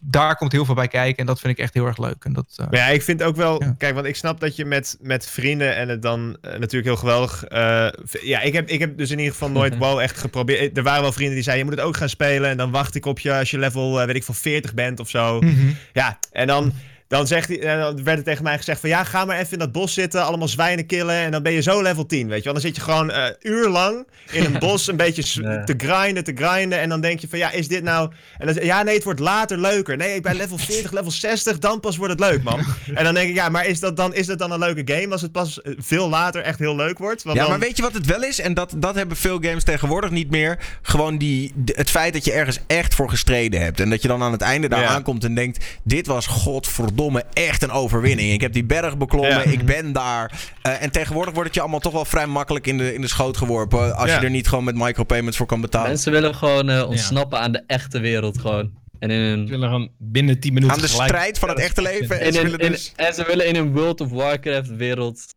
[0.00, 1.16] daar komt heel veel bij kijken.
[1.18, 2.24] En dat vind ik echt heel erg leuk.
[2.24, 3.74] En dat, uh, maar ja, ik vind ook wel, Ja.
[3.78, 6.96] kijk, want ik snap dat je met, met vrienden en het dan eh, natuurlijk heel
[6.96, 7.44] geweldig.
[7.44, 7.88] eh,
[8.22, 10.76] ja, ik heb, ik heb dus in ieder geval nooit WoW echt geprobeerd.
[10.76, 12.50] Er waren wel vrienden die zeiden: je moet het ook gaan spelen.
[12.50, 15.00] En dan wacht ik op je als je level, eh, weet ik van 40 bent
[15.00, 15.40] of zo.
[15.40, 15.70] mhm.
[15.92, 16.72] Ja, en dan,
[17.10, 18.88] dan, zegt hij, en dan werd er tegen mij gezegd van...
[18.88, 21.14] ja, ga maar even in dat bos zitten, allemaal zwijnen killen...
[21.14, 22.52] en dan ben je zo level 10, weet je wel.
[22.52, 25.22] Dan zit je gewoon eh uurlang in een bos een beetje
[25.64, 26.78] te grinden, te grinden...
[26.80, 28.10] en dan denk je van, ja, is dit nou...
[28.38, 29.96] En dan, ja, nee, het wordt later leuker.
[29.96, 32.60] Nee, ik ben level 40, level 60, dan pas wordt het leuk, man.
[32.94, 35.12] En dan denk ik, ja, maar is dat dan, is dat dan een leuke game...
[35.12, 37.22] als het pas eh, veel later echt heel leuk wordt?
[37.22, 38.40] Want Ja, dan- maar weet je wat het wel is?
[38.40, 40.58] En dat, dat hebben veel games tegenwoordig niet meer.
[40.82, 43.80] Gewoon die, het feit dat je ergens echt voor gestreden hebt.
[43.80, 44.86] En dat je dan aan het einde daar Ja.
[44.88, 45.64] aankomt en denkt...
[45.84, 46.98] Dit was godverdomme
[47.32, 48.32] echt een overwinning.
[48.32, 49.42] Ik heb die berg beklommen, Ja.
[49.42, 50.50] ik ben daar.
[50.62, 53.08] Eh, en tegenwoordig wordt het je allemaal toch wel vrij makkelijk in de, in de
[53.08, 53.96] schoot geworpen.
[53.96, 54.18] Als Ja.
[54.18, 55.88] je er niet gewoon met micropayments voor kan betalen.
[55.88, 58.78] Mensen willen gewoon eh, ontsnappen aan de echte wereld gewoon.
[58.98, 61.82] En in Ze willen gewoon binnen 10 minuten Aan de gelijk- strijd van het echte
[61.82, 62.20] leven.
[62.20, 65.34] En in ze willen in- dus en ze willen in een World of Warcraft wereld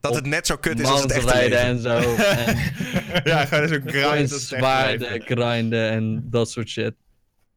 [0.00, 1.66] dat het net zo kut is als het echte rijden leven.
[1.66, 2.14] en zo.
[2.24, 2.56] En
[3.30, 3.90] Ja, gewoon zo'n grind.
[4.04, 6.94] gewoon als het echt zwaarden, grinden en dat soort shit.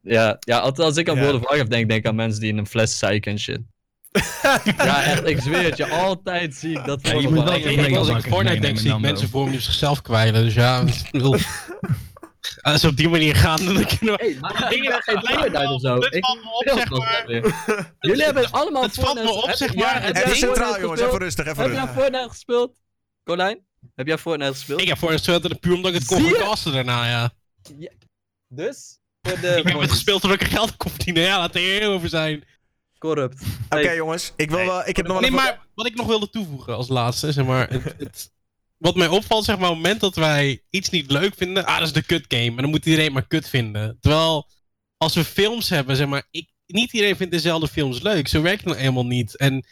[0.08, 1.20] Ja, ja altijd als ik aan Ja.
[1.22, 3.60] World of Warcraft denk, denk ik aan mensen die in een fles zeiken en shit.
[4.76, 7.54] ja, echt, ik zweer het je, altijd zie ik dat Ja, voor je moet wel
[7.54, 10.44] Ik, als ik Fortnite denk, zie ik mensen voor me zichzelf kwijlen.
[10.44, 10.84] Dus ja,
[12.62, 14.16] als ze op die manier gaan, dan ik nog...
[14.20, 15.98] Hey, maar ik Dingen ben geen dat- Fortnite uit of zo.
[15.98, 17.24] Dat Ik valt me op, zeg maar.
[17.26, 17.54] weer.
[18.00, 20.02] Jullie hebben allemaal Het valt me Fortnite- op, zeg ja, maar.
[20.02, 21.08] Even Fortnite centraal jongens, gespeeld?
[21.08, 21.46] even rustig.
[21.46, 22.02] Even Heb jij rustig.
[22.02, 22.76] Fortnite gespeeld?
[23.24, 23.66] Colijn?
[23.94, 24.80] Heb jij Fortnite gespeeld?
[24.80, 27.30] Ik heb voor gespeeld puur omdat ik het kon verkasten daarna, ja.
[28.48, 28.97] Dus?
[29.28, 31.22] Voor de Ik heb het gespeeld omdat ik er geld kon verdienen.
[31.22, 32.44] Ja, laat er heel over zijn.
[32.98, 33.42] Corrupt.
[33.68, 36.30] Oké jongens, ik, wil wel, ik heb nog wel Nee, maar wat ik nog wilde
[36.30, 37.70] toevoegen als laatste, zeg maar.
[37.70, 38.32] Het, het-
[38.78, 41.78] wat mij opvalt, zeg maar, op het moment dat wij iets niet leuk vinden, ah,
[41.78, 42.44] dat is de kut game.
[42.44, 43.98] En dan moet iedereen maar kut vinden.
[44.00, 44.48] Terwijl,
[44.96, 48.28] als we films hebben, zeg maar, ik, niet iedereen vindt dezelfde films leuk.
[48.28, 49.36] Zo werkt het nou helemaal niet.
[49.36, 49.66] En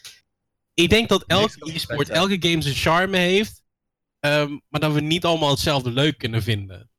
[0.75, 3.63] ik denk dat elke e-sport, elke game zijn charme heeft,
[4.21, 6.91] ehm, maar dat we niet allemaal hetzelfde leuk kunnen vinden.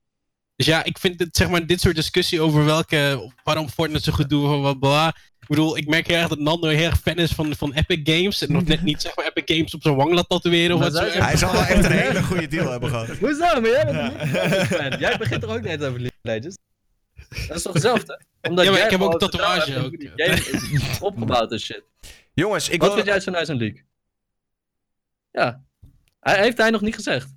[0.58, 4.12] Dus ja, ik vind het, zeg maar, dit soort discussie over welke, waarom Fortnite zo
[4.12, 5.08] goed doen, wat bla.
[5.40, 8.00] Ik bedoel, ik merk heel erg dat Nando heel erg fan is van, van Epic
[8.04, 8.42] Games.
[8.42, 10.96] En nog net niet, zeg maar, Epic Games op zijn wang laat tatoeëren of wat
[10.96, 11.04] zo.
[11.04, 13.08] Hij zal wel echt een hele goede deal hebben gehad.
[13.08, 13.62] Hoezo?
[13.62, 15.00] Maar jij bent een fan.
[15.00, 16.58] Jij begint er ook net over League of Legends.
[17.48, 18.22] Dat is toch hetzelfde?
[18.42, 19.96] Omdat Ja, maar jij ik heb ook een tatoeage hebt ook.
[20.16, 20.34] game
[20.72, 21.84] is opgebouwd en shit.
[22.34, 22.98] Jongens, ik Wat wil...
[22.98, 23.84] vind jij zo nice aan League?
[25.32, 25.62] Ja.
[26.20, 27.34] Hij, heeft hij nog niet gezegd.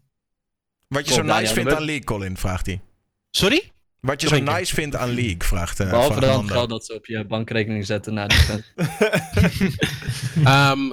[0.89, 2.81] Wat je zo Kom, nice vindt aan League, Colin, vraagt hij.
[3.31, 3.70] Sorry?
[4.01, 6.94] Wat je zo nice vindt aan League, vraagt eh Behalve vraagt dan geld dat ze
[6.94, 8.39] op je bankrekening zetten na die.
[10.44, 10.90] Ehm,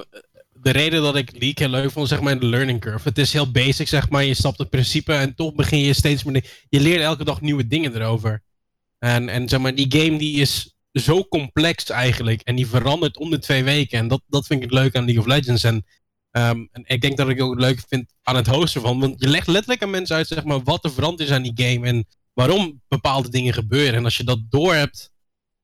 [0.52, 3.08] de reden dat ik League heel leuk vond, zeg maar, in de learning curve.
[3.08, 4.24] Het is heel basic, zeg maar.
[4.24, 6.44] Je snapt het principe en toch begin je steeds meer...
[6.68, 8.42] Je leert elke dag nieuwe dingen erover.
[8.98, 12.40] En, en zeg maar, die game die is zo complex eigenlijk.
[12.40, 13.98] En die verandert om de twee weken.
[13.98, 15.64] En dat, dat vind ik het leuk aan League of Legends.
[15.64, 15.84] En,
[16.30, 19.00] ehm, en ik denk dat ik ook het leuk vind aan het hosten van.
[19.00, 21.52] Want je legt letterlijk aan mensen uit, zeg maar, wat er veranderd is aan die
[21.54, 21.86] game.
[21.86, 22.06] En
[22.38, 23.94] waarom bepaalde dingen gebeuren.
[23.94, 25.10] En als je dat doorhebt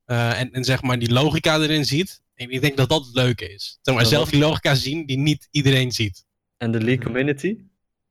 [0.05, 2.22] eh en, en zeg maar die logica erin ziet.
[2.34, 3.78] Ik ik denk dat dat het leuke is.
[3.82, 6.24] Zeg maar, zelf die logica zien die niet iedereen ziet.
[6.56, 7.56] En de League community?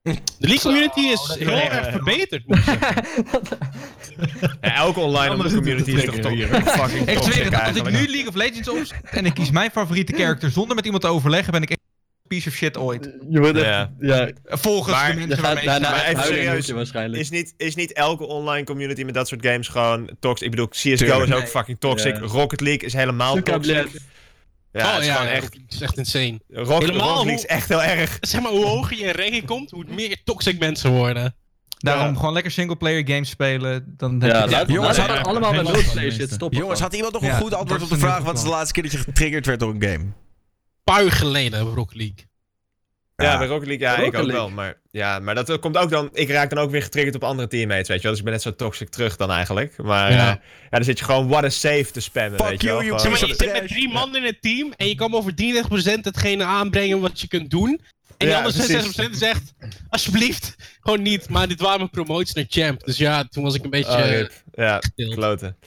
[0.01, 2.47] De League community is dat is heel erg verbeterd.
[2.47, 3.05] Moet ik zeggen.
[4.61, 6.47] Ja, elke online community is toch hier.
[6.47, 9.71] fucking Ik zweer het, als ik nu League of Legends opzet en ik kies mijn
[9.71, 11.77] favoriete character zonder met iemand te overleggen, ben ik
[12.27, 13.09] piece of shit ooit.
[13.29, 13.65] Je wordt echt...
[13.65, 13.91] Ja.
[13.99, 17.21] Ja, Volgens Maar de je mensen waarmee daarna even serieus, waarschijnlijk.
[17.21, 20.45] Is niet, is niet elke online community met dat soort games gewoon toxic?
[20.45, 21.27] Ik bedoel, CSGO Tuurlijk.
[21.27, 22.13] is ook fucking toxic.
[22.15, 22.19] Ja.
[22.21, 23.73] Rocket League is helemaal toxic.
[24.71, 26.39] Ja, het oh is ja, gewoon echt, is echt insane.
[26.49, 28.17] Rocket, Helemaal Rocket League is echt heel erg.
[28.21, 31.35] Zeg maar, hoe hoger je in ranking komt, hoe meer toxic mensen worden.
[31.77, 32.15] Daarom Ja.
[32.19, 33.93] gewoon lekker singleplayer games spelen.
[33.97, 36.59] Dan heb Ja, je laat, Jongens, hadden- allemaal met roleplay shit stoppen.
[36.59, 38.19] Jongens, had iemand nog een Ja, goed antwoord op de vraag...
[38.23, 40.03] wat is de laatste keer dat je getriggerd werd door een game?
[40.83, 42.15] Paar uur geleden hebben we Rocket League.
[43.15, 43.37] Ja, Ja.
[43.37, 44.41] bij Rocket League, ja, Rocket ik ook League.
[44.41, 44.49] wel.
[44.49, 46.09] Maar, ja, maar dat komt ook dan...
[46.13, 48.11] Ik raak dan ook weer getriggerd op andere teammates, weet je wel.
[48.11, 49.77] Dus ik ben net zo toxic terug dan eigenlijk.
[49.77, 50.17] Maar Ja.
[50.17, 50.39] ja
[50.69, 52.99] dan zit je gewoon what a save te spammen, Fuck weet je you, wel.
[52.99, 56.03] Zeg maar, je zit met drie man in het team en je kan over 33%
[56.05, 57.69] hetgene aanbrengen wat je kunt doen.
[58.17, 58.97] En die Ja, andere precies.
[58.97, 59.53] 66% zegt,
[59.89, 61.29] alsjeblieft, gewoon niet.
[61.29, 62.83] Maar dit waren mijn promoties naar champ.
[62.83, 64.31] Dus ja, toen was ik een beetje Oh, eh, rip.
[64.53, 65.57] ja, kloten.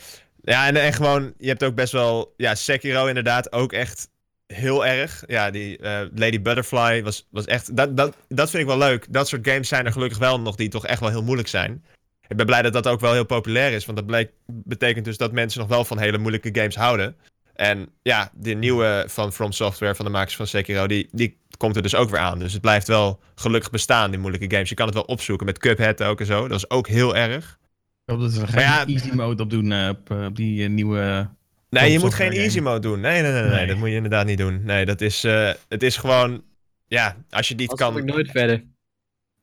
[0.43, 2.35] Ja, en, en gewoon, je hebt ook best wel...
[2.37, 4.09] Ja, Sekiro inderdaad ook echt
[4.47, 5.23] heel erg.
[5.27, 7.77] Ja, die eh, Lady Butterfly was, was echt...
[7.77, 9.07] Dat, dat, dat vind ik wel leuk.
[9.13, 11.85] Dat soort games zijn er gelukkig wel nog die toch echt wel heel moeilijk zijn.
[12.29, 13.85] Ik ben blij dat dat ook wel heel populair is.
[13.85, 17.17] Want dat bleek, betekent dus dat mensen nog wel van hele moeilijke games houden.
[17.55, 21.77] En ja, de nieuwe van From Software, van de makers van Sekiro, die, die komt
[21.77, 22.39] er dus ook weer aan.
[22.39, 24.69] Dus het blijft wel gelukkig bestaan, die moeilijke games.
[24.69, 26.49] Je kan het wel opzoeken met Cuphead ook en zo.
[26.49, 27.59] Dat is ook heel erg.
[28.05, 30.37] Ik hoop dat ze er geen ja- easy mode op doen eh, op, eh, op
[30.37, 31.29] die nieuwe...
[31.71, 32.43] Nee, je moet geen game.
[32.43, 33.01] easy mode doen.
[33.01, 33.67] Nee, nee, nee, nee, Nee.
[33.67, 34.65] dat moet je inderdaad niet doen.
[34.65, 36.43] Nee, dat is, eh, het is gewoon,
[36.87, 38.15] ja, als je niet Anders kom ik kan.
[38.15, 38.65] nooit verder.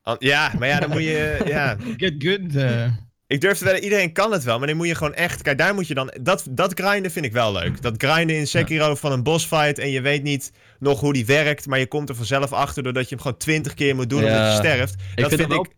[0.01, 1.77] An- Ja, maar ja, dan moet je, ja.
[1.97, 2.55] Get good.
[2.55, 2.91] eh.
[3.27, 5.57] Ik durf te wedden, iedereen kan het wel, maar dan moet je gewoon echt, kijk,
[5.57, 7.81] daar moet je dan, dat, dat grinden vind ik wel leuk.
[7.81, 11.65] Dat grinden in Sekiro van een bossfight en je weet niet nog hoe die werkt,
[11.67, 14.27] maar je komt er vanzelf achter doordat je hem gewoon twintig keer moet doen Ja.
[14.27, 14.93] omdat je sterft.
[14.93, 15.73] Ik dat vind vind het ik,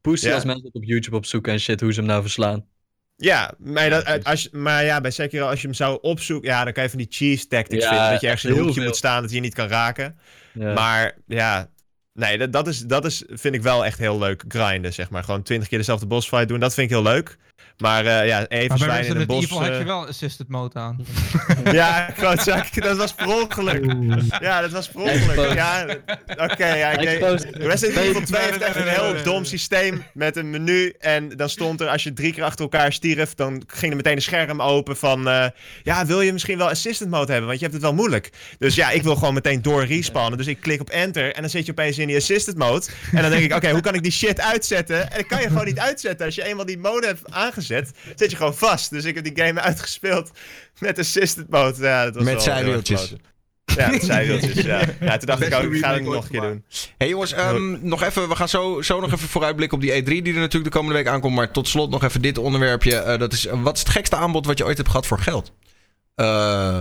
[0.00, 0.34] Pussy Ja.
[0.34, 2.64] als mensen het op YouTube opzoeken en shit, hoe ze hem nou verslaan.
[3.20, 4.24] Ja, maar, dat, precies.
[4.24, 6.98] als, maar ja, bij Sekiro, als je hem zou opzoeken, ja, dan kan je van
[6.98, 8.84] die cheese tactics Ja, vinden, dat je ergens in een hoekje veel.
[8.84, 10.18] moet staan, dat je je niet kan raken.
[10.52, 10.72] Ja.
[10.72, 11.70] Maar ja,
[12.12, 15.24] nee, dat, dat, is, dat is, vind ik wel echt heel leuk grinden, zeg maar.
[15.24, 17.36] Gewoon twintig keer dezelfde bossfight doen, dat vind ik heel leuk.
[17.78, 19.44] Maar eh, ja, even zwijnen in een Resident bos...
[19.44, 20.96] Evil eh, je wel assisted mode aan.
[21.72, 23.94] Ja, ik zeggen, dat was per ongeluk.
[24.40, 25.54] Ja, dat was per ongeluk.
[25.54, 25.86] Ja,
[26.36, 27.48] oké, ja, ik deed-.
[27.52, 30.94] Resident Evil 2 heeft echt een heel dom systeem met een menu.
[30.98, 34.16] En dan stond er, als je drie keer achter elkaar stierf, dan ging er meteen
[34.16, 35.28] een scherm open van...
[35.28, 35.46] eh,
[35.82, 37.48] ja, wil je misschien wel assistant mode hebben?
[37.48, 38.30] Want je hebt het wel moeilijk.
[38.58, 40.38] Dus ja, ik wil gewoon meteen door respawnen.
[40.38, 42.86] Dus ik klik op enter en dan zit je opeens in die assistant mode.
[43.12, 45.10] En dan denk ik, oké, hoe kan ik die shit uitzetten?
[45.10, 46.26] En dat kan je gewoon niet uitzetten.
[46.26, 48.90] Als je eenmaal die mode hebt aangezet, zit je gewoon vast.
[48.90, 50.30] Dus ik heb die game uitgespeeld
[50.78, 51.82] met assistant mode.
[51.82, 53.14] Ja, dat was Met zijwieltjes.
[53.76, 54.80] Ja, met zijwieltjes, ja.
[55.00, 56.64] Ja, toen dacht ik ook, ik ga het nog een keer doen.
[56.98, 60.04] Hey jongens, ehm, nog even, we gaan zo, zo nog even vooruitblikken op die E3
[60.04, 61.34] die er natuurlijk de komende week aankomt.
[61.34, 62.96] Maar tot slot nog even dit onderwerpje.
[62.96, 65.52] Eh, dat is, wat is het gekste aanbod wat je ooit hebt gehad voor geld?
[66.14, 66.78] Eh,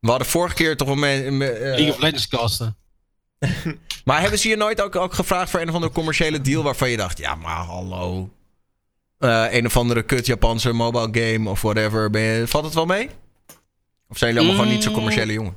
[0.00, 1.30] we hadden vorige keer toch wel mee...
[1.30, 2.76] me- eh, League of Legends casten.
[4.04, 6.90] maar hebben ze je nooit ook, ook gevraagd voor een of andere commerciële deal waarvan
[6.90, 8.30] je dacht, ja maar hallo.
[9.20, 12.10] Eh, een of andere kut Japanse mobile game of whatever.
[12.10, 13.08] Ben je, valt het wel mee?
[14.08, 15.52] Of zijn jullie allemaal gewoon niet zo commerciële jongen?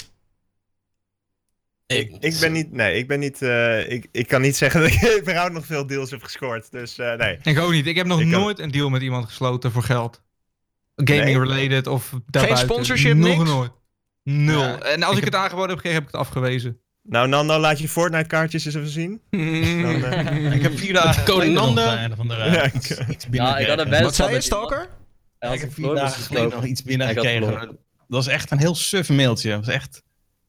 [1.86, 4.90] Ik, ik ben niet, nee, ik ben niet, eh, ik, ik kan niet zeggen dat
[4.94, 6.72] ik überhaupt nog veel deals heb gescoord.
[6.72, 7.38] Dus eh, nee.
[7.44, 7.88] Ik ook niet.
[7.88, 10.22] Ik heb nog Ik kan- nooit een deal met iemand gesloten voor geld.
[10.96, 12.66] Gaming related of daarbuiten.
[12.68, 13.50] sponsorship, Nog niks?
[13.50, 13.72] nooit.
[14.24, 14.60] Nul.
[14.62, 16.80] Ja, en als ik, het aangeboden heb gekregen, heb ik het afgewezen.
[17.04, 19.22] Nou, Nando, laat je Fortnite kaartjes eens even zien.
[19.82, 22.04] Dan, eh, Ik heb vier dagen Code geleden nog, Nanda.
[22.04, 22.98] een of andere, Ja, iets, ik-
[23.32, 24.04] Ja, ik had een gekregen.
[24.04, 24.42] Wat zei je.
[24.42, 24.88] Stalker?
[25.40, 27.48] Ja, ik heb vier dagen geleden nog iets binnen Hij had gekregen.
[27.48, 27.78] verloren.
[28.08, 29.50] Dat was echt een heel suf mailtje.
[29.50, 30.04] Dat was echt...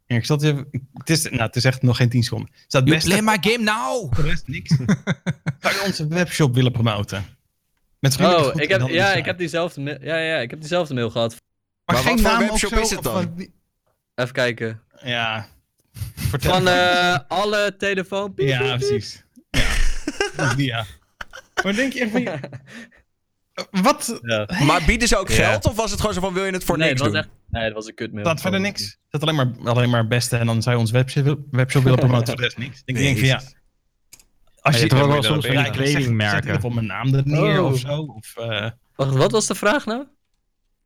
[0.07, 0.69] Ik zat even...
[0.93, 2.51] Het is, nou, het is echt nog geen 10 seconden.
[2.67, 4.07] Staat best play my game now!
[4.15, 4.69] voor de rest niks.
[5.61, 7.25] Zou je onze webshop willen promoten?
[8.01, 11.11] Met Oh, ik heb, ja, ik heb diezelfde mail, ja, ja, ik heb diezelfde mail
[11.11, 11.37] gehad.
[11.85, 13.49] Maar geen wat voor naam of webshop zo, is het dan?
[14.15, 14.81] Even kijken.
[15.03, 15.47] Ja.
[16.17, 16.51] Vertel.
[16.53, 18.35] Van eh, alle telefoon.
[18.35, 19.25] piep, Ja, precies.
[19.51, 20.55] Ja.
[20.57, 20.85] ja.
[21.65, 22.21] Maar denk je echt van...
[22.21, 22.39] je-
[23.71, 24.19] Wat?
[24.23, 24.49] Ja.
[24.65, 25.35] Maar bieden ze ook Ja.
[25.49, 27.23] geld of was het gewoon zo van wil je het voor nee, niks het was
[27.23, 27.31] doen?
[27.33, 28.25] echt, nee, het was een kutmail.
[28.25, 28.83] Dat verder niks.
[28.83, 31.99] Het staat alleen maar, alleen maar beste en dan zou je ons webshop, webshop willen
[31.99, 32.27] promoten.
[32.27, 32.83] Voor de rest niks.
[32.85, 33.43] Ik denk van ja.
[34.61, 36.43] Als je het ook wel soms van die kledingmerken.
[36.45, 37.73] Zet geval mijn naam er neer Oh.
[37.73, 37.97] of zo.
[38.17, 40.05] Of, eh, Wacht, wat was de vraag nou?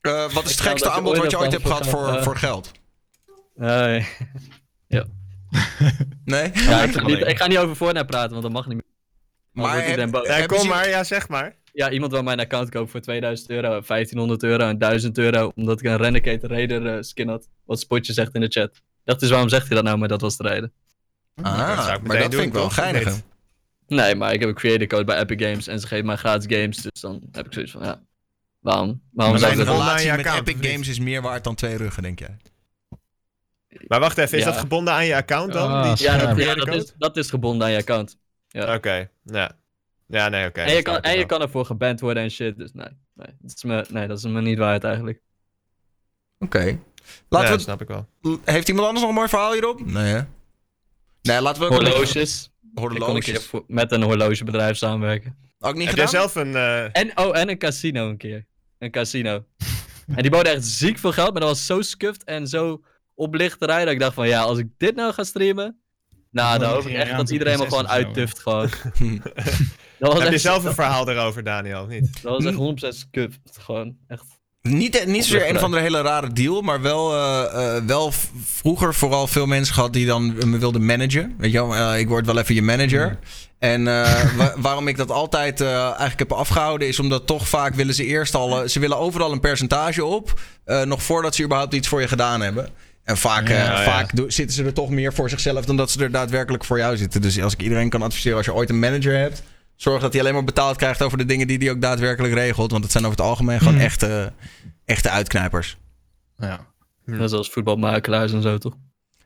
[0.01, 2.73] Eh, wat is het gekste dat aanbod wat je ooit hebt gehad voor, voor geld?
[3.55, 4.07] Nee.
[6.25, 6.51] Nee?
[6.55, 9.65] Ja, ik, ga niet, ik ga niet over Fortnite praten, want dat mag niet meer.
[9.65, 10.27] Maar heb- boos.
[10.27, 11.57] Ja, kom maar, ja, zeg maar.
[11.73, 15.81] Ja, iemand wil mijn account kopen voor 2000 euro, 1500 euro en 1000 euro, omdat
[15.81, 17.49] ik een Renegade Raider eh, skin had.
[17.65, 18.71] Wat Spotje zegt in de chat.
[18.77, 19.99] Ik dacht dus, waarom zegt hij dat nou?
[19.99, 20.73] Maar dat was de reden.
[21.43, 23.21] Ah, dat zou ik maar dat doen, vind ik wel geinig.
[23.87, 26.57] Nee, maar ik heb een creator code bij Epic Games en ze geven mij gratis
[26.57, 28.03] games, dus dan heb ik zoiets van, ja,
[28.59, 29.03] waarom?
[29.13, 30.71] Waarom Maar zou ik dat relatie met account, Epic?
[30.71, 32.37] Games is meer waard dan twee ruggen, denk jij?
[33.87, 34.51] Maar wacht even, is Ja.
[34.51, 35.71] dat gebonden aan je account dan?
[35.73, 38.19] Ah, die Ja, dat, ja dat, is, dat is gebonden aan je account.
[38.49, 38.75] Ja.
[38.75, 39.53] Oké, ja.
[40.07, 40.61] Ja, nee, oké.
[40.61, 42.89] en, je kan, en je kan ervoor geband worden en shit, dus nee.
[43.15, 45.21] Nee, dat is me, nee, dat is me niet waard eigenlijk.
[46.39, 46.65] Oké.
[46.65, 46.77] Ja,
[47.29, 47.63] Laten dat we...
[47.63, 48.07] snap ik wel.
[48.45, 49.87] Heeft iemand anders nog een mooi verhaal hierop?
[49.87, 50.21] Nee, hè?
[51.23, 51.69] Nee, laten we...
[51.69, 52.45] Horloges.
[52.45, 53.45] Ik kon een keer Horloges.
[53.47, 55.37] voor- met een horlogebedrijf samenwerken.
[55.59, 56.29] Ook niet Heb jij gedaan?
[56.31, 56.55] zelf een...
[56.57, 58.47] eh, En, oh, en een casino een keer.
[58.79, 59.45] Een casino.
[60.17, 62.83] en die boden echt ziek veel geld, maar dat was zo scuffed en zo
[63.19, 65.81] oplichterij dat ik dacht van ja, als ik dit nou ga streamen,
[66.31, 68.69] nou, dan hoop ik echt dat iedereen me gewoon uittuft gewoon.
[69.99, 72.23] dat was Heb je zelf een verhaal daarover, Daniel, of niet?
[72.23, 73.41] dat was echt 100% scuffed.
[73.61, 74.25] Gewoon echt.
[74.63, 78.13] Niet, niet zozeer een of andere hele rare deal, maar wel, eh, eh, wel
[78.45, 81.35] vroeger vooral veel mensen gehad die dan me wilden managen.
[81.39, 83.19] Weet je wel, eh, ik word wel even je manager.
[83.59, 87.75] En eh, wa- waarom ik dat altijd eh, eigenlijk heb afgehouden is omdat toch vaak
[87.75, 91.43] willen ze eerst al, eh, ze willen overal een percentage op, eh, nog voordat ze
[91.45, 92.69] überhaupt iets voor je gedaan hebben.
[93.09, 96.03] En vaak, eh, Ja, vaak zitten ze er toch meer voor zichzelf dan dat ze
[96.03, 97.21] er daadwerkelijk voor jou zitten.
[97.21, 99.43] Dus als ik iedereen kan adviseren, als je ooit een manager hebt,
[99.77, 102.71] zorg dat hij alleen maar betaald krijgt over de dingen die hij ook daadwerkelijk regelt.
[102.71, 103.83] Want het zijn over het algemeen gewoon Mhm.
[103.85, 104.33] echte,
[104.85, 105.77] echte uitknijpers.
[106.39, 106.67] ja.
[107.05, 108.75] Net zoals voetbalmakelaars en zo toch?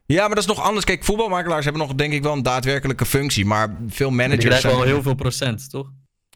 [0.06, 0.84] Ja, maar dat is nog anders.
[0.84, 3.44] Kijk, voetbalmakelaars hebben nog denk ik wel een daadwerkelijke functie.
[3.46, 4.74] Maar veel Die managers krijgen zijn...
[4.74, 5.90] wel heel veel procent, toch?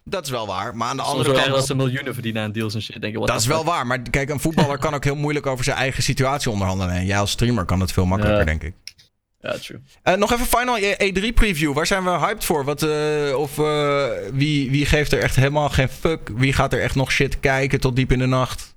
[0.08, 0.76] Dat is wel waar.
[0.76, 1.54] Maar aan de Soms andere kant...
[1.54, 3.00] dat ze miljoenen verdienen aan deals en shit.
[3.00, 3.66] Denk what Dat is wel fuck?
[3.66, 3.86] waar.
[3.86, 6.94] Maar kijk, een voetballer kan ook heel moeilijk over zijn eigen situatie onderhandelen.
[6.94, 8.44] En jij als streamer kan het veel makkelijker, Ja.
[8.58, 8.74] denk ik.
[9.40, 9.80] Ja, true.
[10.02, 11.72] Eh, nog even final E3 preview.
[11.72, 12.64] Waar zijn we hyped voor?
[12.64, 16.30] Wat, eh, of eh, wie, wie geeft er echt helemaal geen fuck?
[16.36, 18.74] Wie gaat er echt nog shit kijken tot diep in de nacht?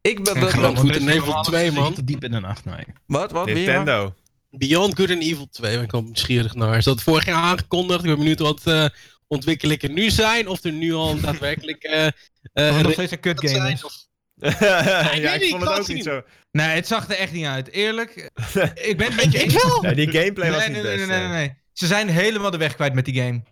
[0.00, 0.34] Ik ben...
[0.34, 1.94] En ben- gewoon Good and Evil wel 2, man.
[1.94, 2.84] Te diep in de nacht, nee.
[3.06, 3.30] Wat?
[3.32, 3.46] Wat?
[3.46, 4.14] Nintendo.
[4.50, 6.76] Beyond Good and Evil 2 ben ik wel nieuwsgierig naar.
[6.76, 8.00] Is dat vorig jaar aangekondigd?
[8.00, 8.84] Ik ben benieuwd wat eh
[9.32, 10.48] ontwikkelingen nu zijn.
[10.48, 11.82] Of er nu al daadwerkelijk...
[11.82, 12.12] eh Of
[12.52, 13.84] eh het nog steeds een kut game zijn, is.
[13.84, 14.10] of-
[14.60, 16.22] ja, weet ik niet, vond het ook niet zo.
[16.50, 17.70] Nee, het zag er echt niet uit.
[17.70, 18.30] Eerlijk,
[18.90, 19.84] ik ben het met je Ik wel.
[19.84, 21.08] Ja, die gameplay was Nee, niet nee, nee, best.
[21.08, 21.32] nee, nee, eh.
[21.32, 21.54] nee.
[21.72, 23.42] Ze zijn helemaal de weg kwijt met die game.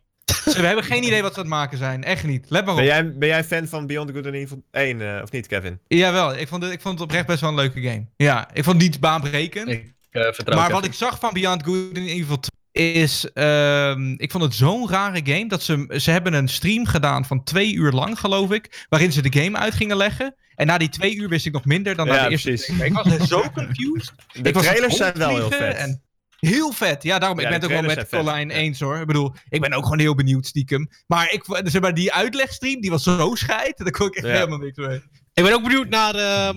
[0.44, 2.05] Ze- We hebben geen idee wat ze aan het maken zijn.
[2.05, 2.47] Echt niet.
[2.48, 2.77] Let maar op.
[2.81, 5.81] Ben jij, ben jij fan van Beyond Good and Evil 1, eh, of niet, Kevin?
[5.89, 8.07] Jawel, ik vond, het, ik vond het oprecht best wel een leuke game.
[8.16, 9.69] Ja, ik vond het niet baanbrekend.
[9.69, 10.81] Ik eh, vertrouw maar Kevin.
[10.81, 12.51] wat ik zag van Beyond Good and Evil 2
[12.81, 13.32] is...
[13.32, 15.94] ehm, ik vond het zo'n rare game dat ze...
[16.01, 18.86] Ze hebben een stream gedaan van twee uur lang, geloof ik.
[18.89, 20.35] Waarin ze de game uit gingen leggen.
[20.55, 22.78] En na die twee uur wist ik nog minder dan na de eerste precies.
[22.78, 24.12] Ik was zo confused.
[24.32, 25.77] De ik was trailers zijn wel heel vet.
[25.77, 26.02] En
[26.39, 27.02] heel vet.
[27.02, 27.40] Ja, daarom.
[27.40, 28.97] Ja, ik ben het ook wel met Colline eens hoor.
[29.01, 30.89] Ik bedoel, ik ben ook gewoon heel benieuwd stiekem.
[31.07, 33.78] Maar, ik, zeg maar die uitlegstream, die was zo scheid.
[33.78, 34.32] Daar kon ik echt Ja.
[34.32, 35.02] helemaal niks mee.
[35.35, 36.57] Ik ben ook benieuwd naar ehm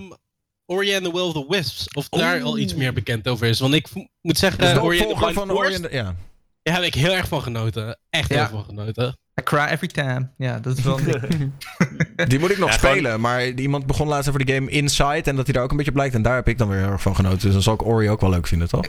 [0.66, 1.88] Ori and the Will of the Wisps.
[1.92, 3.60] Of daar al iets meer bekend over is.
[3.60, 3.86] Want ik
[4.20, 6.14] moet zeggen, Dus de Ori and the opvolger Blind van Ori Forest, the- Ja.
[6.62, 7.98] daar heb ik heel erg van genoten.
[8.10, 9.16] Echt heel erg van genoten.
[9.40, 10.28] I cry every time.
[10.36, 11.54] Ja, dat is wel een.
[12.28, 13.20] Die moet ik nog Ja, gewoon- spelen.
[13.20, 15.22] Maar iemand begon laatst over de game Inside.
[15.22, 16.14] En dat hij daar ook een beetje blijkt.
[16.14, 17.40] En daar heb ik dan weer heel erg van genoten.
[17.40, 18.84] Dus dan zal ik Ori ook wel leuk vinden, toch?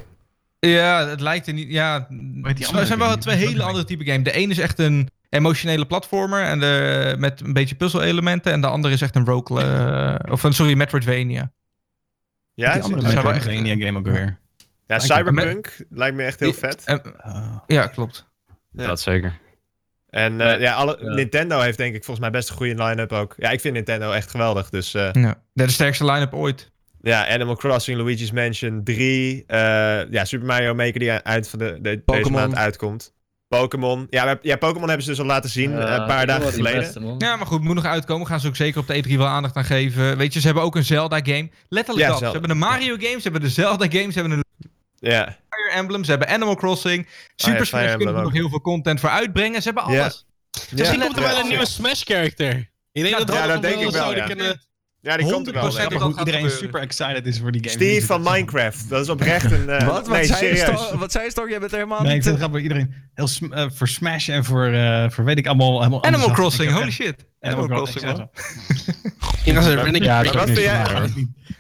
[0.60, 1.72] Ja, het lijkt er niet.
[1.72, 2.07] Ja,
[2.41, 4.22] het andere zijn wel twee hele andere type game.
[4.23, 8.52] De ene is echt een emotionele platformer en de, met een beetje puzzel-elementen.
[8.52, 9.61] En de andere is echt een rogue.
[9.61, 11.52] eh, of een, sorry, Metroidvania.
[12.56, 14.40] Ja, die andere zijn wel Metroidvania game ook weer.
[14.88, 16.84] ja Cyberpunk lijkt me echt heel vet.
[17.18, 17.57] Ah.
[17.68, 18.26] ja, klopt.
[18.72, 18.88] Ja.
[18.88, 19.40] Dat zeker.
[20.10, 21.14] En eh, ja, alle, Ja.
[21.14, 23.34] Nintendo heeft denk ik volgens mij best een goede line-up ook.
[23.38, 24.69] Ja, ik vind Nintendo echt geweldig.
[24.69, 25.41] Dus eh, Ja.
[25.53, 26.72] De sterkste line-up ooit.
[27.02, 29.44] ja, Animal Crossing, Luigi's Mansion 3.
[29.48, 29.57] eh,
[30.11, 32.32] ja, Super Mario Maker die uit van de, de, deze Pokémon.
[32.32, 33.14] maand uitkomt.
[33.47, 34.07] Pokémon.
[34.09, 36.51] Ja, we- ja, Pokémon hebben ze dus al laten zien Ja, eh, een paar dagen
[36.53, 36.80] geleden.
[36.80, 37.15] beste.
[37.17, 38.27] Ja, maar goed, moet nog uitkomen.
[38.27, 40.17] Gaan ze ook zeker op de E3 wel aandacht aan geven.
[40.17, 41.49] Weet je, ze hebben ook een Zelda-game.
[41.69, 42.19] Letterlijk Ja, dat.
[42.19, 42.26] Zelda.
[42.26, 44.43] Ze hebben een Mario-game, ze hebben de Zelda-game, ze hebben een
[44.99, 47.07] Ja, Fire Emblem, ze hebben Animal Crossing.
[47.35, 49.61] Super Fire Smash kunnen er nog heel veel content voor uitbrengen.
[49.61, 50.01] Ze hebben Ja.
[50.01, 50.26] alles.
[50.72, 51.05] Misschien ja.
[51.05, 52.51] komt er wel een nieuwe Smash-character.
[52.91, 54.26] Ik denk Ja, dat denk ik wel, zouden ja.
[54.27, 54.61] kunnen...
[55.06, 55.72] ja die komt er wel.
[55.72, 55.98] 100% denk ik.
[55.99, 56.57] hoe iedereen gebeuren.
[56.57, 57.73] super excited is voor die game.
[57.76, 58.90] Steve van Minecraft.
[58.90, 59.69] Dat is oprecht een...
[59.69, 60.07] eh, Wat?
[60.10, 60.56] nee, wat, zei.
[60.57, 60.99] Stok?
[60.99, 61.49] wat zei je Stok?
[61.49, 62.23] Jij bent er helemaal Nee, ik niet...
[62.23, 62.61] vind het grappig.
[62.61, 65.77] Iedereen heel sm- eh, voor Smash en voor, eh, voor weet ik allemaal.
[65.77, 66.32] helemaal Animal.
[66.32, 67.26] Crossing, holy shit.
[67.40, 68.03] Animal Crossing.
[68.03, 68.30] Crossing, man.
[70.03, 70.84] Ja, dat vind jij-.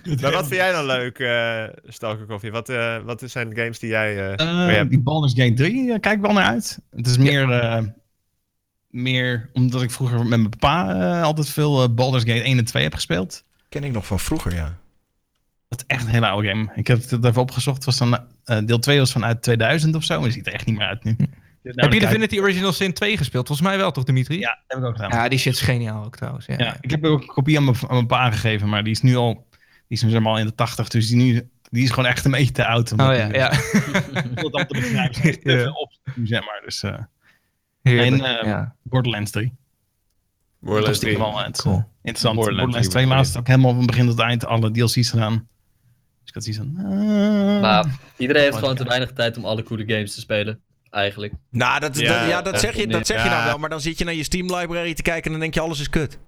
[0.21, 2.51] Maar wat vind jij dan leuk, eh Stalker Coffee?
[2.51, 4.35] Wat, eh, wat zijn de games die jij...
[4.35, 6.79] eh Eh, die Baldur's Gate 3 eh, kijk ik wel naar uit.
[6.95, 7.81] Het is meer, eh,
[8.95, 12.65] meer omdat ik vroeger met mijn papa eh, altijd veel eh, Baldur's Gate 1 en
[12.65, 13.43] 2 heb gespeeld.
[13.69, 14.77] Ken ik nog van vroeger, ja.
[15.67, 16.71] Dat is echt een hele oude game.
[16.75, 17.85] Ik heb het even opgezocht.
[17.85, 20.13] Was dan, eh, deel 2 was vanuit 2000 of zo.
[20.13, 21.15] Maar die ziet er echt niet meer uit nu.
[21.63, 23.47] Heb je Divinity Original Sin 2 gespeeld?
[23.47, 24.39] Volgens mij wel, toch, Dimitri?
[24.39, 25.09] Ja, dat heb ik ook gedaan.
[25.09, 26.45] Ja, die shit is geniaal ook trouwens.
[26.45, 26.55] Ja.
[26.57, 29.01] Ja, ik heb ook een kopie aan mijn, aan mijn pa gegeven, maar die is
[29.01, 29.47] nu al,
[29.87, 32.09] die is nu zeg maar al in de 80, dus die, nu, die is gewoon
[32.09, 32.91] echt een beetje te oud.
[32.91, 33.51] Oh ja, die, ja.
[34.43, 35.75] om dat te begrijpen.
[35.75, 35.91] Op,
[36.23, 36.61] zeg maar.
[36.65, 36.93] Dus eh
[37.91, 38.23] Heerlijk.
[38.23, 38.75] En, eh, ja.
[38.83, 39.53] Borderlands 3.
[40.59, 41.17] Borderlands dat is 3.
[41.31, 41.75] wel het, Cool.
[41.75, 42.35] interessant.
[42.35, 45.33] Borderlands Borderlands 3 2 was laatst ook helemaal van begin tot eind alle DLC's gedaan.
[45.33, 46.91] Dus ik had zoiets van...
[46.91, 47.85] eh, Maar
[48.17, 50.59] iedereen heeft gewoon te weinig tijd om alle coole games te spelen.
[50.89, 51.33] Eigenlijk.
[51.49, 53.57] Nou, dat, Ja, dat- ja, dat zeg, je, dat zeg je nou wel.
[53.57, 55.79] Maar dan zit je naar je Steam library te kijken en dan denk je alles
[55.79, 56.19] is kut.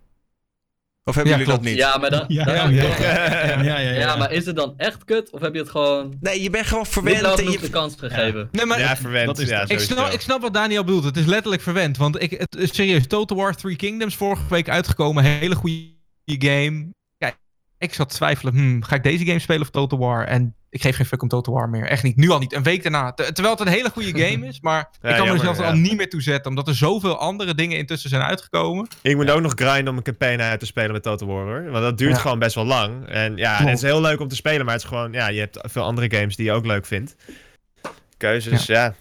[1.07, 1.75] Of hebben Ja, jullie dat klopt.
[1.75, 1.85] niet?
[1.85, 2.25] Ja, maar dan...
[2.27, 5.29] Ja, dan- ja, ja, ja, ja, Ja, maar is het dan echt kut?
[5.31, 7.39] Of heb je het gewoon Nee, je bent gewoon verwend.
[7.39, 8.49] en je- de kans gegeven?
[8.51, 9.25] Nee, maar Ja, ik- verwend.
[9.27, 9.69] dat is het.
[9.71, 11.03] ik, snap, ik snap wat Daniel bedoelt.
[11.03, 11.97] Het is letterlijk verwend.
[11.97, 15.23] Want ik, het is serieus, Total War Three Kingdoms vorige week uitgekomen.
[15.23, 15.85] Hele goede
[16.25, 16.87] game.
[17.17, 17.37] Kijk,
[17.77, 18.53] ik zat te twijfelen.
[18.53, 20.25] Hmm, ga ik deze game spelen of Total War?
[20.25, 21.85] En ik geef geen fuck om Total War meer.
[21.85, 22.15] Echt niet.
[22.15, 22.53] Nu al niet.
[22.53, 23.13] Een week daarna.
[23.13, 24.59] Ter- terwijl het een hele goede game is.
[24.61, 25.69] Maar ik kan jammer, mezelf er ja.
[25.69, 26.49] al niet meer toe zetten.
[26.49, 28.87] Omdat er zoveel andere dingen intussen zijn uitgekomen.
[29.01, 31.71] Ik moet ook nog grinden om een campaign uit te spelen met Total War, hoor.
[31.71, 33.07] Want dat duurt gewoon best wel lang.
[33.07, 35.11] En ja, het is heel leuk om te spelen, maar het is gewoon...
[35.11, 37.15] Ja, je hebt veel andere games die je ook leuk vindt.
[38.17, 38.95] Keuzes, ja.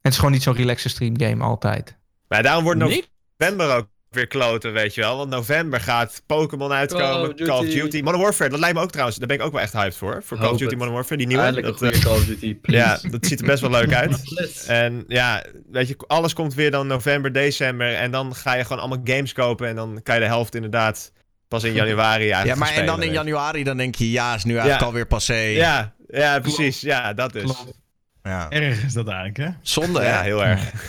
[0.00, 1.98] Het is gewoon niet zo'n relaxe stream game altijd.
[2.28, 3.10] Maar daarom wordt Niet?
[3.36, 5.16] november ook weer kloten, weet je wel.
[5.16, 8.00] Want november gaat Pokémon uitkomen, Call Call of Duty.
[8.00, 9.18] Modern Warfare, dat lijkt me ook trouwens...
[9.18, 10.22] Daar ben ik ook wel echt hyped voor.
[10.24, 10.74] Voor Call of Duty.
[10.74, 11.42] Modern Warfare, die nieuwe.
[11.42, 13.06] Eindelijk een Dat, goede Call of Duty, eh, please.
[13.06, 14.22] ja, dat ziet er best wel leuk uit.
[14.66, 17.94] En ja, weet je, alles komt weer dan november, december.
[17.94, 19.68] En dan ga je gewoon allemaal games kopen.
[19.68, 21.12] En dan kan je de helft inderdaad
[21.48, 24.44] pas in januari eigenlijk Ja, maar en dan in januari dan denk je, ja, is
[24.44, 24.86] nu eigenlijk Ja.
[24.86, 25.34] alweer passé.
[25.34, 26.80] Ja, ja, precies.
[26.80, 27.42] Ja, dat dus.
[27.42, 27.78] Klopt.
[28.22, 28.50] Ja.
[28.50, 29.48] Erg is dat eigenlijk, hè?
[29.62, 30.08] Zonde, hè?
[30.08, 30.88] Ja, heel erg.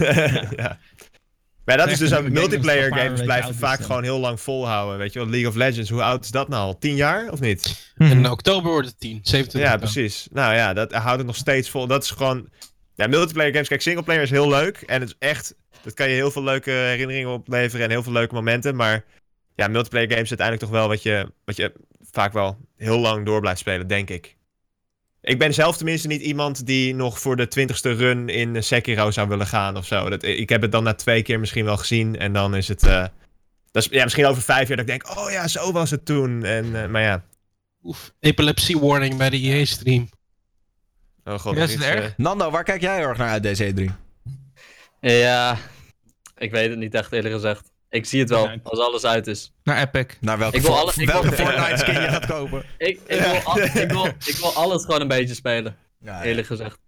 [0.56, 0.78] ja.
[1.78, 4.98] Maar dat is dus dat multiplayer games blijven vaak gewoon heel lang volhouden.
[4.98, 6.78] Weet je wel, League of Legends, hoe oud is dat nou al?
[6.78, 7.94] 10 jaar of niet?
[7.98, 10.28] In oktober wordt het 10, 27 Ja, precies.
[10.32, 11.88] Nou ja, dat houdt het nog steeds vol.
[11.88, 12.50] Dat is gewoon.
[12.96, 13.68] Ja, multiplayer games.
[13.68, 14.82] Kijk, singleplayer is heel leuk.
[14.82, 15.56] En het is echt.
[15.82, 18.76] Dat kan je heel veel leuke herinneringen opleveren en heel veel leuke momenten.
[18.76, 19.04] Maar
[19.56, 21.74] ja, multiplayer games is uiteindelijk toch wel wat je, wat je
[22.12, 24.36] vaak wel heel lang door blijft spelen, denk ik.
[25.22, 29.28] Ik ben zelf tenminste niet iemand die nog voor de twintigste run in Sekiro zou
[29.28, 30.10] willen gaan of zo.
[30.10, 32.84] Dat, ik heb het dan na twee keer misschien wel gezien en dan is het...
[32.84, 33.06] eh,
[33.72, 36.06] dat is, ja, misschien over vijf jaar dat ik denk, oh ja, zo was het
[36.06, 36.44] toen.
[36.44, 37.24] En, eh, maar ja,
[37.84, 40.10] Oef, epilepsie warning bij de EA-stream.
[41.24, 41.56] oh god.
[41.58, 42.18] Is iets, het eh, erg?
[42.18, 43.84] Nando, waar kijk jij heel erg naar uit deze E3?
[45.00, 45.58] Ja,
[46.38, 47.71] ik weet het niet echt eerlijk gezegd.
[47.92, 48.58] Ik zie het wel, Ja.
[48.64, 49.52] als alles uit is.
[49.64, 50.06] Naar Epic.
[50.20, 52.64] Naar welke, Ik wil voor- alle- ik welke wil- Fortnite skin je gaat kopen?
[52.78, 56.48] Ik, ik, wil, al- ik, wil, ik wil alles gewoon een beetje spelen, Ja, eerlijk
[56.48, 56.80] gezegd.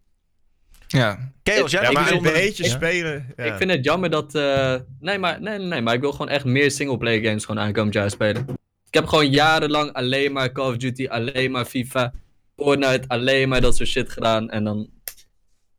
[0.88, 1.31] Ja.
[1.43, 2.69] Chaos, jij maar een beetje Ja?
[2.69, 3.34] spelen.
[3.35, 3.43] Ja.
[3.43, 4.35] Ik vind het jammer dat...
[4.35, 7.63] eh, nee, maar, nee, nee, nee, maar ik wil gewoon echt meer singleplayer games gewoon
[7.63, 8.45] aankomend jaar spelen.
[8.88, 12.13] Ik heb gewoon jarenlang alleen maar Call of Duty, alleen maar FIFA,
[12.55, 14.49] Fortnite, alleen maar dat soort shit gedaan.
[14.49, 14.89] En dan...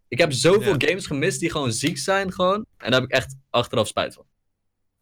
[0.09, 2.67] Ik heb zoveel games gemist die gewoon ziek zijn gewoon.
[2.79, 4.25] En daar heb ik echt achteraf spijt van.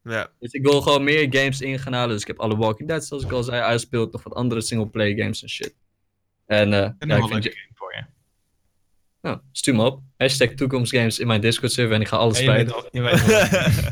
[0.05, 0.29] Ja.
[0.41, 2.11] Dus ik wil gewoon meer games in gaan halen.
[2.11, 4.13] Dus ik heb alle Walking Dead, zoals ik al zei, uitgespeeld.
[4.13, 5.75] Nog wat andere singleplayer games en shit.
[6.47, 7.55] En eh En ja, ik een vind leuke je...
[7.55, 8.05] game voor je.
[9.23, 10.01] Nou, stuur me op.
[10.17, 12.75] Hashtag toekomstgames in mijn Discord server en ik ga alles Ja, spelen.
[12.75, 12.89] al-.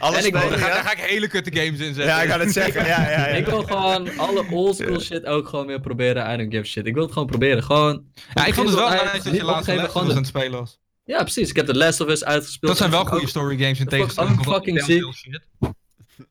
[0.00, 2.04] Alles En ik wil- Daar ga, daar ga ik hele kutte games in zetten.
[2.04, 2.86] Ja, ik ga het zeggen.
[2.86, 3.26] Ja, ja, ja.
[3.36, 6.32] Ik wil gewoon alle oldschool shit ook gewoon weer proberen.
[6.32, 6.86] I don't give a shit.
[6.86, 7.62] Ik wil het gewoon proberen.
[7.62, 8.04] Gewoon.
[8.34, 10.78] Ja, ik vond het wel nice dat je laatst gewoon aan het spelen was.
[11.08, 11.50] Ja, precies.
[11.50, 12.70] Ik heb de Last of Us uitgespeeld.
[12.70, 15.12] Dat zijn wel goede story games in tegenstelling tot fucking ziek.
[15.14, 15.40] shit.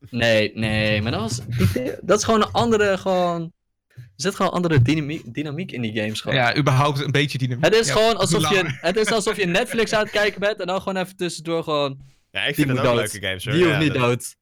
[0.09, 1.39] Nee, nee, maar dat was.
[2.01, 2.97] Dat is gewoon een andere.
[2.97, 3.51] Gewoon.
[3.95, 6.21] Er zit gewoon andere dynamiek, dynamiek in die games.
[6.21, 6.37] Gewoon.
[6.37, 7.63] Ja, überhaupt een beetje dynamiek.
[7.65, 10.59] Het is Ja, gewoon alsof je, het is alsof je Netflix aan het kijken bent
[10.59, 11.99] en dan gewoon even tussendoor gewoon.
[12.31, 12.95] Ja, ik Die vind het ook dood.
[13.11, 13.53] leuke games hoor.
[13.53, 14.35] Die hoeft Ja, niet dat- dood.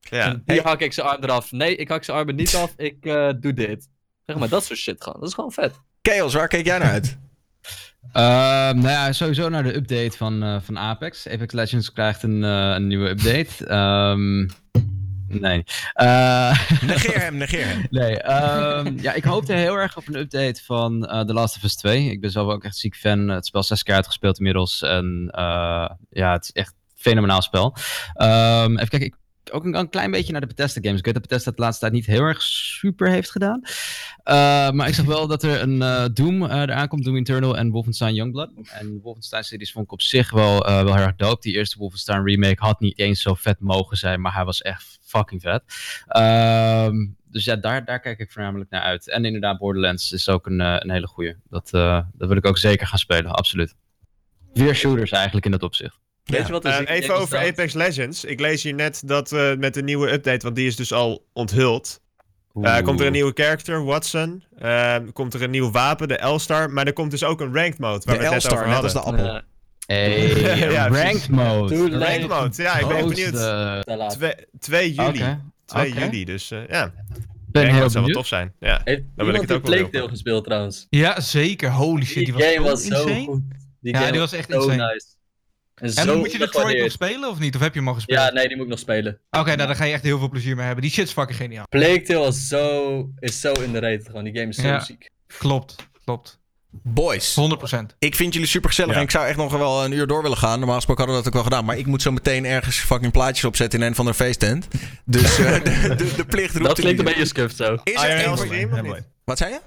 [0.00, 0.26] Ja.
[0.26, 1.52] En die hak ik zijn arm eraf.
[1.52, 2.72] Nee, ik hak zijn armen niet af.
[2.76, 3.88] Ik eh, doe dit.
[4.26, 5.20] Zeg maar, dat soort shit gewoon.
[5.20, 5.74] Dat is gewoon vet.
[6.02, 7.18] Chaos, waar keek jij naar uit?
[8.12, 11.28] Ehm, nou ja, sowieso naar de update van, eh, van Apex.
[11.28, 13.66] Apex Legends krijgt een, eh, een nieuwe update.
[13.66, 14.48] Ehm,
[15.40, 15.64] nee.
[15.92, 17.86] Eh, Negeer hem, negeer hem.
[17.90, 21.76] nee, ehm, ja, ik hoopte heel erg op een update van The Last of Us
[21.76, 22.10] 2.
[22.10, 23.28] Ik ben zelf ook echt ziek fan.
[23.28, 24.82] Het spel zes keer uitgespeeld inmiddels.
[24.82, 25.28] En
[26.10, 27.76] ja, het is echt een fenomenaal spel.
[28.16, 29.14] Even kijken, ik
[29.52, 30.98] ook een, klein beetje naar de Bethesda games.
[30.98, 33.60] Ik weet dat Bethesda het de laatste tijd niet heel erg super heeft gedaan.
[33.64, 37.56] Uh, maar ik zag wel dat er een uh, Doom uh, eraan komt, Doom Eternal
[37.56, 38.50] en Wolfenstein Youngblood.
[38.70, 41.40] En Wolfenstein-series vond ik op zich wel, wel heel erg dope.
[41.40, 44.98] Die eerste Wolfenstein remake had niet eens zo vet mogen zijn, maar hij was echt
[45.02, 45.62] fucking vet.
[46.16, 49.08] Um, dus ja, daar, daar kijk ik voornamelijk naar uit.
[49.08, 51.34] En inderdaad, Borderlands is ook een, een hele goeie.
[51.48, 53.74] Dat, dat wil ik ook zeker gaan spelen, absoluut.
[54.52, 56.00] Weer shooters eigenlijk in dat opzicht.
[56.24, 56.36] Ja.
[56.36, 57.48] Weet je wat uh, even over staat?
[57.48, 58.24] Apex Legends.
[58.24, 61.26] Ik lees hier net dat uh, met de nieuwe update, want die is dus al
[61.32, 62.00] onthuld.
[62.54, 64.44] Uh, komt er een nieuwe character, Watson.
[64.62, 66.70] Uh, komt er een nieuw wapen, de L-Star.
[66.70, 68.02] Maar er komt dus ook een ranked mode.
[68.04, 68.94] Waar de we het net over net hadden.
[68.94, 69.40] als de appel.
[69.86, 71.98] Hey, ja, ranked mode.
[71.98, 74.38] Ranked mode, ja, ik ben benieuwd.
[74.58, 75.08] 2 juli.
[75.08, 75.40] Okay.
[75.64, 76.04] 2 okay.
[76.04, 76.92] juli, dus uh, ja.
[77.46, 78.12] Ben heel dat zou wel benieuwd.
[78.12, 78.52] tof zijn.
[78.60, 80.86] Ja, Heeft dan wil ik het ook wel Plague gespeeld trouwens.
[80.90, 81.70] Ja, zeker.
[81.70, 83.42] Holy shit, die, die game was, was zo goed.
[83.80, 84.92] Die ja, game die was echt zo insane.
[84.92, 85.06] nice.
[85.82, 87.54] En, en moet je Detroit nog spelen of niet?
[87.54, 88.18] Of heb je hem al gespeeld?
[88.18, 89.18] Ja, nee, die moet ik nog spelen.
[89.30, 90.82] Oké, okay, nou, daar ga je echt heel veel plezier mee hebben.
[90.82, 91.64] Die shit is fucking geniaal.
[91.68, 94.24] Plague Tale is zo, is zo in de rate gewoon.
[94.24, 95.10] Die game is zo ja, ziek.
[95.38, 96.40] Klopt, klopt.
[96.70, 97.36] Boys.
[97.40, 97.96] 100%.
[97.98, 98.96] Ik vind jullie super gezellig Ja.
[98.96, 100.58] en ik zou echt nog wel een uur door willen gaan.
[100.58, 101.68] Normaal gesproken hadden we dat ook wel gedaan.
[101.68, 104.68] Maar ik moet zo meteen ergens fucking plaatjes opzetten in een van de feesttent.
[105.04, 107.76] Dus uh, de, de, de, plicht roept Dat klinkt een beetje scuffed zo.
[107.84, 109.02] Is er of niet?
[109.24, 109.60] Wat zei je?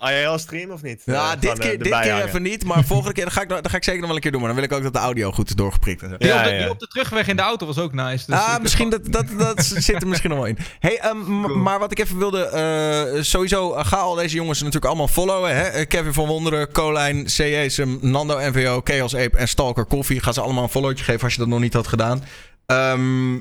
[0.00, 1.02] IRL stream of niet?
[1.04, 2.64] Ja, Eh, dit eh, keer, dit keer even niet.
[2.64, 4.40] Maar volgende keer dan ga, ik, dat ga ik zeker nog wel een keer doen.
[4.40, 6.02] Maar dan wil ik ook dat de audio goed is doorgeprikt.
[6.02, 6.16] en zo.
[6.16, 6.58] Die, Ja, op de, ja.
[6.58, 8.26] die op de terugweg in de auto was ook nice.
[8.26, 10.58] Dus ah, misschien dat, dat, dat zit er misschien nog wel in.
[10.78, 12.44] Hey, ehm, maar wat ik even wilde...
[12.44, 15.56] eh, sowieso, ga al deze jongens natuurlijk allemaal followen.
[15.56, 15.84] Hè?
[15.84, 20.20] Kevin van Wonderen, Colijn, CJSM, Nando NVO, Chaos Ape en Stalker Koffie.
[20.20, 22.24] Ga ze allemaal een followtje geven als je dat nog niet had gedaan.
[22.66, 23.32] Ehm,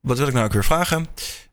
[0.00, 1.06] wat wil ik nou ook weer vragen?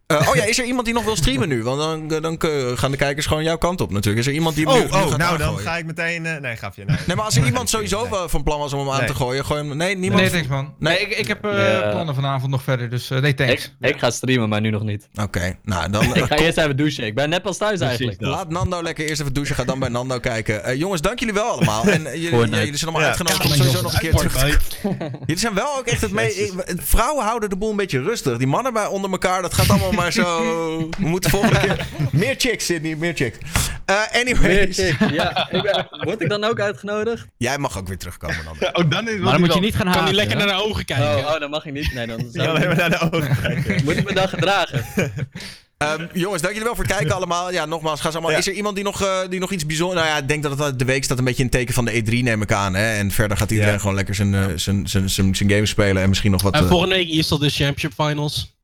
[0.08, 1.64] Eh, oh ja, is er iemand die nog wil streamen nu?
[1.64, 4.18] Want dan, dan eh, gaan de kijkers gewoon jouw kant op natuurlijk.
[4.18, 6.26] Is er iemand die Oh, nu, nu oh gaat nou dan ga ik meteen...
[6.26, 6.86] eh, nee, gaf je.
[6.86, 6.98] Nee.
[7.08, 8.20] Nee, maar als er iemand sowieso Nee.
[8.30, 9.08] van plan was om hem aan Nee.
[9.08, 9.78] te gooien, gooi hem...
[9.78, 10.22] Nee, niemand?
[10.22, 10.74] Nee, thanks man.
[10.80, 10.94] Nee.
[10.98, 13.74] Nee, ik, ik heb eh, plannen vanavond nog verder, dus eh, nee, thanks.
[13.80, 15.08] Ik, ik ga streamen, maar nu nog niet.
[15.22, 16.04] Oké, nou dan...
[16.16, 17.06] Ik ga eerst even douchen.
[17.06, 18.22] Ik ben net pas thuis eigenlijk.
[18.22, 19.56] Laat Nando lekker eerst even douchen.
[19.56, 20.64] Ga dan bij Nando kijken.
[20.64, 21.84] Eh, jongens, dank jullie wel allemaal.
[21.86, 23.08] En eh, jullie, jullie zijn allemaal Ja.
[23.08, 24.42] uitgenodigd om sowieso nog een keer terug
[25.26, 26.52] Jullie zijn wel ook echt het mee...
[26.66, 28.38] Vrouwen houden de boel een beetje rustig.
[28.38, 30.40] Die mannen bij onder elkaar, dat gaat allemaal maar zo.
[31.00, 31.86] We moeten volgende keer...
[32.12, 33.38] Meer chicks, Sydney, meer chicks.
[33.86, 34.78] Eh Meer anyways.
[34.78, 35.48] chicks, ja.
[35.52, 37.26] Ik ben- word ik dan ook uitgenodigd?
[37.38, 38.70] Jij mag ook weer terugkomen dan.
[38.84, 40.06] Oh, dan is Maar dan moet je niet gaan Kan haten.
[40.06, 40.46] niet lekker hè?
[40.46, 41.06] naar de ogen kijken.
[41.26, 41.94] Oh, oh, dan mag ik niet.
[41.94, 43.84] Nee, dan Ja, alleen maar naar de ogen kijken.
[43.84, 44.86] moet ik me dan gedragen.
[45.78, 47.52] Ehm, jongens, dank jullie wel voor het kijken allemaal.
[47.52, 48.32] Ja, nogmaals, ga allemaal.
[48.32, 48.38] Ja.
[48.38, 50.00] Is er iemand die nog, eh, die nog iets bijzonders...
[50.02, 51.86] Nou ja, ik denk dat het de week staat een beetje in het teken van
[51.86, 52.74] de E3, neem ik aan.
[52.76, 52.94] Hè?
[52.98, 53.80] En verder gaat iedereen Ja.
[53.80, 56.54] gewoon lekker zijn, eh, zijn, zijn, zijn, zijn games spelen en misschien nog wat...
[56.54, 58.56] En volgende week is dat de Championship Finals.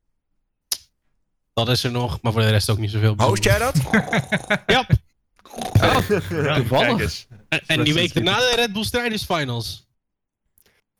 [1.54, 3.14] Dat is er nog, maar voor de rest ook niet zoveel.
[3.16, 3.74] Host jij dat?
[4.66, 4.86] Ja.
[6.54, 6.68] Toevallig.
[6.68, 7.26] Kijk eens.
[7.48, 9.88] En, en die week daarna de Red Bull Strijders Finals.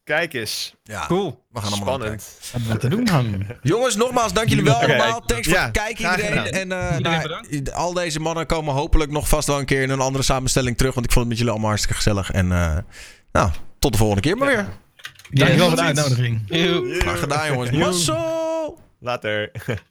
[0.04, 0.74] Kijk eens.
[0.82, 1.44] Ja, Cool.
[1.50, 1.94] we gaan allemaal.
[1.94, 2.36] Spannend.
[2.40, 3.46] Wat hebben we te doen dan?
[3.62, 5.20] Jongens, nogmaals, dank jullie wel allemaal.
[5.20, 6.32] Thanks voor het kijken iedereen.
[6.52, 9.90] En eh, Iedereen nou, al deze mannen komen hopelijk nog vast wel een keer in
[9.90, 10.94] een andere samenstelling terug.
[10.94, 12.30] Want ik vond het met jullie allemaal hartstikke gezellig.
[12.30, 12.78] En eh,
[13.32, 14.66] nou, tot de volgende keer maar weer.
[15.30, 16.42] Dankjewel voor de uitnodiging.
[17.00, 17.70] Graag gedaan jongens.
[17.70, 18.78] Mazzel!
[19.00, 19.50] Later.